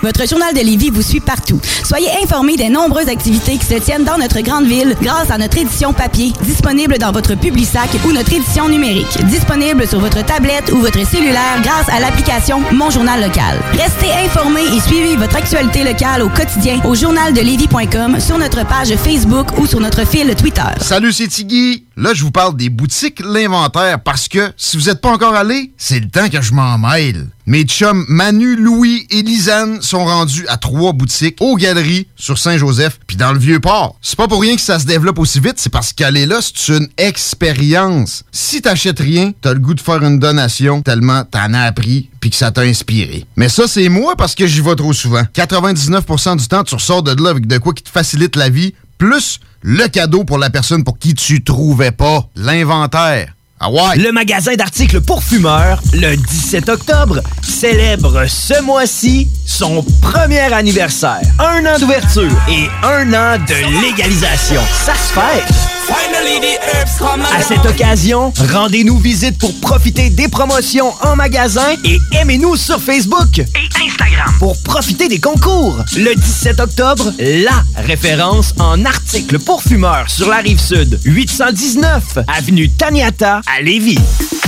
Votre 0.02 0.28
journal 0.28 0.54
de 0.54 0.60
Lévis 0.60 0.90
vous 0.90 1.02
suit 1.02 1.20
partout. 1.20 1.60
Soyez 1.84 2.10
informés 2.22 2.56
des 2.56 2.68
nombreuses 2.68 3.08
activités 3.08 3.56
qui 3.56 3.64
se 3.64 3.74
tiennent 3.74 4.04
dans 4.04 4.18
notre 4.18 4.40
grande 4.40 4.66
ville 4.66 4.94
grâce 5.02 5.30
à 5.30 5.38
notre 5.38 5.58
édition 5.58 5.92
papier, 5.92 6.32
disponible 6.42 6.98
dans 6.98 7.12
votre 7.12 7.34
Publisac 7.34 7.88
ou 8.06 8.12
notre 8.12 8.32
édition 8.32 8.68
numérique, 8.68 9.24
disponible 9.24 9.86
sur 9.86 9.98
votre 9.98 10.24
tablette 10.24 10.70
ou 10.72 10.78
votre 10.78 11.04
cellulaire 11.06 11.60
grâce 11.62 11.88
à 11.88 11.98
l'application 11.98 12.60
Mon 12.72 12.90
Journal 12.90 13.20
Local. 13.20 13.58
Restez 13.72 14.10
informés 14.24 14.64
et 14.64 14.80
suivez 14.80 15.16
votre 15.16 15.36
actualité 15.36 15.84
locale 15.84 16.22
au 16.22 16.28
quotidien 16.28 16.80
au 16.84 16.94
journaldelévis.com, 16.94 18.20
sur 18.20 18.38
notre 18.38 18.66
page 18.66 18.94
Facebook 18.96 19.58
ou 19.58 19.66
sur 19.66 19.80
notre 19.80 20.06
fil 20.06 20.34
Twitter. 20.34 20.62
Salut, 20.80 21.12
c'est 21.12 21.28
Tiggy. 21.28 21.84
Là, 21.96 22.12
je 22.12 22.22
vous 22.22 22.30
parle 22.30 22.56
des 22.56 22.68
boutiques 22.68 23.20
L'Inventaire 23.20 24.00
parce 24.02 24.28
que 24.28 24.52
si 24.56 24.76
vous 24.76 24.84
n'êtes 24.84 25.00
pas 25.00 25.10
encore 25.10 25.34
allé, 25.34 25.72
c'est 25.78 25.98
le 25.98 26.08
temps 26.08 26.28
que 26.28 26.42
je 26.42 26.52
m'en 26.52 26.76
mêle. 26.78 27.28
Mes 27.46 27.62
chums 27.62 28.04
Manu, 28.08 28.56
Louis 28.56 29.06
et 29.10 29.22
Lisanne 29.22 29.80
sont 29.80 30.04
rendus 30.04 30.46
à 30.48 30.56
trois 30.56 30.92
boutiques 30.92 31.36
aux 31.40 31.56
Galeries 31.56 32.08
sur 32.16 32.38
Saint-Joseph 32.38 32.98
puis 33.06 33.16
dans 33.16 33.32
le 33.32 33.38
Vieux-Port. 33.38 33.96
C'est 34.02 34.16
pas 34.16 34.28
pour 34.28 34.42
rien 34.42 34.56
que 34.56 34.60
ça 34.60 34.78
se 34.78 34.84
développe 34.84 35.18
aussi 35.18 35.40
vite, 35.40 35.54
c'est 35.56 35.72
parce 35.72 35.92
qu'aller 35.92 36.26
là, 36.26 36.40
c'est 36.42 36.76
une 36.76 36.88
expérience. 36.98 38.24
Si 38.32 38.60
t'achètes 38.60 38.98
rien, 39.00 39.32
t'as 39.40 39.54
le 39.54 39.60
goût 39.60 39.74
de 39.74 39.80
faire 39.80 40.02
une 40.02 40.18
donation 40.18 40.82
tellement 40.82 41.24
t'en 41.24 41.54
as 41.54 41.62
appris 41.62 42.10
que 42.30 42.36
ça 42.36 42.50
t'a 42.50 42.62
inspiré. 42.62 43.24
Mais 43.36 43.48
ça, 43.48 43.64
c'est 43.66 43.88
moi 43.88 44.16
parce 44.16 44.34
que 44.34 44.46
j'y 44.46 44.60
vais 44.60 44.74
trop 44.74 44.92
souvent. 44.92 45.22
99% 45.34 46.36
du 46.36 46.48
temps, 46.48 46.64
tu 46.64 46.74
ressors 46.74 47.02
de 47.02 47.22
là 47.22 47.30
avec 47.30 47.46
de 47.46 47.58
quoi 47.58 47.72
qui 47.72 47.82
te 47.82 47.88
facilite 47.88 48.36
la 48.36 48.48
vie, 48.48 48.74
plus 48.98 49.40
le 49.62 49.88
cadeau 49.88 50.24
pour 50.24 50.38
la 50.38 50.50
personne 50.50 50.84
pour 50.84 50.98
qui 50.98 51.14
tu 51.14 51.42
trouvais 51.42 51.92
pas 51.92 52.28
l'inventaire. 52.36 53.35
Ah 53.58 53.70
ouais? 53.70 53.96
Le 53.96 54.12
magasin 54.12 54.54
d'articles 54.54 55.00
pour 55.00 55.24
fumeurs, 55.24 55.80
le 55.94 56.14
17 56.14 56.68
octobre, 56.68 57.22
célèbre 57.42 58.26
ce 58.28 58.60
mois-ci 58.60 59.28
son 59.46 59.82
premier 60.02 60.52
anniversaire. 60.52 61.22
Un 61.38 61.64
an 61.64 61.78
d'ouverture 61.78 62.30
et 62.50 62.68
un 62.82 63.08
an 63.14 63.38
de 63.38 63.80
légalisation. 63.80 64.60
Ça 64.84 64.92
se 64.92 65.12
fête! 65.14 65.54
Finally 65.86 66.40
the 66.40 66.58
herbs 66.74 66.98
come 66.98 67.22
À 67.32 67.40
cette 67.42 67.64
occasion, 67.64 68.32
rendez-nous 68.52 68.98
visite 68.98 69.38
pour 69.38 69.58
profiter 69.60 70.10
des 70.10 70.26
promotions 70.26 70.92
en 71.00 71.14
magasin 71.14 71.76
et 71.84 72.00
aimez-nous 72.12 72.56
sur 72.56 72.82
Facebook 72.82 73.38
et 73.38 73.44
Instagram 73.86 74.34
pour 74.40 74.60
profiter 74.64 75.06
des 75.06 75.20
concours. 75.20 75.76
Le 75.96 76.12
17 76.14 76.58
octobre, 76.58 77.12
la 77.18 77.62
référence 77.84 78.52
en 78.58 78.84
articles 78.84 79.38
pour 79.38 79.62
fumeurs 79.62 80.10
sur 80.10 80.28
la 80.28 80.38
rive 80.38 80.60
sud, 80.60 80.98
819 81.04 82.18
avenue 82.26 82.68
Taniata 82.68 83.42
Lévis. 83.62 83.98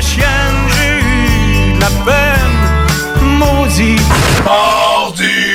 chienne, 0.00 0.68
j'ai 0.76 0.98
eu 1.00 1.78
la 1.78 1.90
peine, 2.04 3.38
maudit. 3.38 4.00
Mardi. 4.44 5.45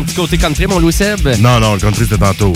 Ton 0.00 0.06
petit 0.06 0.14
côté 0.14 0.38
country, 0.38 0.66
mon 0.66 0.78
Louis 0.78 0.94
Seb? 0.94 1.28
Non, 1.40 1.60
non, 1.60 1.74
le 1.74 1.78
country, 1.78 2.04
c'était 2.04 2.16
tantôt. 2.16 2.54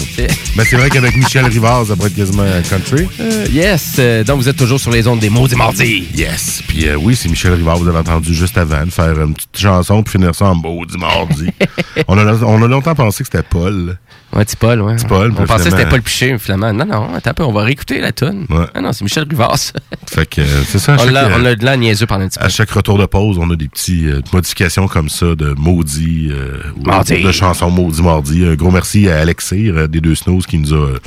Mais 0.57 0.65
c'est 0.65 0.77
vrai 0.77 0.89
qu'avec 0.89 1.15
Michel 1.15 1.45
Rivard, 1.45 1.85
ça 1.85 1.95
pourrait 1.95 2.09
être 2.09 2.17
quasiment 2.17 2.45
country. 2.71 3.07
Euh, 3.21 3.45
yes. 3.53 3.97
Euh, 3.99 4.25
donc, 4.25 4.39
vous 4.39 4.49
êtes 4.49 4.57
toujours 4.57 4.81
sur 4.81 4.91
les 4.91 5.07
ondes 5.07 5.19
des 5.19 5.29
maudits 5.29 5.55
mardis. 5.55 6.09
Yes. 6.15 6.63
Puis 6.67 6.89
euh, 6.89 6.97
oui, 6.97 7.15
c'est 7.15 7.29
Michel 7.29 7.53
Rivard, 7.53 7.77
vous 7.77 7.89
avez 7.89 7.99
entendu 7.99 8.33
juste 8.33 8.57
avant, 8.57 8.87
de 8.87 8.91
faire 8.91 9.21
une 9.21 9.35
petite 9.35 9.59
chanson 9.59 10.03
puis 10.03 10.13
finir 10.13 10.35
ça 10.35 10.47
en 10.47 10.55
maudit 10.55 10.97
mardi. 10.97 11.51
on, 12.09 12.17
a, 12.17 12.33
on 12.45 12.63
a 12.63 12.67
longtemps 12.67 12.95
pensé 12.95 13.25
que 13.25 13.29
c'était 13.31 13.47
Paul. 13.47 13.99
Ouais, 14.35 14.45
petit 14.45 14.57
Paul, 14.57 14.81
ouais. 14.81 14.97
Petit 14.97 15.07
Paul. 15.07 15.33
On 15.39 15.45
pensait 15.45 15.65
que 15.65 15.77
c'était 15.77 15.89
Paul 15.89 16.03
Piché, 16.03 16.37
finalement. 16.39 16.73
Non, 16.73 16.87
non, 16.87 17.15
attends 17.15 17.31
un 17.31 17.35
peu, 17.35 17.45
on 17.45 17.53
va 17.53 17.63
réécouter 17.63 18.01
la 18.01 18.11
tune. 18.11 18.47
Ouais. 18.51 18.67
Ah 18.75 18.81
non, 18.81 18.93
c'est 18.93 19.05
Michel 19.05 19.27
Rivard, 19.29 19.57
ça. 19.59 19.75
Fait 20.07 20.29
que 20.29 20.41
euh, 20.41 20.65
c'est 20.67 20.81
ça. 20.81 20.97
On 20.99 21.15
euh, 21.15 21.29
on 21.39 21.45
a 21.45 21.55
de 21.55 21.65
la 21.65 21.77
niaiseux 21.77 22.07
pendant 22.07 22.25
un 22.25 22.29
petit 22.29 22.39
peu. 22.39 22.45
À 22.45 22.49
chaque 22.49 22.71
retour 22.71 22.99
de 22.99 23.07
pause, 23.07 23.39
on 23.39 23.49
a 23.51 23.57
des 23.57 23.69
petites 23.69 24.33
modifications 24.33 24.89
comme 24.89 25.09
ça 25.09 25.37
de 25.37 25.55
maudit 25.57 26.31
euh, 26.33 26.59
ou 26.77 26.83
de 26.83 27.33
chansons 27.35 27.71
maudit 27.71 28.03
mardi. 28.03 28.45
Un 28.45 28.55
gros 28.55 28.71
merci 28.71 29.09
à 29.09 29.19
Alexir 29.19 29.77
euh, 29.77 29.87
des 29.87 30.01
deux 30.01 30.15
Snows 30.15 30.41
qui 30.41 30.59
nous 30.59 30.73
a 30.73 30.77
euh, 30.77 30.99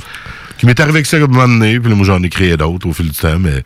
qui 0.58 0.66
m'est 0.66 0.78
arrivé 0.80 0.98
avec 0.98 1.06
ça 1.06 1.16
à 1.16 1.20
un 1.20 1.26
moment 1.26 1.48
donné, 1.48 1.78
puis 1.80 1.94
moi 1.94 2.04
j'en 2.04 2.22
ai 2.22 2.28
créé 2.28 2.56
d'autres 2.56 2.88
au 2.88 2.92
fil 2.92 3.08
du 3.08 3.16
temps, 3.16 3.38
mais 3.38 3.62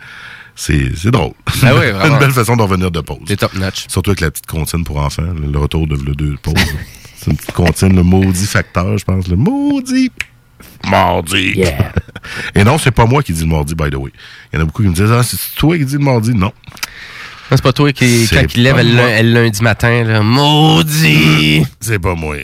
c'est 0.54 0.94
c'est 0.96 1.10
drôle. 1.10 1.32
Ah 1.62 1.72
oui. 1.74 1.86
Une 2.08 2.18
belle 2.18 2.30
façon 2.30 2.56
de 2.56 2.62
revenir 2.62 2.90
de 2.90 3.00
pause. 3.00 3.18
C'est 3.26 3.36
top 3.36 3.54
notch. 3.54 3.86
Surtout 3.88 4.10
avec 4.10 4.20
la 4.20 4.30
petite 4.30 4.46
comptine 4.46 4.84
pour 4.84 4.98
enfants, 4.98 5.22
le, 5.22 5.58
retour 5.58 5.86
de 5.86 5.96
le 5.96 6.14
deux 6.14 6.36
pauses. 6.42 6.54
c'est 7.16 7.30
une 7.30 7.36
petite 7.36 7.52
comptine, 7.52 7.96
le 7.96 8.02
maudit 8.02 8.46
facteur, 8.46 8.98
je 8.98 9.04
pense, 9.04 9.28
le 9.28 9.36
maudit 9.36 10.10
mardi. 10.88 11.62
Et 12.54 12.64
non, 12.64 12.78
c'est 12.78 12.90
pas 12.90 13.06
moi 13.06 13.22
qui 13.22 13.32
dis 13.32 13.42
le 13.42 13.48
mardi, 13.48 13.74
by 13.74 13.90
the 13.90 13.96
way. 13.96 14.12
Il 14.52 14.56
y 14.56 14.58
en 14.58 14.62
a 14.62 14.64
beaucoup 14.66 14.82
qui 14.82 14.88
me 14.88 14.94
disent 14.94 15.10
Ah, 15.10 15.22
c'est 15.22 15.38
toi 15.56 15.76
qui 15.76 15.84
dis 15.84 15.94
le 15.94 16.00
mardi? 16.00 16.32
Non. 16.34 16.52
C'est 17.56 17.62
pas 17.62 17.72
toi 17.72 17.92
qui, 17.92 18.28
quand 18.32 18.42
il 18.54 18.62
lève 18.62 18.78
lundi 19.24 19.62
matin, 19.62 20.04
là, 20.04 20.22
maudit! 20.22 21.64
C'est 21.80 21.98
pas 21.98 22.14
moi. 22.14 22.36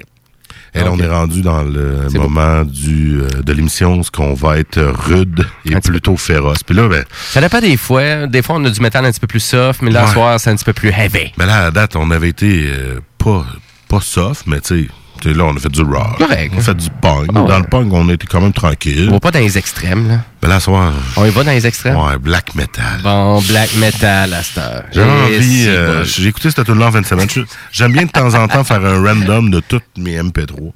Et 0.75 0.81
là, 0.81 0.93
on 0.93 0.99
est 0.99 1.09
rendu 1.09 1.41
dans 1.41 1.63
le 1.63 2.09
moment 2.15 2.63
du, 2.63 3.21
euh, 3.21 3.43
de 3.43 3.53
l'émission, 3.53 4.03
ce 4.03 4.11
qu'on 4.11 4.35
va 4.35 4.59
être 4.59 4.79
rude 4.81 5.45
et 5.65 5.75
plutôt 5.81 6.17
féroce. 6.17 6.63
Puis 6.63 6.77
là, 6.77 6.89
ben, 6.89 7.05
Ça 7.31 7.41
dépend 7.41 7.61
des 7.61 7.77
fois. 7.77 8.27
Des 8.27 8.43
fois, 8.43 8.57
on 8.57 8.65
a 8.67 8.71
du 8.71 8.81
métal 8.81 9.05
un 9.05 9.11
petit 9.11 9.19
peu 9.19 9.27
plus 9.27 9.41
soft, 9.41 9.81
mais 9.83 9.91
là, 9.91 10.05
Ouais. 10.05 10.13
soir, 10.13 10.39
c'est 10.39 10.51
un 10.51 10.57
petit 10.57 10.67
peu 10.67 10.75
plus 10.75 10.91
heavy. 10.91 11.33
ben 11.39 11.47
là, 11.47 11.65
à 11.67 11.71
date, 11.71 11.97
on 11.97 12.11
avait 12.11 12.29
été 12.29 12.67
euh, 12.69 13.01
pas, 13.17 13.47
pas 13.89 14.01
soft, 14.01 14.47
mais 14.47 14.61
tu 14.61 14.83
sais, 14.85 14.89
là, 15.25 15.45
on 15.45 15.57
a 15.57 15.59
fait 15.61 15.69
du 15.71 15.83
rock. 15.83 16.19
Correct. 16.19 16.53
On 16.57 16.59
a 16.59 16.63
fait 16.63 16.75
du 16.75 16.89
punk. 17.03 17.31
Ah 17.35 17.43
ouais. 17.43 17.49
Dans 17.49 17.59
le 17.59 17.65
punk, 17.65 17.93
on 17.93 18.09
était 18.09 18.27
quand 18.27 18.41
même 18.41 18.53
tranquille. 18.53 19.07
On 19.09 19.13
va 19.15 19.21
pas 19.21 19.31
dans 19.31 19.39
les 19.41 19.59
extrêmes, 19.59 20.09
là. 20.09 20.21
Ben 20.41 20.49
là, 20.49 20.61
soir, 20.61 20.93
On 21.17 21.25
y 21.25 21.31
va 21.31 21.45
dans 21.45 21.51
les 21.51 21.67
extrêmes? 21.67 21.97
ouais, 21.97 22.19
black 22.19 22.55
metal. 22.55 23.01
Bon, 23.03 23.41
black 23.43 23.75
metal 23.77 24.33
à 24.35 24.43
cette 24.43 24.59
heure. 24.59 24.85
Et 24.95 25.01
envie, 25.01 25.65
euh, 25.69 26.05
j'ai 26.05 26.29
écouté 26.29 26.51
cette 26.51 26.65
tune 26.65 26.79
là 26.79 26.87
en 26.87 26.91
20 26.91 27.05
semaines. 27.07 27.29
Je- 27.31 27.41
J'aime 27.73 27.93
bien 27.93 28.05
de 28.05 28.11
temps 28.11 28.35
en 28.35 28.47
temps 28.49 28.65
faire 28.65 28.85
un 28.85 29.03
random 29.03 29.51
de 29.51 29.61
toutes 29.61 29.85
mes 29.97 30.17
MP3, 30.23 30.73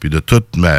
puis 0.00 0.10
de 0.10 0.18
toute 0.18 0.56
ma 0.56 0.74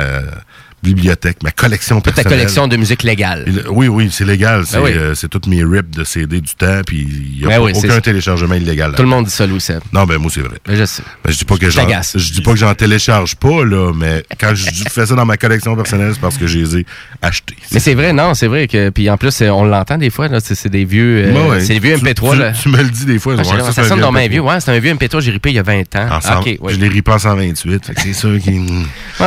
bibliothèque, 0.86 1.38
ma 1.44 1.52
collection 1.52 1.98
Toute 1.98 2.06
ta 2.06 2.12
personnelle. 2.24 2.40
collection 2.40 2.68
de 2.68 2.78
musique 2.78 3.03
légale. 3.03 3.44
Le- 3.48 3.70
Oui, 3.72 3.88
oui, 3.88 4.10
c'est 4.12 4.26
légal. 4.26 4.64
C'est 4.66 4.78
Ben 4.78 4.84
oui. 4.84 4.91
euh, 4.95 5.16
c'est 5.16 5.28
toutes 5.28 5.48
mes 5.48 5.64
rips 5.64 5.90
de 5.95 6.03
CD 6.03 6.40
du 6.41 6.53
temps, 6.56 6.82
puis 6.86 7.07
il 7.10 7.40
n'y 7.40 7.45
a 7.45 7.57
Ben 7.57 7.64
oui, 7.64 7.72
aucun 7.76 7.99
téléchargement 7.99 8.56
illégal. 8.56 8.94
Tout 8.95 9.02
le 9.03 9.07
monde 9.10 9.26
dit 9.26 9.32
ça, 9.32 9.45
Louis 9.45 9.60
Seb. 9.62 9.82
Non, 9.91 10.06
ben 10.06 10.18
moi, 10.18 10.32
c'est 10.34 10.41
vrai. 10.41 10.57
Ben, 10.66 10.76
je 10.78 10.86
sais. 10.86 11.03
Ben, 11.24 11.32
je 11.32 11.38
dis 11.38 11.45
pas 11.45 11.57
que 11.57 11.66
Je 11.66 11.72
j'en 11.72 11.88
je 12.16 12.32
dis 12.32 12.41
pas 12.41 12.52
que 12.52 12.57
j'en 12.57 12.74
télécharge 12.74 13.36
pas, 13.36 13.66
là, 13.66 13.91
mais 13.95 14.24
quand 14.40 14.53
je 14.56 14.66
fais 14.90 15.06
ça 15.06 15.16
dans 15.16 15.26
ma 15.26 15.38
collection 15.38 15.76
personnelle, 15.76 16.12
c'est 16.14 16.22
parce 16.22 16.38
que 16.38 16.48
je 16.48 16.57
les 16.60 16.78
ai 16.78 16.86
achetés. 17.22 17.56
Mais 17.72 17.80
c'est 17.80 17.94
vrai, 17.95 18.14
non, 18.14 18.34
c'est 18.34 18.48
vrai 18.48 18.68
que. 18.68 18.90
Puis 18.90 19.10
en 19.10 19.18
plus, 19.18 19.41
on 19.41 19.66
l'entend 19.66 19.98
des 19.98 20.10
fois, 20.10 20.28
là. 20.28 20.40
C'est 20.41 20.70
des 20.70 20.86
vieux. 20.86 21.26
euh, 21.26 21.32
Ben 21.34 21.48
ouais. 21.49 21.60
C'est 21.62 21.74
des 21.74 21.80
vieux 21.80 21.98
Tu- 21.98 22.06
MP3, 22.06 22.34
tu- 22.34 22.40
là. 22.40 22.52
Tu 22.52 22.70
me 22.70 22.78
le 22.78 22.90
dis 22.90 23.06
des 23.06 23.20
fois. 23.20 23.36
Ah, 23.38 23.44
ça, 23.72 23.84
sonne 23.84 23.99
dans 23.99 24.12
MP3. 24.12 24.30
vieux. 24.30 24.41
Ouais, 24.41 24.60
c'est 24.60 24.72
un 24.72 24.80
vieux 24.80 24.94
MP3 24.94 25.20
j'ai 25.22 25.32
ripé 25.32 25.49
il 25.49 25.56
y 25.56 25.60
a 25.60 25.64
20 25.64 25.82
ans. 25.95 26.07
Ah, 26.24 26.40
ok. 26.40 26.57
Je 26.70 26.76
l'ai 26.78 26.88
ripé 26.88 27.12
en 27.12 27.20
128. 27.20 27.86
fait 27.86 27.94
que 27.94 28.02
c'est 28.02 28.14
sûr 28.14 28.40
qu'il. 28.40 28.62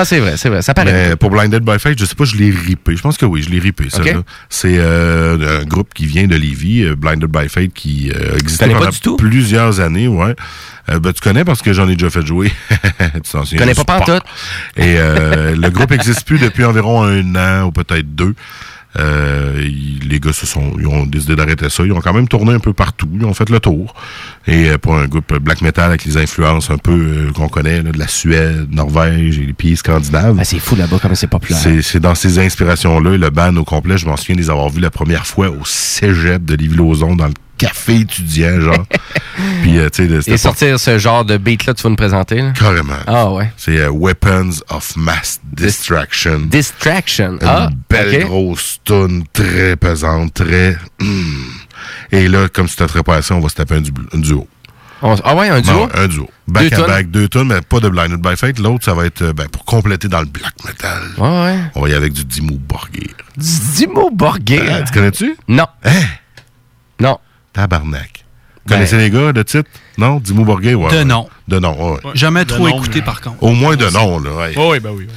C'est 0.05 0.19
vrai, 0.21 0.35
c'est 0.37 0.49
vrai. 0.49 0.63
Ça 0.63 0.75
paraît. 0.75 1.17
Pour 1.17 1.31
Blind 1.31 1.48
Blinded 1.49 1.65
by 1.65 1.79
Fate, 1.79 1.99
je 1.99 2.05
sais 2.05 2.15
pas, 2.15 2.25
je 2.25 2.37
l'ai 2.37 2.51
ripé. 2.51 2.95
Je 2.97 3.03
pense 3.03 3.17
que 3.17 3.25
oui, 3.25 3.43
je 3.43 3.51
l'ai 3.51 3.59
ripé, 3.59 3.89
ça. 3.89 4.01
Ok. 4.01 4.07
là. 4.07 4.23
C'est 4.51 4.77
euh, 4.79 5.63
un 5.63 5.65
groupe 5.65 5.95
qui 5.95 6.07
vient 6.07 6.27
de 6.27 6.37
Lévis, 6.37 6.85
euh, 6.85 6.95
Blinded 6.95 7.31
by 7.31 7.49
Fate, 7.49 7.73
qui 7.73 8.11
euh, 8.15 8.37
existait 8.37 8.67
connais 8.67 8.75
pas 8.75 8.81
pendant 8.81 8.91
du 8.91 9.01
tout? 9.01 9.17
plusieurs 9.17 9.81
années, 9.81 10.09
ouais. 10.09 10.37
Euh, 10.91 11.01
ben, 11.01 11.13
tu 11.13 11.21
connais 11.21 11.45
parce 11.45 11.63
que 11.63 11.73
j'en 11.73 11.89
ai 11.89 11.95
déjà 11.95 12.11
fait 12.11 12.27
jouer. 12.27 12.53
tu 13.25 13.57
connais 13.57 13.75
pas 13.75 13.85
pantoute? 13.85 14.23
Et 14.77 14.97
euh, 14.99 15.55
le 15.57 15.71
groupe 15.71 15.91
n'existe 15.91 16.25
plus 16.27 16.39
depuis 16.39 16.65
environ 16.65 17.03
un 17.03 17.35
an 17.35 17.67
ou 17.67 17.73
peut-être 17.73 18.15
deux. 18.15 18.35
Euh, 18.99 19.69
les 20.09 20.21
gars 20.21 20.33
se 20.33 20.47
sont, 20.47 20.73
ils 20.79 20.87
ont 20.87 21.07
décidé 21.07 21.37
d'arrêter 21.37 21.69
ça. 21.69 21.85
Ils 21.85 21.93
ont 21.93 22.01
quand 22.01 22.13
même 22.13 22.29
tourné 22.29 22.53
un 22.53 22.59
peu 22.59 22.73
partout. 22.73 23.09
Ils 23.15 23.25
ont 23.25 23.35
fait 23.35 23.49
le 23.51 23.61
tour. 23.61 23.95
Et 24.47 24.71
euh, 24.71 24.79
pour 24.79 24.97
un 24.97 25.07
groupe 25.07 25.39
black 25.39 25.61
metal 25.61 25.87
avec 25.87 26.05
les 26.05 26.17
influences 26.17 26.71
un 26.71 26.79
peu 26.79 26.93
euh, 26.93 27.33
qu'on 27.33 27.49
connaît, 27.49 27.83
là, 27.83 27.93
de 27.93 27.99
la 27.99 28.09
Suède, 28.09 28.69
Norvège 28.71 29.39
et 29.39 29.47
les 29.47 29.53
pays 29.53 29.77
scandinaves. 29.77 30.41
c'est 30.45 30.59
fou 30.59 30.77
là-bas 30.77 30.99
comme 31.01 31.15
c'est 31.15 31.27
populaire. 31.27 31.61
C'est, 31.61 31.83
c'est 31.83 32.01
dans 32.01 32.15
ces 32.15 32.39
inspirations-là, 32.39 33.17
le 33.17 33.31
band 33.31 33.55
au 33.57 33.65
complet, 33.65 33.99
je 33.99 34.07
m'en 34.07 34.17
souviens 34.17 34.37
les 34.37 34.51
avoir 34.51 34.69
vus 34.71 34.81
la 34.81 34.91
première 34.91 35.27
fois 35.27 35.49
au 35.49 35.65
cégep 35.65 36.45
de 36.45 36.55
Lévis-Lauzon 36.55 37.17
dans 37.17 37.27
le 37.27 37.35
café 37.59 37.97
étudiant, 38.01 38.61
genre. 38.61 38.87
Puis, 39.63 39.79
euh, 39.79 39.89
tu 39.91 40.09
sais, 40.09 40.29
Et 40.29 40.31
pas- 40.33 40.39
sortir 40.39 40.79
ce 40.81 40.99
genre 40.99 41.25
de 41.25 41.37
beat-là, 41.37 41.75
tu 41.75 41.83
vas 41.83 41.91
nous 41.91 41.97
présenter. 41.97 42.41
Là? 42.43 42.53
Carrément. 42.59 42.95
Ah 43.07 43.31
ouais. 43.31 43.51
C'est 43.57 43.79
euh, 43.79 43.91
Weapons 43.93 44.51
of 44.71 44.97
Mass 44.97 45.41
Distraction. 45.45 46.41
Distraction. 46.47 47.33
Une 47.41 47.47
Ah, 47.49 47.71
belle 47.91 48.25
grosse 48.25 48.79
tune 48.85 49.25
très 49.33 49.77
pesante, 49.77 50.35
très. 50.35 50.77
Hmm. 51.01 51.45
Et 52.13 52.27
là, 52.29 52.49
comme 52.49 52.67
si 52.69 52.77
c'était 52.79 53.03
pas 53.03 53.17
assez, 53.17 53.33
on 53.35 53.41
va 53.41 53.49
se 53.49 53.55
taper 53.57 53.77
un, 53.77 53.81
du- 53.81 53.93
un 54.15 54.19
duo. 54.19 54.49
On- 55.01 55.15
ah 55.23 55.37
ouais, 55.37 55.49
un 55.49 55.61
duo? 55.61 55.73
Non, 55.73 55.89
un 55.95 56.09
duo. 56.09 56.29
Back 56.49 56.71
Deux 56.71 56.83
à 56.83 56.87
back, 56.87 57.11
deux 57.11 57.29
tunes, 57.29 57.45
mais 57.45 57.61
pas 57.61 57.79
de 57.79 57.89
Blinded 57.89 58.21
by 58.21 58.37
Fate. 58.37 58.59
L'autre, 58.59 58.85
ça 58.85 58.95
va 58.95 59.07
être 59.07 59.23
euh, 59.23 59.33
ben, 59.33 59.47
pour 59.49 59.65
compléter 59.65 60.09
dans 60.09 60.19
le 60.21 60.27
black 60.27 60.55
metal. 60.67 61.03
Ouais, 61.19 61.29
ouais. 61.29 61.59
On 61.77 61.83
va 61.83 61.89
y 61.89 61.93
aller 61.93 61.97
avec 62.01 62.15
du 62.15 62.25
Dimmu 62.25 62.57
Borgir. 62.59 63.11
Dimo 63.37 64.11
Borgir? 64.11 64.63
Ah, 64.69 64.83
tu 64.83 64.93
connais-tu? 64.93 65.37
Non. 65.47 65.67
Hein? 65.85 65.91
Non. 67.01 67.19
Tabarnak. 67.59 68.25
Ben- 68.67 68.75
Connaissez 68.77 68.99
les 68.99 69.11
gars 69.11 69.33
de 69.33 69.43
titre? 69.43 69.69
Non? 69.97 70.21
Dimmu 70.21 70.45
Borgir? 70.45 70.79
Ouais, 70.79 70.91
De 70.93 70.99
ouais. 70.99 71.05
nom. 71.05 71.29
De 71.49 71.59
nom, 71.59 71.93
ouais. 71.95 71.99
Jamais 72.15 72.45
De 72.45 72.51
trop 72.51 72.69
nom, 72.69 72.77
écouté, 72.79 73.01
mais- 73.01 73.05
par 73.05 73.21
contre. 73.21 73.43
Au 73.43 73.51
moins 73.53 73.75
de 73.75 73.89
nom, 73.91 74.21
là. 74.21 74.31
Oh, 74.57 74.71
oui, 74.73 74.79
ben 74.81 74.91
oui. 74.95 75.09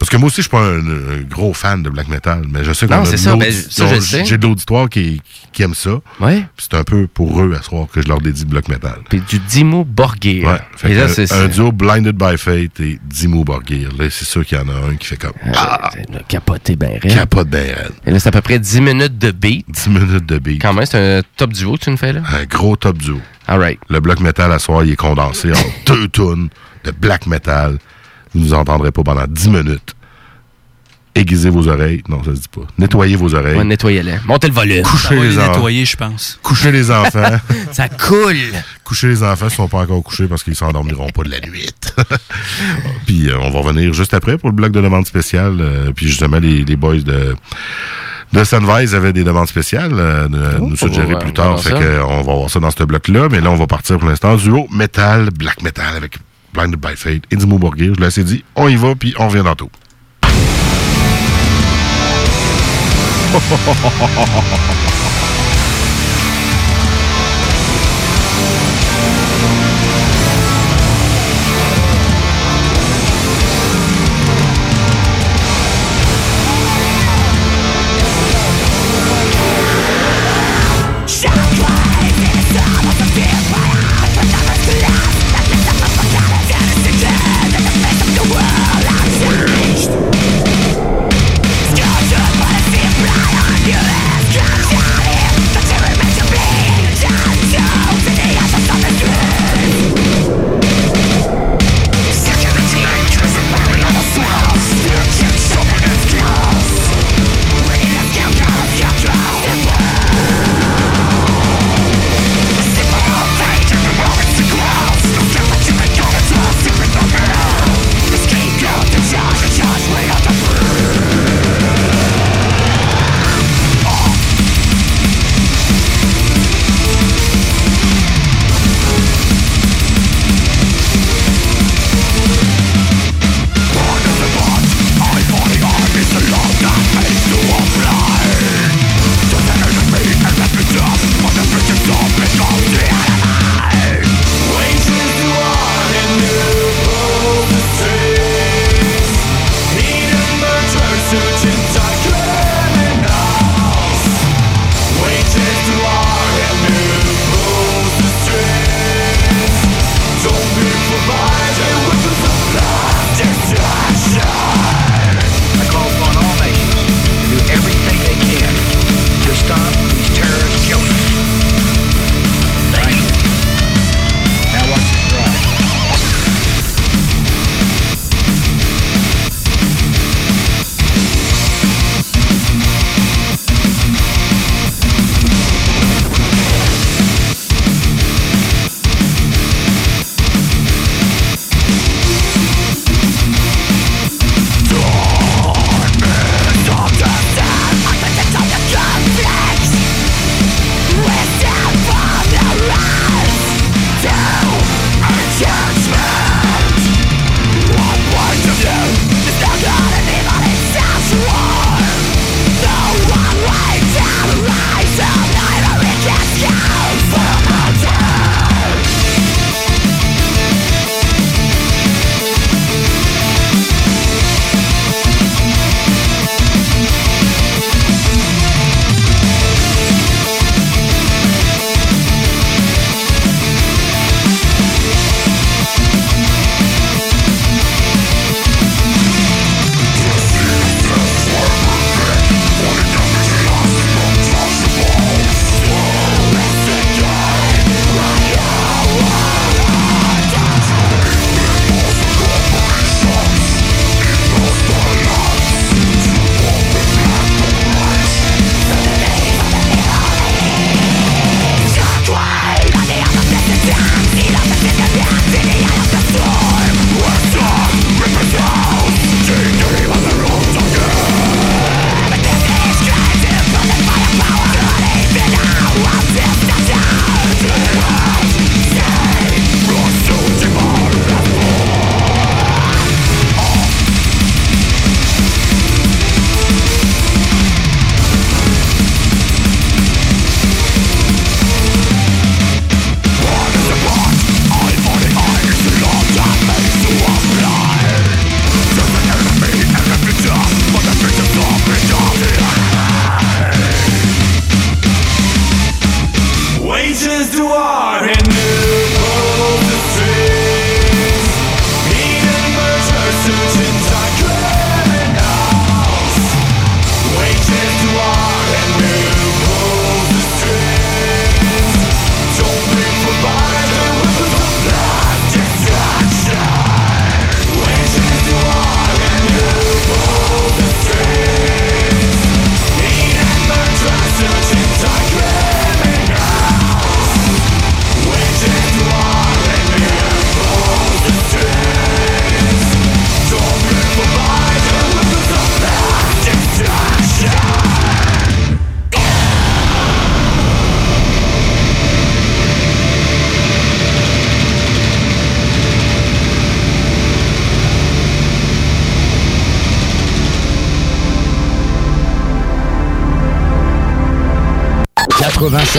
Parce 0.00 0.08
que 0.10 0.16
moi 0.16 0.28
aussi, 0.28 0.36
je 0.36 0.42
suis 0.42 0.50
pas 0.50 0.62
un, 0.62 0.78
un 0.80 1.20
gros 1.28 1.52
fan 1.52 1.82
de 1.82 1.90
black 1.90 2.08
metal, 2.08 2.42
mais 2.50 2.64
je 2.64 2.72
sais 2.72 2.86
qu'on 2.88 2.96
Non, 2.96 3.02
a 3.02 3.36
ben. 3.36 4.24
J'ai 4.24 4.38
de 4.38 4.46
l'auditoire 4.46 4.88
qui, 4.88 5.20
qui 5.52 5.62
aime 5.62 5.74
ça. 5.74 6.00
Ouais. 6.20 6.42
C'est 6.56 6.72
un 6.74 6.84
peu 6.84 7.06
pour 7.06 7.40
eux 7.42 7.54
à 7.56 7.62
soir 7.62 7.86
que 7.92 8.00
je 8.00 8.08
leur 8.08 8.18
dédie 8.20 8.46
black 8.46 8.68
metal. 8.68 8.96
Puis 9.10 9.20
du 9.20 9.38
Dimo 9.38 9.84
Borgir. 9.84 10.48
Ouais. 10.48 10.58
Fait 10.74 10.92
Et 10.92 10.94
là, 10.94 11.06
que 11.06 11.12
c'est 11.26 11.30
un 11.32 11.48
duo 11.48 11.70
Blinded 11.70 12.16
by 12.16 12.38
Fate 12.38 12.80
et 12.80 12.98
Dimmu 13.04 13.44
Borgir. 13.44 13.90
Là, 13.98 14.06
c'est 14.10 14.24
sûr 14.24 14.44
qu'il 14.44 14.56
y 14.56 14.60
en 14.60 14.68
a 14.68 14.88
un 14.90 14.96
qui 14.96 15.06
fait 15.06 15.18
comme 15.18 15.34
Ah, 15.54 15.90
capoté 16.26 16.76
ben 16.76 16.98
raide. 17.02 17.14
capote 17.14 17.48
ben 17.48 17.66
raide. 17.66 17.92
Et 18.06 18.10
là, 18.10 18.18
c'est 18.18 18.30
à 18.30 18.32
peu 18.32 18.40
près 18.40 18.58
10 18.58 18.80
minutes 18.80 19.18
de 19.18 19.30
beat. 19.32 19.66
10 19.70 19.88
minutes 19.90 20.26
de 20.26 20.38
beat. 20.38 20.62
Quand 20.62 20.72
même, 20.72 20.86
c'est 20.86 21.18
un 21.18 21.22
top 21.36 21.52
duo 21.52 21.74
que 21.74 21.80
tu 21.84 21.90
nous 21.90 21.98
fais 21.98 22.14
là. 22.14 22.22
Un 22.32 22.44
gros 22.46 22.74
top 22.74 22.96
duo. 22.96 23.20
All 23.46 23.58
right. 23.60 23.78
Le 23.90 24.00
bloc 24.00 24.20
metal 24.20 24.50
à 24.50 24.58
soir, 24.58 24.82
il 24.82 24.92
est 24.92 24.96
condensé 24.96 25.52
en 25.52 25.56
deux 25.92 26.08
tonnes 26.08 26.48
de 26.84 26.90
black 26.90 27.26
metal. 27.26 27.76
Vous 28.34 28.40
nous 28.40 28.54
entendrez 28.54 28.90
pas 28.90 29.02
pendant 29.02 29.24
10 29.28 29.48
minutes. 29.48 29.94
Aiguisez 31.12 31.50
vos 31.50 31.66
oreilles. 31.66 32.02
Non, 32.08 32.22
ça 32.22 32.34
se 32.36 32.40
dit 32.42 32.48
pas. 32.48 32.60
Nettoyez 32.78 33.16
vos 33.16 33.34
oreilles. 33.34 33.56
Ouais, 33.58 33.64
nettoyez-les. 33.64 34.18
Montez 34.26 34.46
le 34.46 34.52
volume. 34.54 34.82
Couchez 34.84 35.16
les 35.16 35.28
les 35.30 35.38
enfants. 35.38 35.52
nettoyer, 35.52 35.84
je 35.84 35.96
pense. 35.96 36.38
Couchez 36.42 36.70
les 36.70 36.88
enfants. 36.90 37.36
Ça 37.72 37.88
coule. 37.88 38.36
Couchez 38.84 39.08
les 39.08 39.22
enfants 39.24 39.48
s'ils 39.48 39.56
sont 39.56 39.66
pas 39.68 39.78
encore 39.78 40.02
couchés 40.04 40.28
parce 40.28 40.44
qu'ils 40.44 40.54
s'endormiront 40.54 41.08
pas 41.08 41.24
de 41.24 41.30
la 41.30 41.40
nuit. 41.40 41.68
puis 43.06 43.28
euh, 43.28 43.38
on 43.40 43.50
va 43.50 43.58
revenir 43.58 43.92
juste 43.92 44.14
après 44.14 44.38
pour 44.38 44.50
le 44.50 44.54
bloc 44.54 44.70
de 44.70 44.80
demande 44.80 45.04
spéciale. 45.06 45.56
euh, 45.60 45.90
puis 45.94 46.06
justement, 46.06 46.38
les, 46.38 46.64
les 46.64 46.76
boys 46.76 46.98
de 47.00 47.34
de 48.32 48.44
Sunrise 48.44 48.94
avaient 48.94 49.12
des 49.12 49.24
demandes 49.24 49.48
spéciales 49.48 49.90
euh, 49.94 50.28
de 50.28 50.60
nous 50.60 50.76
suggérer 50.76 51.14
ouais, 51.14 51.18
plus 51.18 51.32
tard. 51.32 51.54
voir 51.56 51.60
Fait 51.62 51.70
ça. 51.70 51.78
que, 51.80 52.02
on 52.04 52.22
va 52.22 52.34
voir 52.34 52.48
ça 52.48 52.60
dans 52.60 52.70
ce 52.70 52.84
bloc-là. 52.84 53.26
Mais 53.28 53.40
là, 53.40 53.50
on 53.50 53.56
va 53.56 53.66
partir 53.66 53.98
pour 53.98 54.08
l'instant 54.08 54.36
duo 54.36 54.68
metal, 54.72 55.30
black 55.36 55.60
metal 55.62 55.96
avec 55.96 56.18
Blinded 56.52 56.80
by 56.80 56.96
Fate 56.96 57.22
et 57.30 57.36
Borgir. 57.36 57.94
Je 57.94 58.00
l'ai 58.00 58.06
assez 58.06 58.24
dit. 58.24 58.44
On 58.56 58.68
y 58.68 58.76
va, 58.76 58.94
puis 58.94 59.14
on 59.18 59.28
revient 59.28 59.44
tantôt. 59.44 59.70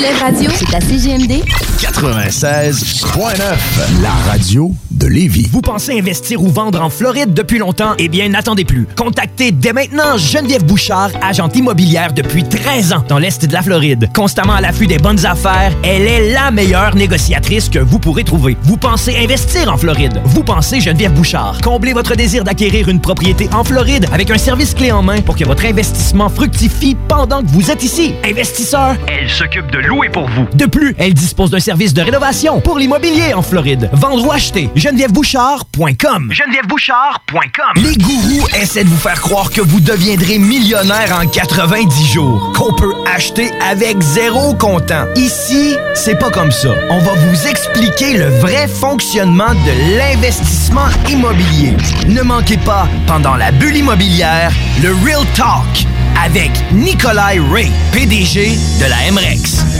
Relève 0.00 0.18
Radio, 0.18 0.50
c'est 0.54 0.74
à 0.74 0.80
CGMD 0.80 1.44
96.9, 1.78 4.02
la 4.02 4.10
radio 4.30 4.72
de 4.90 5.06
Lévis. 5.06 5.46
Vous 5.52 5.60
pensez 5.60 5.98
investir 5.98 6.42
ou 6.42 6.48
vendre 6.48 6.80
en 6.80 6.88
Floride 6.88 7.34
depuis 7.34 7.58
longtemps? 7.58 7.92
Eh 7.98 8.08
bien, 8.08 8.30
n'attendez 8.30 8.64
plus. 8.64 8.86
Contactez 8.96 9.52
dès 9.52 9.74
maintenant 9.74 10.16
Geneviève 10.16 10.64
Bouchard, 10.64 11.10
agente 11.20 11.54
immobilière 11.54 12.14
depuis 12.14 12.44
13 12.44 12.94
ans 12.94 13.04
dans 13.08 13.18
l'Est 13.18 13.44
de 13.44 13.52
la 13.52 13.60
Floride. 13.60 14.08
Constamment 14.14 14.54
à 14.54 14.62
l'affût 14.62 14.86
des 14.86 14.96
bonnes 14.96 15.26
affaires, 15.26 15.72
elle 15.82 16.06
est 16.06 16.32
la 16.32 16.50
meilleure 16.50 16.94
négociatrice 16.94 17.68
que 17.68 17.78
vous 17.78 17.98
pourrez 17.98 18.24
trouver. 18.24 18.56
Vous 18.62 18.78
pensez 18.78 19.18
investir 19.18 19.70
en 19.70 19.76
Floride? 19.76 20.22
Vous 20.24 20.44
pensez 20.44 20.80
Geneviève 20.80 21.12
Bouchard. 21.12 21.58
Comblez 21.62 21.92
votre 21.92 22.14
désir 22.14 22.44
d'acquérir 22.44 22.88
une 22.88 23.02
propriété 23.02 23.50
en 23.52 23.64
Floride 23.64 24.06
avec 24.14 24.30
un 24.30 24.38
service 24.38 24.72
clé 24.72 24.92
en 24.92 25.02
main 25.02 25.20
pour 25.20 25.36
que 25.36 25.44
votre 25.44 25.66
investissement 25.66 26.30
fructifie 26.30 26.96
pendant 27.06 27.42
que 27.42 27.48
vous 27.48 27.70
êtes 27.70 27.84
ici. 27.84 28.14
Investisseur, 28.24 28.96
elle 29.06 29.28
s'occupe 29.28 29.70
de 29.70 29.89
louer 29.90 30.08
pour 30.08 30.28
vous. 30.28 30.46
De 30.54 30.66
plus, 30.66 30.94
elle 30.98 31.14
dispose 31.14 31.50
d'un 31.50 31.58
service 31.58 31.92
de 31.92 32.00
rénovation 32.00 32.60
pour 32.60 32.78
l'immobilier 32.78 33.34
en 33.34 33.42
Floride. 33.42 33.90
Vendre 33.92 34.24
ou 34.24 34.30
acheter, 34.30 34.70
genevièvebouchard.com. 34.76 36.32
genevièvebouchard.com. 36.32 37.82
Les 37.82 37.96
gourous 37.96 38.46
essaient 38.54 38.84
de 38.84 38.88
vous 38.88 38.96
faire 38.96 39.20
croire 39.20 39.50
que 39.50 39.60
vous 39.60 39.80
deviendrez 39.80 40.38
millionnaire 40.38 41.18
en 41.20 41.26
90 41.26 42.06
jours, 42.12 42.52
qu'on 42.56 42.72
peut 42.74 42.94
acheter 43.14 43.50
avec 43.68 44.00
zéro 44.00 44.54
comptant. 44.54 45.06
Ici, 45.16 45.74
c'est 45.94 46.18
pas 46.18 46.30
comme 46.30 46.52
ça. 46.52 46.70
On 46.88 46.98
va 46.98 47.12
vous 47.12 47.48
expliquer 47.48 48.16
le 48.16 48.26
vrai 48.26 48.68
fonctionnement 48.68 49.52
de 49.52 49.98
l'investissement 49.98 50.88
immobilier. 51.08 51.76
Ne 52.06 52.22
manquez 52.22 52.58
pas, 52.58 52.86
pendant 53.06 53.34
la 53.34 53.50
bulle 53.50 53.76
immobilière, 53.76 54.52
le 54.82 54.90
Real 55.04 55.26
Talk 55.34 55.86
avec 56.24 56.50
Nikolai 56.72 57.40
Ray, 57.50 57.70
PDG 57.92 58.56
de 58.80 58.86
la 58.88 59.10
MREX. 59.10 59.79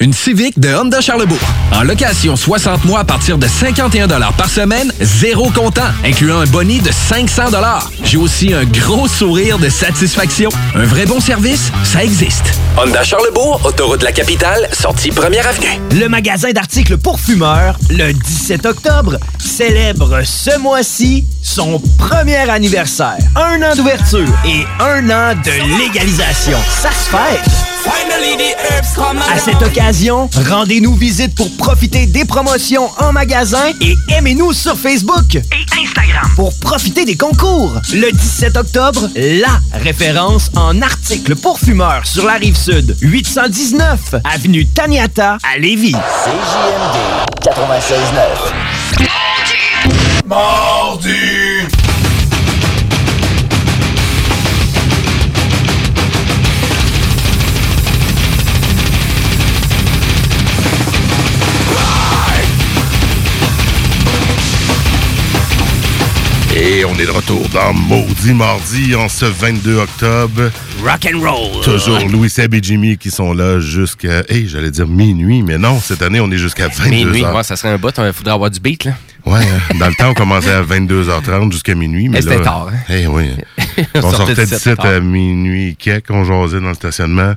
Une 0.00 0.12
Civic 0.12 0.60
de 0.60 0.72
Honda 0.72 1.00
Charlebourg. 1.00 1.40
En 1.72 1.82
location 1.82 2.36
60 2.36 2.84
mois 2.84 3.00
à 3.00 3.04
partir 3.04 3.36
de 3.36 3.48
51 3.48 4.06
par 4.06 4.48
semaine, 4.48 4.92
zéro 5.00 5.50
comptant, 5.50 5.88
incluant 6.04 6.38
un 6.38 6.46
boni 6.46 6.78
de 6.78 6.92
500 6.92 7.46
J'ai 8.04 8.16
aussi 8.16 8.54
un 8.54 8.64
gros 8.64 9.08
sourire 9.08 9.58
de 9.58 9.68
satisfaction. 9.68 10.50
Un 10.76 10.84
vrai 10.84 11.04
bon 11.04 11.18
service, 11.18 11.72
ça 11.82 12.04
existe. 12.04 12.44
Honda 12.76 13.02
Charlebourg, 13.02 13.60
autoroute 13.64 13.98
de 13.98 14.04
la 14.04 14.12
capitale, 14.12 14.68
sortie 14.72 15.10
première 15.10 15.48
avenue. 15.48 15.80
Le 15.90 16.06
magasin 16.08 16.52
d'articles 16.52 16.96
pour 16.96 17.18
fumeurs, 17.18 17.76
le 17.90 18.12
17 18.12 18.66
octobre, 18.66 19.16
célèbre 19.40 20.20
ce 20.24 20.56
mois-ci 20.60 21.24
son 21.42 21.82
premier 21.98 22.48
anniversaire. 22.48 23.18
Un 23.34 23.60
an 23.62 23.74
d'ouverture 23.74 24.28
et 24.46 24.64
un 24.78 25.10
an 25.10 25.34
de 25.34 25.78
légalisation. 25.80 26.58
Ça 26.80 26.90
se 26.90 27.10
fête! 27.10 27.77
À 29.32 29.38
cette 29.38 29.62
occasion, 29.62 30.28
rendez-nous 30.48 30.94
visite 30.94 31.34
pour 31.34 31.50
profiter 31.56 32.06
des 32.06 32.24
promotions 32.24 32.90
en 32.98 33.12
magasin 33.12 33.72
et 33.80 33.94
aimez-nous 34.08 34.52
sur 34.52 34.76
Facebook 34.76 35.36
et 35.36 35.42
Instagram 35.82 36.30
pour 36.36 36.52
profiter 36.58 37.04
des 37.04 37.16
concours. 37.16 37.72
Le 37.92 38.10
17 38.10 38.56
octobre, 38.56 39.08
la 39.14 39.60
référence 39.78 40.50
en 40.56 40.82
articles 40.82 41.36
pour 41.36 41.58
fumeurs 41.58 42.06
sur 42.06 42.26
la 42.26 42.34
rive 42.34 42.56
sud, 42.56 42.96
819 43.00 44.16
avenue 44.24 44.66
Taniata 44.66 45.38
à 45.42 45.58
Lévis. 45.58 45.92
CJMD 45.92 46.96
96.9. 47.42 49.06
Mardi! 50.26 51.37
Et 66.78 66.84
on 66.84 66.94
est 66.94 67.06
de 67.06 67.10
retour 67.10 67.44
dans 67.48 67.74
Maudit 67.74 68.34
Mardi 68.34 68.94
en 68.94 69.08
ce 69.08 69.24
22 69.24 69.78
octobre. 69.78 70.48
Rock 70.80 71.08
and 71.12 71.18
roll. 71.18 71.64
Toujours 71.64 71.98
Louis 72.08 72.30
Seb 72.30 72.54
et 72.54 72.60
Jimmy 72.62 72.96
qui 72.96 73.10
sont 73.10 73.32
là 73.32 73.58
jusqu'à, 73.58 74.22
hey, 74.28 74.46
j'allais 74.46 74.70
dire 74.70 74.86
minuit, 74.86 75.42
mais 75.42 75.58
non, 75.58 75.80
cette 75.80 76.02
année, 76.02 76.20
on 76.20 76.30
est 76.30 76.38
jusqu'à 76.38 76.68
22h. 76.68 76.88
Minuit, 76.88 77.24
ouais, 77.24 77.42
ça 77.42 77.56
serait 77.56 77.70
un 77.70 77.78
bot, 77.78 77.90
il 77.98 78.12
faudrait 78.12 78.32
avoir 78.32 78.48
du 78.48 78.60
beat, 78.60 78.84
là. 78.84 78.92
Ouais, 79.26 79.40
hein. 79.40 79.74
dans 79.80 79.88
le 79.88 79.94
temps, 79.94 80.10
on 80.10 80.14
commençait 80.14 80.52
à 80.52 80.62
22h30 80.62 81.50
jusqu'à 81.50 81.74
minuit. 81.74 82.08
Mais 82.08 82.22
c'était 82.22 82.42
tard, 82.42 82.68
hein? 82.72 82.78
Eh 82.88 83.08
oui. 83.08 83.32
On 83.96 83.98
on 83.98 84.00
sortait 84.02 84.16
sortait 84.16 84.34
de 84.34 84.50
d'ici 84.50 84.60
sept 84.60 84.78
à 84.78 84.86
heures. 84.86 85.02
minuit 85.02 85.74
quelques, 85.76 86.10
on 86.10 86.24
jasait 86.24 86.60
dans 86.60 86.68
le 86.68 86.74
stationnement. 86.74 87.34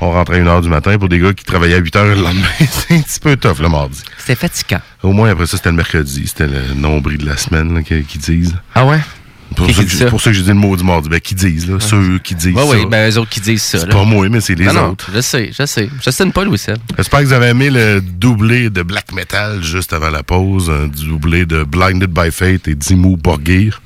On 0.00 0.12
rentrait 0.12 0.40
à 0.40 0.44
1h 0.44 0.62
du 0.62 0.68
matin 0.68 0.96
pour 0.98 1.08
des 1.08 1.18
gars 1.18 1.32
qui 1.32 1.44
travaillaient 1.44 1.74
à 1.74 1.80
8h 1.80 2.04
le 2.04 2.14
lendemain. 2.22 2.46
C'est 2.70 2.94
un 2.94 3.00
petit 3.00 3.20
peu 3.20 3.36
tough 3.36 3.58
le 3.60 3.68
mardi. 3.68 4.00
C'était 4.18 4.36
fatigant. 4.36 4.80
Au 5.02 5.12
moins, 5.12 5.30
après 5.30 5.46
ça, 5.46 5.56
c'était 5.56 5.70
le 5.70 5.76
mercredi. 5.76 6.24
C'était 6.26 6.46
le 6.46 6.74
nombril 6.74 7.18
de 7.18 7.26
la 7.26 7.36
semaine 7.36 7.74
là, 7.74 7.82
qui, 7.82 8.02
qui 8.04 8.18
disent. 8.18 8.54
Ah 8.74 8.86
ouais? 8.86 9.00
Pour, 9.56 9.66
Qui 9.66 10.04
pour 10.10 10.20
ça 10.20 10.30
que 10.30 10.36
j'ai 10.36 10.42
dit 10.42 10.48
le 10.50 10.54
mot 10.54 10.76
du 10.76 10.84
mardi. 10.84 11.08
Ben, 11.08 11.18
qui 11.20 11.34
disent, 11.34 11.68
là. 11.68 11.80
Ceux 11.80 12.18
qui 12.18 12.34
disent 12.34 12.54
Ouais, 12.54 12.62
ça. 12.62 12.68
oui, 12.68 12.86
ben 12.86 13.10
eux 13.10 13.18
autres 13.18 13.30
qui 13.30 13.40
disent 13.40 13.62
ça. 13.62 13.78
C'est 13.78 13.86
là. 13.86 13.94
pas 13.94 14.04
moi, 14.04 14.28
mais 14.28 14.40
c'est 14.42 14.54
les 14.54 14.66
Non, 14.66 14.72
non, 14.74 14.88
autres. 14.90 15.10
je 15.12 15.20
sais, 15.20 15.50
je 15.58 15.64
sais. 15.66 15.88
Je 16.04 16.10
sais 16.10 16.26
pas, 16.26 16.44
Louis. 16.44 16.62
J'espère 16.96 17.20
que 17.20 17.24
vous 17.24 17.32
avez 17.32 17.46
aimé 17.46 17.70
le 17.70 18.00
doublé 18.00 18.68
de 18.70 18.82
black 18.82 19.10
metal 19.12 19.62
juste 19.64 19.94
avant 19.94 20.10
la 20.10 20.22
pause. 20.22 20.70
Un 20.70 20.86
doublé 20.88 21.46
de 21.46 21.64
Blinded 21.64 22.10
by 22.10 22.30
Fate 22.30 22.68
et 22.68 22.74
Dimmu 22.74 23.16
Borgir. 23.16 23.80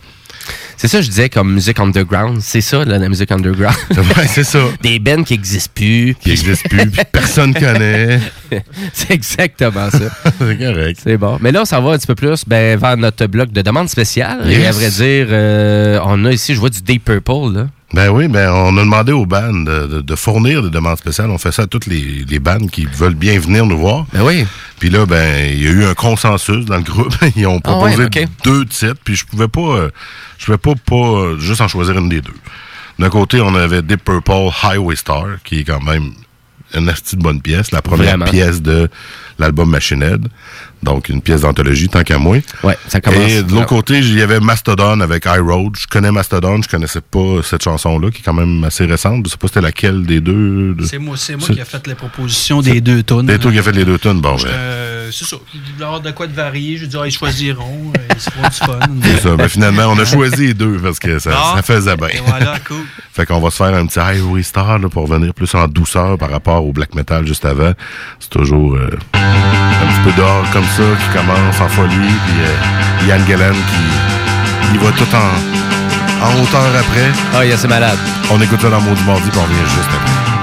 C'est 0.77 0.89
ça, 0.89 1.01
je 1.01 1.09
disais, 1.09 1.29
comme 1.29 1.53
musique 1.53 1.79
underground. 1.79 2.41
C'est 2.41 2.61
ça, 2.61 2.85
là, 2.85 2.99
la 2.99 3.09
musique 3.09 3.31
underground. 3.31 3.77
Ouais, 4.17 4.27
c'est 4.27 4.45
ça. 4.45 4.59
Des 4.83 4.99
bands 4.99 5.23
qui 5.23 5.35
n'existent 5.35 5.73
plus. 5.75 6.17
Qui 6.21 6.31
n'existent 6.31 6.69
plus, 6.69 6.91
puis 6.91 7.03
personne 7.11 7.55
connaît. 7.55 8.21
c'est 8.93 9.13
exactement 9.13 9.91
ça. 9.91 9.99
c'est 10.39 10.59
correct. 10.59 11.01
C'est 11.03 11.17
bon. 11.17 11.39
Mais 11.41 11.53
là, 11.53 11.63
on 11.63 11.65
s'en 11.65 11.81
va 11.83 11.93
un 11.93 11.99
petit 11.99 12.07
peu 12.07 12.15
plus 12.15 12.45
ben, 12.47 12.79
vers 12.79 12.97
notre 12.97 13.27
bloc 13.27 13.53
de 13.53 13.63
demande 13.63 13.89
spéciale. 13.89 14.51
Et 14.51 14.67
à 14.67 14.73
vrai 14.73 14.91
dire, 14.91 15.27
euh, 15.31 16.01
on 16.05 16.25
a 16.25 16.33
ici, 16.33 16.55
je 16.55 16.61
vois 16.61 16.71
du 16.71 16.83
Deep 16.83 17.05
Purple, 17.05 17.55
là. 17.55 17.67
Ben 17.93 18.09
oui, 18.09 18.27
ben 18.27 18.51
on 18.51 18.77
a 18.79 18.81
demandé 18.81 19.13
aux 19.13 19.27
bandes 19.27 19.65
de, 19.65 20.17
fournir 20.17 20.63
des 20.63 20.71
demandes 20.71 20.97
spéciales. 20.97 21.31
On 21.31 21.39
fait 21.39 21.53
ça 21.53 21.63
à 21.63 21.67
toutes 21.67 21.87
les, 21.87 22.25
les 22.27 22.39
bandes 22.39 22.71
qui 22.71 22.87
veulent 22.87 23.15
bien 23.15 23.39
venir 23.39 23.67
nous 23.67 23.79
voir. 23.79 24.07
Ben 24.13 24.23
oui. 24.23 24.47
Puis 24.79 24.89
là, 24.89 25.05
ben 25.05 25.51
il 25.53 25.63
y 25.63 25.69
a 25.69 25.71
eu 25.71 25.85
un 25.85 25.95
consensus 25.95 26.65
dans 26.65 26.79
le 26.79 26.83
groupe. 26.83 27.15
Ils 27.37 27.47
ont 27.47 27.61
Ah 27.65 27.79
ouais, 27.79 27.93
proposé 27.95 28.27
deux 28.45 28.65
titres, 28.65 29.01
puis 29.05 29.15
je 29.15 29.27
pouvais 29.27 29.49
pas, 29.49 29.61
euh, 29.61 29.91
je 30.39 30.47
pouvais 30.47 30.59
pas, 30.59 30.73
pas 30.75 30.97
euh, 30.97 31.39
juste 31.39 31.61
en 31.61 31.69
choisir 31.69 31.99
une 31.99 32.09
des 32.09 32.21
deux. 32.21 32.35
D'un 32.99 33.11
côté, 33.11 33.41
on 33.41 33.55
avait 33.55 33.83
Deep 33.83 34.05
Purple 34.05 34.51
Highway 34.63 34.97
Star, 34.97 35.27
qui 35.45 35.61
est 35.61 35.65
quand 35.65 35.83
même 35.83 36.13
une 36.75 36.89
asti 36.89 37.17
de 37.17 37.23
bonne 37.23 37.41
pièce, 37.41 37.71
la 37.73 37.83
première 37.83 38.17
Vraiment. 38.17 38.25
pièce 38.31 38.61
de 38.63 38.89
l'album 39.39 39.71
Machine 39.71 40.03
Head. 40.03 40.27
Donc, 40.83 41.09
une 41.09 41.23
pièce 41.23 41.43
d'anthologie, 41.43 41.89
tant 41.89 42.03
qu'à 42.03 42.19
moi. 42.19 42.39
Ouais, 42.65 42.77
ça 42.89 43.01
commence. 43.01 43.31
Et 43.31 43.43
de 43.45 43.53
l'autre 43.53 43.67
côté, 43.67 43.99
il 43.99 44.19
y 44.19 44.21
avait 44.23 44.41
Mastodon 44.41 45.01
avec 45.01 45.27
High 45.27 45.41
Road. 45.41 45.75
Je 45.79 45.87
connais 45.87 46.11
Mastodon, 46.11 46.61
je 46.61 46.69
connaissais 46.69 47.01
pas 47.01 47.41
cette 47.45 47.63
chanson-là, 47.63 48.11
qui 48.11 48.19
est 48.19 48.23
quand 48.25 48.33
même 48.35 48.65
assez 48.65 48.85
récente. 48.85 49.25
Je 49.27 49.31
sais 49.31 49.37
pas 49.37 49.47
c'était 49.47 49.61
laquelle 49.61 50.05
des 50.05 50.21
deux. 50.21 50.75
de- 50.75 50.85
C'est 50.85 50.99
moi, 50.99 51.17
c'est 51.17 51.37
moi 51.37 51.47
qui 51.49 51.61
ai 51.61 51.65
fait 51.65 51.87
les 51.87 51.95
propositions 51.95 52.61
des 52.63 52.81
deux 52.81 53.05
tonnes. 53.05 53.29
C'est 53.29 53.39
toi 53.39 53.53
qui 53.53 53.59
as 53.61 53.63
fait 53.63 53.71
les 53.73 53.85
deux 53.85 53.99
tunes, 53.99 54.21
bon, 54.21 54.35
ouais. 54.37 54.43
Euh, 54.47 54.92
c'est 55.13 55.25
ça. 55.27 55.37
Lors 55.79 56.01
de 56.01 56.11
quoi 56.11 56.27
de 56.27 56.33
varier, 56.35 56.77
je 56.79 56.87
dis, 56.87 56.97
ah, 57.01 57.07
ils 57.07 57.13
choisiront, 57.13 57.93
euh, 57.97 58.15
ils 58.15 58.21
se 58.21 58.31
feront 58.31 58.49
du 58.49 58.57
fun. 58.57 58.79
C'est 59.03 59.21
ça. 59.29 59.37
Ben, 59.37 59.49
finalement, 59.49 59.87
on 59.89 59.99
a 59.99 60.05
choisi 60.05 60.49
les 60.49 60.55
deux 60.55 60.79
parce 60.79 60.99
que 60.99 61.19
ça, 61.19 61.31
Ah. 61.35 61.53
ça 61.57 61.63
faisait 61.63 61.97
bien. 61.97 62.09
Et 62.09 62.21
voilà, 62.27 62.59
cool. 62.67 62.85
Fait 63.13 63.27
qu'on 63.27 63.41
va 63.41 63.51
se 63.51 63.57
faire 63.57 63.75
un 63.75 63.87
petit 63.87 63.99
Highway 64.01 64.43
Star 64.43 64.79
là, 64.79 64.89
pour 64.89 65.07
venir 65.07 65.35
plus 65.35 65.55
en 65.55 65.69
douceur 65.69 66.17
par 66.19 66.31
rapport 66.31 66.65
au 66.65 66.73
black 66.73 66.95
metal 66.95 67.27
juste 67.27 67.45
avant. 67.45 67.73
C'est 68.19 68.31
toujours 68.31 68.75
euh, 68.75 68.89
un 69.15 69.87
petit 69.87 70.01
peu 70.05 70.13
d'or 70.21 70.45
comme 70.53 70.65
ça 70.65 70.83
qui 70.83 71.17
commence 71.19 71.61
en 71.61 71.69
folie. 71.69 71.91
Puis 71.97 72.35
euh, 72.41 73.09
Ian 73.09 73.23
Gallen 73.29 73.53
qui 73.55 74.73
il 74.75 74.79
va 74.81 74.91
tout 74.93 75.05
en, 75.15 76.27
en 76.27 76.43
hauteur 76.43 76.65
après. 76.79 77.11
Ah, 77.35 77.45
il 77.45 77.57
c'est 77.59 77.69
malade. 77.69 77.99
On 78.31 78.41
écoute 78.41 78.61
ça 78.63 78.71
dans 78.71 78.81
Maudit 78.81 79.03
Mardi 79.05 79.29
puis 79.29 79.39
on 79.39 79.43
revient 79.43 79.71
juste 79.77 79.89
après. 79.91 80.42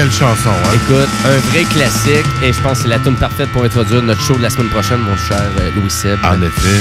Quelle 0.00 0.10
chanson, 0.12 0.48
hein? 0.48 0.70
Écoute, 0.76 1.08
un 1.26 1.36
vrai 1.50 1.62
classique 1.64 2.24
et 2.42 2.54
je 2.54 2.60
pense 2.62 2.78
que 2.78 2.84
c'est 2.84 2.88
la 2.88 2.98
tune 3.00 3.16
parfaite 3.16 3.50
pour 3.50 3.64
introduire 3.64 4.00
notre 4.02 4.22
show 4.22 4.34
de 4.34 4.40
la 4.42 4.48
semaine 4.48 4.70
prochaine, 4.70 4.96
mon 5.00 5.14
cher 5.14 5.42
euh, 5.60 5.70
Louis 5.76 5.90
Seb. 5.90 6.18
En 6.24 6.40
effet. 6.40 6.80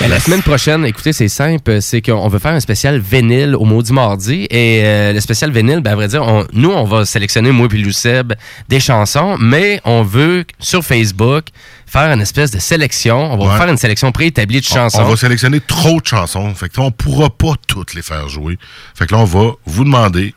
Ben, 0.00 0.08
la 0.10 0.18
semaine 0.18 0.42
prochaine, 0.42 0.84
écoutez, 0.84 1.12
c'est 1.12 1.28
simple, 1.28 1.80
c'est 1.80 2.02
qu'on 2.02 2.26
veut 2.26 2.40
faire 2.40 2.54
un 2.54 2.58
spécial 2.60 2.98
vinyle 2.98 3.54
au 3.54 3.64
Maudit 3.64 3.92
Mardi 3.92 4.48
et 4.50 4.80
euh, 4.82 5.12
le 5.12 5.20
spécial 5.20 5.52
vinyle, 5.52 5.78
ben, 5.78 5.92
à 5.92 5.94
vrai 5.94 6.08
dire, 6.08 6.24
on- 6.24 6.46
nous, 6.52 6.70
on 6.72 6.82
va 6.82 7.04
sélectionner, 7.04 7.52
moi 7.52 7.68
et 7.72 7.76
Louis 7.76 7.92
Seb, 7.94 8.32
des 8.68 8.80
chansons, 8.80 9.36
mais 9.38 9.80
on 9.84 10.02
veut, 10.02 10.44
sur 10.58 10.82
Facebook, 10.84 11.44
faire 11.86 12.10
une 12.12 12.20
espèce 12.22 12.50
de 12.50 12.58
sélection. 12.58 13.34
On 13.34 13.36
va 13.36 13.52
Ouais. 13.52 13.56
faire 13.60 13.68
une 13.68 13.78
sélection 13.78 14.10
préétablie 14.10 14.60
de 14.60 14.66
On- 14.72 14.74
chansons. 14.74 15.02
On 15.02 15.08
va 15.10 15.16
sélectionner 15.16 15.60
trop 15.60 16.00
de 16.00 16.06
chansons. 16.06 16.52
Fait 16.56 16.68
que 16.68 16.80
là, 16.80 16.86
on 16.86 16.90
pourra 16.90 17.30
pas 17.30 17.52
toutes 17.68 17.94
les 17.94 18.02
faire 18.02 18.28
jouer. 18.28 18.58
Fait 18.96 19.06
que 19.06 19.14
là, 19.14 19.20
on 19.20 19.24
va 19.26 19.52
vous 19.64 19.84
demander 19.84 20.34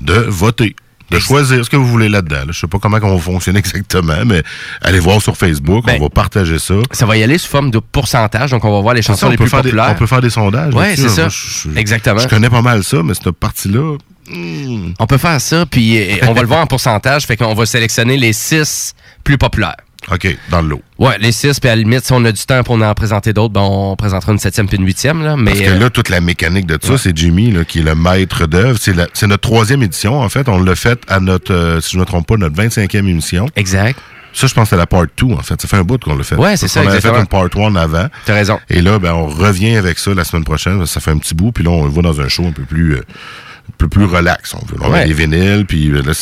de 0.00 0.14
voter. 0.14 0.74
De 1.12 1.18
choisir 1.20 1.64
ce 1.64 1.70
que 1.70 1.76
vous 1.76 1.86
voulez 1.86 2.08
là-dedans. 2.08 2.36
là. 2.46 2.46
Je 2.50 2.58
sais 2.60 2.66
pas 2.66 2.78
comment 2.78 2.98
on 3.02 3.14
va 3.16 3.20
fonctionner 3.20 3.58
exactement, 3.58 4.24
mais 4.26 4.42
allez 4.80 4.98
voir 5.00 5.20
sur 5.22 5.36
Facebook, 5.36 5.84
on 5.88 5.98
va 6.02 6.08
partager 6.08 6.58
ça. 6.58 6.74
Ben, 6.74 6.82
Ça 6.92 7.06
va 7.06 7.16
y 7.16 7.22
aller 7.22 7.38
sous 7.38 7.48
forme 7.48 7.70
de 7.70 7.78
pourcentage, 7.78 8.50
donc 8.50 8.64
on 8.64 8.72
va 8.72 8.80
voir 8.80 8.94
les 8.94 9.02
ça, 9.02 9.12
chansons 9.12 9.26
on 9.26 9.30
les 9.30 9.36
plus 9.36 9.46
des- 9.46 9.50
populaires. 9.50 9.90
on 9.90 9.94
peut 9.94 10.06
faire 10.06 10.20
des 10.20 10.30
sondages. 10.30 10.74
Là-dessus. 10.74 11.02
c'est 11.02 11.08
ça. 11.08 11.22
Moi, 11.22 11.30
je- 11.74 11.78
Exactement. 11.78 12.18
Je 12.20 12.28
connais 12.28 12.50
pas 12.50 12.62
mal 12.62 12.82
ça, 12.84 13.02
mais 13.02 13.14
cette 13.14 13.30
partie-là, 13.30 13.96
hmm, 14.30 14.92
On 14.98 15.06
peut 15.06 15.18
faire 15.18 15.40
ça, 15.40 15.66
puis 15.66 15.98
euh, 15.98 16.16
on 16.28 16.32
va 16.32 16.40
le 16.42 16.46
voir 16.46 16.60
en 16.60 16.66
pourcentage, 16.66 17.26
fait 17.26 17.36
qu'on 17.36 17.54
va 17.54 17.66
sélectionner 17.66 18.16
les 18.16 18.32
six 18.32 18.94
plus 19.24 19.38
populaires. 19.38 19.76
OK, 20.10 20.36
dans 20.50 20.62
le 20.62 20.68
lot. 20.68 20.82
Ouais, 20.98 21.16
les 21.18 21.32
six, 21.32 21.58
puis 21.60 21.70
à 21.70 21.76
la 21.76 21.82
limite, 21.82 22.04
si 22.04 22.12
on 22.12 22.24
a 22.24 22.32
du 22.32 22.42
temps 22.44 22.62
pour 22.62 22.74
en 22.74 22.94
présenter 22.94 23.32
d'autres, 23.32 23.52
ben 23.52 23.60
on 23.60 23.96
présentera 23.96 24.32
une 24.32 24.38
septième 24.38 24.66
puis 24.66 24.76
une 24.76 24.84
huitième, 24.84 25.22
là. 25.22 25.36
Mais 25.36 25.52
Parce 25.52 25.62
que 25.62 25.70
euh, 25.70 25.78
là, 25.78 25.90
toute 25.90 26.08
la 26.08 26.20
mécanique 26.20 26.66
de 26.66 26.78
ça, 26.82 26.92
ouais. 26.92 26.98
c'est 26.98 27.16
Jimmy 27.16 27.50
là, 27.52 27.64
qui 27.64 27.80
est 27.80 27.82
le 27.82 27.94
maître 27.94 28.46
d'œuvre. 28.46 28.78
C'est 28.80 29.26
notre 29.26 29.48
troisième 29.48 29.82
édition, 29.82 30.20
en 30.20 30.28
fait. 30.28 30.48
On 30.48 30.60
l'a 30.62 30.74
fait 30.74 31.00
à 31.08 31.20
notre, 31.20 31.52
euh, 31.52 31.80
si 31.80 31.92
je 31.92 31.96
ne 31.96 32.00
me 32.00 32.06
trompe 32.06 32.26
pas, 32.26 32.36
notre 32.36 32.56
25e 32.56 32.98
émission. 32.98 33.46
Exact. 33.56 33.98
Ça, 34.34 34.46
je 34.46 34.54
pense 34.54 34.64
que 34.64 34.70
c'est 34.70 34.76
la 34.76 34.86
part 34.86 35.04
2, 35.16 35.26
en 35.34 35.42
fait. 35.42 35.60
Ça 35.60 35.68
fait 35.68 35.76
un 35.76 35.82
bout 35.84 35.98
qu'on 36.02 36.16
l'a 36.16 36.24
fait. 36.24 36.36
Ouais, 36.36 36.56
c'est 36.56 36.66
ça, 36.68 36.82
qu'on 36.82 36.88
avait 36.88 37.00
fait 37.00 37.08
une 37.08 37.26
part 37.26 37.46
1 37.54 37.76
avant. 37.76 38.06
T'as 38.24 38.34
raison. 38.34 38.58
Et 38.70 38.80
là, 38.80 38.98
ben, 38.98 39.12
on 39.12 39.26
revient 39.26 39.76
avec 39.76 39.98
ça 39.98 40.14
la 40.14 40.24
semaine 40.24 40.44
prochaine. 40.44 40.84
Ça 40.86 41.00
fait 41.00 41.10
un 41.10 41.18
petit 41.18 41.34
bout. 41.34 41.52
Puis 41.52 41.62
là, 41.64 41.70
on 41.70 41.86
va 41.86 42.02
dans 42.02 42.20
un 42.20 42.28
show 42.28 42.44
un 42.46 42.52
peu 42.52 42.62
plus... 42.62 42.94
euh, 42.94 43.02
peu 43.78 43.88
plus 43.88 44.04
relax, 44.04 44.54
on 44.54 44.58
veut. 44.66 44.76
On 44.80 44.90
Ouais. 44.92 45.06
des 45.06 45.12
vinyles, 45.12 45.64
puis 45.66 45.88
euh, 45.90 46.02
là. 46.02 46.12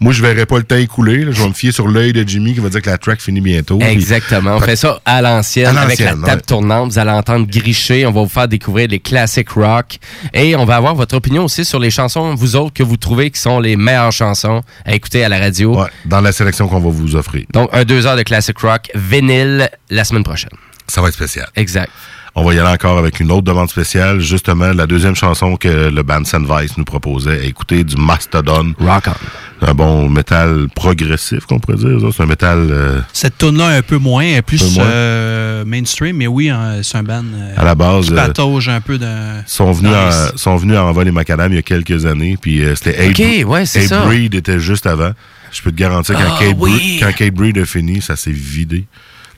Moi, 0.00 0.12
je 0.12 0.22
verrai 0.22 0.46
pas 0.46 0.58
le 0.58 0.64
temps 0.64 0.76
écouler. 0.76 1.24
là. 1.24 1.32
Je 1.32 1.40
vais 1.42 1.48
me 1.48 1.54
fier 1.54 1.72
sur 1.72 1.88
l'œil 1.88 2.12
de 2.12 2.26
Jimmy 2.26 2.54
qui 2.54 2.60
va 2.60 2.68
dire 2.68 2.82
que 2.82 2.90
la 2.90 2.98
track 2.98 3.20
finit 3.20 3.40
bientôt. 3.40 3.78
Exactement. 3.80 4.56
On 4.56 4.60
fait 4.60 4.76
ça 4.76 5.00
à 5.04 5.22
l'ancienne, 5.22 5.76
avec 5.76 5.98
la 5.98 6.10
table 6.12 6.24
ouais. 6.26 6.40
tournante. 6.40 6.92
Vous 6.92 6.98
allez 6.98 7.10
entendre 7.10 7.46
gricher. 7.46 8.06
On 8.06 8.12
va 8.12 8.22
vous 8.22 8.28
faire 8.28 8.48
découvrir 8.48 8.88
les 8.88 9.00
classiques 9.00 9.50
rock. 9.50 9.98
Et 10.32 10.54
on 10.56 10.64
va 10.64 10.76
avoir 10.76 10.94
votre 10.94 11.16
opinion 11.16 11.44
aussi 11.44 11.64
sur 11.64 11.78
les 11.78 11.90
chansons, 11.90 12.34
vous 12.34 12.56
autres, 12.56 12.72
que 12.74 12.82
vous 12.82 12.96
trouvez 12.96 13.30
qui 13.30 13.40
sont 13.40 13.58
les 13.60 13.76
meilleures 13.76 14.12
chansons 14.12 14.62
à 14.84 14.94
écouter 14.94 15.24
à 15.24 15.28
la 15.28 15.38
radio. 15.38 15.76
Ouais, 15.80 15.88
dans 16.04 16.20
la 16.20 16.32
sélection 16.32 16.68
qu'on 16.68 16.80
va 16.80 16.90
vous 16.90 17.16
offrir. 17.16 17.44
Donc, 17.52 17.70
un 17.72 17.84
deux 17.84 18.06
heures 18.06 18.16
de 18.16 18.22
classic 18.22 18.58
rock, 18.58 18.90
vinyle, 18.94 19.68
la 19.90 20.04
semaine 20.04 20.24
prochaine. 20.24 20.50
Ça 20.86 21.00
va 21.00 21.08
être 21.08 21.14
spécial. 21.14 21.48
Exact. 21.56 21.90
On 22.36 22.42
va 22.42 22.52
y 22.52 22.58
aller 22.58 22.68
encore 22.68 22.98
avec 22.98 23.20
une 23.20 23.30
autre 23.30 23.42
demande 23.42 23.70
spéciale. 23.70 24.18
Justement, 24.18 24.72
la 24.72 24.86
deuxième 24.88 25.14
chanson 25.14 25.54
que 25.56 25.68
le 25.88 26.02
band 26.02 26.24
Sandvice 26.24 26.76
nous 26.76 26.84
proposait 26.84 27.40
à 27.40 27.44
écouter 27.44 27.84
du 27.84 27.94
Mastodon. 27.96 28.74
Rock 28.80 29.04
on. 29.06 29.66
Un 29.66 29.72
bon 29.72 30.08
métal 30.10 30.66
progressif, 30.74 31.46
qu'on 31.46 31.60
pourrait 31.60 31.76
dire. 31.78 32.00
ça. 32.00 32.06
C'est 32.14 32.22
un 32.24 32.26
métal 32.26 32.66
euh, 32.70 33.00
Cette 33.12 33.38
tune-là, 33.38 33.68
un 33.68 33.82
peu 33.82 33.98
moins, 33.98 34.42
plus 34.42 34.60
Un 34.62 34.66
peu 34.66 34.72
moins. 34.74 34.84
euh, 34.84 35.64
mainstream, 35.64 36.16
mais 36.16 36.26
oui, 36.26 36.50
hein, 36.50 36.80
c'est 36.82 36.98
un 36.98 37.02
band 37.04 37.22
euh, 37.34 37.54
à 37.56 37.64
la 37.64 37.74
base. 37.76 38.06
qui 38.06 38.12
euh, 38.14 38.16
patauge 38.16 38.68
un 38.68 38.80
peu 38.80 38.98
d'un. 38.98 39.42
sont 39.46 39.70
venus, 39.72 39.92
en, 39.94 40.36
sont 40.36 40.56
venus 40.56 40.76
à 40.76 40.84
Envol 40.84 41.06
et 41.06 41.12
Macadam 41.12 41.52
il 41.52 41.56
y 41.56 41.58
a 41.58 41.62
quelques 41.62 42.04
années. 42.04 42.36
Puis 42.38 42.64
euh, 42.64 42.74
c'était 42.74 43.08
Ok, 43.10 43.20
Abe, 43.20 43.48
ouais, 43.48 43.64
ça. 43.64 44.04
Breed 44.06 44.34
était 44.34 44.58
juste 44.58 44.86
avant. 44.86 45.12
Je 45.52 45.62
peux 45.62 45.70
te 45.70 45.76
garantir 45.76 46.16
quand, 46.16 46.24
Ah, 46.34 46.38
Kate, 46.40 46.56
oui. 46.58 46.98
quand 47.00 47.12
Kate 47.12 47.32
Breed 47.32 47.56
a 47.58 47.64
fini, 47.64 48.02
ça 48.02 48.16
s'est 48.16 48.32
vidé. 48.32 48.86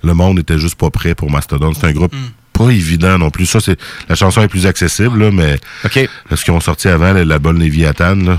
Le 0.02 0.14
monde 0.14 0.38
était 0.38 0.58
juste 0.58 0.76
pas 0.76 0.88
prêt 0.90 1.14
pour 1.14 1.30
Mastodon. 1.30 1.72
C'est 1.74 1.86
un 1.86 1.92
groupe 1.92 2.14
Hmm. 2.14 2.30
Pas 2.56 2.70
évident 2.70 3.18
non 3.18 3.30
plus. 3.30 3.46
Ça, 3.46 3.60
c'est 3.60 3.78
la 4.08 4.14
chanson 4.14 4.42
est 4.42 4.48
plus 4.48 4.66
accessible, 4.66 5.24
là, 5.24 5.30
mais 5.32 5.58
ce 5.92 6.44
qu'ils 6.44 6.52
ont 6.54 6.60
sorti 6.60 6.88
avant, 6.88 7.12
là, 7.12 7.24
l'album 7.24 7.58
Léviathan, 7.58 8.14
là, 8.16 8.36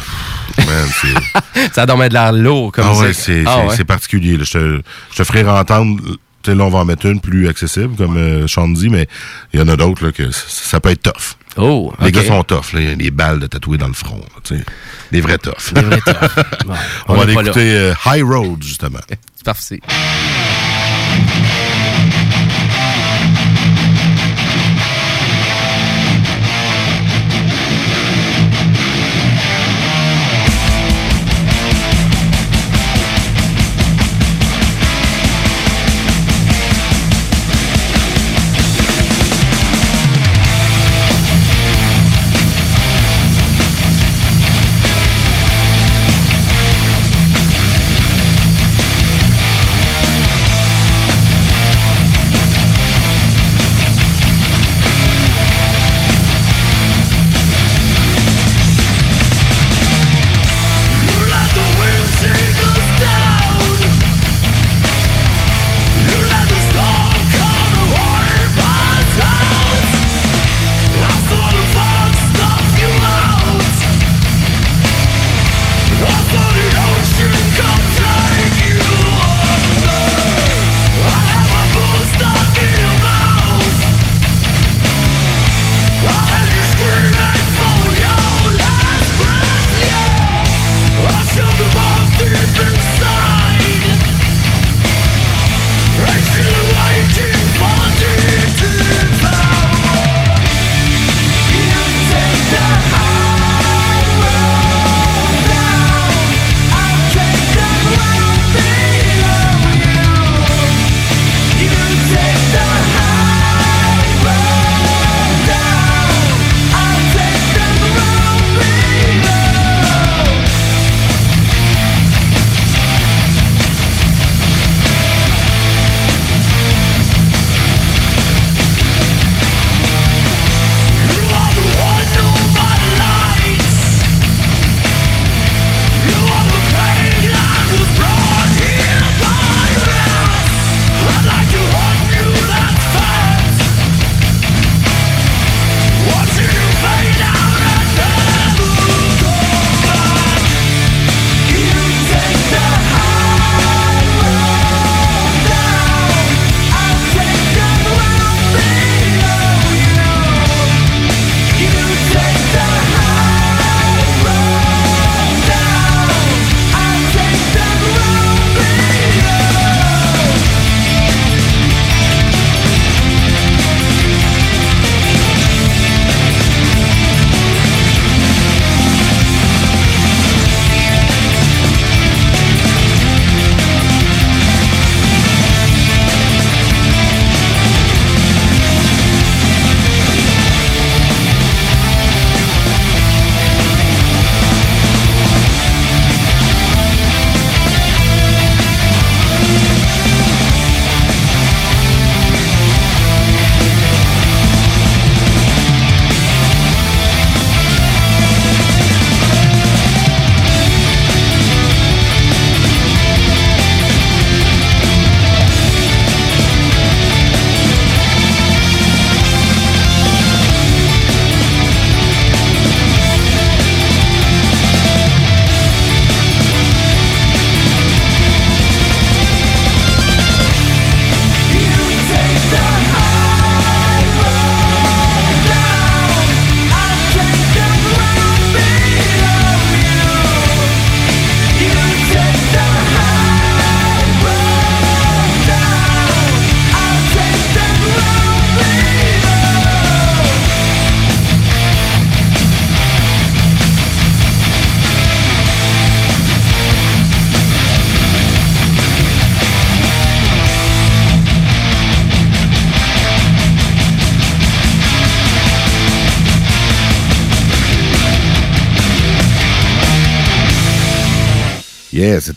pff, 0.57 0.65
man. 0.65 1.63
Ça 1.73 1.85
donne 1.85 2.07
de 2.07 2.13
l'air 2.13 2.31
lourd, 2.33 2.71
comme 2.71 2.87
ah 2.89 2.93
ça. 2.93 3.01
ouais, 3.01 3.13
c'est 3.13 3.43
Ah 3.45 3.57
c'est- 3.61 3.67
ouais. 3.69 3.75
c'est 3.77 3.85
particulier. 3.85 4.37
là. 4.37 4.43
Je, 4.43 4.51
te, 4.51 4.81
je 5.11 5.17
te 5.17 5.23
ferai 5.23 5.43
entendre. 5.47 6.01
Là, 6.45 6.63
on 6.63 6.69
va 6.69 6.79
en 6.79 6.85
mettre 6.85 7.05
une 7.07 7.19
plus 7.19 7.49
accessible, 7.49 7.97
comme 7.97 8.15
euh, 8.15 8.47
Sean 8.47 8.69
dit, 8.69 8.87
mais 8.87 9.05
il 9.53 9.59
y 9.59 9.63
en 9.63 9.67
a 9.67 9.75
d'autres 9.75 10.05
là, 10.05 10.11
que 10.13 10.31
ça 10.31 10.79
peut 10.79 10.91
être 10.91 11.03
tough. 11.03 11.35
Oh, 11.57 11.93
Les 12.01 12.09
gars 12.13 12.23
sont 12.23 12.41
tough. 12.45 12.71
Là. 12.71 12.79
Il 12.79 12.87
y 12.87 12.91
a 12.91 12.95
des 12.95 13.11
balles 13.11 13.39
de 13.41 13.47
tatouées 13.47 13.77
dans 13.77 13.87
le 13.89 13.93
front. 13.93 14.21
là. 14.51 14.57
Des 15.11 15.19
vrais 15.19 15.39
toughs. 15.39 15.73
Des 15.73 15.81
vrais 15.81 15.99
toughs. 15.99 16.15
Bon, 16.65 16.73
on, 17.09 17.13
on 17.13 17.17
va 17.17 17.23
aller 17.23 17.33
là. 17.33 17.41
écouter 17.41 17.71
euh, 17.75 17.93
High 18.05 18.23
Road, 18.23 18.63
justement. 18.63 18.99
C'est 19.35 19.43
parfait. 19.43 19.81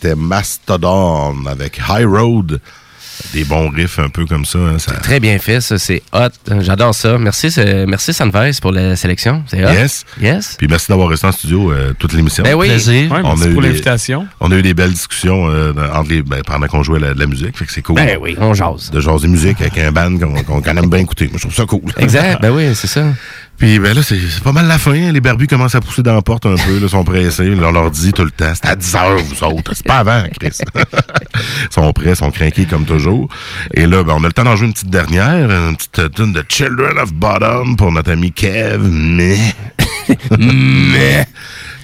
C'était 0.01 0.15
Mastodon 0.15 1.45
avec 1.45 1.79
High 1.89 2.05
Road. 2.07 2.59
Des 3.33 3.43
bons 3.43 3.69
riffs 3.69 3.99
un 3.99 4.09
peu 4.09 4.25
comme 4.25 4.45
ça. 4.45 4.57
hein, 4.57 4.79
ça- 4.79 4.93
Très 4.93 5.19
bien 5.19 5.37
fait, 5.37 5.61
ça. 5.61 5.77
C'est 5.77 6.01
hot. 6.11 6.29
J'adore 6.61 6.95
ça. 6.95 7.19
Merci, 7.19 7.53
merci 7.87 8.13
Sunvise 8.13 8.59
pour 8.59 8.71
la 8.71 8.95
sélection. 8.95 9.43
C'est 9.45 9.63
hot. 9.63 9.69
Yes. 9.69 10.05
Yes. 10.19 10.55
Puis 10.57 10.67
merci 10.67 10.87
d'avoir 10.89 11.07
resté 11.07 11.27
en 11.27 11.31
studio 11.31 11.71
euh, 11.71 11.93
toute 11.99 12.13
l'émission. 12.13 12.43
Ben 12.43 12.55
oui. 12.55 12.69
Plaisir. 12.69 13.11
Ouais, 13.11 13.21
merci 13.21 13.43
a 13.43 13.47
eu 13.47 13.53
pour 13.53 13.61
des- 13.61 13.67
l'invitation. 13.67 14.25
On 14.39 14.51
a 14.51 14.55
eu 14.55 14.63
des 14.63 14.73
belles 14.73 14.93
discussions 14.93 15.47
euh, 15.49 15.71
entre 15.93 16.09
les- 16.09 16.23
ben, 16.23 16.41
pendant 16.43 16.65
qu'on 16.65 16.81
jouait 16.81 16.99
la- 16.99 17.13
de 17.13 17.19
la 17.19 17.27
musique. 17.27 17.55
Fait 17.55 17.65
que 17.65 17.71
c'est 17.71 17.83
cool. 17.83 17.97
Ben 17.97 18.17
oui, 18.19 18.35
on 18.39 18.55
jase. 18.55 18.89
De 18.89 18.99
jaser 18.99 19.27
musique 19.27 19.61
avec 19.61 19.77
un 19.77 19.91
band 19.91 20.17
qu'on 20.47 20.61
aime 20.63 20.89
bien 20.89 20.99
écouter. 20.99 21.25
Moi, 21.27 21.35
je 21.35 21.41
trouve 21.41 21.53
ça 21.53 21.65
cool. 21.65 21.81
Exact. 21.99 22.39
Ben 22.41 22.49
oui, 22.49 22.73
c'est 22.73 22.87
ça. 22.87 23.03
Puis 23.61 23.77
ben 23.77 23.93
là, 23.93 24.01
c'est 24.01 24.17
pas 24.43 24.53
mal 24.53 24.65
la 24.65 24.79
fin. 24.79 25.11
Les 25.11 25.21
barbus 25.21 25.45
commencent 25.45 25.75
à 25.75 25.81
pousser 25.81 26.01
dans 26.01 26.15
la 26.15 26.23
porte 26.23 26.47
un 26.47 26.55
peu. 26.55 26.79
Là, 26.79 26.87
sont 26.87 27.03
pressés. 27.03 27.53
On 27.55 27.71
leur 27.71 27.91
dit 27.91 28.11
tout 28.11 28.25
le 28.25 28.31
temps, 28.31 28.51
c'est 28.55 28.65
à 28.65 28.75
10 28.75 28.95
heures, 28.95 29.17
vous 29.19 29.43
autres. 29.43 29.75
C'est 29.75 29.85
pas 29.85 29.99
avant, 29.99 30.23
Chris. 30.39 30.57
Ils 30.75 31.69
sont 31.69 31.93
prêts, 31.93 32.15
sont 32.15 32.31
craqués 32.31 32.65
comme 32.65 32.85
toujours. 32.85 33.29
Et 33.75 33.85
là, 33.85 34.03
ben, 34.03 34.15
on 34.17 34.23
a 34.23 34.25
le 34.25 34.33
temps 34.33 34.45
d'en 34.45 34.55
jouer 34.55 34.65
une 34.65 34.73
petite 34.73 34.89
dernière. 34.89 35.51
Une 35.51 35.77
petite 35.77 36.11
tune 36.15 36.33
de 36.33 36.43
Children 36.49 36.97
of 36.97 37.13
Bottom 37.13 37.75
pour 37.77 37.91
notre 37.91 38.09
ami 38.09 38.31
Kev. 38.31 38.79
Mais... 38.81 39.37
mais... 40.39 41.27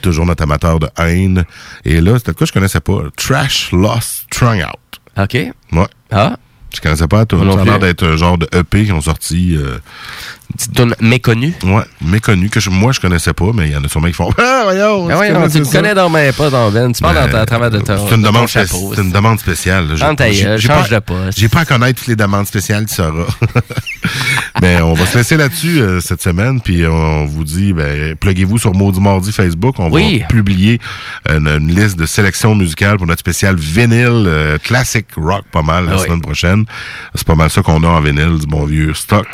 Toujours 0.01 0.25
notre 0.25 0.41
amateur 0.41 0.79
de 0.79 0.89
haine. 0.97 1.45
Et 1.85 2.01
là, 2.01 2.17
c'était 2.17 2.33
quoi 2.33 2.47
je 2.47 2.53
connaissais 2.53 2.79
pas? 2.79 3.01
Trash 3.15 3.71
Lost 3.71 4.25
Strung 4.33 4.63
Out. 4.63 4.99
OK. 5.15 5.33
Ouais. 5.73 5.87
Ah. 6.09 6.37
Je 6.75 6.81
connaissais 6.81 7.07
pas 7.07 7.25
tout. 7.25 7.37
Ça 7.39 7.61
a 7.61 7.63
l'air 7.65 7.79
d'être 7.79 8.05
un 8.05 8.17
genre 8.17 8.37
de 8.37 8.47
EP 8.55 8.85
qui 8.85 8.91
ont 8.91 9.01
sorti. 9.01 9.55
Euh, 9.57 9.77
Petite 10.57 10.73
tune 10.75 10.95
méconnue. 11.01 11.53
Ouais, 11.65 11.83
méconnu 12.01 12.49
que 12.49 12.59
je- 12.61 12.69
moi 12.69 12.91
je 12.93 12.99
connaissais 13.01 13.33
pas, 13.33 13.51
mais 13.53 13.67
il 13.67 13.73
y 13.73 13.75
en 13.75 13.83
a 13.83 13.87
sûrement 13.89 14.07
qui 14.07 14.13
font. 14.13 14.29
Ah, 14.37 14.61
voyons! 14.63 15.07
Ah 15.11 15.17
ouais, 15.19 15.27
tu 15.51 15.59
non, 15.59 15.65
connais 15.69 15.93
dans 15.93 16.09
mes 16.09 16.31
pas 16.31 16.49
dans 16.49 16.71
Ben. 16.71 16.91
Tu 16.93 17.01
parles 17.01 17.15
Ben, 17.15 17.27
dans- 17.31 17.37
à 17.39 17.45
travers 17.45 17.69
de 17.69 17.79
ton, 17.79 18.07
C'est 18.07 18.15
une 18.15 18.21
de 18.21 18.27
demande, 18.27 18.47
chapeau. 18.47 18.93
c'est 18.95 19.01
une 19.01 19.11
demande 19.11 19.39
spéciale. 19.39 19.89
là. 19.89 19.97
Ferme 19.97 20.15
ta 20.15 20.29
gueule, 20.31 20.59
change 20.59 20.89
pas- 20.89 20.95
de 20.95 20.99
poste. 20.99 21.37
J'ai 21.39 21.49
pas 21.49 21.59
à 21.61 21.65
connaître 21.65 21.99
toutes 21.99 22.07
les 22.07 22.15
demandes 22.15 22.47
spéciales, 22.47 22.85
tu 22.85 22.95
sauras. 22.95 23.25
mais 24.61 24.81
on 24.81 24.93
va 24.93 25.05
se 25.05 25.17
laisser 25.17 25.37
là-dessus 25.37 25.79
euh, 25.81 25.99
cette 25.99 26.21
semaine, 26.21 26.61
puis 26.61 26.85
on 26.87 27.25
vous 27.25 27.43
dit, 27.43 27.73
ben, 27.73 28.15
pluguez-vous 28.15 28.57
sur 28.57 28.73
Maudit 28.73 28.99
Mardi 29.01 29.31
Facebook. 29.31 29.75
On 29.79 29.89
Oui. 29.91 30.19
va 30.19 30.25
publier 30.27 30.79
une, 31.29 31.47
une 31.47 31.73
liste 31.75 31.97
de 31.97 32.05
sélections 32.05 32.55
musicales 32.55 32.97
pour 32.97 33.07
notre 33.07 33.19
spécial 33.19 33.55
vinyle 33.55 34.25
euh, 34.27 34.57
classique 34.57 35.07
rock, 35.15 35.43
pas 35.51 35.61
mal, 35.61 35.85
la 35.85 35.93
Ah 35.93 35.95
oui. 35.97 36.03
semaine 36.05 36.21
prochaine. 36.21 36.65
C'est 37.15 37.25
pas 37.27 37.35
mal 37.35 37.49
ça 37.49 37.61
qu'on 37.61 37.83
a 37.83 37.87
en 37.87 38.01
vinyle, 38.01 38.37
du 38.39 38.47
bon 38.47 38.65
vieux 38.65 38.93
stock. 38.93 39.27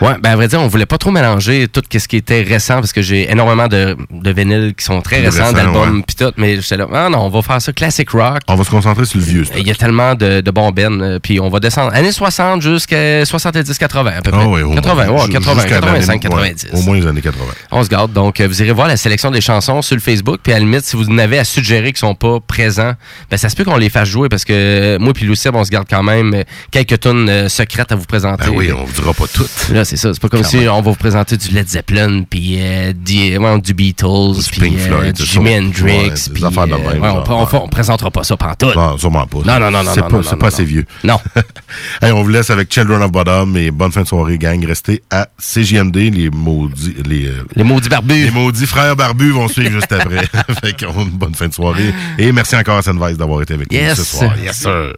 Ouais, 0.00 0.14
ben 0.20 0.30
à 0.32 0.36
vrai 0.36 0.48
dire, 0.48 0.60
on 0.60 0.66
voulait 0.68 0.86
pas 0.86 0.98
trop 0.98 1.10
mélanger 1.10 1.68
tout 1.68 1.82
ce 1.96 2.08
qui 2.08 2.16
était 2.16 2.42
récent 2.42 2.74
parce 2.76 2.92
que 2.92 3.00
j'ai 3.02 3.30
énormément 3.30 3.68
de, 3.68 3.96
de 4.10 4.30
vinyles 4.32 4.74
qui 4.76 4.84
sont 4.84 5.00
très 5.00 5.20
récents, 5.20 5.52
d'albums 5.52 6.02
pis 6.04 6.16
tout, 6.16 6.32
mais 6.36 6.60
j'étais 6.60 6.76
là, 6.76 6.86
ah 6.92 7.08
non, 7.08 7.18
on 7.20 7.30
va 7.30 7.42
faire 7.42 7.62
ça 7.62 7.72
classic 7.72 8.10
rock. 8.10 8.40
On 8.48 8.56
va 8.56 8.64
se 8.64 8.70
concentrer 8.70 9.04
sur 9.04 9.18
le 9.18 9.24
vieux 9.24 9.44
stock. 9.44 9.56
Il 9.60 9.66
y 9.66 9.70
a 9.70 9.74
tellement 9.74 10.14
de, 10.14 10.40
de 10.40 10.50
bons 10.50 10.72
euh, 10.76 11.18
puis 11.22 11.38
on 11.40 11.48
va 11.48 11.60
descendre 11.60 11.92
années 11.94 12.12
60 12.12 12.60
jusqu'à 12.62 13.22
70-80 13.22 14.13
à 14.18 14.22
peu 14.22 14.30
près. 14.30 14.40
Ah 14.42 14.48
oui, 14.48 14.62
au 14.62 14.66
moins. 14.70 14.74
80, 14.76 15.08
ouais, 15.08 15.20
Ju- 15.26 15.32
80, 15.32 15.54
jusqu'à 15.54 15.68
85, 15.80 16.06
l'année- 16.08 16.20
90. 16.20 16.64
ouais, 16.72 16.78
au 16.78 16.82
moins 16.82 16.96
les 16.96 17.06
années 17.06 17.20
80. 17.22 17.44
On 17.70 17.82
se 17.84 17.88
garde. 17.88 18.12
Donc, 18.12 18.40
euh, 18.40 18.48
vous 18.48 18.62
irez 18.62 18.72
voir 18.72 18.88
la 18.88 18.96
sélection 18.96 19.30
des 19.30 19.40
chansons 19.40 19.82
sur 19.82 19.94
le 19.96 20.00
Facebook. 20.00 20.38
Puis 20.42 20.52
à 20.52 20.56
la 20.56 20.60
limite, 20.60 20.84
si 20.84 20.96
vous 20.96 21.08
en 21.08 21.18
avez 21.18 21.38
à 21.38 21.44
suggérer 21.44 21.92
qui 21.92 22.00
sont 22.00 22.14
pas 22.14 22.38
présents, 22.40 22.92
ben 23.30 23.36
ça 23.36 23.48
se 23.48 23.56
peut 23.56 23.64
qu'on 23.64 23.76
les 23.76 23.90
fasse 23.90 24.08
jouer 24.08 24.28
parce 24.28 24.44
que 24.44 24.52
euh, 24.52 24.98
moi 24.98 25.12
puis 25.12 25.26
Lucille, 25.26 25.50
on 25.54 25.64
se 25.64 25.70
garde 25.70 25.86
quand 25.88 26.02
même 26.02 26.34
euh, 26.34 26.42
quelques 26.70 27.00
tunes 27.00 27.28
euh, 27.28 27.48
secrètes 27.48 27.92
à 27.92 27.96
vous 27.96 28.04
présenter. 28.06 28.44
Ben 28.46 28.52
oui, 28.56 28.70
on 28.72 28.84
vous 28.84 28.92
dira 28.92 29.12
pas 29.14 29.26
toutes. 29.32 29.68
Là, 29.70 29.84
c'est 29.84 29.96
ça. 29.96 30.12
C'est 30.12 30.20
pas 30.20 30.28
comme 30.28 30.44
si 30.44 30.58
on 30.68 30.76
va 30.82 30.90
vous 30.90 30.94
présenter 30.96 31.36
du 31.36 31.48
Led 31.48 31.68
Zeppelin, 31.68 32.22
puis 32.28 32.56
euh, 32.60 32.92
du, 32.92 33.36
ouais, 33.38 33.60
du 33.60 33.74
Beatles, 33.74 34.06
puis 34.52 34.76
euh, 34.90 35.12
du 35.12 35.24
Jimi. 35.24 35.54
Hendrix, 35.56 36.10
affaires 36.44 36.66
de 36.66 36.72
même, 36.74 37.02
on, 37.02 37.24
genre, 37.24 37.48
on, 37.52 37.56
on 37.64 37.68
présentera 37.68 38.10
pas 38.10 38.24
ça 38.24 38.36
pantoute. 38.36 38.76
Non, 38.76 38.96
sûrement 38.98 39.26
pas. 39.26 39.38
Non, 39.44 39.60
non, 39.60 39.70
non, 39.70 39.82
non, 39.84 39.90
C'est 39.94 40.00
non, 40.00 40.08
pas, 40.08 40.16
non, 40.16 40.22
c'est 40.22 40.32
non, 40.32 40.38
pas 40.38 40.46
non. 40.46 40.52
assez 40.52 40.64
vieux. 40.64 40.84
Non. 41.02 41.18
Hey, 42.02 42.12
on 42.12 42.22
vous 42.22 42.28
laisse 42.28 42.50
avec 42.50 42.72
Children 42.72 43.02
of 43.02 43.10
Bottom 43.10 43.56
et 43.56 43.70
bonne 43.70 43.90
fin 43.90 44.02
de 44.04 44.08
soirée, 44.08 44.38
gang. 44.38 44.64
Restez 44.64 45.02
à 45.10 45.28
CJMD, 45.38 45.96
les 45.96 46.30
maudits, 46.30 46.94
les, 47.04 47.26
euh, 47.26 47.44
Les 47.56 47.64
maudits 47.64 47.88
barbus. 47.88 48.14
les 48.24 48.30
maudits 48.30 48.66
frères 48.66 48.94
barbus 48.96 49.30
vont 49.32 49.48
suivre 49.48 49.72
juste 49.72 49.92
après. 49.92 50.24
fait 50.62 50.84
qu'on 50.84 51.02
une 51.02 51.10
bonne 51.10 51.34
fin 51.34 51.48
de 51.48 51.52
soirée. 51.54 51.92
Et 52.18 52.30
merci 52.32 52.54
encore 52.56 52.78
à 52.78 52.82
Sunvise 52.82 53.18
d'avoir 53.18 53.42
été 53.42 53.54
avec 53.54 53.72
Yes. 53.72 53.98
nous 53.98 54.04
ce 54.04 54.16
soir. 54.18 54.38
Yes, 54.38 54.58
sir. 54.60 54.94